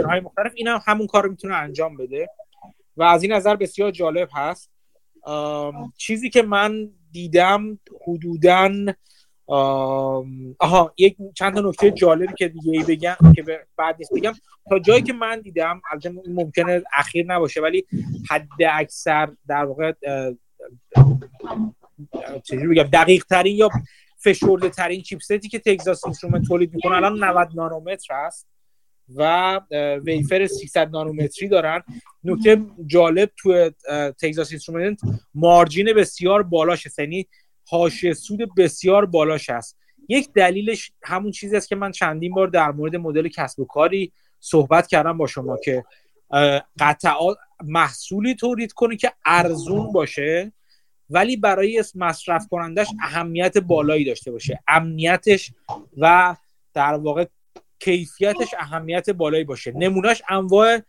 های 0.05 0.19
مختلف 0.19 0.51
این 0.55 0.67
هم 0.67 0.81
همون 0.85 1.07
کار 1.07 1.23
رو 1.23 1.29
می‌تونه 1.29 1.55
انجام 1.55 1.97
بده. 1.97 2.29
و 2.97 3.03
از 3.03 3.23
این 3.23 3.33
نظر 3.33 3.55
بسیار 3.55 3.91
جالب 3.91 4.29
هست. 4.33 4.72
چیزی 5.97 6.29
که 6.29 6.41
من 6.41 6.89
دیدم 7.11 7.79
حدودا 8.07 8.71
آها 10.59 10.93
یک 10.97 11.17
چند 11.35 11.53
تا 11.53 11.61
نکته 11.61 11.91
جالبی 11.91 12.33
که 12.37 12.47
دیگه 12.47 12.71
ای 12.71 12.83
بگم 12.83 13.15
که 13.35 13.43
بعد 13.77 13.95
نیست 13.99 14.13
بگم. 14.13 14.33
تا 14.69 14.79
جایی 14.79 15.01
که 15.01 15.13
من 15.13 15.41
دیدم 15.41 15.81
البته 15.91 16.13
ممکنه 16.27 16.83
اخیر 16.93 17.25
نباشه 17.25 17.61
ولی 17.61 17.85
حد 18.29 18.47
اکثر 18.69 19.29
در 19.47 19.65
واقع 19.65 19.93
بگم 22.51 22.83
دقیق 22.83 23.25
ترین 23.25 23.57
یا 23.57 23.69
فشرده 24.17 24.69
ترین 24.69 25.01
chipset 25.01 25.43
ی 25.43 25.49
که 25.49 25.59
Texas 25.59 26.05
Instrument 26.05 26.47
تولید 26.47 26.73
می‌کنه 26.73 26.95
الان 26.95 27.23
90 27.23 27.49
نانومتر 27.55 28.13
هست. 28.25 28.52
و 29.15 29.59
wafer 30.03 30.47
300 30.47 30.89
نانومتری 30.89 31.47
دارن. 31.47 31.83
نکته 32.23 32.61
جالب 32.85 33.31
تو 33.37 33.71
Texas 34.21 34.51
Instrument 34.51 34.99
margin 35.35 35.93
بسیار 35.93 36.43
بالاش 36.43 36.87
یعنی 36.97 37.27
حاشیه 37.65 38.13
سود 38.13 38.55
بسیار 38.55 39.05
بالاش 39.05 39.49
هست. 39.49 39.77
یک 40.09 40.33
دلیلش 40.33 40.91
همون 41.03 41.31
چیزی 41.31 41.55
است 41.55 41.69
که 41.69 41.75
من 41.75 41.91
چندین 41.91 42.33
بار 42.33 42.47
در 42.47 42.71
مورد 42.71 42.95
مدل 42.95 43.27
کسب 43.27 43.59
و 43.59 43.65
کاری 43.65 44.11
صحبت 44.39 44.87
کردم 44.87 45.17
با 45.17 45.27
شما 45.27 45.57
که 45.57 45.83
قطعات 46.79 47.37
محصولی 47.63 48.35
تولید 48.35 48.73
کنه 48.73 48.95
که 48.97 49.11
ارزون 49.25 49.91
باشه 49.91 50.51
ولی 51.09 51.37
برای 51.37 51.83
مصرف 51.95 52.47
کنندش 52.47 52.87
اهمیت 53.01 53.57
بالایی 53.57 54.05
داشته 54.05 54.31
باشه. 54.31 54.59
امنیتش 54.67 55.51
و 55.97 56.35
در 56.73 56.93
واقع 56.93 57.25
کیفیتش 57.83 58.53
اهمیت 58.59 59.09
بالایی 59.09 59.43
باشه. 59.43 59.73
نمونهش 59.75 60.21
انواع 60.29 60.79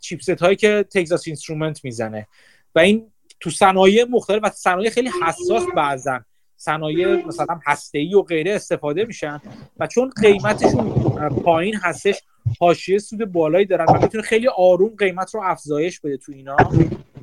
chipset 0.00 0.30
هایی 0.42 0.56
که 0.56 0.84
Texas 0.90 1.26
Instrument 1.26 1.84
می‌زنه. 1.84 2.26
و 2.74 2.78
این 2.78 3.12
تو 3.40 3.50
صنایع 3.50 4.04
مختلف 4.04 4.40
و 4.42 4.50
صنایع 4.50 4.90
خیلی 4.90 5.10
حساس 5.22 5.62
بعضن. 5.76 6.24
صنایع 6.56 7.26
مثلا 7.26 7.60
هسته‌ای 7.66 8.16
و 8.16 8.22
غیره 8.22 8.54
استفاده 8.54 9.04
میشن 9.04 9.40
و 9.76 9.86
چون 9.86 10.12
قیمتشون 10.22 10.90
پایین 11.28 11.76
هستش 11.76 12.22
حاشیه 12.60 12.98
سود 12.98 13.32
بالایی 13.32 13.66
دارن 13.66 13.84
و 13.84 14.02
می‌تونه 14.02 14.22
خیلی 14.22 14.48
آروم 14.48 14.96
قیمت 14.98 15.34
رو 15.34 15.40
افزایش 15.44 16.00
بده 16.00 16.16
تو 16.16 16.32
اینا. 16.32 16.56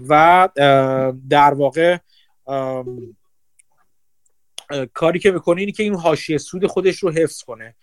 و 0.09 0.49
در 1.29 1.53
واقع 1.53 1.97
کاری 4.93 5.19
که 5.19 5.31
می‌کنه 5.31 5.59
اینه 5.59 5.71
که 5.71 5.83
این 5.83 5.95
حاشیه 5.95 6.37
سود 6.37 6.67
خودش 6.67 6.99
رو 6.99 7.11
حفظ 7.11 7.43
کنه. 7.43 7.75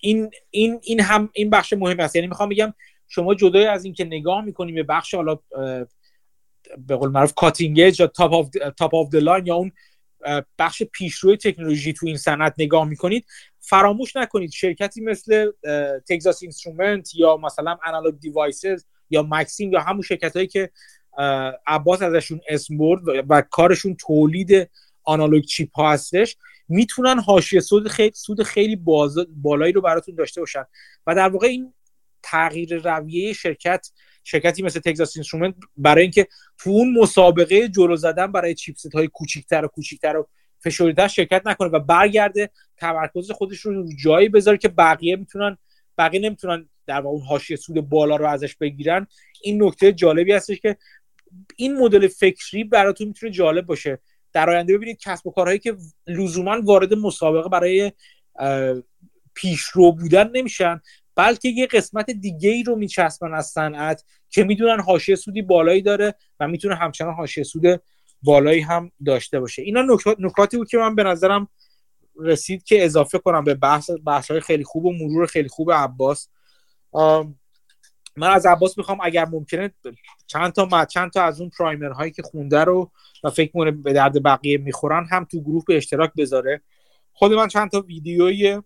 این 0.00 0.30
این 0.50 0.80
این 0.82 1.00
هم 1.00 1.30
این 1.32 1.50
بخش 1.50 1.72
مهم 1.72 2.00
است. 2.00 2.16
یعنی 2.16 2.28
می‌خوام 2.28 2.48
بگم 2.48 2.74
شما 3.08 3.34
جدای 3.34 3.66
از 3.66 3.84
اینکه 3.84 4.04
نگاه 4.04 4.44
می‌کنیم 4.44 4.74
به 4.74 4.82
بخش 4.82 5.14
حالا 5.14 5.38
به 6.78 6.96
قول 6.96 7.10
معروف 7.10 7.34
cutting 7.34 7.78
یا 7.78 7.90
top 8.06 8.32
of 8.32 8.48
top 8.76 8.94
of 8.94 9.14
line 9.14 9.46
یا 9.46 9.54
اون 9.54 9.72
بخش 10.58 10.82
پیشروی 10.82 11.36
تکنولوژی 11.36 11.92
تو 11.92 12.06
این 12.06 12.16
صنعت 12.16 12.54
نگاه 12.58 12.84
می‌کنید 12.88 13.26
فراموش 13.60 14.16
نکنید 14.16 14.50
شرکتی 14.50 15.00
مثل 15.00 15.50
Texas 16.08 16.42
Instrument 16.42 17.14
یا 17.14 17.36
مثلا 17.36 17.78
Analog 17.84 18.18
Devices 18.18 18.84
یا 19.10 19.22
Maxim 19.22 19.72
یا 19.72 19.80
همون 19.80 20.02
شرکت 20.02 20.36
هایی 20.36 20.46
که 20.48 20.70
عباس 21.66 22.02
ازشون 22.02 22.40
اسم 22.48 22.78
برد 22.78 23.02
و 23.28 23.42
کارشون 23.50 23.96
تولید 23.96 24.70
analog 25.04 25.44
chip 25.44 25.76
ها 25.76 25.92
هستش. 25.92 26.36
می‌تونن 26.68 27.20
حاشیه 27.20 27.60
سود 27.60 27.88
خیلی 27.88 28.12
سود 28.14 28.42
خیلی 28.42 28.76
بالایی 29.28 29.72
رو 29.72 29.80
براتون 29.80 30.14
داشته 30.14 30.40
باشن. 30.40 30.64
و 31.06 31.14
در 31.14 31.28
واقع 31.28 31.46
این 31.46 31.74
تغییر 32.22 32.78
رویه 32.78 33.32
شرکت 33.32 33.90
شرکتی 34.24 34.62
مثل 34.62 34.80
Texas 34.80 35.16
Instrument 35.16 35.54
برای 35.76 36.02
اینکه 36.02 36.28
تو 36.58 36.70
اون 36.70 36.98
مسابقه 36.98 37.68
جلو 37.68 37.96
زدن 37.96 38.32
برای 38.32 38.54
چیپست 38.54 38.94
های 38.94 39.08
کوچیکتر 39.08 39.64
و 39.64 39.68
کوچیکتر 39.68 40.16
و 40.16 40.28
فشرده‌تر 40.64 41.08
شرکت 41.08 41.42
نکنه 41.46 41.68
و 41.68 41.78
برگرده 41.78 42.50
تمرکز 42.76 43.30
خودش 43.30 43.60
رو 43.60 43.74
رو 43.74 43.88
جایی 44.04 44.28
بذاره 44.28 44.58
که 44.58 44.68
بقیه 44.68 45.16
می‌تونن 45.16 45.58
بقیه 45.98 46.20
نمی‌تونن 46.20 46.68
در 46.86 47.00
واقع 47.00 47.16
اون 47.16 47.26
حاشیه 47.26 47.56
سود 47.56 47.80
بالا 47.80 48.16
رو 48.16 48.26
ازش 48.26 48.56
بگیرن. 48.56 49.06
این 49.42 49.62
نکته 49.62 49.92
جالبی 49.92 50.32
هستش 50.32 50.60
که 50.60 50.76
این 51.56 51.78
مدل 51.78 52.08
فکری 52.08 52.64
براتون 52.64 53.06
می‌تونه 53.06 53.32
جالب 53.32 53.66
باشه. 53.66 53.98
در 54.36 54.50
آینده 54.50 54.76
ببینید 54.76 54.98
کسب 55.00 55.26
و 55.26 55.30
کارهایی 55.30 55.58
که 55.58 55.76
لزوما 56.06 56.60
وارد 56.64 56.94
مسابقه 56.94 57.48
برای 57.48 57.92
پیشرو 59.34 59.92
بودن 59.92 60.30
نمیشن 60.30 60.80
بلکه 61.14 61.48
یه 61.48 61.66
قسمت 61.66 62.10
دیگه 62.10 62.50
ای 62.50 62.62
رو 62.62 62.76
میچسبن 62.76 63.34
از 63.34 63.46
صنعت 63.46 64.04
که 64.30 64.44
می‌دونن 64.44 64.80
حاشیه 64.80 65.16
سودی 65.16 65.42
بالایی 65.42 65.82
داره 65.82 66.14
و 66.40 66.48
می‌تونه 66.48 66.74
همچنان 66.74 67.14
حاشیه 67.14 67.44
سود 67.44 67.82
بالایی 68.22 68.60
هم 68.60 68.90
داشته 69.06 69.40
باشه. 69.40 69.62
اینا 69.62 69.86
نکاتی 70.18 70.56
بود 70.56 70.68
که 70.68 70.78
من 70.78 70.94
به 70.94 71.02
نظرم 71.02 71.48
رسید 72.20 72.64
که 72.64 72.84
اضافه 72.84 73.18
کنم 73.18 73.44
به 73.44 73.54
بحث 73.54 73.90
بحث 74.06 74.30
های 74.30 74.40
خیلی 74.40 74.64
خوب 74.64 74.84
و 74.84 74.92
مرور 74.92 75.26
خیلی 75.26 75.48
خوب 75.48 75.72
عباس. 75.72 76.28
من 78.16 78.30
از 78.30 78.46
عباس 78.46 78.78
می‌خوام 78.78 78.98
اگر 79.02 79.24
ممکنه 79.24 79.74
چند 80.26 80.52
تا 80.52 80.84
چند 80.84 81.10
تا 81.10 81.22
از 81.22 81.40
اون 81.40 81.50
پرایمر 81.58 81.90
هایی 81.90 82.12
که 82.12 82.22
خونده 82.22 82.64
رو 82.64 82.90
و 83.24 83.30
فکر 83.30 83.52
کنه 83.52 83.70
به 83.70 83.92
درد 83.92 84.22
بقیه 84.22 84.58
می‌خورن 84.58 85.06
هم 85.10 85.24
تو 85.24 85.40
گروه 85.40 85.64
به 85.66 85.76
اشتراک 85.76 86.12
بذاره. 86.16 86.62
خود 87.12 87.32
من 87.32 87.48
چند 87.48 87.70
تا 87.70 87.80
ویدیوی 87.80 88.62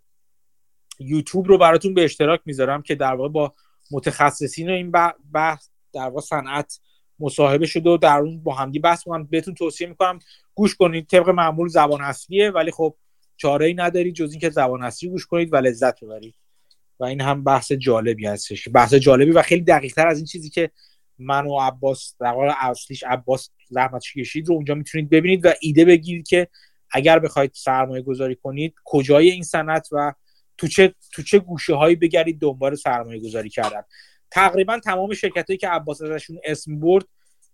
یوتیوب 1.01 1.48
رو 1.48 1.59
براتون 1.59 1.94
به 1.94 2.05
اشتراک 2.05 2.40
می‌ذارم 2.44 2.82
که 2.82 2.94
در 2.94 3.14
واقع 3.14 3.28
با 3.28 3.55
متخصصین 3.90 4.70
این 4.70 4.93
بحث 5.32 5.68
در 5.93 6.09
واقع 6.09 6.20
صنعت 6.20 6.81
مصاحبه 7.18 7.66
شده 7.66 7.90
و 7.90 7.97
در 7.97 8.18
اون 8.18 8.43
با 8.43 8.55
همدی 8.55 8.78
بحث 8.78 9.09
من 9.09 9.24
بهتون 9.24 9.55
توصیه 9.55 9.86
می‌کنم 9.86 10.18
گوش 10.55 10.74
کنید. 10.74 11.06
طبق 11.06 11.28
معمول 11.28 11.68
زبان 11.68 12.01
اصلیه 12.01 12.51
ولی 12.51 12.70
خب 12.70 12.97
چاره 13.36 13.66
ای 13.66 13.74
ندارید 13.74 14.14
جز 14.14 14.31
اینکه 14.31 14.51
زبان 14.51 14.82
اصلی 14.82 15.09
گوش 15.09 15.27
کنید 15.27 15.52
و 15.52 15.56
لذت 15.56 16.05
ببرید. 16.05 16.35
و 17.01 17.05
این 17.05 17.20
هم 17.20 17.44
بحث 17.44 17.72
جالبی 17.72 18.27
هستش. 18.27 18.68
بحث 18.68 18.94
جالبی 18.94 19.31
و 19.31 19.43
خیلی 19.43 19.62
دقیق 19.62 19.94
تر 19.94 20.09
از 20.09 20.16
این 20.16 20.27
چیزی 20.27 20.51
که 20.51 20.70
من 21.18 21.47
و 21.47 21.60
عباس 21.60 22.14
در 22.20 22.35
اصلیش 22.60 23.02
عباس 23.02 23.51
زحمت 23.68 24.05
کشید 24.16 24.48
رو 24.48 24.55
اونجا 24.55 24.74
می‌تونید 24.74 25.10
ببینید 25.10 25.47
و 25.47 25.52
ایده 25.60 25.85
بگیرید 25.85 26.28
که 26.28 26.48
اگر 26.90 27.18
بخواید 27.18 27.51
سرمایه 27.55 28.02
گذاری 28.02 28.35
کنید 28.35 28.74
کجای 28.85 29.31
این 29.31 29.43
صنعت 29.43 29.89
و 29.93 30.12
تو 30.59 30.68
چه 30.68 30.94
تو 31.12 31.22
چه 31.22 31.39
گوشه 31.39 31.74
هایی 31.74 31.97
بگردید 31.97 32.40
دنبال 32.40 32.74
سرمایه 32.74 33.20
گذاری 33.20 33.48
کردن. 33.48 33.82
تقریبا 34.31 34.78
تمام 34.78 35.14
شرکت 35.14 35.47
هایی 35.47 35.59
که 35.59 35.68
عباس 35.68 36.02
ازشون 36.02 36.39
اسم 36.44 36.81
برد 36.81 37.05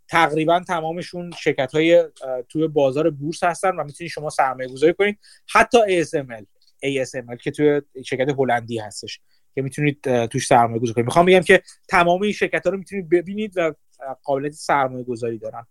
تقریبا 0.08 0.60
تمامشون 0.68 1.30
شرکت 1.30 1.72
های 1.72 2.04
توی 2.48 2.68
بازار 2.68 3.10
بورس 3.10 3.44
هستن 3.44 3.76
و 3.76 3.84
می‌تونید 3.84 4.10
شما 4.10 4.30
سرمایه 4.30 4.68
گذاری 4.68 4.94
کنید. 4.94 5.18
حتی 5.48 6.04
ASML 6.04 6.44
ASML 6.84 7.36
که 7.42 7.50
توی 7.50 7.82
شرکت 8.04 8.34
هلندی 8.38 8.78
هستش. 8.78 9.20
که 9.56 9.62
می‌تونید 9.62 10.26
توش 10.26 10.46
سرمایه 10.46 10.80
گذاری 10.80 10.94
کنید. 10.94 11.06
می‌خوام 11.06 11.26
بگم 11.26 11.40
که 11.40 11.62
تمام 11.88 12.22
این 12.22 12.32
شرکت 12.32 12.64
ها 12.66 12.70
رو 12.72 12.78
می‌تونید 12.78 13.08
ببینید 13.08 13.52
و 13.56 13.74
قابلیت 14.22 14.52
سرمایه 14.52 15.04
گذاری 15.04 15.38
دارن 15.38 15.66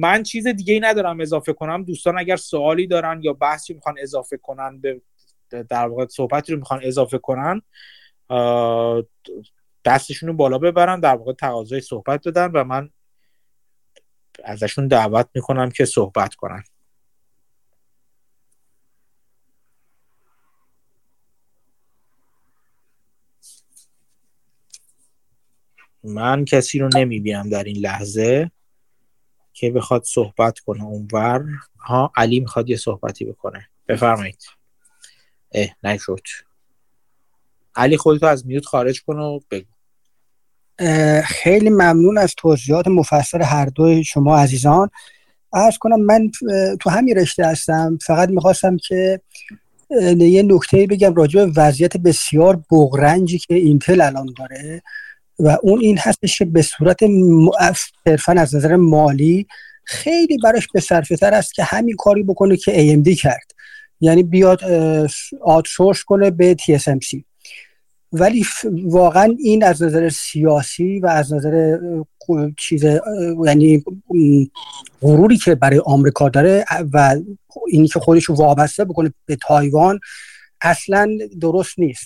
من 0.00 0.22
چیز 0.22 0.46
دیگه 0.46 0.74
ای 0.74 0.80
ندارم 0.80 1.20
اضافه 1.20 1.52
کنم. 1.52 1.84
دوستان 1.84 2.18
اگر 2.18 2.36
سوالی 2.36 2.86
دارن 2.86 3.20
یا 3.22 3.32
بحثی 3.32 3.74
می‌خوان 3.74 3.94
اضافه 3.98 4.36
کنن 4.36 4.80
به 4.80 5.00
در 5.68 5.86
واقع 5.88 6.06
صحبتی 6.06 6.52
رو 6.52 6.58
می‌خوان 6.58 6.80
اضافه 6.82 7.18
کنن 7.18 7.62
دستشون 9.84 10.28
رو 10.28 10.34
بالا 10.34 10.58
ببرن 10.58 11.00
در 11.00 11.16
واقع 11.16 11.32
تقاضای 11.32 11.80
صحبت 11.80 12.28
بدن 12.28 12.46
و 12.46 12.64
من 12.64 12.90
ازشون 14.44 14.88
دعوت 14.88 15.28
می‌کنم 15.34 15.70
که 15.70 15.84
صحبت 15.84 16.34
کنن. 16.34 16.62
من 26.08 26.44
کسی 26.44 26.78
رو 26.78 26.88
نمی‌بینم 26.94 27.50
در 27.50 27.64
این 27.64 27.76
لحظه 27.76 28.50
که 29.52 29.70
بخواد 29.70 30.04
صحبت 30.04 30.58
کنه. 30.58 30.84
اونور 30.84 31.44
ها 31.78 32.12
علی 32.16 32.40
می‌خواد 32.40 32.70
یه 32.70 32.76
صحبتی 32.76 33.24
بکنه. 33.24 33.68
بفرمایید. 33.88 34.42
اه 35.52 35.68
نشد. 35.82 36.20
علی 37.74 37.96
خودتو 37.96 38.26
از 38.26 38.46
میوت 38.46 38.66
خارج 38.66 39.02
کن 39.02 39.18
و 39.18 39.40
بگو. 39.50 39.66
خیلی 41.24 41.70
ممنون 41.70 42.18
از 42.18 42.34
توضیحات 42.36 42.88
مفصل 42.88 43.42
هر 43.42 43.66
دو 43.66 44.02
شما 44.02 44.38
عزیزان. 44.38 44.90
ارز 45.52 45.78
کنم 45.78 46.00
من 46.00 46.30
تو 46.80 46.90
همین 46.90 47.16
رشته 47.16 47.46
هستم. 47.46 47.98
فقط 48.06 48.28
می‌خواستم 48.28 48.76
که 48.76 49.20
یه 50.18 50.42
نکته 50.42 50.86
بگم 50.86 51.14
راجع 51.14 51.44
به 51.44 51.52
وضعیت 51.56 51.96
بسیار 51.96 52.62
بغرنجی 52.70 53.38
که 53.38 53.54
اینتل 53.54 54.00
الان 54.00 54.34
داره. 54.38 54.82
و 55.38 55.58
اون 55.62 55.80
این 55.80 55.98
هستش 55.98 56.38
که 56.38 56.44
به 56.44 56.62
صورت 56.62 56.98
صرفا 58.04 58.32
از 58.32 58.54
نظر 58.54 58.76
مالی 58.76 59.46
خیلی 59.84 60.38
براش 60.44 60.68
به 60.74 60.80
صرفه 60.80 61.16
تر 61.16 61.34
است 61.34 61.54
که 61.54 61.64
همین 61.64 61.96
کاری 61.96 62.22
بکنه 62.22 62.56
که 62.56 62.96
AMD 62.96 63.20
کرد. 63.20 63.52
یعنی 64.00 64.22
بیاد 64.22 64.60
آتسورس 65.40 66.04
کنه 66.04 66.30
به 66.30 66.56
TSMC 66.60 67.20
ولی 68.12 68.44
واقعا 68.84 69.36
این 69.38 69.64
از 69.64 69.82
نظر 69.82 70.08
سیاسی 70.08 70.98
و 70.98 71.06
از 71.06 71.32
نظر 71.32 71.78
چیز 72.58 72.84
یعنی 73.46 73.84
غروری 75.00 75.36
که 75.36 75.54
برای 75.54 75.82
آمریکا 75.84 76.28
داره 76.28 76.64
و 76.92 77.16
اینی 77.68 77.88
که 77.88 78.00
خودش 78.00 78.30
وابسته 78.30 78.84
بکنه 78.84 79.12
به 79.26 79.36
تایوان 79.36 80.00
اصلا 80.60 81.18
درست 81.40 81.78
نیست. 81.78 82.04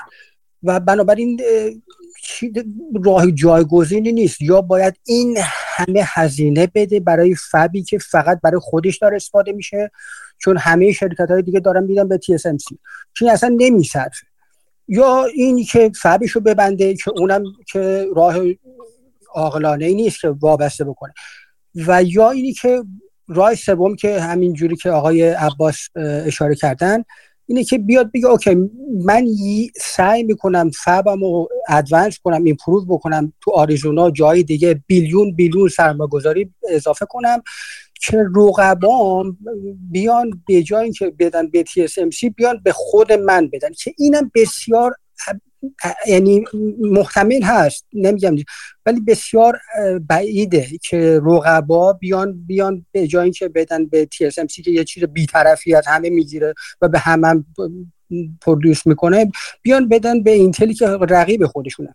و 0.63 0.81
بنابراین 0.81 1.41
راه 3.05 3.31
جایگزینی 3.31 4.13
نیست. 4.13 4.43
یا 4.43 4.61
باید 4.61 4.95
این 5.07 5.39
همه 5.77 6.03
هزینه 6.07 6.69
بده 6.75 7.01
برای 7.01 7.35
فبی 7.35 7.83
که 7.83 7.99
فقط 7.99 8.41
برای 8.43 8.61
خودش 8.61 8.99
داره 8.99 9.17
استفاده 9.17 9.53
میشه 9.53 9.91
چون 10.39 10.57
همه 10.57 10.93
شرکت 10.93 11.31
های 11.31 11.43
دیگه 11.43 11.61
دارن 11.61 11.85
میدن 11.85 12.09
به 12.09 12.21
TSMC 12.27 12.77
چون 13.15 13.29
اصلا 13.29 13.57
نمیصرفه. 13.59 14.27
یا 14.89 15.25
این 15.25 15.65
که 15.65 15.91
فبش 16.03 16.31
رو 16.31 16.41
ببنده 16.41 16.95
که 16.95 17.11
اونم 17.11 17.43
که 17.67 18.07
راه 18.17 18.37
عاقلانه 19.35 19.85
ای 19.85 19.95
نیست 19.95 20.21
که 20.21 20.29
وابسته 20.29 20.85
بکنه. 20.85 21.13
و 21.75 22.03
یا 22.03 22.31
اینی 22.31 22.53
که 22.53 22.83
راه 23.29 23.55
سوم 23.55 23.97
که 23.97 24.21
همین 24.21 24.53
جوری 24.53 24.77
که 24.77 24.91
آقای 24.91 25.23
عباس 25.29 25.89
اشاره 26.27 26.55
کردن 26.55 27.03
اینه 27.47 27.65
که 27.65 27.79
بیاد 27.79 28.11
بگه 28.13 28.27
اوکی 28.27 28.71
من 29.05 29.27
سعی 29.77 30.23
می‌کنم 30.23 30.71
فبم 30.85 31.21
رو 31.21 31.49
ادوانس 31.69 32.19
کنم 32.25 32.45
ایمپروو 32.45 32.85
بکنم 32.85 33.33
تو 33.41 33.51
آریزونا 33.51 34.11
جای 34.11 34.43
دیگه 34.43 34.83
بیلیون 34.87 35.35
بیلیون 35.35 35.69
سرمایه‌گذاری 35.69 36.51
اضافه 36.71 37.07
کنم 37.07 37.43
که 38.01 38.25
رقبام 38.37 39.39
بیان 39.91 40.43
به 40.47 40.63
جای 40.63 40.93
که 40.93 41.13
بدن 41.19 41.51
به 41.51 41.65
TSMC 41.65 42.31
بیان 42.37 42.61
به 42.65 42.73
خود 42.73 43.13
من 43.13 43.49
بدن 43.53 43.73
که 43.73 43.95
اینم 43.99 44.31
بسیار 44.35 44.97
یعنی 46.07 46.45
محتمل 46.81 47.43
هست 47.43 47.87
نمیگم. 47.93 48.37
ولی 48.87 49.01
بسیار 49.01 49.59
بعیده 50.09 50.67
که 50.83 51.21
رقبا 51.25 51.93
بیان 51.93 52.45
بیان 52.47 52.87
به 52.93 53.07
جای 53.07 53.31
که 53.31 53.49
بدن 53.49 53.87
به 53.87 54.09
TSMC 54.15 54.63
که 54.65 54.71
یه 54.71 54.85
چیز 54.85 55.05
بیطرفی 55.05 55.75
از 55.75 55.87
همه 55.87 56.11
می‌گیره 56.11 56.55
و 56.83 56.89
به 56.89 56.99
همه 56.99 57.29
هم 57.29 57.45
پرودوس 58.41 58.87
می‌کنه 58.87 59.31
بیان 59.63 59.89
بدن 59.89 60.23
به 60.23 60.31
اینتلی 60.31 60.75
که 60.75 60.87
رقیب 60.87 61.47
خودشونه. 61.47 61.95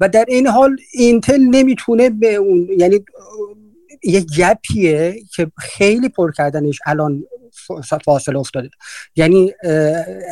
و 0.00 0.08
در 0.08 0.24
این 0.28 0.46
حال 0.46 0.76
اینتل 0.92 1.40
نمی‌تونه 1.40 2.10
به 2.10 2.34
اون 2.34 2.68
یعنی 2.78 3.04
یه 4.04 4.20
گپیه 4.38 5.14
که 5.34 5.50
خیلی 5.58 6.08
پر 6.08 6.32
کردنش 6.32 6.78
الان 6.86 7.24
فاصله 8.04 8.38
افتاده. 8.38 8.70
یعنی 9.16 9.52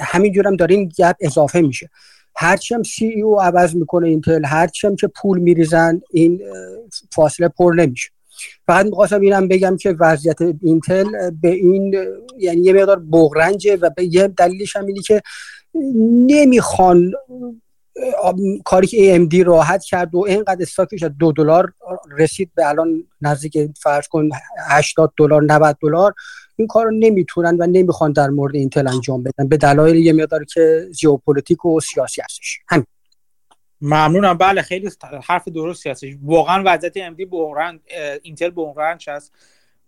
همینجور 0.02 0.46
هم 0.46 0.56
داره 0.56 0.74
این 0.74 0.88
گپ 0.98 1.16
اضافه 1.20 1.60
میشه. 1.60 1.90
هرچی 2.36 2.74
هم 2.74 2.82
سی 2.82 3.06
ای 3.06 3.22
او 3.22 3.42
عوض 3.42 3.74
می‌کنه 3.74 4.08
اینتل 4.08 4.44
هرچی 4.44 4.86
هم 4.86 4.96
که 4.96 5.06
پول 5.06 5.38
میریزن 5.38 6.00
این 6.10 6.40
فاصله 7.12 7.48
پر 7.48 7.74
نمیشه. 7.74 8.10
فقط 8.66 8.86
می‌خواستم 8.86 9.20
اینم 9.20 9.48
بگم 9.48 9.76
که 9.76 9.96
وضعیت 10.00 10.38
اینتل 10.62 11.30
به 11.30 11.48
این 11.48 11.96
یعنی 12.38 12.60
یه 12.60 12.72
مقدار 12.72 12.98
بغرنجه 13.12 13.76
و 13.76 13.90
به 13.96 14.04
یه 14.04 14.28
دلیلش 14.28 14.76
هم 14.76 14.86
اینی 14.86 15.00
که 15.00 15.22
نمی‌خوان 16.26 17.12
کاری 18.64 18.86
که 18.86 19.18
AMD 19.18 19.46
راحت 19.46 19.84
کرد 19.84 20.14
و 20.14 20.24
اینقدر 20.28 20.62
stock 20.62 20.91
ش 20.91 21.02
دو 21.02 21.32
دلار 21.32 21.72
رسید 22.18 22.50
به 22.54 22.68
الان 22.68 23.04
نزدیک 23.22 23.58
فرض 23.82 24.08
کن 24.08 24.28
80 24.68 25.12
دلار 25.18 25.42
90 25.42 25.76
دلار 25.82 26.14
این 26.60 26.66
کار 26.66 26.84
رو 26.84 26.90
نمی‌تونن 26.90 27.56
و 27.60 27.66
نمی‌خوان 27.66 28.12
در 28.12 28.28
مورد 28.28 28.54
اینتل 28.54 28.88
انجام 28.88 29.22
بدن. 29.22 29.48
به 29.48 29.56
دلایل 29.56 29.96
یه 29.96 30.12
مقدار 30.12 30.44
که 30.44 30.88
ژئوپلیتیک 31.00 31.64
و 31.64 31.80
سیاسی 31.80 32.22
هستش. 32.22 32.58
همین. 32.68 32.86
ممنونم. 33.80 34.38
بله 34.38 34.62
خیلی 34.62 34.90
حرف 35.22 35.48
درستی 35.48 35.90
هستش. 35.90 36.14
واقعا 36.22 36.62
وضعیت 36.66 36.96
امدی 36.96 37.24
بحران 37.24 37.80
اینتل 38.22 38.50
بحرانش 38.50 39.08
هست. 39.08 39.32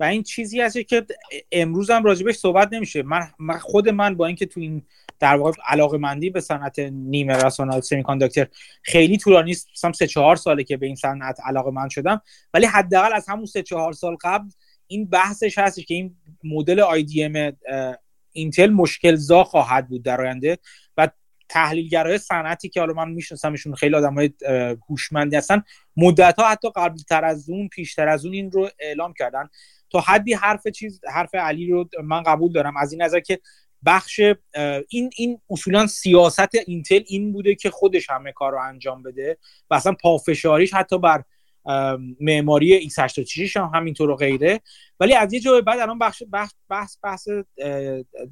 و 0.00 0.04
این 0.04 0.22
چیزی 0.22 0.60
هست 0.60 0.78
که 0.78 1.06
امروز 1.52 1.90
هم 1.90 2.04
راجبش 2.04 2.36
صحبت 2.36 2.72
نمیشه. 2.72 3.02
من 3.38 3.58
خود 3.58 3.88
من 3.88 4.14
با 4.14 4.26
اینکه 4.26 4.46
تو 4.46 4.60
این 4.60 4.82
در 5.20 5.36
واقع 5.36 5.52
علاقه 5.66 5.98
مندی 5.98 6.30
به 6.30 6.40
صنعت 6.40 6.78
نیمه 6.78 7.36
رسانه 7.36 7.80
سمی 7.80 8.02
کانداکتر 8.02 8.46
خیلی 8.82 9.18
طولانی 9.18 9.50
است 9.50 9.68
مثلا 9.72 9.92
سه 9.92 10.06
چهار 10.06 10.36
ساله 10.36 10.64
که 10.64 10.76
به 10.76 10.86
این 10.86 10.96
صنعت 10.96 11.38
علاقه 11.44 11.70
مند 11.70 11.90
شدم. 11.90 12.22
ولی 12.54 12.66
حداقل 12.66 13.12
از 13.12 13.28
همون 13.28 13.46
سه 13.46 13.62
چهار 13.62 13.92
سال 13.92 14.16
قبل 14.20 14.48
این 14.92 15.06
بحثش 15.06 15.58
هست 15.58 15.86
که 15.86 15.94
این 15.94 16.16
مدل 16.44 16.80
ام 16.80 17.52
اینتل 18.32 18.70
مشکل 18.70 19.14
زا 19.14 19.44
خواهد 19.44 19.88
بود 19.88 20.02
در 20.02 20.20
آینده 20.20 20.58
و 20.96 21.08
تحلیلگرای 21.48 22.18
صنعتی 22.18 22.68
که 22.68 22.80
حالا 22.80 22.92
من 22.92 23.10
میشناسمشون 23.10 23.74
خیلی 23.74 23.94
آدمای 23.94 24.30
هوشمندی 24.88 25.36
هستن 25.36 25.62
مدت 25.96 26.34
ها 26.38 26.48
حتی 26.48 26.68
قبل 26.76 26.98
تر 26.98 27.24
از 27.24 27.50
اون 27.50 27.68
پیشتر 27.68 28.08
از 28.08 28.24
اون 28.24 28.34
این 28.34 28.50
رو 28.50 28.70
اعلام 28.78 29.12
کردن. 29.12 29.48
تا 29.90 30.00
حدی 30.00 30.34
حرف 30.34 30.68
چیز 30.68 31.00
حرف 31.04 31.34
علی 31.34 31.70
رو 31.70 31.88
من 32.04 32.22
قبول 32.22 32.52
دارم. 32.52 32.76
از 32.76 32.92
این 32.92 33.02
نظر 33.02 33.20
که 33.20 33.38
بخش 33.86 34.20
این 34.88 35.10
این 35.16 35.40
اصولا 35.50 35.86
سیاست 35.86 36.54
اینتل 36.66 37.00
این 37.06 37.32
بوده 37.32 37.54
که 37.54 37.70
خودش 37.70 38.10
همه 38.10 38.32
کار 38.32 38.52
رو 38.52 38.58
انجام 38.68 39.02
بده 39.02 39.38
و 39.70 39.74
اصلا 39.74 39.92
پافشاریش 39.92 40.74
حتی 40.74 40.98
بر 40.98 41.22
معماری 42.20 42.90
X86 42.90 43.56
هم 43.56 43.70
همینطور 43.74 44.10
و 44.10 44.16
غیره. 44.16 44.60
ولی 45.00 45.14
از 45.14 45.32
یه 45.32 45.40
جای 45.40 45.62
بعد 45.62 45.80
الان 45.80 45.98
بخش 45.98 46.22
بحث 46.32 46.52
بحث, 46.68 46.96
بحث 47.02 47.28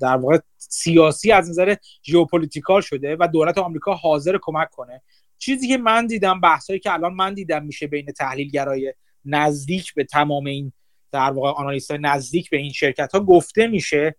در 0.00 0.16
واقع 0.16 0.38
سیاسی 0.58 1.32
از 1.32 1.50
نظر 1.50 1.74
geopolitical 2.04 2.80
شده 2.80 3.16
و 3.20 3.28
دولت 3.32 3.58
آمریکا 3.58 3.94
حاضر 3.94 4.38
کمک 4.42 4.70
کنه. 4.70 5.02
چیزی 5.38 5.68
که 5.68 5.78
من 5.78 6.06
دیدم 6.06 6.40
بحثایی 6.40 6.78
که 6.78 6.92
الان 6.92 7.14
من 7.14 7.34
دیدم 7.34 7.64
میشه 7.64 7.86
بین 7.86 8.06
تحلیلگرای 8.06 8.94
نزدیک 9.24 9.94
به 9.94 10.04
تمام 10.04 10.46
این 10.46 10.72
در 11.12 11.30
واقع 11.30 11.48
analyst 11.48 11.92
نزدیک 11.92 12.50
به 12.50 12.56
این 12.56 12.72
شرکت 12.72 13.12
ها 13.12 13.20
گفته 13.20 13.66
میشه 13.66 14.16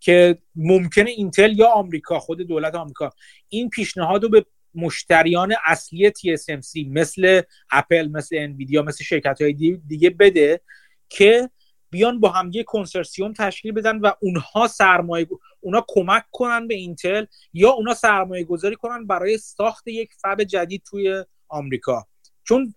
که 0.00 0.38
ممکنه 0.56 1.10
اینتل 1.10 1.58
یا 1.58 1.68
آمریکا 1.68 2.18
خود 2.18 2.40
دولت 2.40 2.74
آمریکا 2.74 3.10
این 3.48 3.70
پیشنهاد 3.70 4.22
رو 4.22 4.28
به 4.28 4.46
مشتریان 4.74 5.54
اصلی 5.66 6.10
TSMC 6.10 6.86
مثل 6.88 7.42
اپل 7.70 8.08
مثل 8.08 8.36
انویدیا 8.38 8.82
مثل 8.82 9.04
شرکت 9.04 9.42
های 9.42 9.78
دیگه 9.86 10.10
بده 10.10 10.60
که 11.08 11.50
بیان 11.90 12.20
با 12.20 12.28
هم 12.28 12.50
یه 12.52 12.62
کنسرسیوم 12.62 13.32
تشکیل 13.32 13.72
بدن 13.72 13.98
و 13.98 14.12
اونها 14.20 14.66
سرمایه 14.66 15.26
اونا 15.60 15.84
کمک 15.88 16.24
کنن 16.30 16.68
به 16.68 16.74
اینتل 16.74 17.24
یا 17.52 17.70
اونا 17.70 17.94
سرمایه 17.94 18.44
گذاری 18.44 18.76
کنن 18.76 19.06
برای 19.06 19.38
ساخت 19.38 19.88
یک 19.88 20.14
فب 20.22 20.42
جدید 20.42 20.82
توی 20.90 21.24
آمریکا. 21.48 22.06
چون 22.44 22.74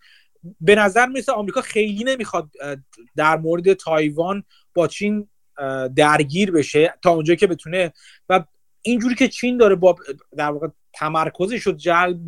به 0.61 0.75
نظر 0.75 1.05
میسه 1.05 1.31
آمریکا 1.31 1.61
خیلی 1.61 2.03
نمی‌خواد 2.03 2.49
در 3.15 3.37
مورد 3.37 3.73
تایوان 3.73 4.43
با 4.73 4.87
چین 4.87 5.29
درگیر 5.95 6.51
بشه 6.51 6.93
تا 7.01 7.09
اونجایی 7.11 7.37
که 7.37 7.47
بتونه. 7.47 7.93
و 8.29 8.43
اینجوری 8.81 9.15
که 9.15 9.27
چین 9.27 9.57
داره 9.57 9.75
با 9.75 9.95
در 10.37 10.51
واقع 10.51 10.67
تمرکزش 10.99 11.61
رو 11.61 11.71
جلب 11.71 12.19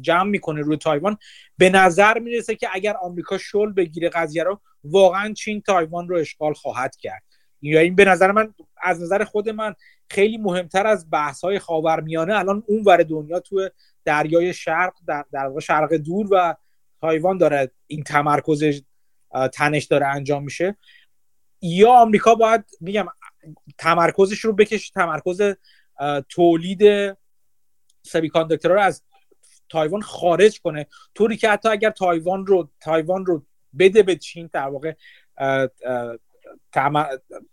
جمع 0.00 0.30
می‌کنه 0.30 0.60
روی 0.60 0.76
تایوان. 0.76 1.16
به 1.58 1.70
نظر 1.70 2.18
می‌رسه 2.18 2.54
که 2.54 2.68
اگر 2.72 2.96
آمریکا 2.96 3.38
شل 3.38 3.72
بگیره 3.72 4.08
قضیه 4.08 4.42
رو 4.42 4.60
واقعا 4.84 5.32
چین 5.32 5.60
تایوان 5.60 6.08
رو 6.08 6.16
اشغال 6.16 6.54
خواهد 6.54 6.96
کرد. 6.96 7.22
یا 7.62 7.80
این 7.80 7.94
به 7.94 8.04
نظر 8.04 8.32
من 8.32 8.54
از 8.82 9.02
نظر 9.02 9.24
خود 9.24 9.48
من 9.48 9.74
خیلی 10.10 10.38
مهمتر 10.38 10.86
از 10.86 11.10
بحث 11.10 11.44
های 11.44 11.58
خاورمیانه. 11.58 12.38
الان 12.38 12.62
اون 12.66 12.82
ور 12.82 13.02
دنیا 13.02 13.40
تو 13.40 13.68
دریای 14.04 14.54
شرق 14.54 14.92
در, 15.06 15.24
در 15.32 15.60
شرق 15.60 15.94
دور 15.94 16.28
و 16.30 16.54
تایوان 17.00 17.38
داره 17.38 17.70
این 17.86 18.02
تمرکز 18.02 18.82
تنش 19.52 19.84
داره 19.84 20.06
انجام 20.06 20.44
میشه. 20.44 20.76
یا 21.62 21.92
آمریکا 21.92 22.34
باید 22.34 22.64
میگم 22.80 23.06
تمرکزش 23.78 24.38
رو 24.38 24.52
بکشه 24.52 24.92
تمرکز 24.94 25.42
تولید 26.28 26.82
سمی 28.06 28.30
رو 28.64 28.80
از 28.80 29.02
تایوان 29.68 30.00
خارج 30.00 30.60
کنه. 30.60 30.86
طوری 31.14 31.36
که 31.36 31.50
حتی 31.50 31.68
اگر 31.68 31.90
تایوان 31.90 32.46
رو 32.46 32.70
تایوان 32.80 33.26
رو 33.26 33.42
بده 33.78 34.02
به 34.02 34.16
چین 34.16 34.50
در 34.52 34.68
واقع 34.68 34.92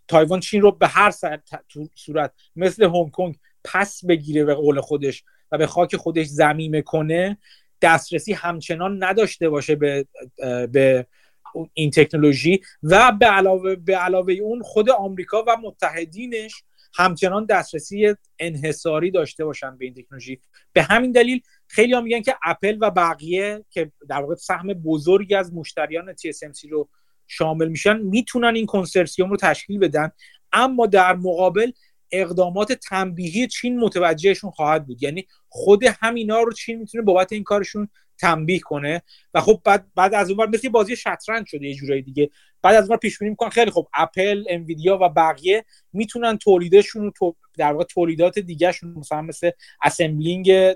تایوان 0.08 0.40
چین 0.40 0.62
رو 0.62 0.72
به 0.72 0.86
هر 0.86 1.12
صورت 1.94 2.32
مثل 2.56 2.84
هنگ 2.84 3.10
کنگ 3.10 3.38
پس 3.64 4.04
بگیره 4.04 4.44
به 4.44 4.54
قول 4.54 4.80
خودش 4.80 5.24
و 5.52 5.58
به 5.58 5.66
خاک 5.66 5.96
خودش 5.96 6.26
ضمیمه 6.26 6.82
کنه 6.82 7.38
دسترسی 7.82 8.32
همچنان 8.32 9.04
نداشته 9.04 9.48
باشه 9.48 9.76
به 9.76 10.06
به 10.72 11.06
این 11.74 11.90
تکنولوژی 11.90 12.60
و 12.82 13.12
به 13.12 13.26
علاوه 13.26 13.76
به 13.76 13.96
علاوه 13.96 14.32
اون 14.32 14.62
خود 14.62 14.90
آمریکا 14.90 15.44
و 15.46 15.56
متحدینش 15.62 16.64
همچنان 16.96 17.46
دسترسی 17.46 18.14
انحصاری 18.38 19.10
داشته 19.10 19.44
باشن 19.44 19.78
به 19.78 19.84
این 19.84 19.94
تکنولوژی. 19.94 20.40
به 20.72 20.82
همین 20.82 21.12
دلیل 21.12 21.40
خیلی 21.66 21.92
ها 21.92 22.00
میگن 22.00 22.22
که 22.22 22.34
اپل 22.44 22.78
و 22.80 22.90
بقیه 22.90 23.64
که 23.70 23.92
در 24.08 24.20
واقع 24.20 24.34
سهم 24.34 24.66
بزرگی 24.66 25.34
از 25.34 25.54
مشتریان 25.54 26.12
TSMC 26.12 26.70
رو 26.70 26.88
شامل 27.26 27.68
میشن 27.68 27.98
می‌تونن 27.98 28.56
این 28.56 28.66
کنسرسیوم 28.66 29.30
رو 29.30 29.36
تشکیل 29.36 29.78
بدن. 29.78 30.10
اما 30.52 30.86
در 30.86 31.16
مقابل 31.16 31.72
اقدامات 32.10 32.72
تنبیهی 32.72 33.46
چین 33.46 33.80
متوجهشون 33.80 34.50
خواهد 34.50 34.86
بود. 34.86 35.02
یعنی 35.02 35.26
خود 35.48 35.84
همینا 35.84 36.40
رو 36.40 36.52
چین 36.52 36.78
می‌تونه 36.78 37.04
بابت 37.04 37.32
این 37.32 37.44
کارشون 37.44 37.88
تنبیه 38.18 38.58
کنه. 38.58 39.02
و 39.34 39.40
خب 39.40 39.60
بعد 39.64 39.86
بعد 39.94 40.14
از 40.14 40.30
اونور 40.30 40.48
مثل 40.48 40.68
بازی 40.68 40.96
شطرنج 40.96 41.46
شده 41.46 41.66
یه 41.66 41.74
جورایی 41.74 42.02
دیگه. 42.02 42.30
بعد 42.64 42.76
از 42.76 42.82
اونور 42.84 42.96
پیش 42.96 43.18
بینی 43.18 43.30
می‌کنن. 43.30 43.50
خیلی 43.50 43.70
خب 43.70 43.88
اپل 43.94 44.44
انویدیا 44.48 44.98
و 45.02 45.08
بقیه 45.08 45.64
می‌تونن 45.92 46.38
تولیدشون 46.38 47.10
تو 47.10 47.36
در 47.58 47.72
واقع 47.72 47.84
تولیدات 47.84 48.38
دیگهشون 48.38 48.94
مثلا 48.98 49.22
مثل 49.22 49.50
assembling 49.82 50.74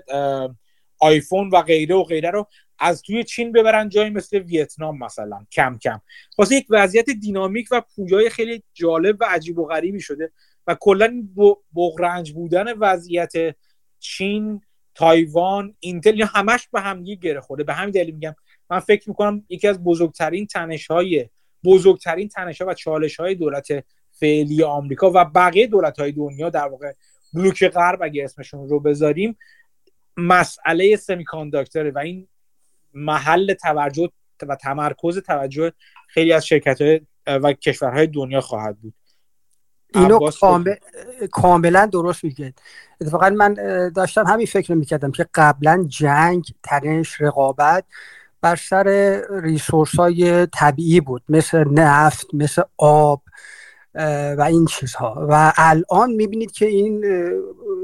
آیفون 0.99 1.49
و 1.49 1.61
غیره 1.61 1.95
و 1.95 2.03
غیره 2.03 2.29
رو 2.29 2.47
از 2.79 3.01
توی 3.01 3.23
چین 3.23 3.51
ببرن 3.51 3.89
جایی 3.89 4.09
مثل 4.09 4.37
ویتنام 4.37 4.97
مثلا. 4.97 5.45
کم 5.51 5.77
کم. 5.77 6.01
واسه 6.37 6.55
یک 6.55 6.65
وضعیت 6.69 7.09
دینامیک 7.09 7.67
و 7.71 7.81
پویای 7.95 8.29
خیلی 8.29 8.63
جالب 8.73 9.17
و 9.19 9.25
عجیب 9.29 9.59
و 9.59 9.65
غریبی 9.65 9.99
شده 9.99 10.31
و 10.67 10.75
کلا 10.79 11.27
بغرنج 11.75 12.31
بودن 12.31 12.73
وضعیت 12.73 13.33
چین 13.99 14.61
تایوان 14.95 15.75
اینتل 15.79 16.19
یا 16.19 16.25
همش 16.25 16.67
به 16.71 16.81
هم 16.81 17.03
گره 17.03 17.41
خورده. 17.41 17.63
به 17.63 17.73
همین 17.73 17.91
دلیل 17.91 18.13
میگم 18.13 18.35
من 18.69 18.79
فکر 18.79 19.09
می‌کنم 19.09 19.45
یکی 19.49 19.67
از 19.67 19.83
بزرگترین 19.83 20.47
تنش 20.47 20.87
های 20.87 21.29
بزرگترین 21.63 22.27
تنش 22.27 22.61
و 22.61 22.73
چالش 22.73 23.19
های 23.19 23.35
دولت 23.35 23.67
فعلی 24.11 24.63
آمریکا 24.63 25.11
و 25.15 25.25
بقیه 25.25 25.67
دولت 25.67 25.99
های 25.99 26.11
دنیا 26.11 26.49
در 26.49 26.67
واقع 26.67 26.93
بلوک 27.33 27.67
غرب 27.67 28.03
اگه 28.03 28.23
اسمشون 28.23 28.69
رو 28.69 28.79
بذاریم 28.79 29.37
مسئله 30.17 30.95
سمیکانداکتره 30.95 31.91
و 31.91 31.97
این 31.97 32.27
محل 32.93 33.53
توجه 33.53 34.09
و 34.47 34.55
تمرکز 34.55 35.17
توجه 35.17 35.71
خیلی 36.07 36.33
از 36.33 36.47
شرکت 36.47 36.81
های 36.81 37.01
و 37.27 37.53
کشورهای 37.53 38.07
دنیا 38.07 38.41
خواهد 38.41 38.77
بود. 38.77 38.93
اینو 39.95 40.19
کاملا 41.31 41.85
درست 41.85 42.23
میگه. 42.23 42.53
اتفاقا 43.01 43.29
من 43.29 43.53
داشتم 43.95 44.25
همین 44.25 44.45
فکر 44.45 44.73
می‌کردم 44.73 45.11
که 45.11 45.25
قبلا 45.33 45.85
جنگ 45.87 46.45
تنش 46.63 47.21
رقابت 47.21 47.85
بر 48.41 48.55
سر 48.55 49.19
ریسورس 49.43 49.95
های 49.95 50.45
طبیعی 50.45 51.01
بود 51.01 51.23
مثل 51.29 51.63
نفت 51.69 52.27
مثل 52.33 52.61
آب 52.77 53.21
و 54.37 54.45
این 54.49 54.65
چیزها. 54.65 55.27
و 55.29 55.53
الان 55.55 56.11
می‌بینید 56.11 56.51
که 56.51 56.65
این 56.65 57.05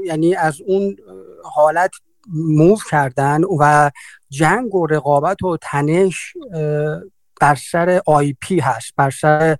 یعنی 0.04 0.34
از 0.34 0.60
اون 0.66 0.96
حالت 1.44 1.90
موو 2.34 2.78
کردن 2.90 3.40
و 3.58 3.90
جنگ 4.30 4.74
و 4.74 4.86
رقابت 4.86 5.42
و 5.42 5.56
تنش 5.56 6.32
بر 7.40 7.54
سر 7.54 8.00
آی 8.06 8.34
پی 8.40 8.60
هست 8.60 8.92
بر 8.96 9.10
سر 9.10 9.56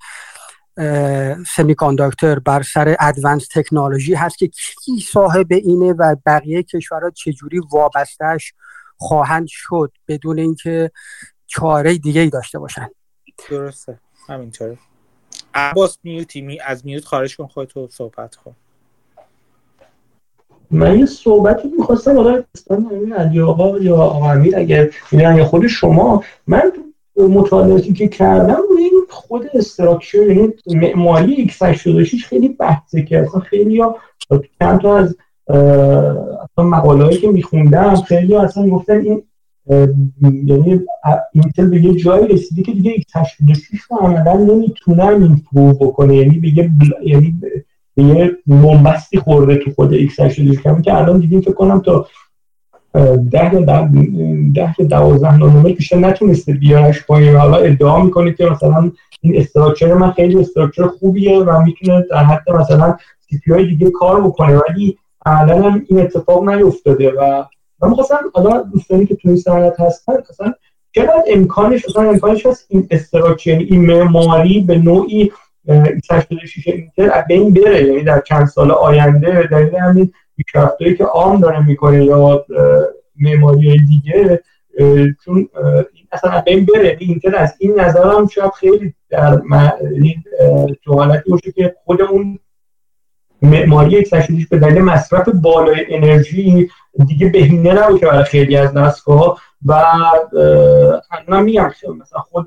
سمیکانداکتر 1.57 2.39
بر 2.39 2.63
سر 2.63 2.97
ادوانس 3.01 3.49
تکنولوژی 3.49 4.15
هست 4.15 4.39
که 4.39 4.49
کی 4.49 5.01
صاحب 5.13 5.47
اینه 5.51 5.93
و 5.93 6.17
بقیه 6.27 6.63
کشورها 6.63 7.11
چجوری 7.11 7.61
وابستش 7.73 8.55
خواهند 8.97 9.47
شد 9.49 9.93
بدون 10.09 10.39
اینکه 10.39 10.91
چاره 11.47 11.99
دیگه 11.99 12.21
ای 12.21 12.31
داشته 12.31 12.59
باشن 12.59 12.89
درسته. 13.51 13.99
همینطوره. 14.29 14.79
عباس 15.55 15.99
میوتی 16.03 16.41
می 16.41 16.61
از 16.61 16.87
میوت 16.87 17.05
خارج 17.05 17.37
کن 17.37 17.47
خودتو 17.47 17.89
صحبت 17.89 18.37
کن. 18.37 18.57
من 20.71 20.99
یه 20.99 21.07
صحبتی 21.07 21.69
می‌خواستم 21.79 22.17
حالا 22.17 22.43
علی 23.17 23.41
آقا 23.41 23.79
یا 23.79 23.97
آقا 23.97 24.31
امیر 24.31 24.57
اگر 24.57 24.91
یا 25.13 25.45
خود 25.45 25.67
شما 25.67 26.25
من 26.47 26.73
مطالعاتی 27.17 27.93
که 27.93 28.09
کردم 28.09 28.61
این 28.79 29.07
خود 29.11 29.47
استراکچر 29.55 30.27
یعنی 30.27 30.53
معماری 30.67 31.49
x86 31.49 32.25
خیلی 32.25 32.49
بحثه 32.49 33.03
که 33.03 33.19
اصلا 33.19 33.41
خیلی 33.41 33.81
ها 33.81 33.99
چند 34.61 34.81
تا 34.81 34.97
از 34.97 35.17
اصلا 35.49 36.65
مقاله 36.65 37.17
که 37.17 37.29
میخوندم 37.29 37.95
خیلی 37.95 38.37
اصلا 38.37 38.69
گفتن 38.69 39.01
این 39.01 39.23
یعنی 40.47 40.81
اینتل 41.33 41.67
به 41.71 41.85
یه 41.85 41.95
جایی 41.95 42.29
رسیده 42.29 42.63
که 42.63 42.73
دیگه 42.73 42.93
x86 42.93 43.81
رو 43.91 43.97
عملا 43.97 44.35
نمی‌تونن 44.35 45.23
این 45.23 45.43
بکنه. 45.81 46.17
یعنی 46.17 46.39
به 46.39 46.49
یه 46.59 46.71
یعنی 47.03 47.41
به 47.95 48.03
یه 48.03 48.37
بومبستی 48.47 49.19
خورده 49.19 49.57
تو 49.57 49.71
خود 49.71 50.09
x86 50.09 50.63
کمی 50.63 50.83
که 50.83 50.95
الان 50.95 51.21
دیدیم 51.21 51.41
فکر 51.41 51.53
کنم 51.53 51.81
تا 51.81 52.07
ده 53.31 53.55
یا 53.55 53.61
ده 54.55 54.75
یا 54.79 54.87
دوازده 54.89 55.37
نانومتر 55.37 55.73
بیشتر 55.73 55.99
نتونسته 55.99 56.53
بیارش 56.53 57.07
پایین. 57.07 57.35
حالا 57.35 57.57
ادعا 57.57 58.03
می‌کنه 58.05 58.33
که 58.33 58.47
مثلا 58.47 58.93
این 59.21 59.37
structure 59.37 59.95
من 59.95 60.11
خیلی 60.11 60.39
structure 60.39 60.87
خوبیه 60.87 61.39
و 61.39 61.63
می‌تونه 61.63 62.05
در 62.11 62.25
حد 62.25 62.51
مثلا 62.51 62.97
CPU 63.31 63.67
دیگه 63.67 63.91
کار 63.91 64.21
بکنه. 64.21 64.61
ولی 64.69 64.99
عملا 65.27 65.81
این 65.89 66.01
اتفاق 66.01 66.49
نیفتاده 66.49 67.11
و 67.11 67.45
من 67.83 67.89
می‌خواستم 67.89 68.21
حالا 68.35 68.63
دوستانی 68.63 69.07
که 69.07 69.15
توی 69.15 69.31
این 69.31 69.41
صنعت 69.41 69.81
هستن 69.81 70.13
مثلا 70.31 70.53
چقدر 70.93 71.23
امکانش 71.27 71.89
مثلا 71.89 72.11
امکانش 72.11 72.47
هست 72.47 72.67
این 72.69 72.87
structure 72.91 73.51
یعنی 73.51 73.65
این 73.65 73.87
معماری 73.87 74.61
به 74.61 74.79
نوعی 74.79 75.33
86 76.11 76.69
اینتل 76.69 77.25
به 77.29 77.35
این 77.35 77.55
بره 77.55 77.85
یعنی 77.85 78.03
در 78.03 78.21
چند 78.21 78.47
سال 78.47 78.71
آینده 78.71 79.49
در 79.51 79.79
همین 79.79 80.13
پیشرفتهایی 80.37 80.95
که 80.95 81.05
ARM 81.05 81.41
داره 81.41 81.67
می‌کنه 81.67 82.05
یا 82.05 82.45
معماری 83.21 83.79
دیگه 83.79 84.43
چون 85.25 85.49
اصلا 86.13 86.41
بین 86.41 86.65
بره 86.65 86.97
اینتر 87.01 87.37
از 87.37 87.55
این 87.59 87.81
نظر 87.81 88.11
هم 88.11 88.27
شاید 88.27 88.53
خیلی 88.53 88.95
در 89.11 89.41
تو 90.85 90.95
حالتی 90.95 91.31
باشه 91.31 91.53
که 91.53 91.75
خود 91.85 92.03
اون 92.03 92.39
معماری 93.43 93.91
یک 93.91 94.49
به 94.49 94.59
دلیل 94.59 94.83
مصرف 94.83 95.29
بالای 95.29 95.85
انرژی 95.89 96.71
دیگه 97.07 97.29
بهینه 97.29 97.73
نباشه 97.73 98.07
برای 98.07 98.25
خیلی 98.25 98.57
از 98.57 98.75
دستگاه 98.75 99.41
و 99.67 99.83
من 101.29 101.43
میگم 101.43 101.71
مثلا 102.01 102.21
خود 102.21 102.47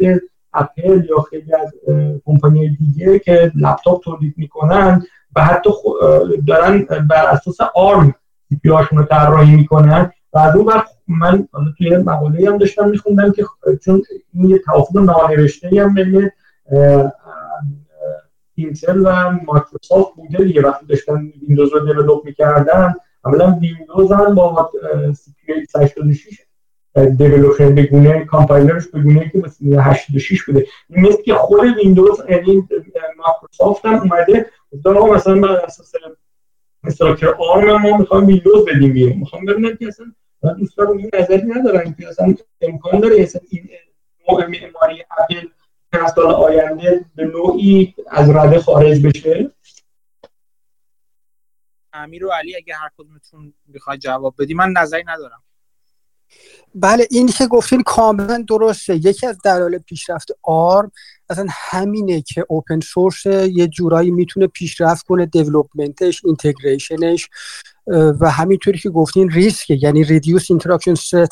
اپل 0.54 1.06
یا 1.10 1.22
خیلی 1.30 1.54
از 1.54 1.74
کمپانی 2.26 2.70
دیگه 2.70 3.20
که 3.20 3.52
لپتاپ 3.56 4.04
تولید 4.04 4.34
می‌کنن 4.38 5.06
و 5.36 5.44
حتی 5.44 5.70
دارن 6.48 6.88
بر 7.10 7.26
اساس 7.26 7.58
آرم 7.76 8.16
سی 8.50 8.60
رو 8.92 9.04
طراحی 9.04 9.56
می‌کنن 9.56 10.12
و 10.34 10.40
از 10.40 10.56
اون 10.56 10.66
وقت 10.66 10.90
من 11.08 11.48
توی 11.78 11.98
مقاله 11.98 12.50
هم 12.50 12.58
داشتم 12.58 12.90
میخوندم 12.90 13.32
که 13.32 13.46
چون 13.82 14.04
این 14.34 14.50
یه 14.50 14.60
توافق 14.60 14.98
نانوشته 14.98 15.70
هم 15.82 15.94
بین 15.94 16.32
اینتل 18.64 19.02
و 19.06 19.32
مایکروسافت 19.32 20.16
بوده 20.16 20.44
دیگه. 20.44 20.62
وقتی 20.62 20.86
داشتن 20.86 21.32
ویندوز 21.48 21.74
رو 21.74 21.80
دیولپ 21.80 22.26
می‌کردن 22.26 22.94
عملا 23.24 23.60
ویندوز 23.62 24.12
هم 24.12 24.36
با 24.36 24.72
سی 25.16 25.32
پی 25.46 25.54
86 25.82 26.40
دیولوپر 27.18 27.70
بگونه 27.70 28.26
کامپایلرش 28.26 28.88
بگونه 28.88 29.30
که 29.30 29.38
مثل 29.40 29.80
86 29.80 30.44
بوده. 30.44 30.66
مثل 30.90 31.22
که 31.22 31.34
خود 31.34 31.60
ویندوز 31.78 32.22
یعنی 32.30 32.68
مایکروسافت 33.18 33.86
هم 33.86 33.94
اومده 33.94 34.46
گفتن 34.74 34.98
آقا 34.98 35.14
مثلا 35.14 35.42
بر 35.42 35.52
اساس 35.52 35.92
structure 36.84 37.36
ARM 37.40 37.82
ما 37.82 37.98
می‌خوایم 37.98 38.28
ویندوز 38.28 38.66
بدیم 38.66 38.94
بیرون. 38.94 39.18
می‌خوام 39.18 39.46
ببینم 39.46 39.76
که 39.76 39.88
اصلا 39.88 40.06
دوستان 40.60 40.88
این 40.98 41.10
نظری 41.20 41.44
ندارن 41.48 41.96
که 42.00 42.08
اصلا 42.08 42.36
امکان 42.62 43.00
داره 43.00 43.22
اصلا 43.22 43.42
این 43.50 43.70
نوع 44.30 44.46
معماری 44.46 45.04
اپل 45.20 45.48
در 45.92 46.08
سال 46.16 46.32
آینده 46.34 47.06
به 47.16 47.26
نوعی 47.26 47.96
از 48.08 48.30
رده 48.30 48.60
خارج 48.60 49.06
بشه؟ 49.06 49.52
امیر 51.94 52.26
و 52.26 52.30
علی 52.30 52.56
اگه 52.56 52.76
هر 52.76 52.90
کدومتون 52.98 53.54
بخواید 53.74 54.00
جواب 54.00 54.36
بدی 54.40 54.54
من 54.54 54.72
نظری 54.78 55.04
ندارم. 55.08 55.44
بله 56.76 57.08
این 57.12 57.28
که 57.28 57.48
گفتین 57.48 57.84
کاملا 57.84 58.46
درسته. 58.48 58.96
یکی 58.96 59.28
از 59.28 59.38
دلایل 59.44 59.78
پیشرفت 59.78 60.32
ARM 60.44 60.92
اصلا 61.30 61.46
همینه 61.50 62.22
که 62.22 62.46
open 62.50 62.80
source 62.80 63.26
یه 63.26 63.68
جورایی 63.68 64.12
می‌تونه 64.12 64.48
پیشرفت 64.48 65.06
کنه 65.06 65.26
development 65.26 66.10
ش 66.10 66.26
integration 66.26 67.14
ش 67.14 67.30
و 68.20 68.32
همینطوری 68.32 68.80
که 68.80 68.90
گفتین 68.90 69.30
RISC 69.30 69.70
یعنی 69.70 70.04
reduced 70.04 70.52
instruction 70.52 71.28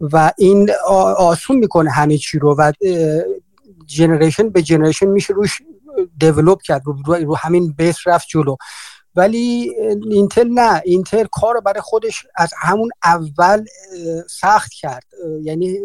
و 0.00 0.32
این 0.38 0.70
آسون 1.16 1.56
می‌کنه 1.56 1.90
همه 1.90 2.18
چی 2.18 2.38
رو 2.38 2.56
و 2.58 2.72
generation 3.86 4.48
به 4.48 4.62
generation 4.62 5.06
میشه 5.06 5.34
روش 5.34 5.62
develop 6.18 6.62
کرد 6.62 6.82
رو, 6.84 7.14
رو 7.14 7.36
همین 7.36 7.72
base 7.72 7.96
رفت 8.06 8.28
جلو. 8.28 8.56
ولی 9.16 9.74
اینتل 10.10 10.48
نه 10.48 10.82
اینتل 10.84 11.24
کار 11.32 11.54
رو 11.54 11.60
برای 11.60 11.80
خودش 11.80 12.26
از 12.36 12.52
همون 12.58 12.90
اول 13.04 13.64
سخت 14.30 14.72
کرد. 14.72 15.04
یعنی 15.42 15.78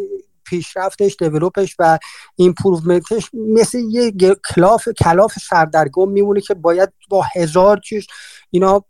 پیشرفتش 0.49 1.15
develop 1.19 1.63
ش 1.63 1.75
و 1.79 1.99
improvement 2.35 3.15
ش 3.15 3.29
مثل 3.33 3.79
یه 3.89 4.13
کلاف 4.55 4.89
کلاف 4.89 5.33
سردرگم 5.49 6.09
میمونه 6.09 6.41
که 6.41 6.53
باید 6.53 6.89
با 7.09 7.25
هزار 7.35 7.79
چیز 7.79 8.07
اینا 8.51 8.83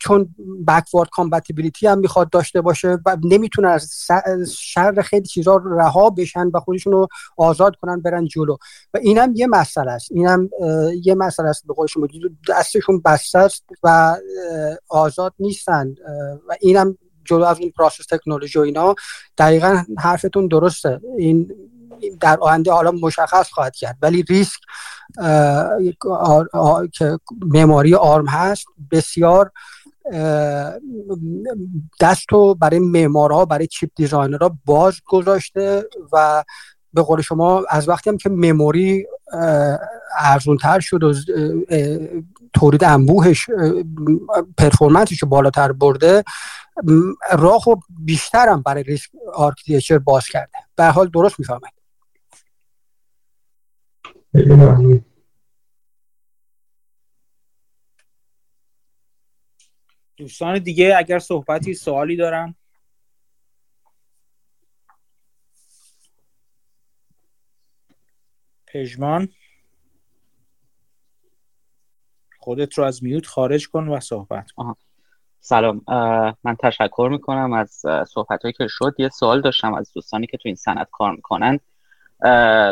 چون 0.00 0.34
backward 0.68 1.08
compatibility 1.08 1.86
هم 1.86 1.98
می‌خواد 1.98 2.30
داشته 2.30 2.60
باشه 2.60 2.98
و 3.06 3.16
نمی‌تونن 3.24 3.68
از 3.68 4.52
شر 4.58 5.02
خیلی 5.02 5.26
چیزا 5.26 5.62
رها 5.64 6.10
بشن 6.10 6.46
و 6.54 6.60
خودشون 6.60 6.92
رو 6.92 7.08
آزاد 7.36 7.76
کنن 7.76 8.00
برن 8.00 8.26
جلو. 8.26 8.56
و 8.94 8.98
اینم 9.02 9.32
یه 9.34 9.46
مسئله 9.46 9.90
است. 9.90 10.12
اینم 10.12 10.50
یه 11.04 11.14
مسئله 11.14 11.48
است 11.48 11.66
به 11.66 11.74
قول 11.74 11.86
دستشون 12.48 13.02
بسته 13.04 13.38
است 13.38 13.64
و 13.82 14.16
آزاد 14.88 15.34
نیستن 15.38 15.94
و 16.48 16.56
اینم 16.60 16.98
جلو 17.24 17.44
از 17.44 17.58
این 17.58 17.72
process 17.76 18.06
technology 18.06 18.58
و 18.58 18.62
اینا 18.62 18.94
دقیقا 19.38 19.84
حرفتون 19.98 20.46
درسته. 20.46 21.00
این 21.18 21.52
در 22.20 22.38
آینده 22.40 22.72
حالا 22.72 22.90
مشخص 22.90 23.50
خواهد 23.50 23.76
کرد. 23.76 23.98
ولی 24.02 24.22
RISC 24.22 24.60
که 26.92 27.18
معماری 27.46 27.94
آرم 27.94 28.26
هست 28.26 28.66
بسیار 28.90 29.50
دست 32.00 32.32
رو 32.32 32.54
برای 32.54 32.78
معمارها 32.78 33.44
برای 33.44 33.66
chip 33.66 33.90
designer 33.96 34.49
ها 34.49 34.56
باز 34.64 35.00
گذاشته 35.06 35.84
و 36.12 36.44
به 36.94 37.02
قول 37.02 37.20
شما 37.20 37.64
از 37.68 37.88
وقتی 37.88 38.10
هم 38.10 38.16
که 38.16 38.28
memory 38.28 39.06
ارزونتر 40.18 40.80
شد 40.80 41.02
و 41.02 41.14
تولید 42.54 42.84
انبوهش 42.84 43.46
performance 44.58 45.14
ش 45.14 45.24
بالاتر 45.24 45.72
برده 45.72 46.24
راه 47.38 47.68
و 47.68 47.76
بیشتر 47.88 48.48
هم 48.48 48.62
برای 48.62 48.82
RISC 48.82 49.10
architecture 49.34 49.98
باز 49.98 50.26
کرده. 50.28 50.58
به 50.76 50.84
حال 50.84 51.08
درست 51.08 51.38
می‌فرمایید 51.38 51.72
دوستان 60.16 60.58
دیگه 60.58 60.94
اگر 60.98 61.18
صحبتی 61.18 61.74
سوالی 61.74 62.16
دارن؟ 62.16 62.54
پژمان؟ 68.66 69.28
خودت 72.38 72.78
رو 72.78 72.84
از 72.84 73.04
میوت 73.04 73.26
خارج 73.26 73.68
کن 73.68 73.88
و 73.88 74.00
صحبت 74.00 74.50
کن. 74.50 74.74
سلام. 75.44 75.80
من 76.44 76.56
تشکر 76.60 77.08
می‌کنم 77.12 77.52
از 77.52 77.82
صحبت 78.08 78.40
که 78.58 78.66
شد. 78.68 78.94
یه 78.98 79.08
سوال 79.08 79.40
داشتم 79.40 79.74
از 79.74 79.92
دوستانی 79.94 80.26
که 80.26 80.36
تو 80.36 80.42
این 80.44 80.54
سند 80.54 80.86
کار 80.92 81.12
می‌کنن. 81.12 81.60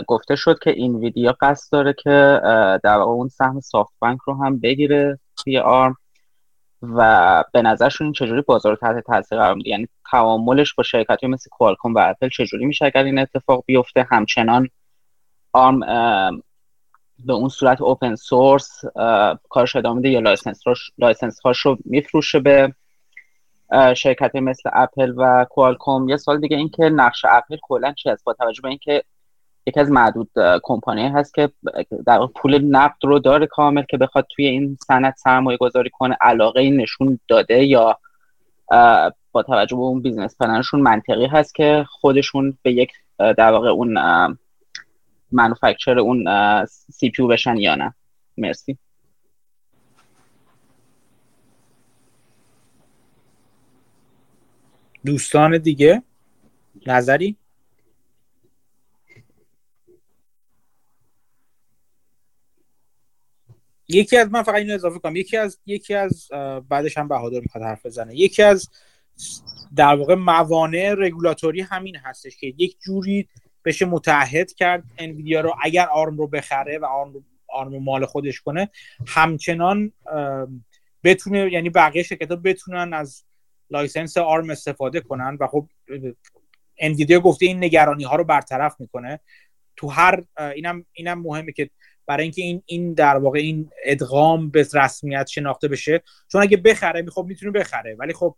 گفته 0.07 0.37
شد 0.37 0.59
که 0.59 0.71
این 0.71 0.97
ویدیو 0.97 1.33
قصد 1.41 1.73
داره 1.73 1.93
که 1.93 2.41
در 2.83 2.97
واقع 2.97 3.13
اون 3.13 3.29
سهم 3.29 3.61
سافت 3.61 3.93
بانک 3.99 4.21
رو 4.27 4.45
هم 4.45 4.59
بگیره 4.61 5.19
توی 5.37 5.59
آرم 5.59 5.97
و 6.83 7.45
به 7.53 7.63
نظرشون 7.63 8.07
این 8.07 8.13
چجوری 8.13 8.43
بازار 8.43 8.77
تحت 8.77 9.05
تاثیر 9.07 9.39
قرار 9.39 9.55
میده؟ 9.55 9.71
یعنی 9.71 9.89
تعاملش 10.11 10.75
با 10.75 10.83
شرکتی 10.83 11.27
مثل 11.27 11.51
کوالکوم 11.51 11.95
و 11.95 11.99
اپل 11.99 12.29
چجوری 12.29 12.67
میشه 12.67 12.85
اگر 12.85 13.05
این 13.05 13.19
اتفاق 13.19 13.65
بیفته؟ 13.67 14.07
همچنان 14.11 14.69
آرم 15.53 15.81
به 17.27 17.33
اون 17.33 17.49
صورت 17.49 17.81
open 17.81 18.15
source 18.15 18.85
کارش 19.49 19.77
ادامه 19.77 19.97
میده 19.97 20.09
یا 20.09 20.21
license, 20.21 20.63
license 20.99 21.41
هاش 21.41 21.61
رو 21.61 21.79
میفروشه 21.85 22.39
به 22.39 22.75
شرکت 23.97 24.37
مثل 24.37 24.71
اپل 24.73 25.15
و 25.17 25.47
کوالکوم. 25.51 26.09
یه 26.09 26.17
سوال 26.17 26.41
دیگه 26.41 26.57
اینکه 26.57 26.83
نقش 26.83 27.25
اپل 27.29 27.57
کلا 27.63 27.93
چی 27.93 28.11
است 28.11 28.25
با 28.25 28.33
توجه 28.33 28.63
به 28.63 28.69
اینکه 28.69 29.05
یکی 29.67 29.81
از 29.81 29.91
معدود 29.91 30.31
کمپانی 30.63 31.09
هست 31.09 31.35
که 31.35 31.51
در 32.07 32.27
پول 32.27 32.59
نقد 32.59 32.97
رو 33.03 33.19
داره 33.19 33.47
کامل 33.47 33.83
که 33.83 33.97
بخواد 33.97 34.27
توی 34.31 34.47
این 34.47 34.77
صنعت 34.87 35.17
سرمایه 35.17 35.59
گذاری 35.59 35.91
کنه 35.91 36.17
علاقه 36.21 36.61
این 36.61 36.81
نشون 36.81 37.19
داده 37.29 37.65
یا 37.65 37.99
با 39.33 39.43
توجه 39.47 39.77
به 39.77 39.83
اون 39.83 40.03
business 40.03 40.37
plan 40.37 40.59
شون 40.59 40.81
منطقی 40.81 41.27
هست 41.27 41.55
که 41.55 41.85
خودشون 41.89 42.59
به 42.63 42.73
یک 42.73 42.93
در 43.19 43.53
واقع 43.53 43.69
اون 43.69 43.99
منوفکچر 45.33 45.99
اون 45.99 46.27
سی 46.67 47.11
پیو 47.11 47.27
بشن 47.27 47.57
یا 47.57 47.75
نه. 47.75 47.95
مرسی. 48.37 48.79
دوستان 55.05 55.59
دیگه؟ 55.59 56.03
نظری؟ 56.87 57.37
یکی 63.89 64.17
از 64.17 64.31
من 64.31 64.43
فقط 64.43 64.55
اینو 64.55 64.75
اضافه 64.75 64.99
کنم. 64.99 65.17
یکی 65.17 65.37
از 65.37 65.59
یکی 65.67 65.95
از 65.95 66.29
بعدش 66.69 66.99
هم 66.99 67.09
بهادر 67.09 67.41
می‌خواد 67.41 67.65
حرف 67.65 67.87
بزنه. 67.87 68.17
یکی 68.17 68.43
از 68.43 68.69
در 69.77 69.95
واقع 69.95 70.15
موانع 70.15 70.95
رگولاتوری 70.99 71.61
همین 71.61 71.97
هستش 71.97 72.37
که 72.37 72.55
یک 72.59 72.77
جوری 72.81 73.29
بشه 73.65 73.85
متعهد 73.85 74.53
کرد 74.53 74.85
انویدیا 74.99 75.41
رو. 75.41 75.55
اگر 75.63 75.87
آرم 75.87 76.17
رو 76.17 76.27
بخره 76.27 76.79
و 76.79 76.85
آرم 76.85 77.13
رو 77.13 77.23
آرم 77.49 77.79
مال 77.79 78.07
خودش 78.07 78.41
کنه 78.41 78.71
همچنان 79.07 79.93
بتونه 81.05 81.53
یعنی 81.53 81.71
بقیه 81.71 82.03
شرکت 82.03 82.29
بتونن 82.29 82.93
از 82.93 83.25
license 83.71 84.17
آرم 84.17 84.51
استفاده 84.51 85.01
کنن 85.01 85.37
و 85.41 85.47
خب 85.47 85.69
انویدیا 86.79 87.21
گفته 87.21 87.47
این 87.47 87.65
نگرانی 87.65 88.05
ها 88.05 88.17
رو 88.17 88.25
برطرف 88.25 88.81
می‌کنه. 88.81 89.21
تو 89.77 89.89
هر 89.89 90.25
اینم 90.55 90.85
اینم 90.93 91.23
مهمه 91.23 91.53
که 91.53 91.71
برای 92.07 92.23
اینکه 92.23 92.43
این 92.43 92.63
این 92.67 92.95
در 92.95 93.17
واقع 93.17 93.39
این 93.39 93.71
ادغام 93.85 94.51
به 94.51 94.67
رسمیت 94.75 95.27
شناخته 95.27 95.69
بشه. 95.69 96.03
چون 96.33 96.43
اگه 96.43 96.57
بخره 96.57 97.11
خب 97.11 97.25
می‌تونه 97.29 97.53
بخره. 97.53 97.95
ولی 97.95 98.13
خب 98.13 98.37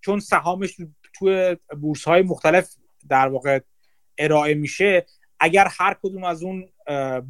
چون 0.00 0.20
سهامش 0.20 0.76
تو 1.14 1.56
بورس 1.80 2.04
های 2.04 2.22
مختلف 2.22 2.74
در 3.08 3.28
واقع 3.28 3.60
ارائه 4.18 4.54
میشه 4.54 5.06
اگر 5.40 5.68
هر 5.70 5.96
کدوم 6.02 6.24
از 6.24 6.42
اون 6.42 6.68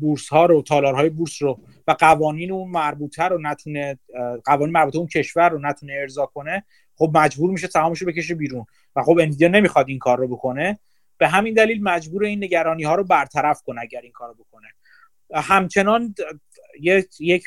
بورس 0.01 0.28
ها 0.28 0.47
رو 0.47 0.62
تالارهای 0.62 1.11
بورس 1.11 1.43
رو 1.43 1.61
و 1.89 1.93
قوانین 1.93 2.52
اون 2.52 2.70
مربوطه 2.70 3.24
رو 3.24 3.39
نتونه 3.43 3.98
قوانین 4.44 4.73
مربوطه 4.73 4.98
اون 4.98 5.06
کشور 5.06 5.48
رو 5.48 5.59
نتونه 5.59 5.93
ارضا 6.01 6.27
کنه 6.27 6.65
خب 6.97 7.11
مجبور 7.15 7.51
میشه 7.51 7.66
سهامش 7.66 7.98
رو 7.98 8.06
بکشه 8.06 8.35
بیرون 8.35 8.66
و 8.97 9.02
خب 9.02 9.19
انویدیا 9.20 9.48
نمی‌خواد 9.48 9.89
این 9.89 9.98
کار 9.98 10.19
رو 10.19 10.28
بکنه. 10.28 10.78
به 11.19 11.28
همین 11.28 11.55
دلیل 11.55 11.82
مجبور 11.82 12.24
این 12.24 12.44
نگرانی 12.44 12.85
ها 12.85 12.94
رو 12.94 13.05
برطرف 13.05 13.62
کنه 13.62 13.81
اگر 13.81 14.01
این 14.01 14.12
کار 14.12 14.28
رو 14.28 14.35
بکنه. 14.35 14.69
همچنان 15.35 16.15
یک 17.20 17.44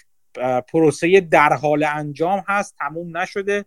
پروسه 0.67 1.19
در 1.19 1.53
حال 1.53 1.83
انجام 1.83 2.43
هست 2.47 2.75
تموم 2.79 3.17
نشده. 3.17 3.65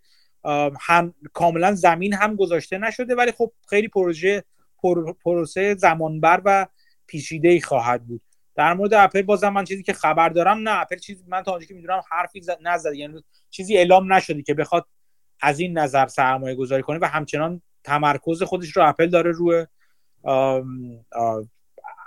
هم 0.80 1.14
کاملا 1.32 1.74
زمین 1.74 2.14
هم 2.14 2.36
گذاشته 2.36 2.78
نشده 2.78 3.14
ولی 3.14 3.32
خب 3.32 3.52
خیلی 3.68 3.88
پروژه 3.88 4.44
پروسه 5.24 5.74
زمانبر 5.74 6.43
و 6.44 6.66
پیچیده 7.07 7.48
ای 7.48 7.61
خواهد 7.61 8.07
بود. 8.07 8.23
در 8.55 8.74
مورد 8.74 8.94
اپل 8.94 9.23
بازم 9.23 9.48
من 9.48 9.65
چیزی 9.65 9.82
که 9.82 9.93
خبر 9.93 10.28
دارم 10.28 10.69
نه 10.69 10.81
اپل 10.81 10.97
چیزی 10.97 11.24
من 11.28 11.43
تا 11.43 11.59
که 11.59 11.74
می‌دونم 11.74 12.02
حرفی 12.11 12.43
نزد 12.62 12.94
یعنی 12.94 13.24
چیزی 13.51 13.77
اعلام 13.77 14.12
نشده 14.12 14.43
که 14.43 14.55
بخواد 14.55 14.86
از 15.40 15.61
این 15.61 15.78
نظر 15.78 16.07
سرمایه 16.07 16.55
گذاری 16.55 16.82
کنه 16.82 16.98
و 17.02 17.05
همچنان 17.05 17.62
تمرکز 17.85 18.43
خودش 18.43 18.77
رو 18.77 18.89
اپل 18.89 19.07
داره 19.07 19.31
روی 19.31 19.66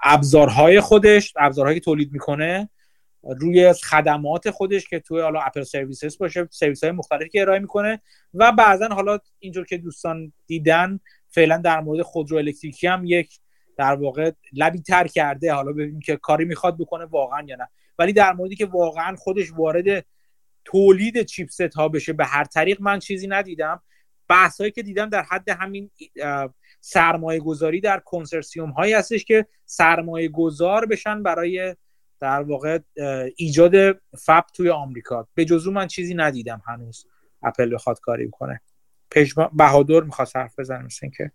ابزارهای 0.03 0.81
خودش 0.81 1.33
ابزارهایی 1.37 1.79
که 1.79 1.85
تولید 1.85 2.11
می‌کنه 2.11 2.69
روی 3.23 3.73
خدمات 3.73 4.51
خودش 4.51 4.87
که 4.87 4.99
توی 4.99 5.21
حالا 5.21 5.39
اپل 5.39 5.63
سرویسز 5.63 6.17
باشه 6.17 6.47
سرویس 6.51 6.83
های 6.83 6.91
مختلفی 6.91 7.29
که 7.29 7.41
ارائه 7.41 7.59
می‌کنه 7.59 8.01
و 8.33 8.51
بعضا 8.51 8.87
حالا 8.87 9.19
اینجور 9.39 9.65
که 9.65 9.77
دوستان 9.77 10.33
دیدن 10.47 10.99
فعلا 11.33 11.57
در 11.57 11.79
مورد 11.79 12.01
خودرو 12.01 12.37
الکتریکی 12.37 12.87
هم 12.87 13.05
یک 13.05 13.39
در 13.77 13.93
واقع 13.95 14.31
لبی 14.53 14.81
تر 14.81 15.07
کرده. 15.07 15.53
حالا 15.53 15.71
ببینیم 15.71 15.99
که 15.99 16.15
کاری 16.15 16.45
می‌خواد 16.45 16.77
بکنه 16.77 17.05
واقعا 17.05 17.41
یا 17.47 17.55
نه. 17.55 17.69
ولی 17.99 18.13
در 18.13 18.33
موردی 18.33 18.55
که 18.55 18.65
واقعا 18.65 19.15
خودش 19.15 19.51
وارد 19.53 20.05
تولید 20.65 21.23
چیپست 21.23 21.61
ها 21.61 21.89
بشه 21.89 22.13
به 22.13 22.25
هر 22.25 22.43
طریق 22.43 22.81
من 22.81 22.99
چیزی 22.99 23.27
ندیدم. 23.27 23.81
بحثایی 24.29 24.71
که 24.71 24.83
دیدم 24.83 25.09
در 25.09 25.21
حد 25.21 25.49
همین 25.49 25.91
سرمایه 26.81 27.39
گذاری 27.39 27.81
در 27.81 27.99
کنسرسیوم 27.99 28.69
هایی 28.69 28.93
هستش 28.93 29.25
که 29.25 29.45
سرمایه 29.65 30.29
گذار 30.29 30.85
بشن 30.85 31.23
برای 31.23 31.75
در 32.19 32.41
واقع 32.41 32.79
ایجاد 33.35 34.01
فب 34.25 34.45
توی 34.53 34.69
آمریکا. 34.69 35.27
به 35.33 35.45
جزو 35.45 35.71
من 35.71 35.87
چیزی 35.87 36.13
ندیدم 36.13 36.61
هنوز. 36.67 37.05
اپل 37.43 37.73
بخواد 37.73 37.99
کاری 37.99 38.29
کنه 38.31 38.61
پژمان 39.13 39.49
بهادر 39.53 39.99
می‌خواست 39.99 40.35
حرف 40.35 40.59
بزنه 40.59 40.85
مثل 40.85 40.99
اینکه 41.03 41.31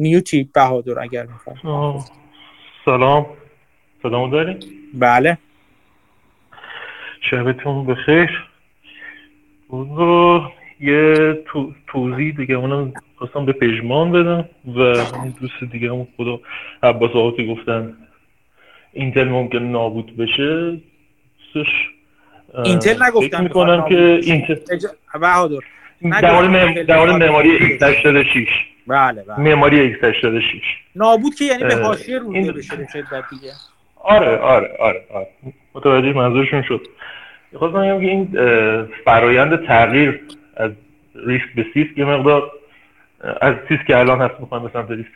نیوتی 0.00 0.50
بهادر 0.54 1.00
اگر 1.00 1.26
می‌خواد. 1.26 1.56
سلام. 2.84 3.26
سلام 4.02 4.30
داریم 4.30 4.58
بله. 4.94 5.38
شبتون 7.30 7.86
بخیر. 7.86 8.30
یه 10.80 11.34
تو... 11.46 11.72
توضیح 11.86 12.36
دیگه 12.36 12.54
اونم 12.54 12.92
خواستم 13.16 13.46
به 13.46 13.52
پژمان 13.52 14.12
بدم 14.12 14.48
و 14.66 14.92
دوست 15.40 15.72
دیگه 15.72 15.90
هم 15.90 16.08
خدا 16.16 16.40
عباس 16.82 17.10
آقاتی 17.10 17.54
گفتن 17.54 17.96
اینتل 18.92 19.28
ممکن 19.28 19.58
نابود 19.58 20.16
بشه 20.16 20.80
دوستش 21.54 21.72
اینتل 22.64 23.02
نگفتم 23.02 23.42
می‌کنم 23.42 23.88
که 23.88 24.20
اینتل 24.22 24.56
بهادر 25.20 25.58
در 26.12 26.98
مورد 26.98 27.22
معماری 27.22 27.78
x86 27.78 28.48
بله 28.86 29.22
بله. 29.22 29.40
معماری 29.40 29.94
x86 29.94 30.62
نابود 30.96 31.34
که 31.34 31.44
یعنی 31.44 31.62
به 31.62 31.74
حاشیه 31.74 32.18
روزه 32.18 32.52
بشه 32.52 32.76
به 32.76 32.86
شدت 32.92 33.24
دیگه. 33.30 33.52
آره 33.96 34.36
آره 34.36 34.76
آره 34.78 35.04
آره. 35.14 35.26
متوجه 35.74 36.12
منظورشون 36.12 36.62
شد. 36.62 36.86
خواستم 37.54 37.82
بگم 37.82 38.00
که 38.00 38.06
این 38.06 38.28
فرایند 39.04 39.66
تغییر 39.66 40.20
از 40.56 40.70
RISC 41.26 41.54
به 41.56 41.66
CISC 41.74 41.98
یه 41.98 42.04
مقدار 42.04 42.50
از 43.40 43.54
CISC 43.68 43.86
که 43.86 43.96
الان 43.96 44.20
هست 44.20 44.40
می‌خوایم 44.40 44.64
به 44.64 44.70
سمت 44.72 44.90
RISC 44.90 45.10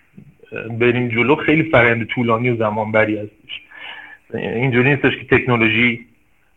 بریم 0.78 1.08
جلو 1.08 1.36
خیلی 1.36 1.62
فرایند 1.62 2.06
طولانی 2.06 2.50
و 2.50 2.56
زمان 2.56 2.92
بری 2.92 3.18
هستش. 3.18 3.60
اینجوری 4.34 4.90
نیستش 4.90 5.12
که 5.16 5.38
تکنولوژی 5.38 6.06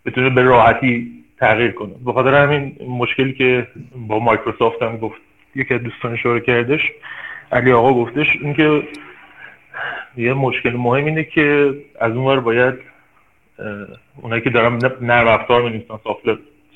بتونه 0.06 0.30
به 0.30 0.42
راحتی 0.42 1.12
تغییر 1.40 1.72
کنه. 1.72 1.94
به 2.06 2.14
خاطر 2.14 2.36
همین 2.36 2.76
مشکلی 2.88 3.34
که 3.34 3.68
با 3.96 4.20
مایکروسافت 4.20 4.82
هم 4.82 4.98
گفت 4.98 5.22
یکی 5.56 5.74
از 5.74 5.84
دوستان 5.84 6.14
اشاره 6.14 6.40
کردش 6.40 6.82
علی 7.52 7.72
آقا 7.72 7.94
گفتش 7.94 8.28
اینکه 8.42 8.84
یه 10.18 10.34
مشکل 10.34 10.74
مهم 10.76 11.06
اینه 11.06 11.24
که 11.24 11.74
از 12.00 12.12
اونور 12.12 12.40
باید 12.40 12.74
اونایی 14.22 14.42
که 14.42 14.50
دارن 14.50 14.80
نرم 15.02 15.28
افزار 15.28 15.62
می‌نویسن 15.62 16.00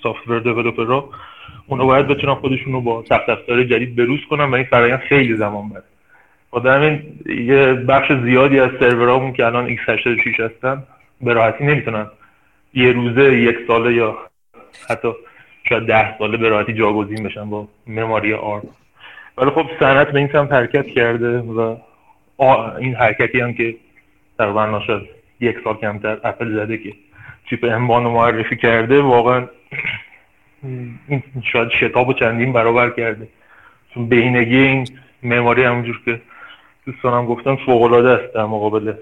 سافتور 0.03 0.39
دیولپرها 0.39 1.09
اونا 1.67 1.85
باید 1.85 2.07
بتونن 2.07 2.33
خودشون 2.35 2.73
رو 2.73 2.81
با 2.81 3.03
سخت 3.09 3.29
افزار 3.29 3.63
جدید 3.63 3.95
بروز 3.95 4.19
کنن 4.29 4.43
و 4.43 4.55
این 4.55 4.65
فرآیند 4.65 4.99
خیلی 4.99 5.35
زمان 5.35 5.69
بره. 5.69 5.83
خاطر 6.51 6.69
همین 6.69 7.01
یه 7.45 7.73
بخش 7.73 8.11
زیادی 8.11 8.59
از 8.59 8.69
سرورامون 8.79 9.33
که 9.33 9.45
الان 9.45 9.75
x86 9.75 10.39
هستن 10.39 10.83
به 11.21 11.33
راحتی 11.33 11.63
نمی‌تونن 11.63 12.05
یه 12.77 12.91
روزه 12.91 13.37
یک 13.37 13.57
ساله 13.67 13.93
یا 13.93 14.17
حتی 14.89 15.13
شاید 15.69 15.83
ده 15.85 16.17
ساله 16.17 16.37
به 16.37 16.49
راحتی 16.49 16.73
جاگزین 16.73 17.23
بشن 17.23 17.49
با 17.49 17.67
مماری 17.87 18.33
آرم 18.33 18.69
ولی 19.37 19.49
خب 19.49 19.65
صنعت 19.79 20.11
به 20.11 20.19
این 20.19 20.29
سمت 20.31 20.51
حرکت 20.51 20.87
کرده 20.87 21.39
و 21.39 21.75
این 22.79 22.95
حرکتی 22.95 23.39
هم 23.39 23.53
که 23.53 23.75
تقریبا 24.37 24.81
شاید 24.87 25.01
یک 25.39 25.55
سال 25.63 25.77
کمتر 25.77 26.17
اپل 26.23 26.55
زده 26.55 26.77
که 26.77 26.93
چیپ 27.49 27.63
امبان 27.71 28.03
رو 28.03 28.11
معرفی 28.11 28.55
کرده 28.55 29.01
واقعا 29.01 29.47
این 31.07 31.23
شاید 31.53 31.69
شتاب 31.69 32.09
و 32.09 32.13
چندین 32.13 32.53
برابر 32.53 32.89
کرده. 32.89 33.27
چون 33.93 34.09
بهینگی 34.09 34.57
این 34.57 34.87
معماری 35.23 35.63
همونجور 35.63 36.01
که 36.05 36.21
دوستانم 36.85 37.25
گفتن 37.25 37.55
فوقالعاده 37.55 38.09
است 38.09 38.33
در 38.33 38.45
مقابل 38.45 38.93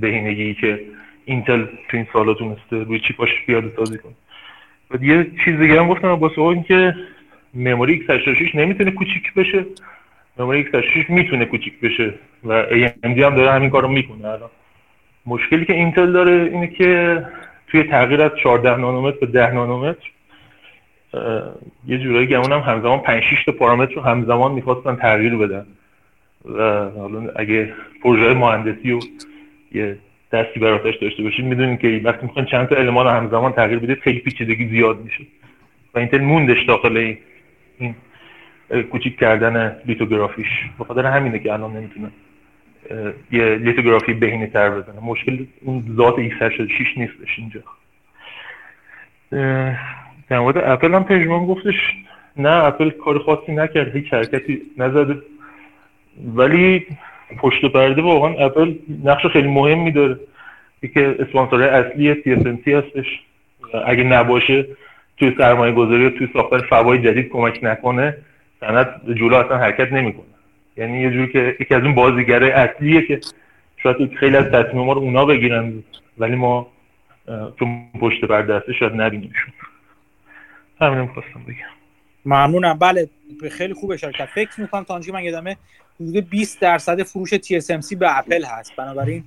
بهینگی 0.00 0.54
که 0.54 0.80
اینتل 1.30 1.64
تو 1.88 1.96
این 1.96 2.06
سالا 2.12 2.34
تونسته 2.34 2.76
روی 2.76 3.00
چیپاش 3.00 3.28
پیاده 3.46 3.72
سازی 3.76 3.98
کنه. 3.98 4.12
و 4.90 5.04
یه 5.04 5.30
چیز 5.44 5.58
دیگه 5.58 5.80
هم 5.80 5.88
گفتم 5.88 6.08
واسه 6.08 6.40
این 6.40 6.62
که 6.62 6.94
مموری 7.54 8.06
x86 8.08 8.54
نمی‌تونه 8.54 8.90
کوچیک 8.90 9.34
بشه. 9.34 9.64
مموری 10.38 10.64
x86 10.64 11.10
می‌تونه 11.10 11.44
کوچیک 11.44 11.80
بشه 11.80 12.14
و 12.44 12.64
AMD 12.70 13.18
هم 13.18 13.34
داره 13.34 13.52
همین 13.52 13.70
کارو 13.70 13.88
می‌کنه. 13.88 14.28
الان 14.28 14.50
مشکلی 15.26 15.64
که 15.64 15.72
اینتل 15.72 16.12
داره 16.12 16.50
اینه 16.52 16.66
که 16.66 17.22
توی 17.68 17.82
تغییر 17.82 18.22
از 18.22 18.30
14 18.42 18.76
نانومتر 18.76 19.16
به 19.20 19.26
10 19.26 19.52
نانومتر 19.52 20.10
یه 21.86 21.98
جورایی 21.98 22.26
گمون 22.26 22.52
هم 22.52 22.60
همزمان 22.60 22.98
5 22.98 23.22
6 23.22 23.44
تا 23.44 23.52
پارامتر 23.52 23.94
رو 23.94 24.02
همزمان 24.02 24.52
می‌خواستن 24.52 24.96
تغییر 24.96 25.36
بدن. 25.36 25.66
و 26.44 26.90
حالا 26.90 27.30
اگه 27.36 27.72
پروژه 28.02 28.34
مهندسی 28.34 28.92
و 28.92 29.00
یه 29.72 29.98
دستی 30.32 30.60
براتش 30.60 30.96
داشته 30.96 31.22
باشید 31.22 31.44
می‌دونید 31.44 31.80
که 31.80 32.00
وقتی 32.04 32.26
می‌خواین 32.26 32.48
چند 32.48 32.68
تا 32.68 32.76
المان 32.76 33.16
همزمان 33.16 33.52
تغییر 33.52 33.78
بدید 33.78 33.98
خیلی 33.98 34.18
پیچیدگی 34.18 34.68
زیاد 34.68 35.00
میشه. 35.00 35.24
و 35.94 35.98
اینتل 35.98 36.20
موندش 36.20 36.64
داخل 36.64 37.14
این 37.78 37.94
کوچیک 38.90 39.18
کردن 39.18 39.76
لیتوگرافیش. 39.86 40.48
به 40.78 40.84
خاطر 40.84 41.06
همینه 41.06 41.38
که 41.38 41.52
الان 41.52 41.76
نمی‌تونه 41.76 42.10
یه 43.30 43.54
لیتوگرافی 43.54 44.12
بهینه 44.14 44.46
تر 44.46 44.70
بزنه. 44.70 45.00
مشکل 45.04 45.44
اون 45.60 45.84
ذات 45.96 46.16
x86 46.16 46.96
نیستش 46.96 47.38
اینجا. 47.38 47.60
در 50.28 50.38
مورد 50.38 50.56
اپل 50.56 50.94
هم 50.94 51.04
پژمان 51.04 51.46
گفتش 51.46 51.74
نه 52.36 52.64
اپل 52.64 52.90
کار 52.90 53.18
خاصی 53.18 53.52
نکرد 53.52 53.96
هیچ 53.96 54.12
حرکتی 54.14 54.62
نزده. 54.76 55.22
ولی 56.34 56.86
پشت 57.36 57.64
پرده 57.64 58.02
واقعا 58.02 58.46
اپل 58.46 58.74
نقش 59.04 59.26
خیلی 59.26 59.48
مهمی 59.48 59.92
داره. 59.92 60.20
که 60.94 61.16
اسپانسر 61.18 61.62
اصلی 61.62 62.14
TSMC 62.14 62.68
هستش. 62.68 63.06
اگه 63.86 64.04
نباشه 64.04 64.66
توی 65.16 65.34
سرمایه 65.38 65.72
گذاری 65.72 66.06
و 66.06 66.10
توی 66.10 66.28
ساختن 66.32 66.58
فوای 66.58 66.98
جدید 66.98 67.28
کمک 67.28 67.58
نکنه 67.62 68.16
صنعت 68.60 69.06
جلو 69.06 69.34
اصلا 69.34 69.58
حرکت 69.58 69.92
نمی‌کنه. 69.92 70.24
یعنی 70.76 71.00
یه 71.00 71.10
جوری 71.10 71.32
که 71.32 71.56
یکی 71.60 71.74
از 71.74 71.82
اون 71.82 71.94
بازیگره 71.94 72.46
اصلیه 72.46 73.06
که 73.06 73.20
شاید 73.76 74.14
خیلی 74.14 74.36
از 74.36 74.44
تصمیم 74.44 74.84
ما 74.84 74.92
رو 74.92 75.00
اونا 75.00 75.24
بگیرن. 75.24 75.72
ولی 76.18 76.36
ما 76.36 76.66
چون 77.58 77.84
پشت 78.00 78.24
پرده 78.24 78.56
هسته 78.56 78.72
شاید 78.72 78.92
نبینیمشون. 78.92 79.52
همینم 80.80 81.06
خواستم 81.06 81.40
بگم. 81.48 81.70
ممنونم. 82.26 82.78
بله 82.78 83.08
خیلی 83.50 83.74
خوب 83.74 83.90
اشاره 83.90 84.12
کرد 84.12 84.28
فکر 84.34 84.60
می‌کنم 84.60 84.84
تا 84.84 85.00
من 85.12 85.24
یادمه 85.24 85.56
حدود 86.00 86.30
20 86.30 86.60
درصد 86.60 87.02
فروش 87.02 87.34
TSMC 87.34 87.96
به 87.96 88.18
اپل 88.18 88.44
هست. 88.44 88.76
بنابراین 88.76 89.24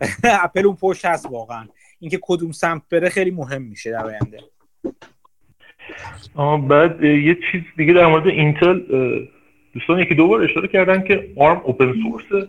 اپل 0.44 0.66
اون 0.66 0.76
پشت 0.80 1.04
هست 1.04 1.26
واقعا. 1.30 1.66
اینکه 2.00 2.18
کدوم 2.22 2.52
سمت 2.52 2.82
بره 2.90 3.08
خیلی 3.08 3.30
مهم 3.30 3.62
میشه 3.62 3.90
در 3.90 4.04
آینده. 4.04 4.38
بعد 6.68 7.02
یه 7.04 7.38
چیز 7.52 7.62
دیگه 7.76 7.92
در 7.92 8.06
مورد 8.06 8.26
اینتل 8.26 8.80
دوستان 9.74 9.98
یکی 9.98 10.14
دو 10.14 10.28
بار 10.28 10.42
اشاره 10.42 10.68
کردن 10.68 11.02
که 11.02 11.32
آرم 11.36 11.60
open 11.64 11.94
source 12.02 12.48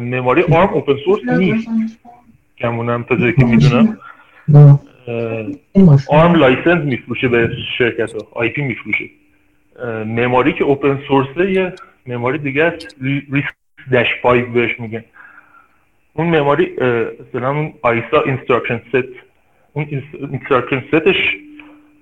معماری 0.00 0.42
آرم 0.42 0.68
open 0.68 0.96
source 1.04 1.20
نیست. 1.38 1.68
گمونم 2.58 3.02
تا 3.02 3.16
جایی 3.16 3.32
که 3.32 3.44
می‌دونم. 3.44 3.98
آرم 6.08 6.34
license 6.34 6.84
میفروشه 6.84 7.28
به 7.28 7.50
شرکت 7.78 8.12
ها 8.12 8.18
IP 8.32 8.62
میفروشه. 8.62 9.04
معماری 10.06 10.52
که 10.52 10.64
open 10.64 11.00
source 11.08 11.46
ه 11.46 11.52
یه 11.52 11.72
معماری 12.06 12.38
دیگه 12.38 12.64
است 12.64 12.96
RISC 13.02 13.54
dash 13.92 14.06
5 14.22 14.44
بهش 14.44 14.80
میگن. 14.80 15.04
اون 16.12 16.26
معماری 16.26 16.72
مثلا 16.72 17.50
اون 17.50 17.72
ISA 17.82 18.20
instruction 18.26 18.82
set 18.88 19.08
اون 19.72 19.86
instruction 20.30 20.84
set 20.88 21.17
ش 21.17 21.36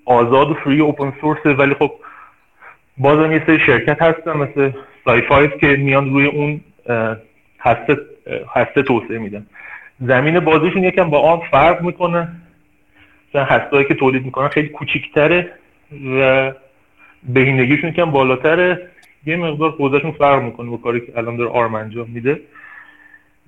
آزاد 0.05 0.51
و 0.51 0.55
free 0.55 0.81
open 0.81 1.13
source 1.21 1.46
ه 1.46 1.51
ولی 1.51 1.75
خب 1.75 1.93
بازم 2.99 3.33
یه 3.33 3.43
سری 3.47 3.61
شرکت 3.61 4.03
هستن 4.03 4.33
مثل 4.37 4.71
SiFive 5.05 5.49
که 5.61 5.67
میان 5.67 6.11
روی 6.11 6.27
اون 6.27 6.61
هسته 7.61 7.97
هسته 8.55 8.83
توسعه 8.83 9.19
میدن. 9.19 9.47
زمین 10.01 10.41
بازیشون 10.41 10.85
یکم 10.85 11.11
با 11.11 11.21
آن 11.21 11.41
فرق 11.51 11.83
می‌کنه. 11.83 12.29
مثلا 13.29 13.45
هستهایی 13.45 13.85
که 13.85 13.95
تولید 13.95 14.25
می‌کنن 14.25 14.49
خیلی 14.49 14.69
کوچیکتره 14.69 15.53
و 16.21 16.53
بهینگیشون 17.29 17.91
یکم 17.91 18.11
بالاتره. 18.11 18.91
یه 19.27 19.37
مقدار 19.37 19.71
حوزهشون 19.71 20.13
فرق 20.13 20.43
می‌کنه 20.43 20.71
با 20.71 20.77
کاری 20.77 21.01
که 21.01 21.19
الان 21.19 21.37
داره 21.37 21.51
آرم 21.51 21.75
انجام 21.75 22.11
میده. 22.11 22.41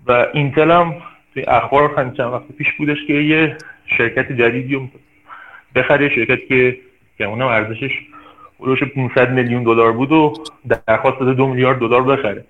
و 0.06 0.26
اینتل 0.34 0.70
هم 0.70 0.94
توی 1.34 1.42
اخبار 1.42 2.12
چند 2.16 2.32
وقت 2.32 2.42
پیش 2.58 2.66
بودش 2.78 2.98
که 3.06 3.12
یه 3.12 3.56
شرکت 3.98 4.32
جدیدی 4.32 4.74
رو 4.74 4.88
بخره 5.74 6.08
شرکتی 6.08 6.46
که 6.48 6.78
که 7.18 7.24
اونم 7.24 7.46
ارزشش 7.46 7.90
حدود 8.60 8.78
500 8.94 9.32
میلیون 9.32 9.62
دلار 9.62 9.92
بود 9.92 10.12
و 10.12 10.34
درخواست 10.88 11.18
داده 11.20 11.34
دو 11.34 11.46
میلیارد 11.46 11.78
دلار 11.78 12.02
بخره. 12.02 12.44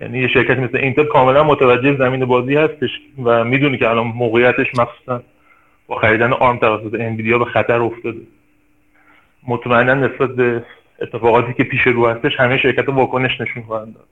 یعنی 0.00 0.18
یه 0.18 0.28
شرکت 0.28 0.58
مثل 0.58 0.76
اینتل 0.76 1.04
کاملا 1.04 1.44
متوجه 1.44 1.96
زمین 1.96 2.24
بازی 2.24 2.56
هستش 2.56 2.90
و 3.24 3.44
می‌دونی 3.44 3.78
که 3.78 3.90
الان 3.90 4.06
موقعیتش 4.06 4.66
مخصوصا 4.74 5.22
با 5.86 5.96
خریدن 5.96 6.32
آرم 6.32 6.56
توسط 6.56 6.94
انویدیا 6.94 7.38
به 7.38 7.44
خطر 7.44 7.82
افتاده. 7.82 8.20
مطمئنا 9.48 9.94
نسبت 9.94 10.30
به 10.30 10.64
اتفاقاتی 10.98 11.54
که 11.54 11.64
پیش 11.64 11.80
رو 11.86 12.08
هستش 12.08 12.32
همه 12.38 12.58
شرکت 12.58 12.88
واکنش 12.88 13.40
نشون 13.40 13.62
خواهند 13.62 13.94
داد. 13.94 14.08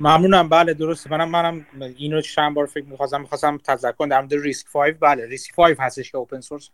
ممنونم. 0.00 0.48
بله 0.48 0.74
درسته. 0.74 1.10
منم 1.10 1.28
منم 1.30 1.66
اینو 1.96 2.20
چند 2.20 2.54
بار 2.54 2.66
فکر 2.66 2.84
می‌خواستم 2.84 3.20
می‌خواستم 3.20 3.58
تذکر 3.58 4.06
در 4.06 4.20
مورد 4.20 4.34
RISC 4.34 4.66
5 4.72 4.94
بله 5.00 5.26
RISC 5.26 5.54
5 5.54 5.76
هستش 5.80 6.10
که 6.10 6.18
open 6.18 6.40
source 6.40 6.70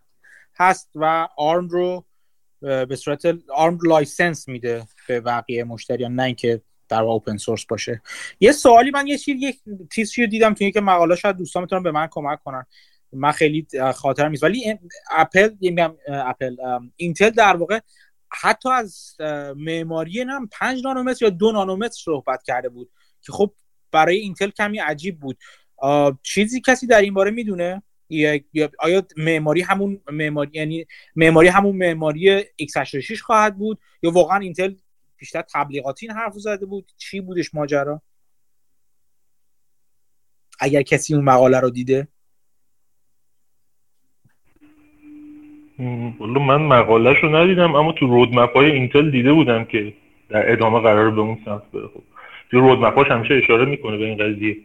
هست 0.58 0.90
و 0.94 1.28
آرم 1.36 1.68
رو 1.68 2.04
به 2.60 2.96
صورت 2.96 3.22
آرم 3.54 3.78
license 3.86 4.48
میده 4.48 4.82
به 5.08 5.20
بقیه 5.20 5.64
مشتریان 5.64 6.14
نه 6.14 6.22
اینکه 6.22 6.60
در 6.88 7.02
اوپن 7.02 7.36
سورس 7.36 7.66
باشه. 7.66 8.02
یه 8.40 8.52
سوالی 8.52 8.90
من 8.90 9.06
یه 9.06 9.18
چیز 9.18 9.42
یک 9.42 9.60
چیزی 9.92 10.22
رو 10.22 10.28
دیدم 10.28 10.54
تو 10.54 10.64
یک 10.64 10.76
مقاله 10.76 11.16
شاید 11.16 11.36
دوستان 11.36 11.62
می‌تونن 11.62 11.82
به 11.82 11.90
من 11.90 12.08
کمک 12.10 12.42
کنن. 12.42 12.66
من 13.12 13.32
خیلی 13.32 13.66
خاطرم 13.94 14.30
نیست. 14.30 14.42
ولی 14.42 14.78
اپل 15.10 15.50
میگم 15.60 15.96
اپل 16.08 16.56
اینتل 16.96 17.30
در 17.30 17.56
واقع 17.56 17.80
حتی 18.32 18.68
از 18.68 19.16
معماری 19.56 20.20
هم 20.20 20.48
5 20.52 20.84
نانومتر 20.84 21.24
یا 21.24 21.30
دو 21.30 21.52
نانومتر 21.52 21.96
صحبت 22.04 22.42
کرده 22.42 22.68
بود 22.68 22.90
که 23.22 23.32
خب 23.32 23.54
برای 23.92 24.16
اینتل 24.16 24.50
کمی 24.50 24.78
عجیب 24.78 25.20
بود. 25.20 25.38
چیزی 26.22 26.60
کسی 26.60 26.86
در 26.86 27.00
این 27.00 27.14
باره 27.14 27.30
می‌دونه؟ 27.30 27.82
آیا 28.78 29.06
معماری 29.16 29.60
همون 29.60 30.00
معماری 30.12 30.50
یعنی 30.52 30.86
معماری 31.16 31.48
همون 31.48 31.76
معماری 31.76 32.42
x86 32.42 33.20
خواهد 33.20 33.58
بود؟ 33.58 33.80
یا 34.02 34.10
واقعا 34.10 34.38
اینتل 34.38 34.74
بیشتر 35.16 35.42
تبلیغاتی 35.42 36.06
این 36.06 36.16
حرف 36.16 36.34
زده 36.34 36.66
بود؟ 36.66 36.92
چی 36.96 37.20
بودش 37.20 37.54
ماجرا؟ 37.54 38.02
اگر 40.60 40.82
کسی 40.82 41.14
اون 41.14 41.24
مقاله 41.24 41.60
رو 41.60 41.70
دیده؟ 41.70 42.08
والله 46.20 46.38
من 46.38 46.62
مقالهش 46.62 47.18
رو 47.18 47.36
ندیدم 47.36 47.74
اما 47.74 47.92
تو 47.92 48.06
رودمپ 48.06 48.56
های 48.56 48.70
اینتل 48.70 49.10
دیده 49.10 49.32
بودم 49.32 49.64
که 49.64 49.92
در 50.28 50.52
ادامه 50.52 50.80
قرار 50.80 51.10
به 51.10 51.20
اون 51.20 51.38
سمت 51.44 51.62
بره. 51.74 51.86
خب 51.86 52.02
تو 52.50 52.60
رودمپ 52.60 53.12
همیشه 53.12 53.34
اشاره 53.34 53.64
می‌کنه 53.64 53.96
به 53.96 54.04
این 54.04 54.18
قضیه 54.18 54.56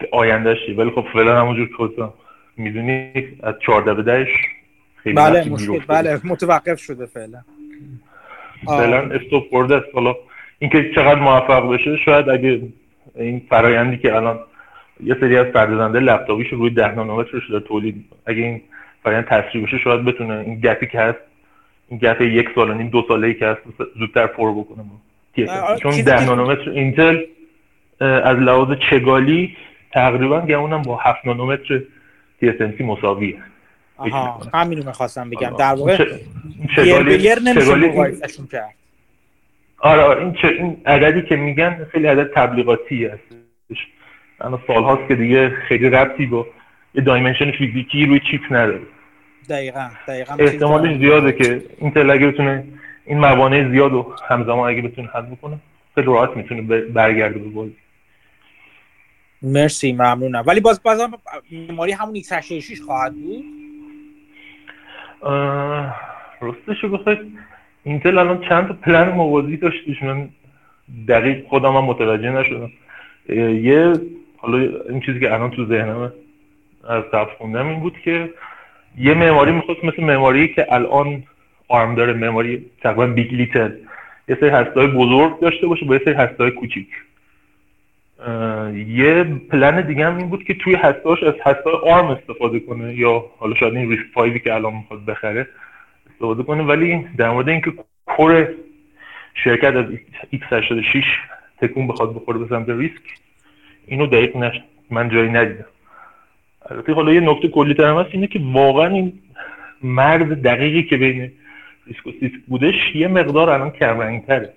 که 0.00 0.08
آیندهش 0.12 0.58
ولی 0.76 0.90
خب 0.90 1.06
فعلا 1.12 1.40
همونجور 1.40 1.68
که 1.68 2.08
می‌دونی 2.56 3.12
از 3.42 3.54
14 3.66 3.94
به 3.94 4.02
10 4.02 4.28
خیلی 4.96 5.16
بله 5.16 5.48
مشکل 5.48 5.78
بله 5.88 6.20
متوقف 6.24 6.80
شده 6.80 7.06
فعلا. 7.06 7.38
فعلا 8.66 8.98
استوب 8.98 9.50
برده 9.52 9.76
است. 9.76 9.86
حالا 9.94 10.14
اینکه 10.58 10.90
چقدر 10.94 11.20
موفق 11.20 11.72
بشه 11.72 11.96
شاید 11.96 12.28
اگه 12.28 12.62
این 13.16 13.42
فرایندی 13.50 13.98
که 13.98 14.16
الان 14.16 14.38
یه 15.04 15.16
سری 15.20 15.36
از 15.36 15.46
پردازنده 15.46 16.00
لپتاپیش 16.00 16.48
روی 16.48 16.70
10 16.70 16.94
نانومترش 16.94 17.50
داره 17.50 17.64
تولید 17.64 18.04
اگه 18.26 18.42
این 18.42 18.62
فرآیند 19.06 19.24
تسریع 19.24 19.64
بشه 19.64 19.78
شاید 19.78 20.04
بتونه 20.04 20.34
این 20.38 20.60
گپی 20.60 20.86
که 20.86 21.00
هست 21.00 21.18
این 21.88 21.98
گپ 21.98 22.20
یک 22.20 22.48
سال 22.54 22.70
و 22.70 22.74
نیم 22.74 22.88
دو 22.88 23.04
ساله 23.08 23.26
ای 23.26 23.34
که 23.34 23.46
هست 23.46 23.60
زودتر 23.98 24.26
پر 24.26 24.52
بکنه 24.52 24.84
چون 25.82 25.90
10 25.90 26.24
نانومتر 26.24 26.70
اینتل 26.70 27.22
از 28.00 28.36
لحاظ 28.38 28.78
چگالی 28.90 29.56
تقریبا 29.92 30.40
گمونم 30.40 30.82
با 30.82 30.96
7 30.96 31.26
نانومتر 31.26 31.80
TSMC 32.42 32.80
مساویه. 32.80 33.36
آها 33.96 34.40
همین 34.54 34.78
رو 34.78 34.86
می‌خواستم 34.86 35.30
بگم. 35.30 35.56
در 35.58 35.74
واقع 35.74 36.06
نمیشه 37.44 37.74
مقایسهشون 37.74 38.46
کرد. 38.46 38.74
آره 39.78 40.02
آره 40.02 40.22
این, 40.22 40.32
چه 40.32 40.48
این 40.48 40.76
عددی 40.86 41.22
که 41.22 41.36
میگن 41.36 41.86
خیلی 41.92 42.06
عدد 42.06 42.32
تبلیغاتی 42.34 43.04
هستش. 43.04 43.86
انا 44.40 44.60
سال 44.66 44.82
هاست 44.82 45.08
که 45.08 45.14
دیگه 45.14 45.50
خیلی 45.50 45.90
ربطی 45.90 46.26
با 46.26 46.46
یه 46.94 47.02
دایمنشن 47.02 47.50
فیزیکی 47.50 48.06
روی 48.06 48.20
چیپ 48.30 48.42
نداره. 48.50 48.80
دقیقا 49.48 49.88
دقیقا 50.08 50.34
احتمالش 50.38 50.98
زیاده 50.98 51.32
که 51.32 51.62
این 51.78 52.10
اگه 52.10 52.26
بتونه 52.26 52.64
این 53.06 53.18
موانع 53.18 53.70
زیاد 53.70 53.92
و 53.92 54.14
همزمان 54.28 54.70
اگه 54.70 54.82
بتونه 54.82 55.08
حل 55.08 55.22
بکنه 55.22 55.58
خیلی 55.94 56.06
راحت 56.06 56.36
می‌تونه 56.36 56.62
برگرده 56.80 57.38
به 57.38 57.48
بازی. 57.48 57.76
مرسی 59.42 59.92
ممنونم. 59.92 60.44
ولی 60.46 60.60
باز 60.60 60.82
باز 60.82 61.00
ماری 61.70 61.92
همون 61.92 62.16
x86 62.16 62.80
خواهد 62.86 63.14
بود؟ 63.14 63.44
راستش 66.40 66.84
بخواید 66.84 67.18
اینتل 67.84 68.18
الان 68.18 68.40
چند 68.48 68.68
تا 68.68 68.74
پلن 68.74 69.08
موازی 69.08 69.56
داشتش؟ 69.56 70.02
من 70.02 70.28
دقیق 71.08 71.46
خودم 71.46 71.76
هم 71.76 71.84
متوجه 71.84 72.30
نشدم. 72.30 72.72
یه 73.62 73.92
حالا 74.36 74.58
این 74.88 75.00
چیزی 75.00 75.20
که 75.20 75.34
الان 75.34 75.50
تو 75.50 75.66
ذهنم 75.66 76.12
از 76.88 77.04
طرف 77.12 77.28
خوندم 77.38 77.66
این 77.66 77.80
بود 77.80 77.98
که 78.04 78.30
یه 78.98 79.14
معماری 79.14 79.52
می‌خواست 79.52 79.84
مثل 79.84 80.04
معماری 80.04 80.48
که 80.48 80.66
الان 80.70 81.22
آرم 81.68 81.94
داره 81.94 82.12
معماری 82.12 82.66
تقریبا 82.82 83.06
big.LITTLE. 83.06 83.72
یه 84.28 84.36
سری 84.40 84.48
هستای 84.48 84.86
بزرگ 84.86 85.40
داشته 85.40 85.66
باشه 85.66 85.86
با 85.86 85.94
یه 85.94 86.00
سری 86.04 86.14
هستای 86.14 86.50
کوچیک. 86.50 86.88
یه 88.86 89.24
پلن 89.50 89.80
دیگه 89.80 90.06
هم 90.06 90.16
این 90.16 90.28
بود 90.28 90.44
که 90.44 90.54
توی 90.54 90.74
هستاش 90.74 91.22
از 91.22 91.34
هستای 91.44 91.74
آرم 91.82 92.06
استفاده 92.06 92.60
کنه 92.60 92.94
یا 92.94 93.24
حالا 93.38 93.54
شاید 93.54 93.74
این 93.74 93.90
RISC 93.90 94.04
five 94.14 94.35
ی 94.35 94.40
که 94.40 94.54
الان 94.54 94.72
می‌خواد 94.74 95.04
بخره 95.04 95.48
استفاده 96.10 96.42
کنه. 96.42 96.62
ولی 96.62 97.06
در 97.18 97.30
مورد 97.30 97.48
اینکه 97.48 97.72
کل 98.06 98.48
شرکت 99.44 99.74
از 99.76 99.84
x86 100.34 101.04
تکون 101.60 101.86
بخواد 101.86 102.14
بخوره 102.14 102.38
به 102.38 102.46
سمت 102.48 102.68
RISC 102.68 103.02
اینو 103.86 104.06
دقیق 104.06 104.36
نش 104.36 104.60
من 104.90 105.08
جایی 105.08 105.30
ندیدم. 105.30 105.64
البته 106.70 106.94
حالا 106.94 107.12
یه 107.12 107.20
نکته 107.20 107.48
کلی 107.48 107.74
تر 107.74 107.94
هست 107.94 108.08
اینه 108.12 108.26
که 108.26 108.40
واقعا 108.44 108.86
این 108.86 109.12
مرز 109.82 110.28
دقیقی 110.42 110.82
که 110.82 110.96
بین 110.96 111.32
RISC 111.86 112.06
و 112.06 112.10
CISC 112.20 112.34
بودش 112.48 112.74
یه 112.94 113.08
مقدار 113.08 113.50
الان 113.50 113.70
کمرنگتره. 113.70 114.52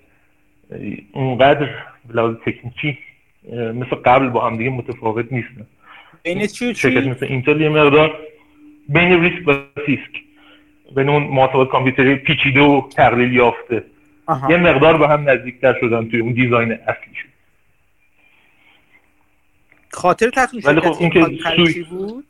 اونقدر 1.12 1.68
لحاظ 2.14 2.34
تکنیکی 2.34 2.98
مثل 3.52 3.96
قبل 4.04 4.28
با 4.28 4.46
هم 4.46 4.56
دیگه 4.56 4.70
متفاوت 4.70 5.32
نیستن 5.32 5.66
بین 6.22 6.46
چی 6.46 6.74
شرکت 6.74 7.06
مثل 7.06 7.26
اینتل 7.26 7.60
یه 7.60 7.68
مقدار 7.68 8.18
بین 8.88 9.22
RISC 9.22 9.48
و 9.48 9.52
CISC 9.86 10.22
بین 10.96 11.08
اون 11.08 11.22
محاسبات 11.22 11.68
کامپیوتری 11.68 12.14
پیچیده 12.14 12.60
و 12.60 12.88
تقلیل 12.96 13.32
یافته. 13.32 13.84
یه 14.48 14.56
مقدار 14.56 14.98
به 14.98 15.08
هم 15.08 15.30
نزدیکتر 15.30 15.74
شدن 15.80 16.08
توی 16.08 16.20
اون 16.20 16.32
design 16.32 16.72
اصلیشون 16.72 17.29
خاطر 19.92 20.30
تاتون 20.30 20.62
ولی 20.64 20.80
خب 20.80 20.96
این 21.00 21.10
که 21.10 21.38
سوی... 21.56 21.84
بود؟ 21.84 22.26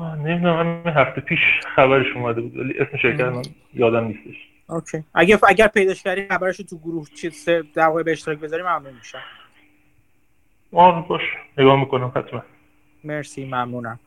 نمی‌دونم 0.00 0.66
من 0.66 0.92
هفته 0.92 1.20
پیش 1.20 1.38
خبرش 1.76 2.06
اومده 2.16 2.40
بود 2.40 2.56
ولی 2.56 2.78
اسم 2.78 2.96
شرکت 3.02 3.20
من 3.20 3.42
یادم 3.74 4.04
نیستش. 4.04 4.48
اوکی. 4.68 5.04
اگر 5.14 5.38
اگر 5.48 5.68
پیداش 5.68 6.02
کردی 6.02 6.28
خبرش 6.28 6.56
تو 6.56 6.78
گروه 6.78 7.08
چیز 7.08 7.48
در 7.74 7.86
واقع 7.86 8.02
به 8.02 8.12
اشتراک 8.12 8.38
بذاری 8.38 8.62
ممنون 8.62 8.94
میشم. 8.94 9.22
آه 10.72 11.08
باش 11.08 11.22
نگاه 11.58 11.80
می‌کنم 11.80 12.12
حتما. 12.16 12.42
مرسی 13.04 13.44
ممنونم. 13.44 14.00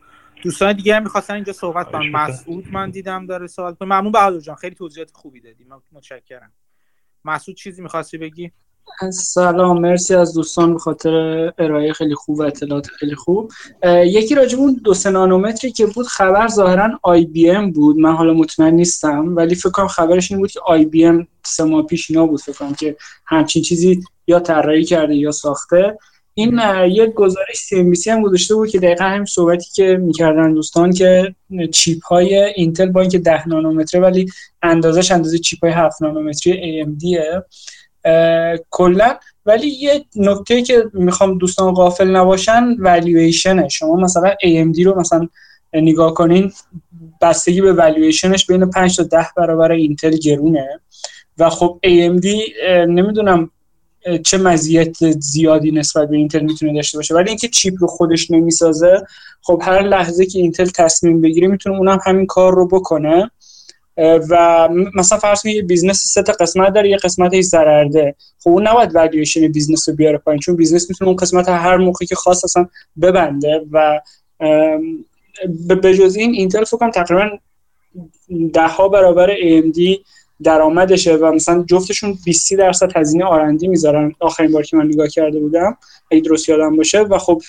دوستان 0.43 0.73
دیگه 0.73 0.95
هم 0.95 1.03
می‌خواستن 1.03 1.33
اینجا 1.33 1.53
صحبت 1.53 1.91
کنن. 1.91 2.09
مسعود 2.09 2.67
من 2.71 2.89
دیدم 2.89 3.25
داره 3.25 3.47
سوال 3.47 3.73
کنه 3.73 3.87
ممنون 3.87 4.11
بهادر 4.11 4.39
جان. 4.39 4.55
خیلی 4.55 4.75
توضیحات 4.75 5.11
خوبی 5.11 5.39
دادی. 5.39 5.65
متشکرم. 5.91 6.51
مسعود 7.25 7.57
چیزی 7.57 7.81
می‌خواستی 7.81 8.17
بگی؟ 8.17 8.51
سلام 9.09 9.81
مرسی 9.81 10.15
از 10.15 10.33
دوستان 10.33 10.73
به 10.73 10.79
خاطر 10.79 11.11
ارائه 11.57 11.93
خیلی 11.93 12.15
خوب 12.15 12.39
و 12.39 12.41
اطلاعات 12.41 12.87
خیلی 12.87 13.15
خوب. 13.15 13.51
یکی 14.05 14.35
راجب 14.35 14.59
اون 14.59 14.81
دو 14.83 14.93
نانومتری 15.11 15.71
که 15.71 15.85
بود 15.85 16.05
خبر 16.07 16.47
ظاهرا 16.47 16.99
IBM 17.03 17.71
بود. 17.71 17.97
من 17.97 18.15
حالا 18.15 18.33
مطمئن 18.33 18.73
نیستم 18.73 19.35
ولی 19.35 19.55
فکر 19.55 19.69
کنم 19.69 19.87
خبرش 19.87 20.31
این 20.31 20.39
بود 20.39 20.51
که 20.51 20.59
IBM 20.65 21.27
سه 21.45 21.63
ماه 21.63 21.85
پیش 21.85 22.11
اینا 22.11 22.25
بود. 22.25 22.41
فکر 22.41 22.57
کنم 22.57 22.73
که 22.73 22.95
همچین 23.25 23.61
چیزی 23.61 24.03
یا 24.27 24.39
طراحی 24.39 24.83
کرده 24.83 25.15
یا 25.15 25.31
ساخته. 25.31 25.97
این 26.33 26.61
یک 26.87 27.13
گزارش 27.13 27.55
CNBC 27.55 28.09
هم 28.09 28.21
گذاشته 28.21 28.55
بود 28.55 28.69
که 28.69 28.79
دقیقا 28.79 29.03
همین 29.03 29.25
صحبتی 29.25 29.69
که 29.73 29.97
می‌کردن 30.01 30.53
دوستان 30.53 30.93
که 30.93 31.35
chip 31.71 32.03
های 32.03 32.35
اینتل 32.35 32.89
با 32.89 33.01
اینکه 33.01 33.19
10 33.19 33.47
نانومتره 33.47 34.01
ولی 34.01 34.25
اندازش 34.63 35.11
اندازه 35.11 35.37
chip 35.39 35.63
های 35.63 35.73
7 35.73 36.01
نانومتری 36.01 36.83
AMD 36.83 37.03
کلا 38.69 39.15
ولی 39.45 39.67
یه 39.67 40.05
نکته 40.15 40.61
که 40.61 40.83
می‌خوام 40.93 41.37
دوستان 41.37 41.73
غافل 41.73 42.07
نباشن 42.15 42.75
والویشنه 42.79 43.69
شما 43.69 43.95
مثلا 43.95 44.33
AMD 44.45 44.79
رو 44.85 44.99
مثلا 44.99 45.27
نگاه 45.73 46.13
کنین 46.13 46.51
بستگی 47.21 47.61
به 47.61 47.73
والویشنش 47.73 48.45
بین 48.45 48.69
5 48.69 48.97
تا 48.97 49.03
10 49.03 49.27
برابر 49.37 49.71
اینتل 49.71 50.11
گرونه. 50.11 50.79
و 51.37 51.49
خب 51.49 51.79
AMD 51.85 52.27
نمی‌دونم 52.87 53.49
چه 54.25 54.37
مزیت 54.37 55.11
زیادی 55.19 55.71
نسبت 55.71 56.09
به 56.09 56.17
اینتل 56.17 56.39
می‌تونه 56.39 56.73
داشته 56.73 56.97
باشه. 56.97 57.15
ولی 57.15 57.29
اینکه 57.29 57.47
chip 57.47 57.73
رو 57.79 57.87
خودش 57.87 58.31
نمی‌سازه 58.31 59.01
خب 59.41 59.61
هر 59.65 59.81
لحظه 59.81 60.25
که 60.25 60.39
اینتل 60.39 60.65
تصمیم 60.65 61.21
بگیره 61.21 61.47
می‌تونه 61.47 61.77
اونم 61.77 61.99
همین 62.05 62.25
کار 62.25 62.55
رو 62.55 62.67
بکنه. 62.67 63.31
و 64.29 64.69
مثلا 64.95 65.17
فرض 65.17 65.41
کنید 65.41 65.67
business 65.67 66.03
سه 66.05 66.23
تا 66.23 66.33
قسمت 66.33 66.73
داره 66.73 66.89
یه 66.89 66.97
قسمت 66.97 67.33
هیچ 67.33 67.45
ضررده. 67.45 68.15
خب 68.39 68.49
اون 68.49 68.67
نباید 68.67 68.95
valuation 68.95 69.47
business 69.47 69.89
رو 69.89 69.95
بیاره 69.95 70.17
پایین 70.17 70.39
چون 70.39 70.55
business 70.55 70.89
می‌تونه 70.89 71.07
اون 71.07 71.15
قسمت 71.15 71.49
هر 71.49 71.77
موقعی 71.77 72.07
که 72.07 72.15
خواست 72.15 72.43
اصلا 72.43 72.67
ببنده 73.01 73.65
و 73.71 74.01
به 75.81 75.95
جز 75.97 76.15
این 76.15 76.33
اینتل 76.33 76.63
فکر 76.63 76.91
تقریبا 76.91 77.29
ده 78.53 78.67
ها 78.67 78.87
برابر 78.87 79.35
AMD 79.35 79.79
درآمدشه 80.43 81.15
و 81.15 81.31
مثلا 81.31 81.63
جفتشون 81.67 82.17
20 82.25 82.53
درصد 82.53 82.97
هزینه 82.97 83.25
R&D 83.25 83.67
می‌ذارن. 83.67 84.15
آخرین 84.19 84.51
بار 84.51 84.63
که 84.63 84.77
من 84.77 84.85
نگاه 84.85 85.07
کرده 85.07 85.39
بودم 85.39 85.77
اگه 86.11 86.21
درست 86.21 86.49
یادم 86.49 86.75
باشه 86.75 86.99
و 86.99 87.17
خب 87.17 87.41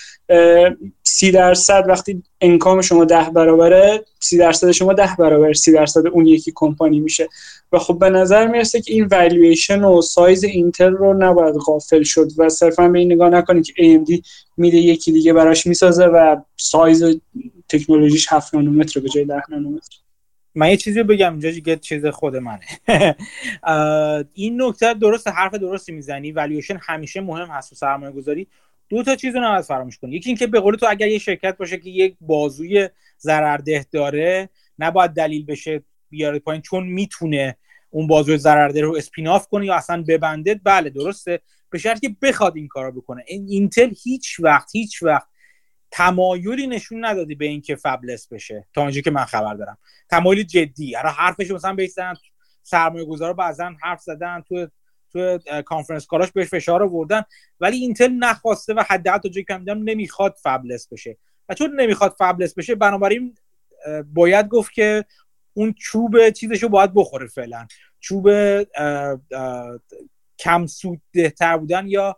30 1.03 1.31
درصد 1.31 1.85
وقتی 1.87 2.23
income 2.41 2.81
شما 2.81 3.05
ده 3.05 3.29
برابره 3.29 4.05
30 4.19 4.37
درصد 4.37 4.71
شما 4.71 4.93
ده 4.93 5.09
برابر 5.19 5.53
30 5.53 5.71
درصد 5.71 6.07
اون 6.07 6.27
یکی 6.27 6.51
کمپانی 6.55 6.99
میشه. 6.99 7.29
و 7.71 7.79
خب 7.79 7.99
به 7.99 8.09
نظر 8.09 8.47
می‌رسه 8.47 8.81
که 8.81 8.93
این 8.93 9.05
والویشن 9.05 9.83
و 9.83 10.01
سایز 10.01 10.43
اینتل 10.43 10.91
رو 10.91 11.13
نباید 11.13 11.55
غافل 11.55 12.03
شد 12.03 12.31
و 12.37 12.49
صرفا 12.49 12.87
به 12.87 12.99
این 12.99 13.11
نگاه 13.11 13.29
نکنید 13.29 13.65
که 13.65 13.73
AMD 13.73 14.21
میده 14.57 14.77
یکی 14.77 15.11
دیگه 15.11 15.33
براش 15.33 15.67
می‌سازه 15.67 16.05
و 16.05 16.35
سایز 16.57 17.03
تکنولوژیش 17.69 18.27
7 18.29 18.55
نانومتر 18.55 18.99
به 18.99 19.09
جای 19.09 19.25
10 19.25 19.41
نانومتر. 19.49 20.02
من 20.55 20.69
یه 20.69 20.77
چیزی 20.77 21.03
بگم 21.03 21.31
اینجا 21.31 21.51
دیگه 21.51 21.75
چیز 21.75 22.05
خود 22.05 22.35
منه. 22.35 22.65
این 24.33 24.61
نکته 24.61 24.93
درست 24.93 25.27
حرف 25.27 25.53
درستی 25.53 25.91
می‌زنی 25.91 26.31
والویشن 26.31 26.79
همیشه 26.81 27.21
مهم 27.21 27.47
هست 27.47 27.71
و 27.71 27.75
سرمایه 27.75 28.11
گذاری 28.11 28.47
دو 28.89 29.03
تا 29.03 29.15
چیز 29.15 29.35
رو 29.35 29.41
نباید 29.41 29.65
فراموش 29.65 29.97
کنی. 29.97 30.15
یکی 30.15 30.29
اینکه 30.29 30.47
به 30.47 30.59
قول 30.59 30.75
تو 30.75 30.85
اگر 30.89 31.07
یه 31.07 31.17
شرکت 31.17 31.57
باشه 31.57 31.77
که 31.77 31.89
یک 31.89 32.15
بازوی 32.21 32.89
ضررده 33.19 33.85
داره 33.91 34.49
نباید 34.79 35.11
دلیل 35.11 35.45
بشه 35.45 35.83
بیاره 36.09 36.39
پایین 36.39 36.61
چون 36.61 36.87
می‌تونه 36.87 37.57
اون 37.89 38.07
بازوی 38.07 38.37
ضررده 38.37 38.81
رو 38.81 38.95
spin 38.95 39.27
off 39.27 39.47
کنه 39.47 39.65
یا 39.65 39.75
اصلا 39.75 40.03
ببنده. 40.07 40.55
بله 40.63 40.89
درسته. 40.89 41.39
به 41.69 41.77
شرطی 41.79 42.07
که 42.07 42.15
بخواد 42.21 42.55
این 42.55 42.67
کارو 42.67 42.91
بکنه. 42.91 43.23
این 43.27 43.47
اینتل 43.49 43.93
هیچ 44.03 44.39
وقت 44.39 44.75
هیچ 44.75 45.03
وقت 45.03 45.27
تمایلی 45.95 46.67
نشون 46.67 47.05
ندادی 47.05 47.35
به 47.35 47.45
اینکه 47.45 47.75
fabless 47.75 48.27
بشه. 48.27 48.67
تا 48.73 48.81
اونجا 48.81 49.01
که 49.01 49.11
من 49.11 49.25
خبر 49.25 49.53
دارم. 49.53 49.77
تمایل 50.09 50.43
جدی. 50.43 50.95
اره 50.95 51.09
حرفش 51.09 51.51
مثلا 51.51 51.73
بیستن 51.73 52.13
سرمایه 52.63 53.05
گذارا 53.05 53.33
بعضا 53.33 53.71
حرف 53.81 54.01
زدن 54.01 54.41
تو 54.41 54.67
تو 55.11 55.39
conference 55.65 56.05
call 56.05 56.20
هاش 56.20 56.31
بهش 56.31 56.47
فشار 56.47 56.83
آوردن. 56.83 57.23
ولی 57.59 57.77
اینتل 57.77 58.11
نخواسته 58.11 58.73
و 58.73 58.83
حداقل 58.89 59.17
تا 59.17 59.29
جایی 59.29 59.45
که 59.45 59.53
نمی‌خواد 59.53 60.35
fabless 60.43 60.87
بشه. 60.87 61.17
و 61.49 61.53
چون 61.53 61.81
نمی‌خواد 61.81 62.15
fabless 62.17 62.53
بشه 62.53 62.75
بنابراین 62.75 63.35
باید 64.13 64.47
گفت 64.47 64.73
که 64.73 65.05
اون 65.53 65.73
چوب 65.73 66.29
چیزشو 66.29 66.69
باید 66.69 66.93
بخوره 66.93 67.27
فعلا. 67.27 67.67
چوب 67.99 68.29
کم 70.39 70.65
سود 70.65 71.01
بودن 71.59 71.87
یا 71.87 72.17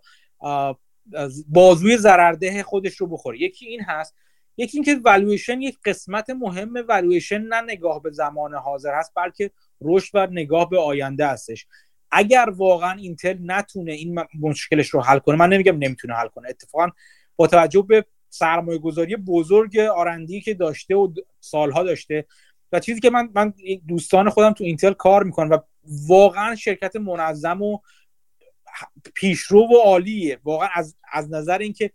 بازوی 1.48 1.98
ضررده 1.98 2.64
خودش 2.64 2.96
رو 2.96 3.08
بخوره. 3.08 3.42
یکی 3.42 3.66
این 3.66 3.82
هست. 3.82 4.16
یکی 4.58 4.78
اینکه 4.78 4.96
والویشن 5.04 5.62
یک 5.62 5.78
قسمت 5.86 6.30
مهم 6.30 6.74
والویشن 6.88 7.42
نه 7.42 7.62
نگاه 7.62 8.02
به 8.02 8.12
زمان 8.12 8.54
حاضر 8.54 8.94
هست 9.00 9.12
بلکه 9.16 9.52
رشد 9.82 10.10
و 10.14 10.28
نگاه 10.32 10.70
به 10.70 10.80
آینده 10.80 11.28
هستش. 11.28 11.68
اگر 12.12 12.50
واقعا 12.56 12.92
اینتل 12.92 13.38
نتونه 13.42 13.92
این 13.92 14.20
مشکلش 14.40 14.90
رو 14.90 15.02
حل 15.02 15.20
کنه 15.20 15.36
من 15.36 15.50
نمیگم 15.50 15.78
نمی‌تونه 15.78 16.14
حل 16.14 16.28
کنه. 16.28 16.50
اتفاقا 16.50 16.90
با 17.36 17.48
توجه 17.48 17.82
به 17.82 18.06
سرمایه 18.30 18.80
گذاری 18.80 19.16
بزرگ 19.16 19.78
آرندی 19.78 20.42
که 20.42 20.54
داشته 20.54 20.96
و 20.96 21.14
سالها 21.40 21.84
داشته 21.84 22.26
و 22.72 22.80
چیزی 22.80 23.00
که 23.00 23.10
من 23.10 23.30
من 23.36 23.54
دوستان 23.88 24.30
خودم 24.30 24.52
تو 24.52 24.64
اینتل 24.64 24.94
کار 24.94 25.24
می‌کنم 25.24 25.50
و 25.50 25.58
واقعا 26.08 26.56
شرکت 26.56 26.96
منظم 26.96 27.62
و 27.62 27.80
پیشرو 29.16 29.60
و 29.60 29.78
عالیه. 29.78 30.40
واقعا 30.44 30.70
از, 30.74 30.96
از 31.12 31.32
نظر 31.32 31.58
اینکه 31.58 31.92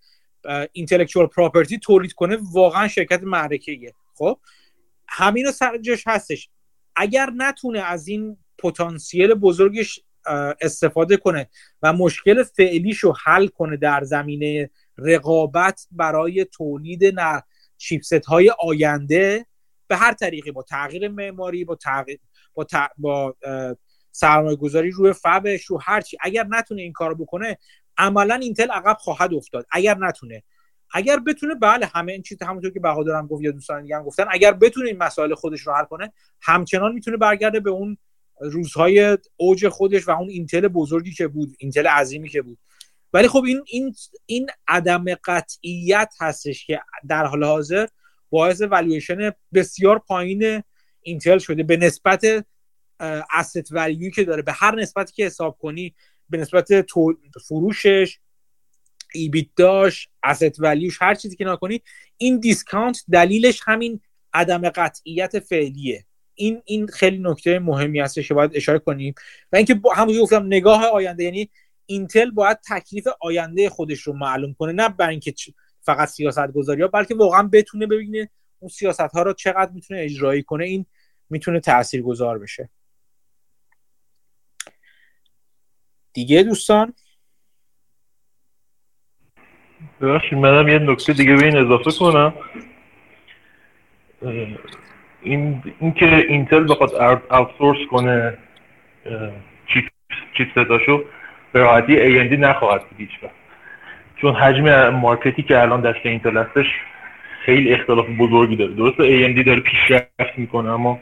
اینتלקچوال 0.72 1.26
پراپرتی 1.26 1.78
تولید 1.78 2.12
کنه 2.12 2.38
واقعا 2.52 2.88
شرکت 2.88 3.22
معرکه 3.22 3.94
خب؟ 4.14 4.38
همین 5.08 5.44
رو 5.44 5.52
سرجش 5.52 6.06
هستش. 6.06 6.48
اگر 6.96 7.30
نتونه 7.36 7.80
از 7.80 8.08
این 8.08 8.36
پتانسیل 8.58 9.34
بزرگش 9.34 10.00
استفاده 10.60 11.16
کنه 11.16 11.50
و 11.82 11.92
مشکل 11.92 12.42
فعلیش 12.42 12.98
رو 12.98 13.14
حل 13.24 13.46
کنه 13.46 13.76
در 13.76 14.04
زمینه 14.04 14.70
رقابت 14.98 15.86
برای 15.90 16.44
تولید 16.44 17.14
چیپست 17.76 18.24
های 18.26 18.54
آینده 18.58 19.46
به 19.88 19.96
هر 19.96 20.12
طریقی 20.12 20.50
با 20.50 20.62
تغییر 20.62 21.08
معماری 21.08 21.64
با 21.64 21.74
تغییر 21.74 22.20
با, 22.54 22.66
با 22.98 23.36
سرمایه 24.12 24.56
گذاری 24.56 24.90
روی 24.90 25.12
فبش 25.12 25.64
رو 25.64 25.80
هرچی 25.82 26.16
اگر 26.20 26.46
نتونه 26.48 26.82
این 26.82 26.92
کارو 26.92 27.14
بکنه 27.14 27.58
عملا 27.96 28.34
اینتل 28.34 28.70
عقب 28.70 28.96
خواهد 29.00 29.34
افتاد. 29.34 29.66
اگر 29.70 29.98
نتونه. 29.98 30.42
اگر 30.92 31.18
بتونه 31.18 31.54
بله 31.54 31.86
همه 31.86 32.12
این 32.12 32.22
چیز 32.22 32.42
همونطور 32.42 32.70
که 32.70 32.80
بهادرم 32.80 33.26
گفت 33.26 33.42
یا 33.42 33.50
دوستان 33.50 33.82
دیگه 33.82 33.96
هم 33.96 34.02
گفتن 34.02 34.26
اگر 34.30 34.52
بتونه 34.52 34.86
این 34.86 34.98
مسائل 34.98 35.34
خودش 35.34 35.60
رو 35.60 35.72
حل 35.72 35.84
کنه 35.84 36.12
همچنان 36.40 36.92
می‌تونه 36.92 37.16
برگرده 37.16 37.60
به 37.60 37.70
اون 37.70 37.96
روزهای 38.40 39.18
اوج 39.36 39.68
خودش 39.68 40.08
و 40.08 40.10
اون 40.10 40.28
اینتل 40.28 40.68
بزرگی 40.68 41.12
که 41.12 41.28
بود 41.28 41.56
اینتل 41.58 41.86
عظیمی 41.86 42.28
که 42.28 42.42
بود. 42.42 42.58
ولی 43.12 43.28
خب 43.28 43.44
این 43.46 43.62
این 43.66 43.94
این 44.26 44.50
عدم 44.68 45.04
قطعیت 45.24 46.14
هستش 46.20 46.66
که 46.66 46.80
در 47.08 47.24
حال 47.24 47.44
حاضر 47.44 47.86
باعث 48.30 48.60
والویشن 48.60 49.30
بسیار 49.54 49.98
پایین 49.98 50.62
اینتل 51.02 51.38
شده. 51.38 51.62
به 51.62 51.76
نسبت 51.76 52.46
asset 53.40 53.68
value 53.70 54.04
ی 54.04 54.10
که 54.10 54.24
داره. 54.24 54.42
به 54.42 54.52
هر 54.52 54.74
نسبتی 54.74 55.12
که 55.12 55.26
حساب 55.26 55.58
کنی 55.58 55.94
به 56.28 56.38
نسبت 56.38 56.86
فروشش 57.48 58.18
EBITDA 59.14 59.46
ش 59.56 60.08
asset 60.26 60.54
value 60.58 60.90
ش 60.90 61.02
هر 61.02 61.14
چیزی 61.14 61.36
که 61.36 61.44
نکنی 61.44 61.82
این 62.16 62.40
دیسکانت 62.40 63.02
دلیلش 63.12 63.60
همین 63.64 64.00
عدم 64.32 64.68
قطعیت 64.68 65.38
فعلیه. 65.38 66.04
این 66.34 66.62
این 66.64 66.86
خیلی 66.86 67.18
نکته 67.18 67.58
مهمی 67.58 68.00
هستش 68.00 68.28
که 68.28 68.34
باید 68.34 68.50
اشاره 68.54 68.78
کنیم. 68.78 69.14
و 69.52 69.56
اینکه 69.56 69.80
همونجوری 69.94 70.22
گفتم 70.22 70.46
نگاه 70.46 70.84
آینده 70.84 71.24
یعنی 71.24 71.50
اینتل 71.86 72.30
باید 72.30 72.58
تکلیف 72.68 73.08
آینده 73.20 73.68
خودش 73.68 74.00
رو 74.00 74.12
معلوم 74.12 74.54
کنه. 74.54 74.72
نه 74.72 74.88
برای 74.88 75.10
اینکه 75.10 75.34
فقط 75.80 76.08
سیاست 76.08 76.52
گذاری 76.52 76.82
ها 76.82 76.88
بلکه 76.88 77.14
واقعا 77.14 77.42
بتونه 77.42 77.86
ببینه 77.86 78.30
اون 78.58 78.68
سیاست 78.68 79.00
ها 79.00 79.22
رو 79.22 79.32
چقدر 79.32 79.70
می‌تونه 79.72 80.00
اجرایی 80.00 80.42
کنه. 80.42 80.64
این 80.64 80.86
می‌تونه 81.30 81.60
تأثیر 81.60 82.02
گذار 82.02 82.38
بشه. 82.38 82.70
دیگه 86.12 86.42
دوستان؟ 86.42 86.92
ببخشید 90.00 90.38
منم 90.38 90.68
یه 90.68 90.78
نکته 90.78 91.12
دیگه 91.12 91.36
به 91.36 91.44
این 91.44 91.56
اضافه 91.56 91.90
کنم. 91.98 92.34
این 95.22 95.62
اینکه 95.80 96.16
اینتل 96.16 96.64
بخواد 96.70 96.94
outsource 97.30 97.78
کنه 97.90 98.38
chip 99.66 99.84
chipset 100.36 100.84
اشو 100.84 101.04
به 101.52 101.60
راحتی 101.60 101.96
AMD 101.96 102.32
نخواهد 102.32 102.88
بود 102.88 103.00
هیچ 103.00 103.10
چون 104.16 104.34
حجم 104.34 104.88
market 104.88 105.35
ی 105.35 105.42
که 105.42 105.60
الان 105.60 105.80
دست 105.80 106.06
اینتل 106.06 106.36
هستش 106.36 106.66
خیلی 107.44 107.74
اختلاف 107.74 108.06
بزرگی 108.18 108.56
داره. 108.56 108.74
درسته 108.74 109.02
AMD 109.02 109.46
داره 109.46 109.60
پیشرفت 109.60 110.38
می‌کنه 110.38 110.70
اما 110.70 110.98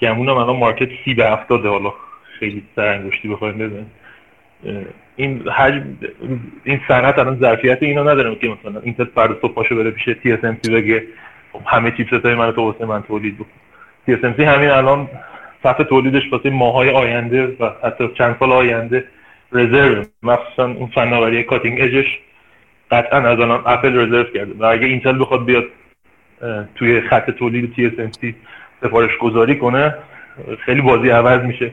گمونم 0.00 0.36
الان 0.36 0.56
market 0.56 0.88
سی 1.04 1.14
به 1.14 1.26
هفتاده 1.26 1.68
حالا 1.68 1.92
خیلی 2.38 2.62
سرانگشتی 2.76 3.28
بخوایم 3.28 3.58
بزنیم. 3.58 3.90
این 5.16 5.48
حجم 5.48 5.84
این 6.64 6.80
صنعت 6.88 7.18
الان 7.18 7.38
ظرفیت 7.40 7.82
اینو 7.82 8.08
نداره 8.08 8.34
که 8.34 8.48
مثلا 8.48 8.80
اینتل 8.80 9.04
فردا 9.04 9.38
صبح 9.42 9.54
پاشو 9.54 9.76
بره 9.76 9.90
پیش 9.90 10.04
TSMC 10.22 10.72
بگه 10.72 11.02
خب 11.52 11.60
همه 11.66 11.90
chipset 11.90 12.24
های 12.24 12.34
من 12.34 12.52
تو 12.52 12.62
واسه 12.62 12.84
من 12.86 13.02
تولید 13.02 13.34
بکن. 13.34 13.46
TSMC 14.06 14.44
همین 14.44 14.70
الان 14.70 15.08
صف 15.62 15.76
تولیدش 15.76 16.32
واسه 16.32 16.50
ماهای 16.50 16.90
آینده 16.90 17.56
و 17.60 17.70
حتی 17.82 18.08
چند 18.18 18.36
سال 18.40 18.52
آینده 18.52 19.04
رزرو. 19.52 20.04
مخصوصا 20.22 20.64
اون 20.64 20.86
فناوری 20.94 21.42
cutting 21.42 21.80
edge 21.80 22.05
ش 22.05 22.18
قطعا 22.90 23.18
از 23.18 23.40
الان 23.40 23.62
اپل 23.66 23.96
رزرو 23.96 24.24
کرده. 24.24 24.54
و 24.58 24.64
اگه 24.64 24.86
اینتل 24.86 25.20
بخواد 25.20 25.44
بیاد 25.44 25.64
توی 26.74 27.00
خط 27.00 27.30
تولید 27.30 27.74
TSMC 27.74 28.34
سفارش 28.80 29.16
گذاری 29.18 29.58
کنه 29.58 29.94
خیلی 30.64 30.80
بازی 30.80 31.08
عوض 31.08 31.40
میشه. 31.40 31.72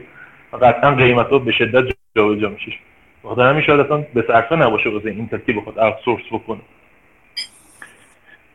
قطعا 0.62 0.90
قیمت 0.90 1.26
ها 1.26 1.38
به 1.38 1.52
شدت 1.52 2.03
جابجا 2.16 2.48
میشه 2.48 2.72
بخاطر 3.24 3.42
همین 3.42 3.62
شاید 3.62 3.80
اصلا 3.80 3.96
به 4.14 4.24
صرفه 4.26 4.56
نباشه 4.56 4.90
واسه 4.90 5.08
اینتل 5.08 5.38
که 5.38 5.52
بخواد 5.52 5.78
آوتسورس 5.78 6.22
بکنه. 6.32 6.60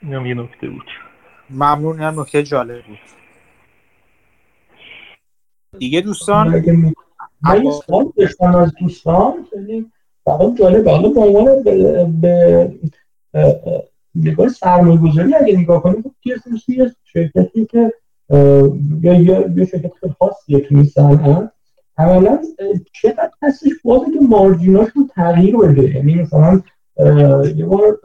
اینم 0.02 0.26
یه 0.26 0.34
نکته 0.34 0.69
بود. 0.69 0.86
ممنون 1.49 2.02
اینم 2.02 2.19
نکته 2.19 2.44
جالب 2.44 2.86
بود. 2.86 2.98
دیگه 5.80 6.02
دوستان؟ 6.02 6.48
من 7.41 7.65
یه 7.65 7.72
سوال 7.72 8.11
داشتم 8.18 8.56
از 8.56 8.73
دوستان 8.80 9.34
خیلی 9.53 9.86
برام 10.26 10.56
جالبه 10.56 10.91
حالا 10.91 11.10
به 11.10 11.19
عنوان 11.22 11.64
به 12.22 12.72
نگاه 14.15 14.48
سرمایه 14.48 14.98
گذاری 14.98 15.36
اگه 15.36 15.57
نگاه 15.57 15.84
کنیم 15.84 16.02
خب 16.02 16.11
TSMC 16.27 16.91
شرکتی 17.03 17.65
که 17.65 17.94
یا 19.02 19.14
یه 19.14 19.65
شرکت 19.65 19.91
خیلی 19.99 20.14
خاصیه 20.19 20.60
تو 20.60 20.76
این 20.76 20.84
صنعت 20.84 21.52
اولا 21.99 22.39
چقدر 23.01 23.31
هستش 23.41 23.69
بازه 23.84 24.05
که 24.05 24.19
مارجیناشون 24.30 25.09
تغییر 25.15 25.57
بده؟ 25.57 25.95
یعنی 25.95 26.15
مثلا 26.15 26.61
یه 27.55 27.65
بار 27.65 27.99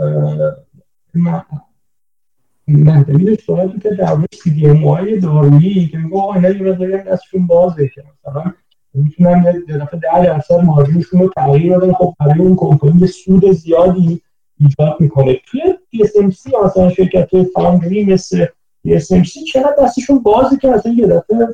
مهدوی 2.69 3.37
سوالی 3.37 3.79
که 3.79 3.91
در 3.91 4.15
مورد 4.15 4.29
سی 4.43 4.51
دی 4.51 4.67
ام 4.67 4.89
های 4.89 5.21
دارویی 5.21 5.89
که 5.89 5.99
میگه 5.99 6.17
آقا 6.17 6.35
اینا 6.35 6.49
یه 6.51 6.63
مقداری 6.63 6.99
دستشون 6.99 7.47
بازه 7.47 7.89
که 7.89 8.03
مثلا 8.03 8.53
می‌تونن 8.95 9.65
یه 9.69 9.79
دفعه 9.79 10.01
ده 10.01 10.25
درصد 10.25 10.55
مارجینشون 10.55 11.21
رو 11.21 11.31
تغییر 11.37 11.79
بدن. 11.79 11.93
خب 11.93 12.15
برای 12.21 12.39
اون 12.39 12.57
کمپانی 12.57 13.07
سود 13.07 13.53
زیادی 13.53 14.23
ایجاد 14.61 14.97
می‌کنه. 15.01 15.41
توی 15.47 15.61
TSMC 15.95 16.65
مثلا 16.65 16.91
شرکت 16.91 17.29
فاندری 17.55 18.05
مثل 18.05 18.47
TSMC 18.87 19.53
چرا 19.53 19.75
دستشون 19.79 20.19
بازی 20.19 20.57
که 20.57 20.69
اصلا 20.69 20.93
یه 20.93 21.07
دفعه 21.07 21.49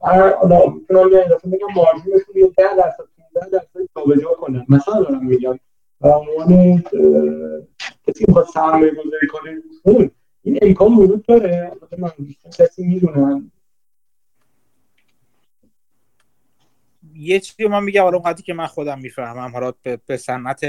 حالا 0.00 0.66
می‌تونم 0.66 1.12
یه 1.12 1.24
دفعه 1.24 1.50
میگم 1.50 1.66
مارجینشون 1.76 2.34
یه 2.34 2.46
ده 2.56 2.76
درصد 2.76 3.04
15 3.34 3.50
درصد 3.50 3.88
جابجا 3.96 4.28
کنن 4.28 4.66
مثلا 4.68 5.02
دارم 5.02 5.26
میگم 5.26 5.58
به 6.00 6.14
عنوان 6.14 6.82
کسی 8.08 8.24
می‌خواد 8.28 8.46
سرمایه 8.46 8.90
گذاری 8.90 9.26
کنه 9.26 9.62
این 10.42 10.58
امکان 10.62 10.94
وجود 10.94 11.26
داره 11.26 11.72
من 11.98 12.10
کسی 12.58 12.86
می‌دونن 12.86 13.50
یه 17.14 17.40
چیزی 17.40 17.68
من 17.68 17.84
میگم 17.84 18.02
حالا 18.02 18.16
اونقدری 18.16 18.42
که 18.42 18.54
من 18.54 18.66
خودم 18.66 18.98
می‌فهمم. 18.98 19.52
حالا 19.52 19.72
به, 20.06 20.16
صنعت 20.16 20.64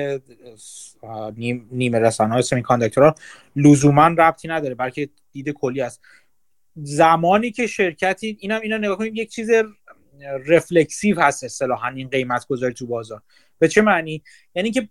نیمه 1.71 1.99
رسانه 1.99 2.33
های 2.33 2.41
سمی 2.41 2.61
کاندکتورها 2.61 3.15
لزوما 3.55 4.07
ربطی 4.07 4.47
نداره 4.47 4.75
بلکه 4.75 5.09
دید 5.31 5.49
کلی 5.49 5.81
است. 5.81 6.01
زمانی 6.75 7.51
که 7.51 7.67
شرکتی 7.67 8.37
اینم 8.39 8.61
اینا 8.61 8.77
نگاه 8.77 8.97
کنید 8.97 9.17
یک 9.17 9.29
چیز 9.31 9.49
رفلکسیو 10.47 11.21
هست 11.21 11.43
اصطلاحا 11.43 11.87
این 11.87 12.09
قیمت 12.09 12.47
گذاری 12.47 12.73
تو 12.73 12.87
بازار. 12.87 13.21
به 13.59 13.67
چه 13.67 13.81
معنی؟ 13.81 14.23
یعنی 14.55 14.71
که 14.71 14.89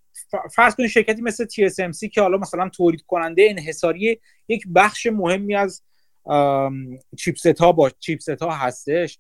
فرض 0.55 0.75
کنید 0.75 0.91
شرکتی 0.91 1.23
مثل 1.23 1.45
TSMC 1.45 2.09
که 2.09 2.21
حالا 2.21 2.39
مثلا 2.39 2.69
تولید 2.69 3.03
کننده 3.03 3.47
انحصاری 3.51 4.21
یک 4.49 4.65
بخش 4.75 5.07
مهمی 5.07 5.55
از 5.55 5.83
چیپست 7.17 7.61
ها 7.61 7.73
با 7.73 7.91
چیپست 7.91 8.43
ها 8.43 8.51
هستش 8.51 9.19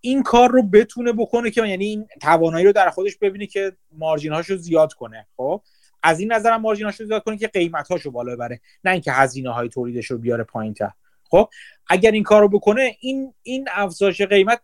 این 0.00 0.22
کار 0.22 0.50
رو 0.50 0.62
بتونه 0.62 1.12
بکنه 1.12 1.50
که 1.50 1.66
یعنی 1.66 1.84
این 1.84 2.08
توانایی 2.20 2.66
رو 2.66 2.72
در 2.72 2.90
خودش 2.90 3.16
ببینه 3.16 3.46
که 3.46 3.72
مارجین 3.92 4.32
هاشو 4.32 4.56
زیاد 4.56 4.92
کنه. 4.92 5.26
خب؟ 5.36 5.62
از 6.02 6.20
این 6.20 6.32
نظرم 6.32 6.60
مارجین 6.60 6.84
هاشو 6.84 7.04
زیاد 7.04 7.22
کنه 7.22 7.36
که 7.36 7.48
قیمت 7.48 7.88
هاشو 7.88 8.10
بالا 8.10 8.34
ببره 8.34 8.60
نه 8.84 8.90
اینکه 8.90 9.12
هزینه 9.12 9.50
های 9.50 9.68
تولیدش 9.68 10.06
رو 10.06 10.18
بیاره 10.18 10.44
پایین 10.44 10.74
تر 10.74 10.90
خب 11.30 11.48
اگر 11.88 12.10
این 12.10 12.22
کار 12.22 12.42
رو 12.42 12.48
بکنه 12.48 12.96
این 13.00 13.34
این 13.42 13.68
افزایش 13.72 14.22
قیمت 14.22 14.60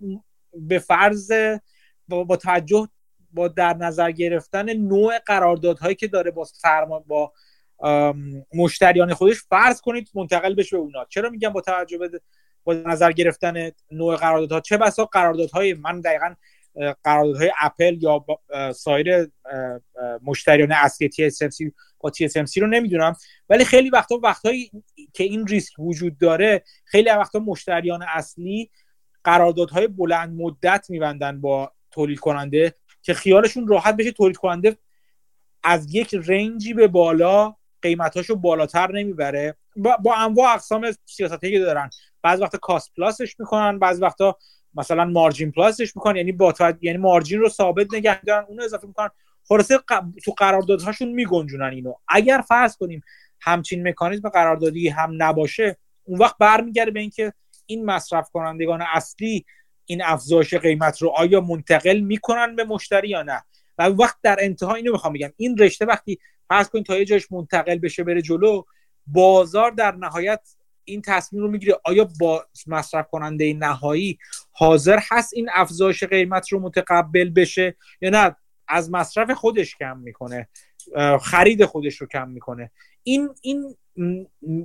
به 0.53 0.79
فرض 0.79 1.33
با, 2.09 2.25
با 2.25 2.37
توجه 2.37 2.89
با 3.33 3.49
در 3.49 3.75
نظر 3.75 4.11
گرفتن 4.11 4.73
نوع 4.73 5.19
قراردادهایی 5.19 5.95
که 5.95 6.09
داره 6.09 6.31
با 6.31 6.45
سرما 6.45 6.99
با 6.99 7.33
مشتریان 8.55 9.15
خودش 9.15 9.37
فرض 9.49 9.81
کنید 9.81 10.11
منتقل 10.15 10.55
بشه 10.55 10.77
به 10.77 10.83
اونا. 10.83 11.05
چرا 11.05 11.31
میگم 11.31 11.49
با 11.49 11.61
توجه 11.61 11.99
به 11.99 12.21
با 12.65 12.75
نظر 12.75 13.13
گرفتن 13.13 13.71
نوع 13.91 14.17
قراردادها؟ 14.17 14.61
چه 14.61 14.77
بسا 14.77 15.05
قراردادهای 15.05 15.75
من 15.75 16.01
دقیقا 16.01 16.35
قراردادهای 17.05 17.53
اپل 17.61 17.99
یا 18.03 18.25
سایر 18.75 19.31
مشتریان 20.23 20.73
اصلی 20.73 21.09
TSMC 21.09 21.73
با 22.01 22.11
TSMC 22.11 22.57
رو 22.57 22.67
نمی‌دونم. 22.67 23.17
ولی 23.49 23.65
خیلی 23.65 23.91
وقتا 23.91 24.21
وقتهایی 24.23 24.71
که 25.13 25.25
این 25.25 25.47
ریسک 25.47 25.79
وجود 25.79 26.19
داره 26.19 26.65
خیلی 26.85 27.11
وقتا 27.11 27.39
مشتریان 27.39 28.05
اصلی 28.09 28.71
قراردادهای 29.25 29.87
بلند 29.87 30.41
مدت 30.41 30.87
میبندن 30.89 31.41
با 31.41 31.73
تولید 31.91 32.19
کننده 32.19 32.75
که 33.03 33.15
خیالشون 33.15 33.69
راحت 33.69 33.97
بشه 33.97 34.13
تولید 34.13 34.37
کننده 34.37 34.77
از 35.63 35.95
یک 35.95 36.15
رنجی 36.15 36.75
به 36.75 36.89
بالا 36.89 37.55
قیمتاشو 37.83 38.37
بالاتر 38.37 38.93
نمی‌بره. 38.93 39.57
با, 39.77 39.97
با 39.97 40.15
انواع 40.15 40.55
اقسام 40.55 40.93
سیاستی 41.05 41.59
دارن. 41.59 41.91
بعض 42.23 42.41
وقتا 42.41 42.59
کاست 42.59 42.93
پلاسش 42.97 43.41
می‌کنن 43.41 43.79
بعض 43.79 44.03
وقتا 44.03 44.39
مثلا 44.75 45.05
مارجین 45.05 45.53
پلاسش 45.53 45.97
می‌کنن 45.97 46.17
یعنی 46.17 46.33
با 46.33 46.55
یعنی 46.81 46.99
مارجین 46.99 47.41
رو 47.41 47.49
ثابت 47.49 47.87
نگه 47.95 48.21
دارن 48.21 48.45
اونو 48.49 48.63
اضافه 48.63 48.87
می‌کنن. 48.87 49.09
خلاصه 49.49 49.79
تو 50.25 50.33
قراردادهاشون 50.37 51.09
میگنجونن 51.09 51.73
اینو. 51.73 51.95
اگر 52.09 52.45
فرض 52.49 52.77
کنیم 52.77 53.03
همچین 53.41 53.89
مکانیزم 53.89 54.29
قراردادی 54.29 54.89
هم 54.89 55.11
نباشه 55.19 55.77
اون 56.05 56.19
وقت 56.19 56.39
برمیگرده 56.39 56.91
به 56.91 57.01
اینکه 57.01 57.33
این 57.67 57.85
مصرف 57.85 58.31
کنندگان 58.31 58.83
اصلی 58.93 59.45
این 59.85 60.03
افزایش 60.05 60.55
قیمت 60.55 61.03
رو 61.03 61.09
آیا 61.09 61.41
منتقل 61.41 62.01
می‌کنن 62.01 62.57
به 62.57 62.65
مشتری 62.65 63.09
یا 63.09 63.23
نه؟ 63.23 63.43
و 63.79 63.83
وقت 63.89 64.17
در 64.23 64.37
انتها 64.41 64.75
اینو 64.75 64.93
می‌خوام 64.93 65.13
بگم. 65.13 65.33
این 65.37 65.59
رشته 65.59 65.85
وقتی 65.85 66.19
فرض 66.49 66.69
کنید 66.69 66.87
تا 66.87 66.97
یه 66.97 67.05
جاش 67.05 67.33
منتقل 67.33 67.79
بشه 67.79 68.05
بره 68.05 68.23
جلو 68.23 68.63
بازار 69.07 69.71
در 69.71 69.95
نهایت 69.95 70.41
این 70.85 71.03
تصمیم 71.03 71.43
رو 71.43 71.51
می‌گیره 71.51 71.81
آیا 71.85 72.09
با 72.21 72.47
مصرف 72.67 73.09
کننده 73.11 73.53
نهایی 73.53 74.19
حاضر 74.57 74.99
هست 75.11 75.35
این 75.35 75.49
افزایش 75.55 76.05
قیمت 76.05 76.53
رو 76.53 76.61
متقبل 76.61 77.31
بشه 77.31 77.77
یا 78.01 78.11
نه؟ 78.11 78.37
از 78.69 78.91
مصرف 78.91 79.31
خودش 79.31 79.77
کم 79.77 79.99
می‌کنه. 79.99 80.49
خرید 81.21 81.65
خودش 81.65 81.97
رو 81.97 82.07
کم 82.07 82.29
می‌کنه. 82.29 82.71
این 83.03 83.29
این 83.43 83.77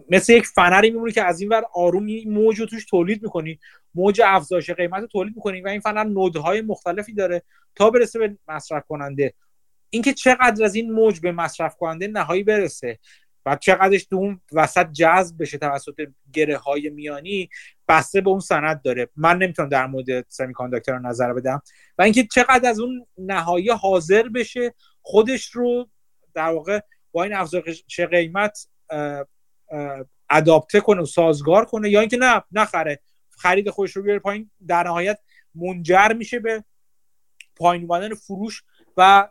مثل 0.10 0.34
یک 0.34 0.46
فنری 0.46 0.90
میمونه 0.90 1.12
که 1.12 1.24
از 1.24 1.42
این 1.42 1.50
ور 1.50 1.64
آروم 1.74 2.08
موج 2.26 2.60
رو 2.60 2.66
توش 2.66 2.86
تولید 2.86 3.24
می‌کنی. 3.24 3.60
موج 3.96 4.22
افزایش 4.26 4.70
قیمت 4.70 5.02
رو 5.02 5.08
تولید 5.08 5.36
می‌کنی 5.36 5.62
و 5.62 5.68
این 5.68 5.80
فنر 5.80 6.04
نودهای 6.04 6.62
مختلفی 6.62 7.14
داره 7.14 7.44
تا 7.76 7.90
برسه 7.90 8.20
به 8.20 8.38
مصرف 8.48 8.84
کننده 8.88 9.34
اینکه 9.90 10.14
چقدر 10.14 10.64
از 10.64 10.76
این 10.76 10.92
موج 10.92 11.20
به 11.20 11.32
مصرف 11.32 11.76
کننده 11.76 12.08
نهایی 12.08 12.44
برسه. 12.44 13.00
و 13.50 13.56
چقدرش 13.56 14.06
تو 14.06 14.16
اون 14.16 14.42
وسط 14.52 14.92
جذب 14.92 15.42
بشه 15.42 15.58
توسط 15.58 16.08
گره 16.34 16.58
های 16.58 16.90
میانی 16.90 17.50
بسته 17.88 18.22
به 18.22 18.30
اون 18.30 18.40
سند 18.40 18.82
داره. 18.82 19.10
من 19.16 19.38
نمی‌تونم 19.38 19.70
در 19.70 19.88
مورد 19.88 20.26
سمی 20.28 20.54
کانداکتور 20.54 21.00
نظر 21.00 21.34
بدم. 21.34 21.62
و 21.98 22.02
اینکه 22.02 22.24
چقدر 22.24 22.70
از 22.70 22.80
اون 22.80 23.06
نهایی 23.18 23.70
حاضر 23.70 24.30
بشه 24.30 24.74
خودش 25.02 25.46
رو 25.46 25.90
در 26.34 26.50
واقع 26.50 26.80
با 27.12 27.24
این 27.24 27.34
افزایش 27.34 28.00
قیمت 28.00 28.68
اداپته 30.30 30.80
کنه 30.80 31.02
و 31.02 31.06
سازگار 31.06 31.66
کنه 31.66 31.90
یا 31.90 32.00
اینکه 32.00 32.18
نه 32.18 32.44
نخره. 32.52 33.00
خرید 33.30 33.70
خودش 33.70 33.92
رو 33.92 34.04
بیاره 34.04 34.20
پایین. 34.20 34.52
در 34.68 34.84
نهایت 34.84 35.20
منجر 35.56 36.14
میشه 36.18 36.40
به 36.40 36.64
پایین 37.56 37.84
اومدن 37.84 38.14
فروش 38.14 38.64
و 38.98 39.30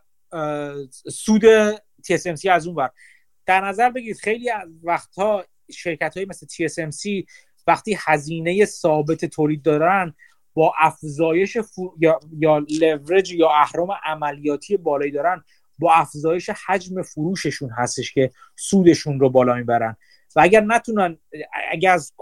سود 0.92 1.42
TSMC 1.76 2.46
از 2.46 2.66
اون 2.66 2.76
ور. 2.76 2.90
در 3.48 3.60
نظر 3.60 3.90
بگیرید 3.90 4.18
خیلی 4.18 4.50
از 4.50 4.68
وقتها 4.82 5.44
شرکت 5.72 6.16
های 6.16 6.26
مثل 6.26 6.46
TSMC 6.46 7.26
وقتی 7.66 7.96
هزینه 7.98 8.64
ثابت 8.64 9.24
تولید 9.24 9.62
دارن 9.62 10.14
با 10.54 10.74
افزایش 10.78 11.56
یا 11.98 12.20
یا 12.38 12.58
لورج 12.80 13.32
یا 13.32 13.50
اهرام 13.50 13.88
عملیاتی 14.04 14.76
بالایی 14.76 15.12
دارن 15.12 15.44
با 15.78 15.92
افزایش 15.92 16.50
حجم 16.66 17.02
فروششون 17.02 17.70
هستش 17.70 18.12
که 18.12 18.30
سودشون 18.56 19.20
رو 19.20 19.30
بالا 19.30 19.54
می‌برن. 19.54 19.96
و 20.36 20.40
اگر 20.40 20.60
نتونن 20.60 21.18
اگر 21.70 21.92
از 21.92 22.12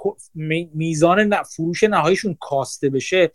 میزان 0.74 1.42
فروش 1.42 1.84
نهاییشون 1.84 2.36
کاسته 2.40 2.90
بشه 2.90 3.32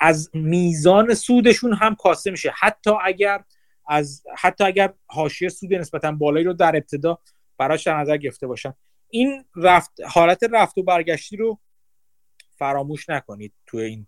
از 0.00 0.30
میزان 0.34 1.14
سودشون 1.14 1.72
هم 1.72 1.94
کاسته 1.94 2.30
میشه. 2.30 2.52
حتی 2.58 2.90
اگر 3.04 3.44
از 3.88 4.22
حتی 4.38 4.64
اگر 4.64 4.92
حاشیه 5.06 5.48
سود 5.48 5.74
نسبتا 5.74 6.12
بالایی 6.12 6.46
رو 6.46 6.52
در 6.52 6.76
ابتدا 6.76 7.18
براش 7.58 7.86
در 7.86 8.00
نظر 8.00 8.16
گرفته 8.16 8.46
باشن. 8.46 8.74
این 9.10 9.44
رفت 9.56 9.90
حالت 10.06 10.40
رفت 10.52 10.78
و 10.78 10.82
برگشتی 10.82 11.36
رو 11.36 11.58
فراموش 12.58 13.08
نکنید 13.08 13.52
تو 13.66 13.76
این 13.76 14.06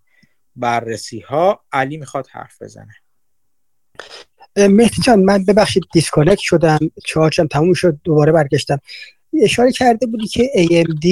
بررسی 0.56 1.20
ها 1.20 1.64
علی 1.72 1.96
می‌خواد 1.96 2.26
حرف 2.26 2.62
بزنه. 2.62 2.94
مهدی 4.56 5.02
جان 5.02 5.20
من 5.20 5.44
ببخشید 5.44 5.82
دیسکانکت 5.92 6.38
شدم. 6.38 6.78
charge 7.04 7.40
م 7.40 7.46
تموم 7.46 7.72
شد 7.72 7.98
دوباره 8.04 8.32
برگشتم. 8.32 8.80
اشاره 9.42 9.72
کرده 9.72 10.06
بودی 10.06 10.26
که 10.26 10.50
AMD 10.54 11.06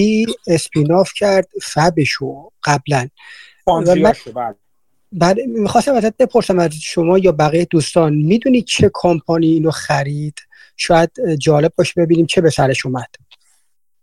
spin 0.47 0.84
off 0.84 1.13
کرد 1.17 1.49
fab 1.63 2.07
شو 2.07 2.51
قبلا. 2.65 3.09
بعد 5.13 5.41
می‌خواستم 5.41 5.95
ازت 5.95 6.17
بپرسم 6.17 6.59
از 6.59 6.75
شما 6.75 7.19
یا 7.19 7.33
بقیه 7.33 7.65
دوستان 7.65 8.15
می‌دونید 8.15 8.65
چه 8.65 8.91
کمپانی 8.95 9.47
اینو 9.47 9.71
خرید؟ 9.71 10.39
شاید 10.77 11.11
جالب 11.39 11.73
باشه 11.77 11.93
ببینیم 11.97 12.27
چه 12.27 12.41
به 12.41 12.51
سرش 12.51 12.87
اومد. 12.87 13.09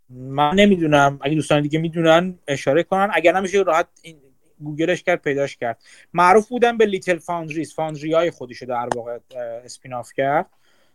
من 0.10 0.56
نمی‌دونم. 0.56 1.20
اگه 1.22 1.36
دوستان 1.36 1.62
دیگه 1.62 1.80
می‌دونن 1.80 2.40
اشاره 2.48 2.84
کنن. 2.84 3.10
اگر 3.14 3.38
نمیشه 3.38 3.58
راحت 3.58 3.88
این 4.02 4.18
گوگلش 4.60 5.04
کرد 5.04 5.22
پیداش 5.22 5.58
کرد. 5.58 5.82
معروف 6.14 6.48
بودن 6.48 6.78
به 6.78 6.86
Little 6.86 7.18
Foundries 7.18 7.74
foundry 7.74 8.14
های 8.14 8.32
خودشو 8.32 8.66
در 8.66 8.90
واقع 8.96 9.18
اسپیناف 9.66 10.14
کرد. 10.18 10.46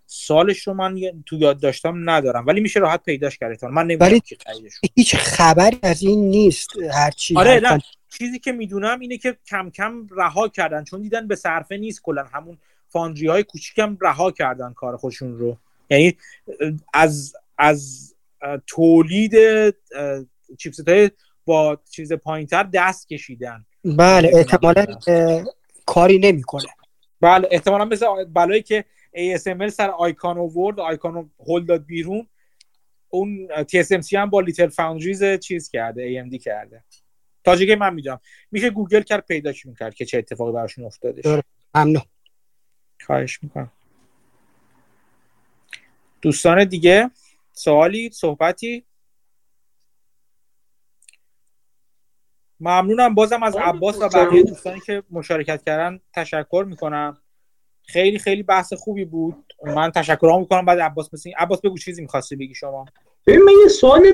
سالش 0.07 0.67
رو 0.67 0.75
من 0.75 1.01
تو 1.27 1.37
یاد 1.37 1.61
داشتم 1.61 2.11
ندارم. 2.11 2.47
ولی 2.47 2.61
میشه 2.61 2.81
راحت 2.81 3.03
پیداش 3.03 3.39
کرد. 3.39 3.65
من 3.65 3.83
نمی‌دونم 3.83 4.21
هیچ 4.95 5.17
خبری 5.17 5.79
از 5.83 6.03
این 6.03 6.31
نیست 6.31 6.71
هرچی 6.93 7.37
آره 7.37 7.61
نه. 7.61 7.79
چیزی 8.11 8.39
که 8.39 8.53
می‌دونم 8.53 9.01
اینه 9.01 9.19
که 9.19 9.37
کم 9.47 9.71
کم 9.71 10.07
رها 10.11 10.49
کردن 10.49 10.85
چون 10.85 11.03
دیدن 11.03 11.29
به 11.29 11.37
صرفه 11.37 11.77
نیست 11.77 12.03
کلا. 12.03 12.25
همون 12.25 12.59
فاندری 12.89 13.27
های 13.27 13.43
کوچیکم 13.43 13.99
رها 14.01 14.31
کردن 14.31 14.73
کار 14.73 14.97
خودشون 14.97 15.39
رو. 15.39 15.57
یعنی 15.91 16.17
از 16.95 17.37
از 17.59 18.15
تولید 18.67 19.35
چیپست 20.59 20.89
های 20.89 21.11
با 21.45 21.79
چیز 21.91 22.13
پایینتر 22.13 22.63
دست 22.63 23.09
کشیدن. 23.09 23.65
بله 23.85 24.31
احتمالا 24.35 24.87
کاری 25.87 26.19
نمی‌کنه. 26.19 26.67
بله 27.21 27.49
احتمالا 27.51 27.85
مثل 27.85 28.25
بلایی 28.25 28.63
که 28.63 28.85
ASML 29.17 29.69
سر 29.69 29.91
نیکون 29.91 30.39
آورد 30.39 30.81
نیکون 30.81 31.31
هول 31.47 31.65
داد 31.65 31.87
بیرون 31.87 32.27
اون 33.09 33.49
TSMC 33.63 34.13
هم 34.13 34.31
با 34.31 34.41
Little 34.41 34.69
Foundries 34.69 35.25
چیز 35.25 35.71
کرده 35.71 36.25
AMD 36.25 36.37
کرده. 36.37 36.85
تا 37.57 37.65
که 37.65 37.77
من 37.77 37.95
می‌دونم. 37.95 38.21
میشه 38.51 38.71
گوگل 38.71 39.01
کرد 39.01 39.27
پیداش 39.27 39.67
می‌کرد 39.67 39.95
که 39.95 40.05
چه 40.05 40.19
اتفاقی 40.19 40.53
براشون 40.53 40.85
افتاده 40.85 41.43
ممنون. 41.75 42.03
خواهش 43.07 43.43
می‌کنم. 43.43 43.73
دوستان 46.23 46.65
دیگه 46.65 47.11
سوالی 47.53 48.11
صحبتی؟ 48.11 48.85
ممنونم. 52.61 53.15
بازم 53.15 53.43
از 53.43 53.57
عباس 53.57 53.99
و 54.03 54.09
بقیه 54.09 54.43
دوستانی 54.43 54.81
که 54.81 55.03
مشارکت 55.11 55.63
کردن 55.65 56.01
تشکر 56.13 56.65
می‌کنم. 56.69 57.19
خیلی 57.87 58.19
خیلی 58.19 58.43
بحث 58.43 58.73
خوبی 58.73 59.05
بود. 59.05 59.55
من 59.65 59.91
تشکر 59.91 60.37
می‌کنم. 60.41 60.65
بعد 60.65 60.81
عباس 60.81 61.15
مثل 61.15 61.31
عباس 61.39 61.61
بگو 61.61 61.79
چیزی 61.79 62.03
می‌خواستی 62.03 62.37
بگی 62.37 62.55
شما. 62.55 62.85
ببین 63.27 63.43
من 63.43 63.53
یه 63.63 63.69
سوال 63.69 64.13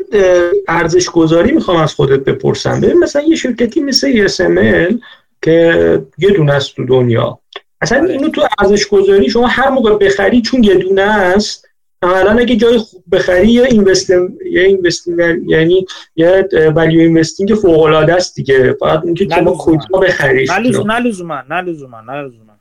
ارزش 0.69 1.11
گذاری 1.11 1.53
می‌خوام 1.53 1.77
از 1.77 1.95
خودت 1.95 2.25
بپرسم. 2.25 2.81
ببین 2.81 2.99
مثلا 2.99 3.23
یه 3.23 3.37
شرکتی 3.37 3.81
مثل 3.81 4.29
ESML 4.29 4.95
که 5.43 6.03
یه 6.19 6.31
دونه 6.31 6.53
است 6.53 6.77
تو 6.77 6.85
دنیا 6.85 7.39
اصلا 7.81 8.01
بله. 8.01 8.13
اینو 8.13 8.29
تو 8.29 8.49
ارزش 8.59 8.87
گذاری 8.87 9.31
شما 9.31 9.47
هر 9.47 9.71
موقع 9.71 9.97
بخری 9.97 10.43
چون 10.43 10.65
یه 10.65 10.75
دونه 10.75 11.03
است 11.03 11.69
عملا 12.03 12.39
اگه 12.39 12.57
جای 12.57 12.79
خوب 12.79 13.05
بخری 13.13 13.49
یه 13.49 13.63
اینوستم 13.63 14.29
یه 14.51 14.63
اینوستینگ 14.63 15.51
یعنی 15.51 15.87
یه 16.17 16.49
value 16.77 17.01
investing 17.01 17.55
فوق 17.55 17.83
العاده 17.83 18.15
است 18.15 18.35
دیگه. 18.35 18.73
فقط 18.73 19.05
اینکه 19.05 19.29
شما 19.35 19.53
کجا 19.53 19.99
بخریش 20.03 20.51
نه 20.51 20.59
لزوما 20.99 21.43
نه 21.51 21.61
لزوما 21.61 22.01
نه 22.01 22.13
لزوما 22.13 22.53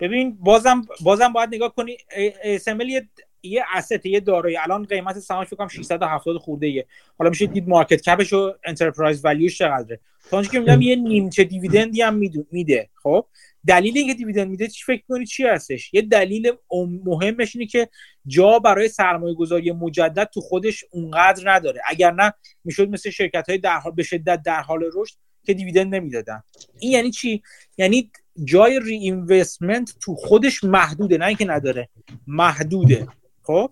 ببین 0.00 0.36
بازم 0.40 0.82
بازم 1.00 1.32
باید 1.32 1.54
نگاه 1.54 1.74
کنی 1.74 1.96
ASML 2.44 2.88
یه 2.88 3.06
یه 3.42 3.64
asset 3.74 4.06
یه 4.06 4.20
دارایی. 4.20 4.56
الان 4.56 4.84
قیمت 4.84 5.18
سهامش 5.18 5.46
فکر 5.46 5.56
کنم 5.56 5.68
670 5.68 6.36
خورده 6.36 6.66
ایه 6.66 6.86
حالا 7.18 7.30
میشه 7.30 7.46
دید 7.46 7.68
market 7.68 8.00
cap 8.00 8.19
ش 8.19 8.32
و 8.32 8.52
enterprise 8.64 9.24
value 9.24 9.48
ش 9.48 9.58
چقدره. 9.58 10.00
تا 10.30 10.42
که 10.42 10.60
میگم 10.60 10.82
یه 10.82 10.96
نیمچه 10.96 11.44
dividend 11.44 11.96
ی 11.96 12.02
هم 12.02 12.20
میده. 12.50 12.88
خب؟ 13.02 13.26
دلیل 13.66 13.98
اینکه 13.98 14.14
dividend 14.14 14.50
میده 14.50 14.68
چی 14.68 14.84
فکر 14.84 15.02
کنی 15.08 15.26
چی 15.26 15.44
هستش؟ 15.44 15.94
یه 15.94 16.02
دلیل 16.02 16.52
مهمش 17.04 17.56
اینه 17.56 17.66
که 17.66 17.88
جا 18.26 18.58
برای 18.58 18.88
سرمایه 18.88 19.34
گذاری 19.34 19.72
مجدد 19.72 20.28
تو 20.34 20.40
خودش 20.40 20.84
اونقدر 20.90 21.54
نداره. 21.54 21.80
اگر 21.86 22.10
نه 22.10 22.32
می‌شد 22.64 22.88
مثل 22.88 23.10
شرکت 23.10 23.48
های 23.48 23.58
در 23.58 23.78
حال 23.78 23.92
به 23.92 24.02
شدت 24.02 24.42
در 24.42 24.60
حال 24.60 24.84
رشد 24.94 25.16
که 25.44 25.54
دیویدند 25.54 25.94
نمی‌دادن. 25.94 26.42
این 26.78 26.92
یعنی 26.92 27.10
چی؟ 27.10 27.42
یعنی 27.78 28.10
جای 28.44 28.80
ری 28.80 28.96
اینوستمنت 28.96 29.94
تو 30.00 30.14
خودش 30.14 30.64
محدوده 30.64 31.18
نه 31.18 31.26
اینکه 31.26 31.44
نداره. 31.44 31.88
محدوده. 32.26 33.06
خب؟ 33.46 33.70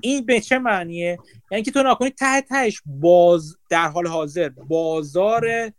این 0.00 0.26
به 0.26 0.40
چه 0.40 0.58
معنیه؟ 0.58 1.18
یعنی 1.50 1.64
که 1.64 1.70
تو 1.70 1.82
نکنی 1.82 2.10
ته 2.10 2.40
تهش 2.40 2.82
باز 2.86 3.56
در 3.70 3.88
حال 3.88 4.06
حاضر 4.06 4.48
بازار 4.48 5.72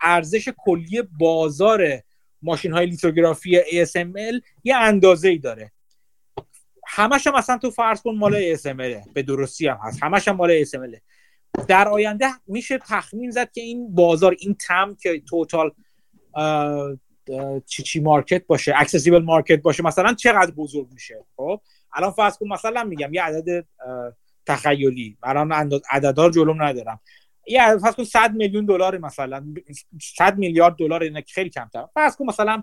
ارزش 0.00 0.48
کلی 0.58 1.02
بازار 1.18 2.02
ماشین 2.42 2.72
های 2.72 2.86
لیتوگرافی 2.86 3.60
ASML 3.60 4.40
یه 4.64 4.76
اندازه 4.76 5.28
ای 5.28 5.38
داره. 5.38 5.72
همش 6.86 7.26
هم 7.26 7.34
اصلا 7.34 7.58
تو 7.58 7.70
فرض 7.70 8.02
کن 8.02 8.14
مال 8.14 8.56
ASML 8.56 9.12
به 9.14 9.22
درستی 9.22 9.68
هم 9.68 9.78
هست. 9.82 10.02
همش 10.02 10.28
هم 10.28 10.36
مال 10.36 10.64
ASML 10.64 10.98
در 11.68 11.88
آینده 11.88 12.26
میشه 12.46 12.78
تخمین 12.78 13.30
زد 13.30 13.52
که 13.52 13.60
این 13.60 13.94
بازار 13.94 14.36
این 14.38 14.54
TAM 14.54 14.96
که 15.02 15.22
total 15.28 15.70
چی 17.66 17.82
چی 17.82 18.00
market 18.00 18.46
باشه 18.46 18.72
accessible 18.76 19.22
market 19.22 19.62
باشه 19.62 19.82
مثلا 19.82 20.14
چقدر 20.14 20.50
بزرگ 20.50 20.88
میشه؟ 20.92 21.24
خب؟ 21.36 21.60
الان 21.92 22.10
فرض 22.10 22.38
کن 22.38 22.48
مثلا 22.48 22.84
میگم 22.84 23.14
یه 23.14 23.22
عدد 23.22 23.66
تخیلی. 24.46 25.16
الان 25.22 25.52
عددها 25.90 26.30
جلوم 26.30 26.62
ندارم. 26.62 27.00
یه 27.46 27.76
فرض 27.76 27.94
کن 27.94 28.04
100 28.04 28.34
میلیون 28.34 28.64
دلار 28.64 28.98
مثلا. 28.98 29.54
100 30.16 30.38
میلیارد 30.38 30.76
دلار 30.76 31.02
اینا 31.02 31.20
خیلی 31.28 31.50
کمتر 31.50 31.86
فرض 31.94 32.16
کن 32.16 32.26
مثلا 32.26 32.62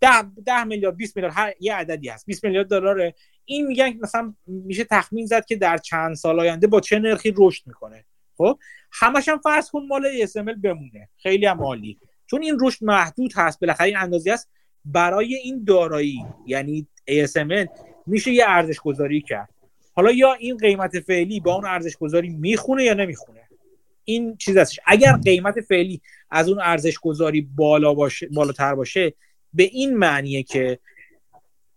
10 0.00 0.22
10 0.46 0.64
میلیارد 0.64 0.96
20 0.96 1.16
میلیارد 1.16 1.34
هر 1.36 1.52
یه 1.60 1.74
عددی 1.74 2.08
هست. 2.08 2.26
20 2.26 2.44
میلیارد 2.44 2.68
دلار 2.68 3.12
این 3.44 3.66
میگن 3.66 3.98
مثلا 4.00 4.34
میشه 4.46 4.84
تخمین 4.84 5.26
زد 5.26 5.44
که 5.44 5.56
در 5.56 5.78
چند 5.78 6.14
سال 6.14 6.40
آینده 6.40 6.66
با 6.66 6.80
چه 6.80 6.98
نرخی 6.98 7.34
رشد 7.36 7.66
می‌کنه. 7.66 8.04
خب؟ 8.36 8.58
همش 8.92 9.28
هم 9.28 9.38
فرض 9.38 9.70
کن 9.70 9.86
مال 9.86 10.26
ASML 10.26 10.60
بمونه. 10.62 11.08
خیلی 11.16 11.46
هم 11.46 11.62
عالی. 11.62 11.98
چون 12.26 12.42
این 12.42 12.58
رشد 12.60 12.84
محدود 12.84 13.32
هست. 13.36 13.60
بالاخره 13.60 13.86
این 13.86 13.96
اندازه 13.96 14.32
است 14.32 14.50
برای 14.84 15.34
این 15.34 15.64
دارایی. 15.64 16.24
یعنی 16.46 16.88
ASML 17.10 17.68
میشه 18.06 18.30
یه 18.32 18.44
ارزش 18.48 18.80
گذاری 18.80 19.20
کرد. 19.20 19.48
حالا 19.94 20.12
یا 20.12 20.32
این 20.32 20.56
قیمت 20.56 21.00
فعلی 21.00 21.40
با 21.40 21.54
اون 21.54 21.64
ارزش 21.64 21.96
گذاری 21.96 22.28
می‌خونه 22.28 22.84
یا 22.84 22.94
نمی‌خونه؟ 22.94 23.40
این 24.04 24.36
چیز 24.36 24.56
هستش. 24.56 24.80
اگر 24.86 25.12
قیمت 25.12 25.60
فعلی 25.60 26.00
از 26.30 26.48
اون 26.48 26.60
ارزش 26.60 26.98
گذاری 26.98 27.40
بالا 27.40 27.94
باشه 27.94 28.28
بالاتر 28.28 28.74
باشه 28.74 29.14
به 29.54 29.62
این 29.62 29.96
معنیه 29.96 30.42
که 30.42 30.78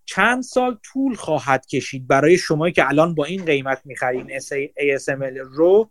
چند 0.06 0.44
سال 0.44 0.78
طول 0.84 1.16
خواهد 1.16 1.66
کشید 1.66 2.08
برای 2.08 2.38
شما 2.38 2.70
که 2.70 2.88
الان 2.88 3.16
با 3.16 3.26
این 3.26 3.46
قیمت 3.46 3.82
می‌خرین 3.86 4.40
ASML 4.40 5.38
رو 5.52 5.90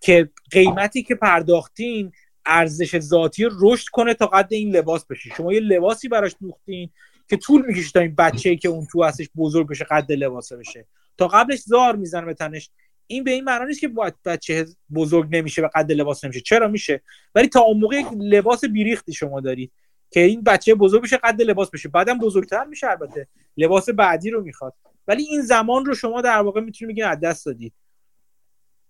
که 0.00 0.30
قیمتی 0.50 1.02
که 1.02 1.14
پرداختین 1.14 2.12
ارزش 2.46 2.98
ذاتی 2.98 3.48
رشد 3.60 3.88
کنه 3.88 4.14
تا 4.14 4.26
قد 4.26 4.48
این 4.50 4.76
لباس 4.76 5.06
بشه. 5.06 5.30
شما 5.36 5.52
یه 5.52 5.60
لباسی 5.60 6.08
براش 6.08 6.34
دوختین 6.40 6.90
که 7.28 7.36
طول 7.36 7.66
می‌کشه 7.66 7.92
تا 7.92 8.00
این 8.00 8.14
بچه 8.14 8.56
که 8.56 8.68
اون 8.68 8.86
تو 8.92 9.04
هستش 9.04 9.28
بزرگ 9.36 9.68
بشه 9.68 9.84
قد 9.84 10.12
لباسه 10.12 10.56
بشه. 10.56 10.86
تا 11.18 11.28
قبلش 11.28 11.58
زار 11.58 11.96
می‌زنه 11.96 12.26
به 12.26 12.34
تنش. 12.34 12.70
این 13.06 13.24
به 13.24 13.30
این 13.30 13.44
معنی 13.44 13.66
نیست 13.66 13.80
که 13.80 13.90
بچه 14.24 14.66
بزرگ 14.94 15.36
نمیشه 15.36 15.62
و 15.62 15.68
قد 15.74 15.92
لباس 15.92 16.24
نمیشه. 16.24 16.40
چرا 16.40 16.68
میشه؟ 16.68 17.02
ولی 17.34 17.48
تا 17.48 17.60
اون 17.60 17.80
موقع 17.80 18.02
لباس 18.16 18.64
بیریختی 18.64 19.12
شما 19.12 19.40
دارید 19.40 19.72
که 20.10 20.20
این 20.20 20.42
بچه 20.42 20.74
بزرگ 20.74 21.02
بشه 21.02 21.16
قد 21.16 21.42
لباس 21.42 21.70
بشه. 21.70 21.88
بعدم 21.88 22.18
بزرگتر 22.18 22.64
میشه 22.64 22.90
البته. 22.90 23.28
لباس 23.56 23.88
بعدی 23.88 24.30
رو 24.30 24.42
می‌خواد. 24.42 24.74
ولی 25.08 25.22
این 25.22 25.42
زمان 25.42 25.84
رو 25.84 25.94
شما 25.94 26.20
در 26.20 26.38
واقع 26.38 26.60
می‌تونید 26.60 26.94
بگین 26.94 27.04
از 27.04 27.20
دست 27.20 27.46
دادید. 27.46 27.72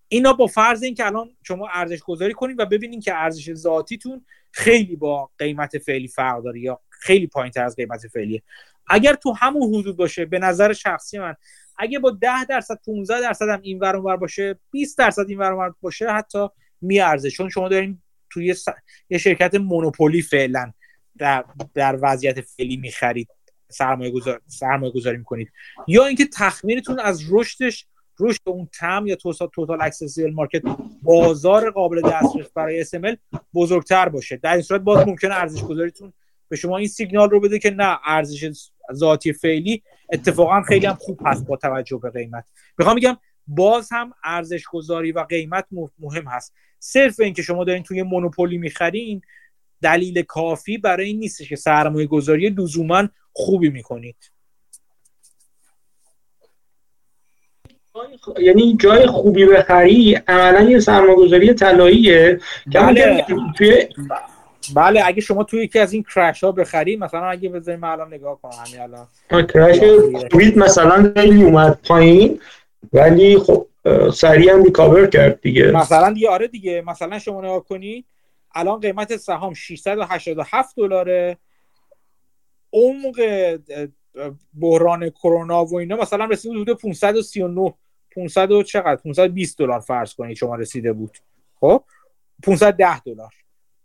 اینا 0.07 0.33
با 0.33 0.47
فرض 0.47 0.83
اینکه 0.83 1.05
الان 1.05 1.29
شما 1.43 1.67
ارزش 1.73 1.99
گذاری 1.99 2.33
کنید 2.33 2.59
و 2.59 2.65
ببینید 2.65 3.03
که 3.03 3.15
ارزش 3.15 3.53
ذاتیتون 3.53 4.25
خیلی 4.51 4.95
با 4.95 5.29
قیمت 5.37 5.77
فعلی 5.77 6.07
فرق 6.07 6.43
داره 6.43 6.59
یا 6.59 6.79
خیلی 7.03 7.27
پایین 7.27 7.51
تر 7.51 7.63
از 7.63 7.75
قیمت 7.75 8.07
فعلیه. 8.07 8.41
اگر 8.87 9.13
تو 9.13 9.33
همون 9.33 9.75
حدود 9.75 9.97
باشه 9.97 10.25
به 10.25 10.39
نظر 10.39 10.73
شخصی 10.73 11.19
من 11.19 11.35
اگه 11.77 11.99
با 11.99 12.11
10 12.11 12.45
درصد 12.45 12.79
15 12.85 13.21
درصد 13.21 13.49
هم 13.49 13.59
این 13.61 13.79
ور 13.79 14.17
باشه 14.17 14.59
20 14.71 14.97
درصد 14.97 15.25
این 15.27 15.37
ور 15.37 15.73
باشه 15.81 16.11
حتی 16.11 16.47
میارزه. 16.81 17.29
چون 17.29 17.49
شما 17.49 17.69
دارین 17.69 18.01
توی 18.29 18.55
یه 19.09 19.17
شرکت 19.17 19.55
monopoly 19.55 20.21
فعلا 20.21 20.71
در, 21.17 21.45
در 21.73 21.99
وضعیت 22.01 22.41
فعلی 22.41 22.77
می‌خرید 22.77 23.27
سرمایه, 23.69 24.11
گذار... 24.11 24.41
سرمایه 24.47 24.91
گذاری 24.91 25.17
می‌کنید. 25.17 25.51
یا 25.87 26.05
اینکه 26.05 26.25
تخمینتون 26.33 26.99
از 26.99 27.23
رشدش 27.31 27.87
رشد 28.19 28.41
اون 28.45 28.69
TAM 28.79 29.07
یا 29.07 29.15
total 29.15 29.81
accessible 29.81 30.33
market 30.33 30.61
بازار 31.01 31.71
قابل 31.71 32.01
دسترس 32.01 32.51
برای 32.55 32.85
ASML 32.85 33.17
بزرگتر 33.53 34.09
باشه. 34.09 34.37
در 34.37 34.53
این 34.53 34.61
صورت 34.61 34.81
باز 34.81 35.07
ممکنه 35.07 35.35
ارزش 35.35 35.63
گذاریتون 35.63 36.13
به 36.53 36.57
شما 36.57 36.77
این 36.77 36.87
سیگنال 36.87 37.29
رو 37.29 37.39
بده 37.39 37.59
که 37.59 37.71
نه 37.71 37.99
ارزش 38.05 38.69
ذاتی 38.93 39.33
فعلی 39.33 39.83
اتفاقا 40.11 40.61
خیلی 40.61 40.85
هم 40.85 40.93
خوب 40.93 41.19
هست 41.25 41.45
با 41.45 41.57
توجه 41.57 41.97
به 41.97 42.09
قیمت. 42.09 42.43
می‌خوام 42.77 42.95
بگم 42.95 43.17
باز 43.47 43.89
هم 43.91 44.13
ارزش 44.23 44.63
گذاری 44.63 45.11
و 45.11 45.19
قیمت 45.19 45.65
مهم 45.99 46.27
هست. 46.27 46.53
صرف 46.79 47.19
اینکه 47.19 47.41
شما 47.41 47.63
دارین 47.63 47.83
توی 47.83 48.03
مونوپولی 48.03 48.57
می‌خرین 48.57 49.21
دلیل 49.81 50.21
کافی 50.21 50.77
برای 50.77 51.05
این 51.05 51.19
نیستش 51.19 51.49
که 51.49 51.55
سرمایه 51.55 52.07
گذاری 52.07 52.49
لزوما 52.49 53.07
خوبی 53.33 53.69
می‌کنید. 53.69 54.31
یعنی 58.39 58.77
جای 58.79 59.07
خوبی 59.07 59.45
بخری 59.45 60.15
عملا 60.15 60.69
یه 60.69 60.79
سرمایه‌گذاری 60.79 61.53
طلاییه 61.53 62.39
که 62.71 62.79
بله. 62.79 63.25
توی 63.57 63.87
بله 64.75 65.01
اگه 65.05 65.21
شما 65.21 65.43
توی 65.43 65.63
یکی 65.63 65.79
از 65.79 65.93
این 65.93 66.03
کرش 66.15 66.43
ها 66.43 66.51
بخری 66.51 66.95
مثلا 66.95 67.25
اگه 67.25 67.49
بذاریم 67.49 67.79
من 67.79 67.89
الان 67.89 68.13
نگاه 68.13 68.41
کنم 68.41 68.51
همین 68.65 68.81
الان. 68.81 69.07
کرش 69.45 69.77
تویت 70.31 70.57
مثلا 70.57 71.13
خیلی 71.17 71.43
اومد 71.43 71.79
پایین 71.87 72.39
ولی 72.93 73.37
خب 73.37 73.67
سریع 74.13 74.53
هم 74.53 74.63
ریکاور 74.63 75.07
کرد 75.07 75.41
دیگه. 75.41 75.71
مثلا 75.71 76.13
دیگه 76.13 76.29
آره 76.29 76.47
دیگه. 76.47 76.83
مثلا 76.87 77.19
شما 77.19 77.41
نگاه 77.41 77.63
کنید 77.65 78.05
الان 78.55 78.79
قیمت 78.79 79.17
سهام 79.17 79.53
687 79.53 80.75
دلاره. 80.77 81.37
عمق 82.73 83.15
بحران 84.61 85.09
کرونا 85.09 85.65
و 85.65 85.75
اینا 85.79 85.95
مثلا 85.95 86.25
رسید 86.25 86.51
حدود 86.51 86.81
539 86.81 87.73
500 88.15 88.51
و 88.51 88.63
چقدر؟ 88.63 88.95
520 88.95 89.57
دلار 89.57 89.79
فرض 89.79 90.13
کنید 90.13 90.37
شما 90.37 90.55
رسیده 90.55 90.93
بود. 90.93 91.17
خب؟ 91.59 91.83
510 92.43 92.99
دلار. 92.99 93.33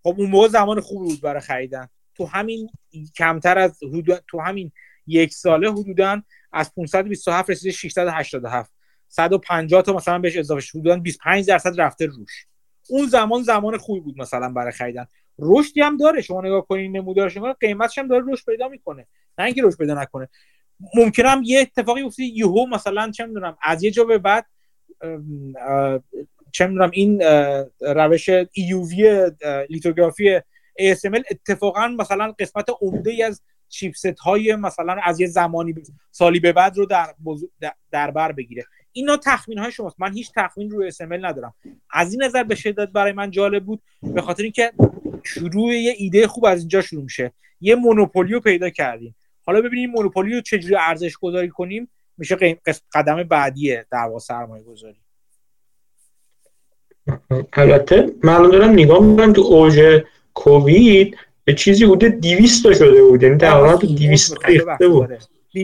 خب 0.09 0.14
اون 0.18 0.30
موقع 0.30 0.48
زمان 0.48 0.80
خوبی 0.80 1.09
بود 1.09 1.20
برای 1.20 1.40
خریدن. 1.40 1.89
تو 2.14 2.26
همین 2.26 2.70
کمتر 3.16 3.59
از 3.59 3.82
حدود 3.82 4.24
تو 4.28 4.40
همین 4.40 4.72
یک 5.06 5.35
ساله 5.35 5.72
حدودا 5.72 6.22
از 6.52 6.74
527 6.74 7.51
رسیده 7.51 7.70
687 7.70 8.72
150 9.09 9.82
تا 9.82 9.93
مثلا 9.93 10.18
بهش 10.18 10.36
اضافه 10.36 10.60
شد. 10.60 10.78
حدودا 10.78 10.97
25 10.97 11.47
درصد 11.47 11.80
رفته 11.80 12.06
روش. 12.06 12.47
اون 12.89 13.06
زمان 13.06 13.43
زمان 13.43 13.76
خوبی 13.76 14.01
بود 14.01 14.20
مثلا 14.20 14.52
برای 14.52 14.72
خریدن. 14.72 15.06
رشدی 15.39 15.80
هم 15.80 15.97
داره. 15.97 16.22
شما 16.22 16.40
نگاه 16.40 16.66
کنین 16.66 16.97
نمودارش 16.97 17.36
نگاه 17.36 17.52
قیمتش 17.52 17.98
هم 17.98 18.09
داره 18.09 18.24
رشد 18.28 18.44
پیدا 18.47 18.68
می‌کنه. 18.68 19.06
نه 19.39 19.44
اینکه 19.44 19.62
رشد 19.62 19.78
پیدا 19.78 20.02
نکنه. 20.02 20.28
ممکنه 20.94 21.28
هم 21.28 21.43
یه 21.44 21.60
اتفاقی 21.60 22.02
بیفته 22.02 22.22
یهو 22.22 22.66
مثلا 22.66 23.10
چه 23.10 23.26
می‌دونم 23.26 23.56
از 23.62 23.82
یه 23.82 23.90
جا 23.90 24.05
به 24.05 24.18
بعد 24.18 24.47
چه 26.52 26.66
می‌دونم 26.66 26.90
این 26.92 27.22
روش 27.80 28.30
EUV 28.30 28.94
لیتوگرافی 29.70 30.40
ASML 30.80 31.22
اتفاقا 31.30 31.88
مثلا 31.88 32.32
قسمت 32.38 32.66
عمده 32.80 33.24
از 33.24 33.42
چیپست 33.68 34.06
های 34.06 34.56
مثلا 34.56 34.96
از 35.04 35.20
یه 35.20 35.26
زمانی 35.26 35.74
سالی 36.10 36.40
به 36.40 36.52
بعد 36.52 36.76
رو 36.76 36.86
در, 36.86 37.14
در 37.90 38.10
بر 38.10 38.32
بگیره. 38.32 38.64
اینا 38.92 39.16
تخمین 39.16 39.58
های 39.58 39.72
شماست. 39.72 39.96
من 39.98 40.12
هیچ 40.12 40.32
تخمین 40.36 40.70
روی 40.70 40.88
اسمل 40.88 41.24
ندارم. 41.24 41.54
از 41.90 42.12
این 42.12 42.22
نظر 42.22 42.44
به 42.44 42.54
شدت 42.54 42.88
برای 42.88 43.12
من 43.12 43.30
جالب 43.30 43.64
بود. 43.64 43.82
به 44.02 44.22
خاطر 44.22 44.42
اینکه 44.42 44.72
شروع 45.24 45.74
یه 45.74 45.94
ایده 45.98 46.26
خوب 46.26 46.44
از 46.44 46.58
اینجا 46.58 46.82
شروع 46.82 47.02
میشه. 47.02 47.32
یه 47.60 47.74
مونوپولی 47.74 48.32
رو 48.32 48.40
پیدا 48.40 48.70
کردیم. 48.70 49.16
حالا 49.46 49.60
ببینیم 49.60 49.90
مونوپولی 49.90 50.34
رو 50.34 50.40
چجوری 50.40 50.76
ارزش 50.76 51.16
گذاری 51.16 51.48
کنیم. 51.48 51.90
میشه 52.18 52.58
قدم 52.94 53.22
بعدیه 53.22 53.86
در 53.90 54.18
سرمایه 54.20 54.64
گذاری 54.64 55.00
البته 57.52 58.06
من 58.22 58.51
دارم 58.51 58.70
نگاه 58.70 59.02
می‌کنم 59.02 59.32
تو 59.32 59.43
اوج 59.43 60.02
کووید 60.35 61.16
به 61.44 61.55
چیزی 61.55 61.86
بوده 61.86 62.09
200 62.09 62.62
تا 62.62 62.72
شده 62.74 63.02
بود. 63.02 63.22
یعنی 63.22 63.36
در 63.36 63.55
واقع 63.55 63.86
200 63.86 64.47
ریخته 64.47 64.89
بود. 64.89 65.09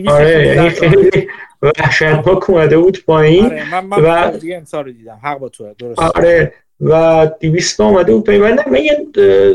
آره 0.07 0.55
یعنی 0.55 1.27
وحشتناک 1.61 2.49
اومده 2.49 2.77
بود 2.77 3.05
پایین 3.05 3.45
آره 3.45 3.71
من, 3.71 3.85
من 3.85 4.31
و 4.31 4.37
دیگه 4.37 4.63
رو 4.73 4.91
دیدم 4.91 5.19
حق 5.23 5.39
با 5.39 5.49
تو 5.49 5.73
درست. 5.79 5.99
آره 5.99 6.53
و 6.81 7.27
200 7.39 7.81
آمده 7.81 8.13
بود 8.13 8.25
پایین. 8.25 8.41
من 8.41 8.59
من 8.67 8.79
یه 8.83 9.07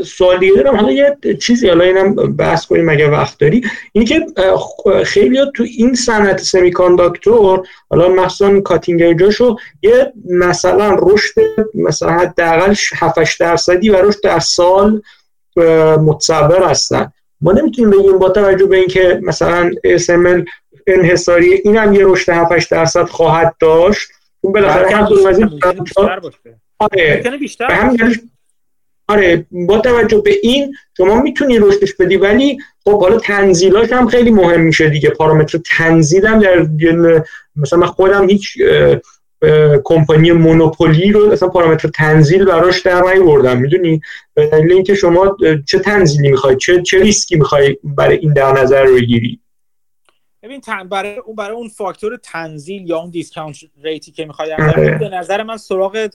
سوال 0.03 0.39
دیگه 0.39 0.53
دارم. 0.53 0.75
حالا 0.75 0.91
یه 0.91 1.17
چیزی 1.41 1.67
حالا 1.67 1.83
اینم 1.83 2.15
بحث 2.15 2.65
کنیم 2.65 2.89
اگه 2.89 3.09
وقت 3.09 3.39
داری. 3.39 3.61
اینکه 3.91 4.25
خیلی 5.05 5.39
تو 5.55 5.63
این 5.77 5.93
صنعت 5.93 6.39
سمی 6.39 6.71
کانداکتور 6.71 7.67
حالا 7.89 8.09
مثلا 8.09 8.61
کاتینگ 8.61 9.19
جاشو 9.19 9.55
یه 9.81 10.13
مثلا 10.25 10.97
رشد 10.99 11.33
مثلا 11.75 12.11
حداقل 12.11 12.75
7 12.95 13.39
درصدی 13.39 13.89
و 13.89 13.95
رشد 13.95 14.21
در 14.23 14.39
سال 14.39 15.01
متصور 15.97 16.63
هستن. 16.63 17.11
ما 17.41 17.51
نمی‌تونیم 17.51 17.91
بگیم 17.91 18.19
با 18.19 18.29
توجه 18.29 18.65
به 18.65 18.77
اینکه 18.77 19.19
مثلا 19.23 19.71
SML 19.97 20.45
انحصاری 20.87 21.53
این 21.53 21.77
هم 21.77 21.93
یه 21.93 22.01
رشد 22.03 22.31
7 22.31 22.71
درصد 22.71 23.05
خواهد 23.05 23.55
داشت. 23.59 24.09
اون 24.41 24.53
بالاخره 24.53 24.95
هم 24.95 25.25
از 25.27 25.39
این 25.39 25.59
آره. 26.75 27.23
آره. 29.07 29.45
با 29.51 29.79
توجه 29.79 30.21
به 30.25 30.33
این 30.43 30.73
شما 30.97 31.21
می‌تونی 31.21 31.59
رشدش 31.59 31.93
بدی 31.93 32.17
ولی 32.17 32.57
خب 32.83 33.01
حالا 33.01 33.19
تنزیلاش 33.19 33.91
هم 33.91 34.07
خیلی 34.07 34.31
مهم 34.31 34.61
میشه 34.61 34.89
دیگه. 34.89 35.09
پارامتر 35.09 35.59
تنزیل 35.65 36.25
هم 36.25 36.39
در 36.39 36.67
مثلا 37.55 37.79
من 37.79 37.87
خودم 37.87 38.29
هیچ 38.29 38.57
کمپانی 39.83 40.31
monopoly 40.31 41.11
رو 41.11 41.31
اصلا 41.31 41.49
پارامتر 41.49 41.89
تنزیل 41.89 42.45
براش 42.45 42.81
در 42.81 43.01
بردم 43.01 43.57
می‌دونی 43.57 44.01
به 44.33 44.47
دلیل 44.47 44.71
اینکه 44.71 44.95
شما 44.95 45.37
چه 45.67 45.79
تنزیلی 45.79 46.29
می‌خوای 46.29 46.55
چه 46.55 46.81
چه 46.81 46.99
ریسکی 46.99 47.35
می‌خوای 47.35 47.77
برای 47.83 48.17
این 48.17 48.33
در 48.33 48.51
نظر 48.51 48.83
رو 48.83 48.95
بگیری 48.95 49.39
ببین 50.43 50.61
برای 50.89 51.17
اون 51.17 51.35
برای 51.35 51.55
اون 51.55 51.69
فاکتور 51.69 52.17
تنزیل 52.17 52.89
یا 52.89 52.97
اون 52.97 53.09
discount 53.09 53.57
rate 53.83 54.05
ی 54.05 54.11
که 54.11 54.25
می‌خوای 54.25 54.53
آره. 54.53 54.97
به 54.97 55.09
نظر 55.09 55.43
من 55.43 55.57
سراغ 55.57 56.09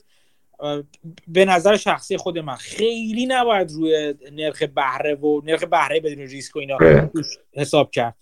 به 1.27 1.45
نظر 1.45 1.77
شخصی 1.77 2.17
خود 2.17 2.39
من 2.39 2.55
خیلی 2.55 3.25
نباید 3.25 3.71
روی 3.71 4.13
نرخ 4.31 4.63
بهره 4.63 5.15
و 5.15 5.41
نرخ 5.43 5.63
بهره 5.63 5.99
بدون 5.99 6.27
ریسک 6.27 6.55
و 6.55 6.59
اینا 6.59 6.75
آره. 6.75 7.11
حساب 7.53 7.91
کرد 7.91 8.15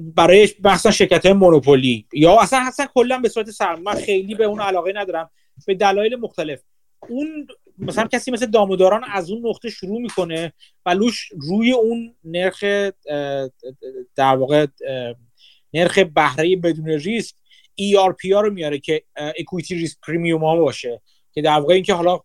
برای 0.00 0.48
مثلا 0.64 0.92
شرکت 0.92 1.26
های 1.26 1.34
مونوپولی. 1.34 2.06
یا 2.12 2.40
اصلا 2.40 2.64
اصلا 2.68 2.86
کلا 2.94 3.18
به 3.18 3.28
صورت 3.28 3.50
سرمایه 3.50 4.04
خیلی 4.04 4.34
به 4.34 4.44
اون 4.44 4.60
علاقه 4.60 4.92
ندارم. 4.96 5.30
به 5.66 5.74
دلایل 5.74 6.16
مختلف. 6.16 6.60
اون 7.08 7.46
مثلا 7.78 8.06
کسی 8.06 8.30
مثل 8.30 8.46
داموداران 8.46 9.04
از 9.04 9.30
اون 9.30 9.46
نقطه 9.46 9.70
شروع 9.70 10.00
می‌کنه 10.00 10.52
و 10.86 10.90
لوش 10.90 11.28
روی 11.40 11.72
اون 11.72 12.14
نرخ 12.24 12.64
در 14.16 14.36
واقع 14.36 14.66
نرخ 15.74 15.98
بهره 15.98 16.56
بدون 16.56 16.88
ریسک 16.88 17.34
ERP 17.80 18.32
ها 18.32 18.40
رو 18.40 18.50
میاره 18.50 18.78
که 18.78 19.02
equity 19.38 19.74
risk 19.74 19.98
premium 20.06 20.44
ها 20.44 20.56
باشه. 20.56 21.02
که 21.32 21.42
در 21.42 21.58
واقع 21.58 21.74
اینکه 21.74 21.94
حالا 21.94 22.20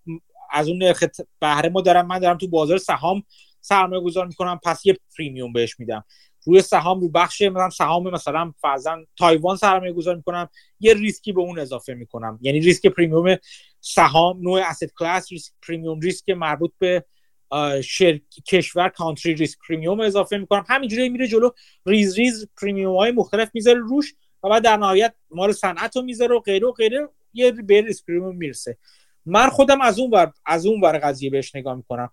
از 0.51 0.67
اون 0.69 0.83
نرخ 0.83 1.03
بهره 1.39 1.69
ما 1.69 1.81
دارم 1.81 2.07
من 2.07 2.19
دارم 2.19 2.37
تو 2.37 2.47
بازار 2.47 2.77
سهام 2.77 3.23
سرمایه 3.61 4.01
گذار 4.01 4.27
می‌کنم 4.27 4.59
پس 4.63 4.85
یه 4.85 4.97
premium 5.17 5.53
بهش 5.53 5.79
میدم. 5.79 6.03
روی 6.47 6.61
سهام 6.61 7.01
رو 7.01 7.09
بخش 7.09 7.41
مثلا 7.41 7.69
سهام 7.69 8.09
مثلا 8.09 8.53
فرضاً 8.61 9.03
تایوان 9.17 9.57
سرمایه 9.57 9.93
گذاری 9.93 10.17
می‌کنم. 10.17 10.49
یه 10.79 10.93
ریسکی 10.93 11.33
به 11.33 11.41
اون 11.41 11.59
اضافه 11.59 11.93
می‌کنم. 11.93 12.39
یعنی 12.41 12.59
risk 12.59 12.87
premium 12.87 13.37
سهام 13.81 14.41
نوع 14.41 14.61
asset 14.61 14.93
class 14.99 15.31
risk 15.31 15.53
premium 15.67 15.99
ریسک 15.99 16.29
مربوط 16.29 16.71
به 16.79 17.05
شر... 17.83 18.19
کشور 18.47 18.89
country 18.89 19.35
risk 19.35 19.57
premium 19.67 19.99
اضافه 19.99 20.37
می‌کنم. 20.37 20.65
همینجوری 20.69 21.09
میره 21.09 21.27
جلو. 21.27 21.49
ریز 21.85 22.15
ریز 22.15 22.49
premium 22.61 22.95
های 22.95 23.11
مختلف 23.11 23.49
می‌ذاره 23.53 23.79
روش 23.79 24.13
و 24.43 24.49
بعد 24.49 24.63
در 24.63 24.77
نهایت 24.77 25.13
مال 25.31 25.51
صنعت 25.51 25.95
رو 25.95 26.01
می‌ذاره 26.01 26.35
و 26.35 26.39
غیره 26.39 26.67
و 26.67 26.71
غیره. 26.71 27.09
یه 27.33 27.51
به 27.51 27.81
risk 27.81 28.05
premium 28.05 28.35
می‌رسه. 28.35 28.77
من 29.25 29.49
خودم 29.49 29.81
از 29.81 29.99
اون 29.99 30.09
بر 30.09 30.31
از 30.45 30.65
اون 30.65 30.81
بر 30.81 30.97
قضیه 30.97 31.29
بهش 31.29 31.55
نگاه 31.55 31.75
می‌کنم. 31.75 32.09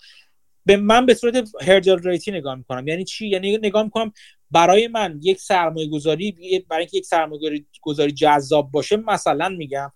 به 0.67 0.77
من 0.77 1.07
به 1.07 1.15
صورت 1.15 1.49
hurdle 1.61 1.99
rate 1.99 2.24
ی 2.24 2.31
نگاه 2.31 2.55
می‌کنم. 2.55 2.89
یعنی 2.89 3.05
چی؟ 3.05 3.29
یعنی 3.29 3.59
نگاه 3.59 3.83
می‌کنم 3.83 4.13
برای 4.51 4.89
من 4.89 5.21
یک 5.23 5.41
سرمایه 5.41 5.89
گذاری 5.89 6.65
برای 6.69 6.81
اینکه 6.81 6.99
یک 6.99 7.07
سرمایه 7.07 7.65
گذاری 7.83 8.13
جذاب 8.13 8.71
باشه 8.71 8.97
مثلا 8.97 9.49
میگم 9.49 9.93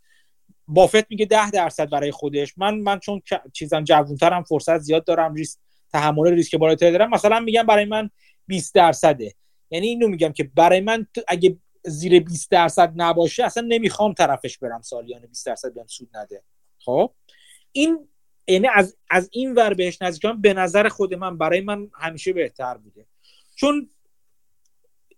بافت 0.69 1.11
میگه 1.11 1.27
ده 1.27 1.51
درصد 1.51 1.90
برای 1.90 2.11
خودش. 2.11 2.59
من 2.59 2.74
من 2.74 2.99
چون 2.99 3.23
چیزم 3.53 3.85
جوونترم 3.85 4.43
فرصت 4.43 4.78
زیاد 4.78 5.05
دارم 5.05 5.35
ریسک 5.35 5.59
تحمل 5.93 6.31
ریسک 6.31 6.55
بالاتری 6.55 6.93
دارم 6.93 7.11
مثلا 7.11 7.40
میگم 7.40 7.62
برای 7.62 7.85
من 7.85 8.11
20 8.47 8.74
درصده. 8.74 9.35
یعنی 9.70 9.86
اینو 9.86 10.09
میگم 10.09 10.32
که 10.32 10.45
برای 10.45 10.81
من 10.81 11.07
اگه 11.28 11.57
زیر 11.85 12.20
20 12.20 12.51
درصد 12.51 12.93
نباشه 12.97 13.45
اصلا 13.45 13.66
نمی‌خوام 13.69 14.12
طرفش 14.12 14.59
برم 14.59 14.82
سالیانه 14.82 15.27
20 15.27 15.47
درصد 15.47 15.74
بهم 15.74 15.86
سود 15.86 16.09
نده. 16.15 16.43
خب؟ 16.78 17.15
این 17.73 18.09
یعنی 18.49 18.69
از, 18.75 18.97
از 19.11 19.29
این 19.33 19.55
ور 19.55 19.75
بهش 19.75 20.03
نزدیکم 20.03 20.41
به 20.41 20.55
نظر 20.55 20.89
خود 20.89 21.15
من 21.15 21.39
برای 21.39 21.61
من 21.61 21.91
همیشه 21.95 22.33
بهتر 22.33 22.77
بوده. 22.77 23.07
چون 23.55 23.91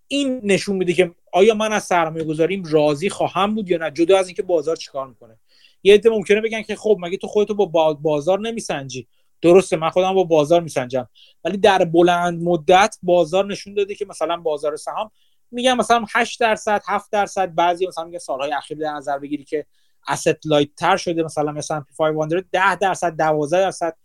این 0.09 0.41
نشون 0.45 0.77
میده 0.77 0.93
که 0.93 1.15
آیا 1.33 1.55
من 1.55 1.73
از 1.73 1.85
سرمایه 1.85 2.25
گذاریم 2.25 2.63
راضی 2.71 3.11
خواهم 3.11 3.55
بود 3.55 3.71
یا 3.71 3.79
نه 3.79 3.91
جدا 3.91 4.19
از 4.19 4.27
اینکه 4.27 4.43
بازار 4.43 4.77
چیکار 4.77 5.07
می‌کنه. 5.07 5.39
یه 5.83 5.95
عده 5.95 6.11
ممکنه 6.11 6.41
بگن 6.41 6.63
که 6.63 6.77
خب 6.77 6.99
مگه 7.01 7.17
تو 7.17 7.27
خودتو 7.27 7.55
با 7.55 7.93
بازار 7.95 8.41
نمیسنجی؟ 8.41 9.09
درسته 9.43 9.77
من 9.77 9.91
خودم 9.91 10.15
با 10.15 10.25
بازار 10.25 10.61
میسنجم. 10.61 11.09
ولی 11.45 11.57
در 11.57 11.85
بلند 11.85 12.43
مدت 12.43 12.97
بازار 13.03 13.47
نشون 13.47 13.75
داده 13.75 13.95
که 13.95 14.05
مثلا 14.05 14.37
بازار 14.37 14.77
سهام 14.77 15.11
میگم 15.51 15.77
مثلا 15.77 16.05
8 16.15 16.41
درصد 16.41 16.83
7 16.87 17.13
درصد 17.13 17.55
بعضی 17.55 17.87
مثلا 17.87 18.05
میگه 18.05 18.19
سالهای 18.19 18.53
اخیر 18.53 18.79
در 18.79 18.93
نظر 18.93 19.19
بگیری 19.19 19.45
که 19.45 19.67
asset 20.09 20.39
لایت 20.45 20.69
تر 20.77 20.97
شده 20.97 21.23
مثلا 21.23 21.53
مثلا 21.53 21.85
500 21.99 22.45
10 22.53 22.77
درصد 22.77 23.17
12 23.17 23.61
درصد. 23.61 23.97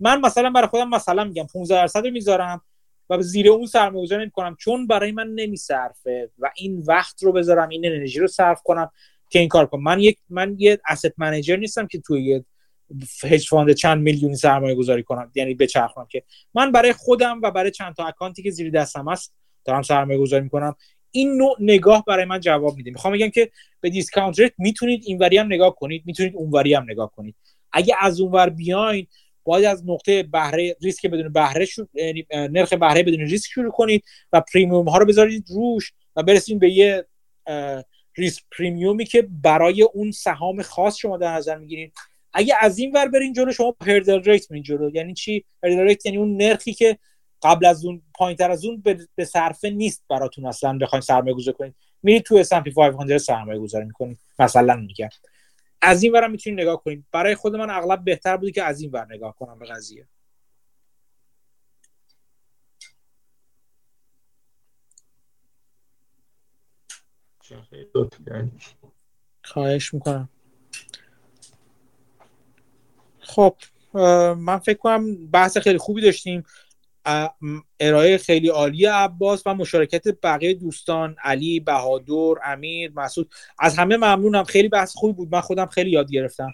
من 0.00 0.20
مثلا 0.20 0.50
برای 0.50 0.68
خودم 0.68 0.88
مثلا 0.88 1.24
میگم 1.24 1.46
15 1.52 1.74
درصد 1.74 2.04
رو 2.04 2.10
می‌ذارم 2.10 2.60
و 3.10 3.22
زیر 3.22 3.50
اون 3.50 3.66
سرمایه‌گذاری 3.66 4.22
نمی‌کنم 4.22 4.56
چون 4.58 4.86
برای 4.86 5.12
من 5.12 5.28
نمیصرفه 5.28 6.30
و 6.38 6.50
این 6.56 6.82
وقت 6.86 7.22
رو 7.22 7.32
بذارم 7.32 7.68
این 7.68 7.86
انرژی 7.86 8.18
رو 8.18 8.26
صرف 8.26 8.62
کنم 8.62 8.90
که 9.30 9.38
این 9.38 9.48
کار 9.48 9.66
کنم. 9.66 9.82
من 9.82 10.00
یک 10.00 10.18
من 10.28 10.54
یه 10.58 10.80
asset 10.92 11.12
manager 11.16 11.56
نیستم 11.56 11.86
که 11.86 12.00
توی 12.00 12.24
یه 12.24 12.44
hedge 13.24 13.48
fund 13.48 13.72
چند 13.72 14.02
میلیونی 14.02 14.36
سرمایه 14.36 14.74
گذاری 14.74 15.02
کنم 15.02 15.32
یعنی 15.34 15.54
بچرخونم 15.54 16.06
که. 16.06 16.22
من 16.54 16.72
برای 16.72 16.92
خودم 16.92 17.40
و 17.42 17.50
برای 17.50 17.70
چند 17.70 17.94
تا 17.94 18.06
account 18.06 18.38
ی 18.38 18.42
که 18.42 18.50
زیر 18.50 18.70
دستم 18.70 19.08
هست 19.08 19.34
دارم 19.64 19.82
سرمایه 19.82 20.18
گذاری 20.18 20.42
می‌کنم. 20.42 20.74
این 21.12 21.36
نوع 21.36 21.56
نگاه 21.60 22.04
برای 22.06 22.24
من 22.24 22.40
جواب 22.40 22.76
میده. 22.76 22.90
می‌خوام 22.90 23.14
بگم 23.14 23.30
که 23.30 23.50
به 23.80 23.90
discount 23.90 24.40
rate 24.40 24.52
می‌تونید 24.58 25.02
اینوری 25.06 25.38
هم 25.38 25.46
نگاه 25.46 25.74
کنید 25.74 26.02
می‌تونید 26.06 26.36
اونوری 26.36 26.74
هم 26.74 26.82
نگاه 26.90 27.12
کنید. 27.16 27.34
اگه 27.72 27.94
از 28.00 28.20
اونور 28.20 28.48
بیاین 28.48 29.06
باید 29.44 29.64
از 29.64 29.88
نقطه 29.88 30.22
بهره 30.22 30.76
ریسک 30.82 31.06
بدون 31.06 31.32
بهره 31.32 31.66
یعنی 31.94 32.26
نرخ 32.30 32.72
بهره 32.72 33.02
بدون 33.02 33.20
ریسک 33.20 33.50
شروع 33.50 33.70
کنید 33.70 34.04
و 34.32 34.42
premium 34.54 34.88
ها 34.88 34.98
رو 34.98 35.06
بذارید 35.06 35.46
روش 35.50 35.92
و 36.16 36.22
برسید 36.22 36.58
به 36.58 36.70
یه 36.70 37.06
risk 38.16 38.42
premium 38.58 38.98
ی 38.98 39.04
که 39.04 39.28
برای 39.42 39.82
اون 39.82 40.10
سهام 40.10 40.62
خاص 40.62 40.96
شما 40.96 41.16
در 41.16 41.32
نظر 41.32 41.58
می‌گیرید. 41.58 41.92
اگه 42.32 42.54
از 42.60 42.78
این 42.78 42.92
ور 42.92 43.08
برین 43.08 43.32
جلو 43.32 43.52
شما 43.52 43.76
hurdle 43.80 44.22
rate 44.22 44.50
میرین 44.50 44.62
جلو. 44.62 44.90
یعنی 44.94 45.14
چی؟ 45.14 45.44
hurdle 45.62 45.80
rate 45.80 46.06
یعنی 46.06 46.18
اون 46.18 46.36
نرخی 46.36 46.72
که 46.72 46.98
قبل 47.42 47.66
از 47.66 47.84
اون 47.84 48.02
پایین 48.14 48.36
تر 48.36 48.50
از 48.50 48.64
اون 48.64 48.82
به 49.14 49.24
صرفه 49.24 49.70
نیست 49.70 50.04
براتون 50.08 50.46
اصلا 50.46 50.78
بخواید 50.78 51.02
سرمایه 51.02 51.34
گذاری 51.34 51.56
کنید 51.58 51.74
میرید 52.02 52.22
تو 52.22 52.44
S&P 52.44 52.74
500 52.74 53.16
سرمایه 53.16 53.60
گذاری 53.60 53.84
می‌کنید 53.84 54.18
مثلا 54.38 54.76
میگم. 54.76 55.08
از 55.82 56.02
این 56.02 56.12
ورم 56.12 56.30
می‌تونید 56.30 56.60
نگاه 56.60 56.82
کنید 56.82 57.04
برای 57.12 57.34
خود 57.34 57.56
من 57.56 57.70
اغلب 57.70 58.04
بهتر 58.04 58.36
بودی 58.36 58.52
که 58.52 58.64
از 58.64 58.80
این 58.80 58.90
ور 58.90 59.06
نگاه 59.14 59.36
کنم 59.36 59.58
به 59.58 59.66
قضیه. 59.66 60.08
خواهش 69.44 69.94
می‌کنم. 69.94 70.28
خب 73.20 73.56
من 74.36 74.58
فکر 74.58 74.78
کنم 74.78 75.26
بحث 75.30 75.58
خیلی 75.58 75.78
خوبی 75.78 76.02
داشتیم. 76.02 76.44
ارائه 77.80 78.18
خیلی 78.18 78.48
عالی 78.48 78.86
عباس 78.86 79.42
و 79.46 79.54
مشارکت 79.54 80.04
بقیه 80.22 80.54
دوستان 80.54 81.16
علی 81.22 81.60
بهادر 81.60 82.34
امیر 82.44 82.92
مسعود. 82.94 83.30
از 83.58 83.78
همه 83.78 83.96
ممنونم. 83.96 84.44
خیلی 84.44 84.68
بحث 84.68 84.94
خوبی 84.94 85.12
بود. 85.12 85.28
من 85.32 85.40
خودم 85.40 85.66
خیلی 85.66 85.90
یاد 85.90 86.10
گرفتم. 86.10 86.50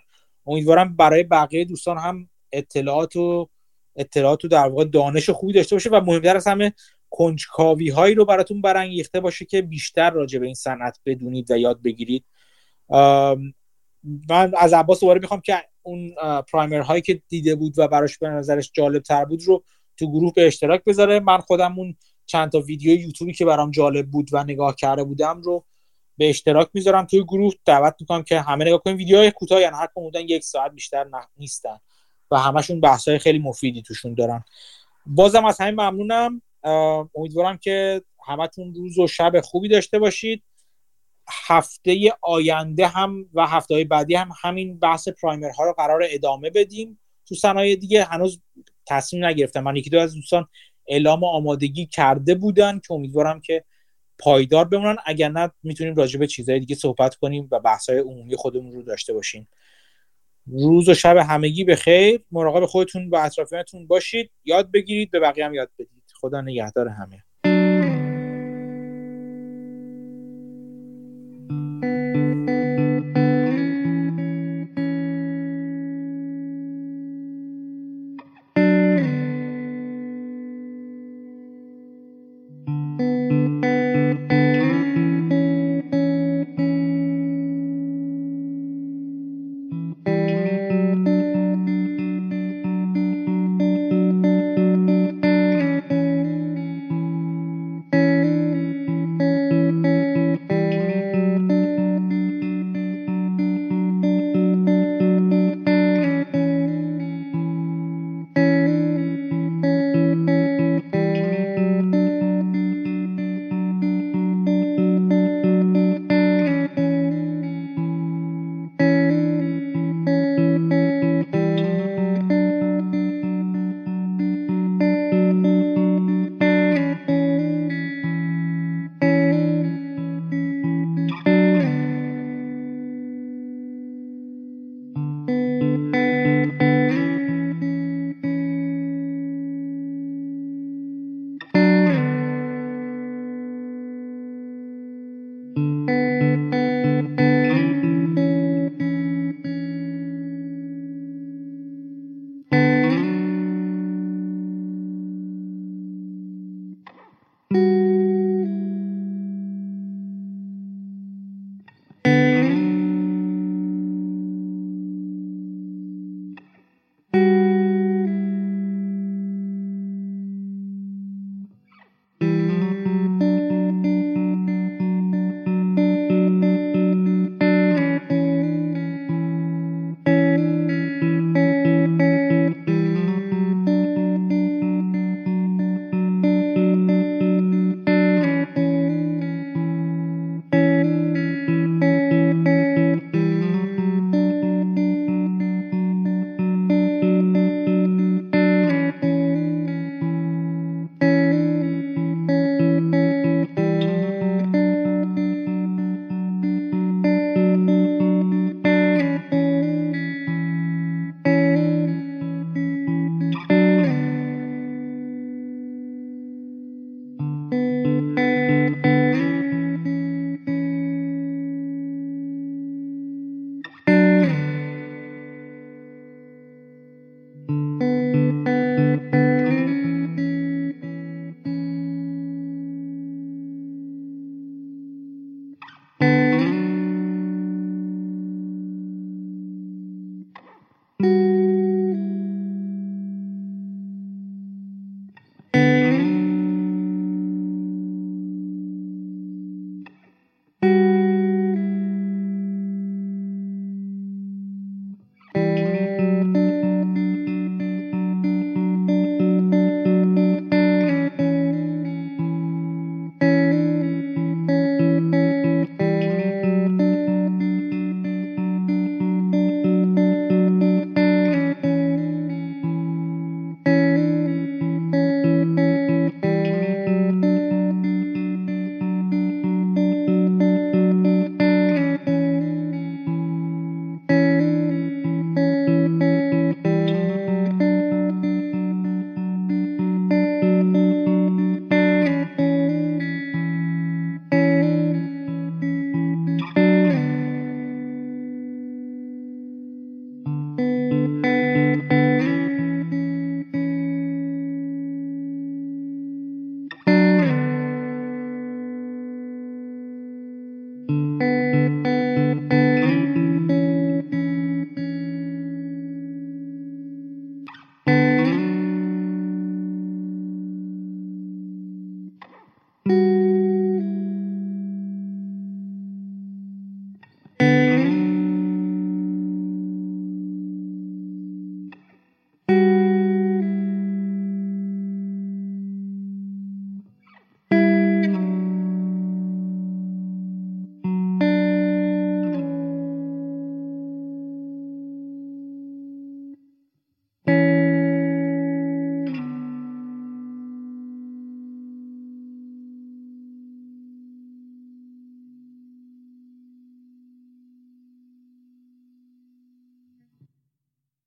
امیدوارم 0.46 0.96
برای 0.96 1.22
بقیه 1.22 1.64
دوستان 1.64 1.98
هم 1.98 2.28
اطلاعات 2.52 3.16
و 3.16 3.48
اطلاعات 3.96 4.44
و 4.44 4.48
در 4.48 4.68
واقع 4.68 4.84
دانش 4.84 5.30
خوبی 5.30 5.52
داشته 5.52 5.74
باشه 5.74 5.90
و 5.90 6.00
مهمتر 6.00 6.36
از 6.36 6.46
همه 6.46 6.72
کنجکاوی 7.10 7.88
هایی 7.88 8.14
رو 8.14 8.24
براتون 8.24 8.60
برانگیخته 8.60 9.20
باشه 9.20 9.44
که 9.44 9.62
بیشتر 9.62 10.10
راجع 10.10 10.38
به 10.38 10.46
این 10.46 10.54
صنعت 10.54 10.98
بدونید 11.06 11.50
و 11.50 11.58
یاد 11.58 11.82
بگیرید. 11.82 12.24
من 14.28 14.52
از 14.58 14.72
عباس 14.72 15.00
دوباره 15.00 15.20
می‌خوام 15.20 15.40
که 15.40 15.62
اون 15.82 16.14
پرایمر 16.52 16.80
هایی 16.80 17.02
که 17.02 17.22
دیده 17.28 17.54
بود 17.54 17.78
و 17.78 17.88
براش 17.88 18.18
به 18.18 18.28
نظرش 18.28 18.70
جالب 18.74 19.02
تر 19.02 19.24
بود 19.24 19.42
رو 19.42 19.64
تو 19.98 20.10
گروه 20.10 20.32
به 20.32 20.46
اشتراک 20.46 20.84
بذاره. 20.84 21.20
من 21.20 21.38
خودم 21.38 21.78
اون 21.78 21.96
چند 22.26 22.52
تا 22.52 22.60
ویدیو 22.60 23.00
یوتیوبی 23.00 23.32
که 23.32 23.44
برام 23.44 23.70
جالب 23.70 24.10
بود 24.10 24.28
و 24.32 24.44
نگاه 24.44 24.74
کرده 24.74 25.04
بودم 25.04 25.40
رو 25.40 25.64
به 26.16 26.30
اشتراک 26.30 26.68
می‌ذارم. 26.74 27.06
توی 27.06 27.22
گروه 27.22 27.52
دعوت 27.64 27.94
می‌کنم 28.00 28.22
که 28.22 28.40
همه 28.40 28.64
نگاه 28.64 28.82
کنیم 28.82 28.96
ویدیوهای 28.96 29.30
کوتاه 29.30 29.60
یعنی 29.60 29.76
هر 29.76 29.88
کدوم 29.94 30.10
یک 30.14 30.44
ساعت 30.44 30.72
بیشتر 30.72 31.06
نیستن 31.36 31.78
و 32.30 32.38
همشون 32.38 32.80
بحثای 32.80 33.18
خیلی 33.18 33.38
مفیدی 33.38 33.82
توشون 33.82 34.14
دارن. 34.14 34.44
بازم 35.06 35.44
از 35.44 35.60
همین 35.60 35.80
ممنونم. 35.80 36.42
امیدوارم 37.14 37.56
که 37.56 38.02
همتون 38.26 38.74
روز 38.74 38.98
و 38.98 39.06
شب 39.06 39.40
خوبی 39.40 39.68
داشته 39.68 39.98
باشید. 39.98 40.42
هفته 41.46 42.12
آینده 42.22 42.86
هم 42.86 43.26
و 43.34 43.46
هفته 43.46 43.84
بعدی 43.84 44.14
هم 44.14 44.28
همین 44.42 44.78
بحث 44.78 45.08
پرایمر 45.08 45.50
ها 45.50 45.64
رو 45.64 45.72
قرار 45.72 46.02
ادامه 46.04 46.50
بدیم. 46.50 46.98
تو 47.28 47.34
صنایع 47.34 47.76
دیگه 47.76 48.04
هنوز 48.04 48.40
تصمیم 48.88 49.24
نگرفتم 49.24 49.60
من 49.60 49.76
یکی 49.76 49.90
دو 49.90 49.98
از 49.98 50.14
دوستان 50.14 50.46
اعلام 50.88 51.24
آمادگی 51.24 51.86
کرده 51.86 52.34
بودن 52.34 52.78
که 52.78 52.92
امیدوارم 52.92 53.40
که 53.40 53.64
پایدار 54.18 54.64
بمونن. 54.64 54.96
اگر 55.06 55.28
نه 55.28 55.50
می‌تونیم 55.62 55.94
راجع 55.94 56.18
به 56.18 56.26
چیزهای 56.26 56.60
دیگه 56.60 56.74
صحبت 56.74 57.14
کنیم 57.14 57.48
و 57.52 57.60
بحث‌های 57.60 57.98
عمومی 57.98 58.36
خودمون 58.36 58.72
رو 58.72 58.82
داشته 58.82 59.12
باشیم. 59.12 59.48
روز 60.46 60.88
و 60.88 60.94
شب 60.94 61.16
همگی 61.16 61.64
به 61.64 61.76
خیر 61.76 62.24
مراقب 62.30 62.66
خودتون 62.66 63.08
و 63.10 63.16
اطرافیانتون 63.16 63.86
باشید. 63.86 64.30
یاد 64.44 64.70
بگیرید. 64.70 65.10
به 65.10 65.20
بقیه 65.20 65.44
هم 65.44 65.54
یاد 65.54 65.70
بدید. 65.78 66.02
خدا 66.14 66.40
نگهدار 66.40 66.88
همه. 66.88 67.25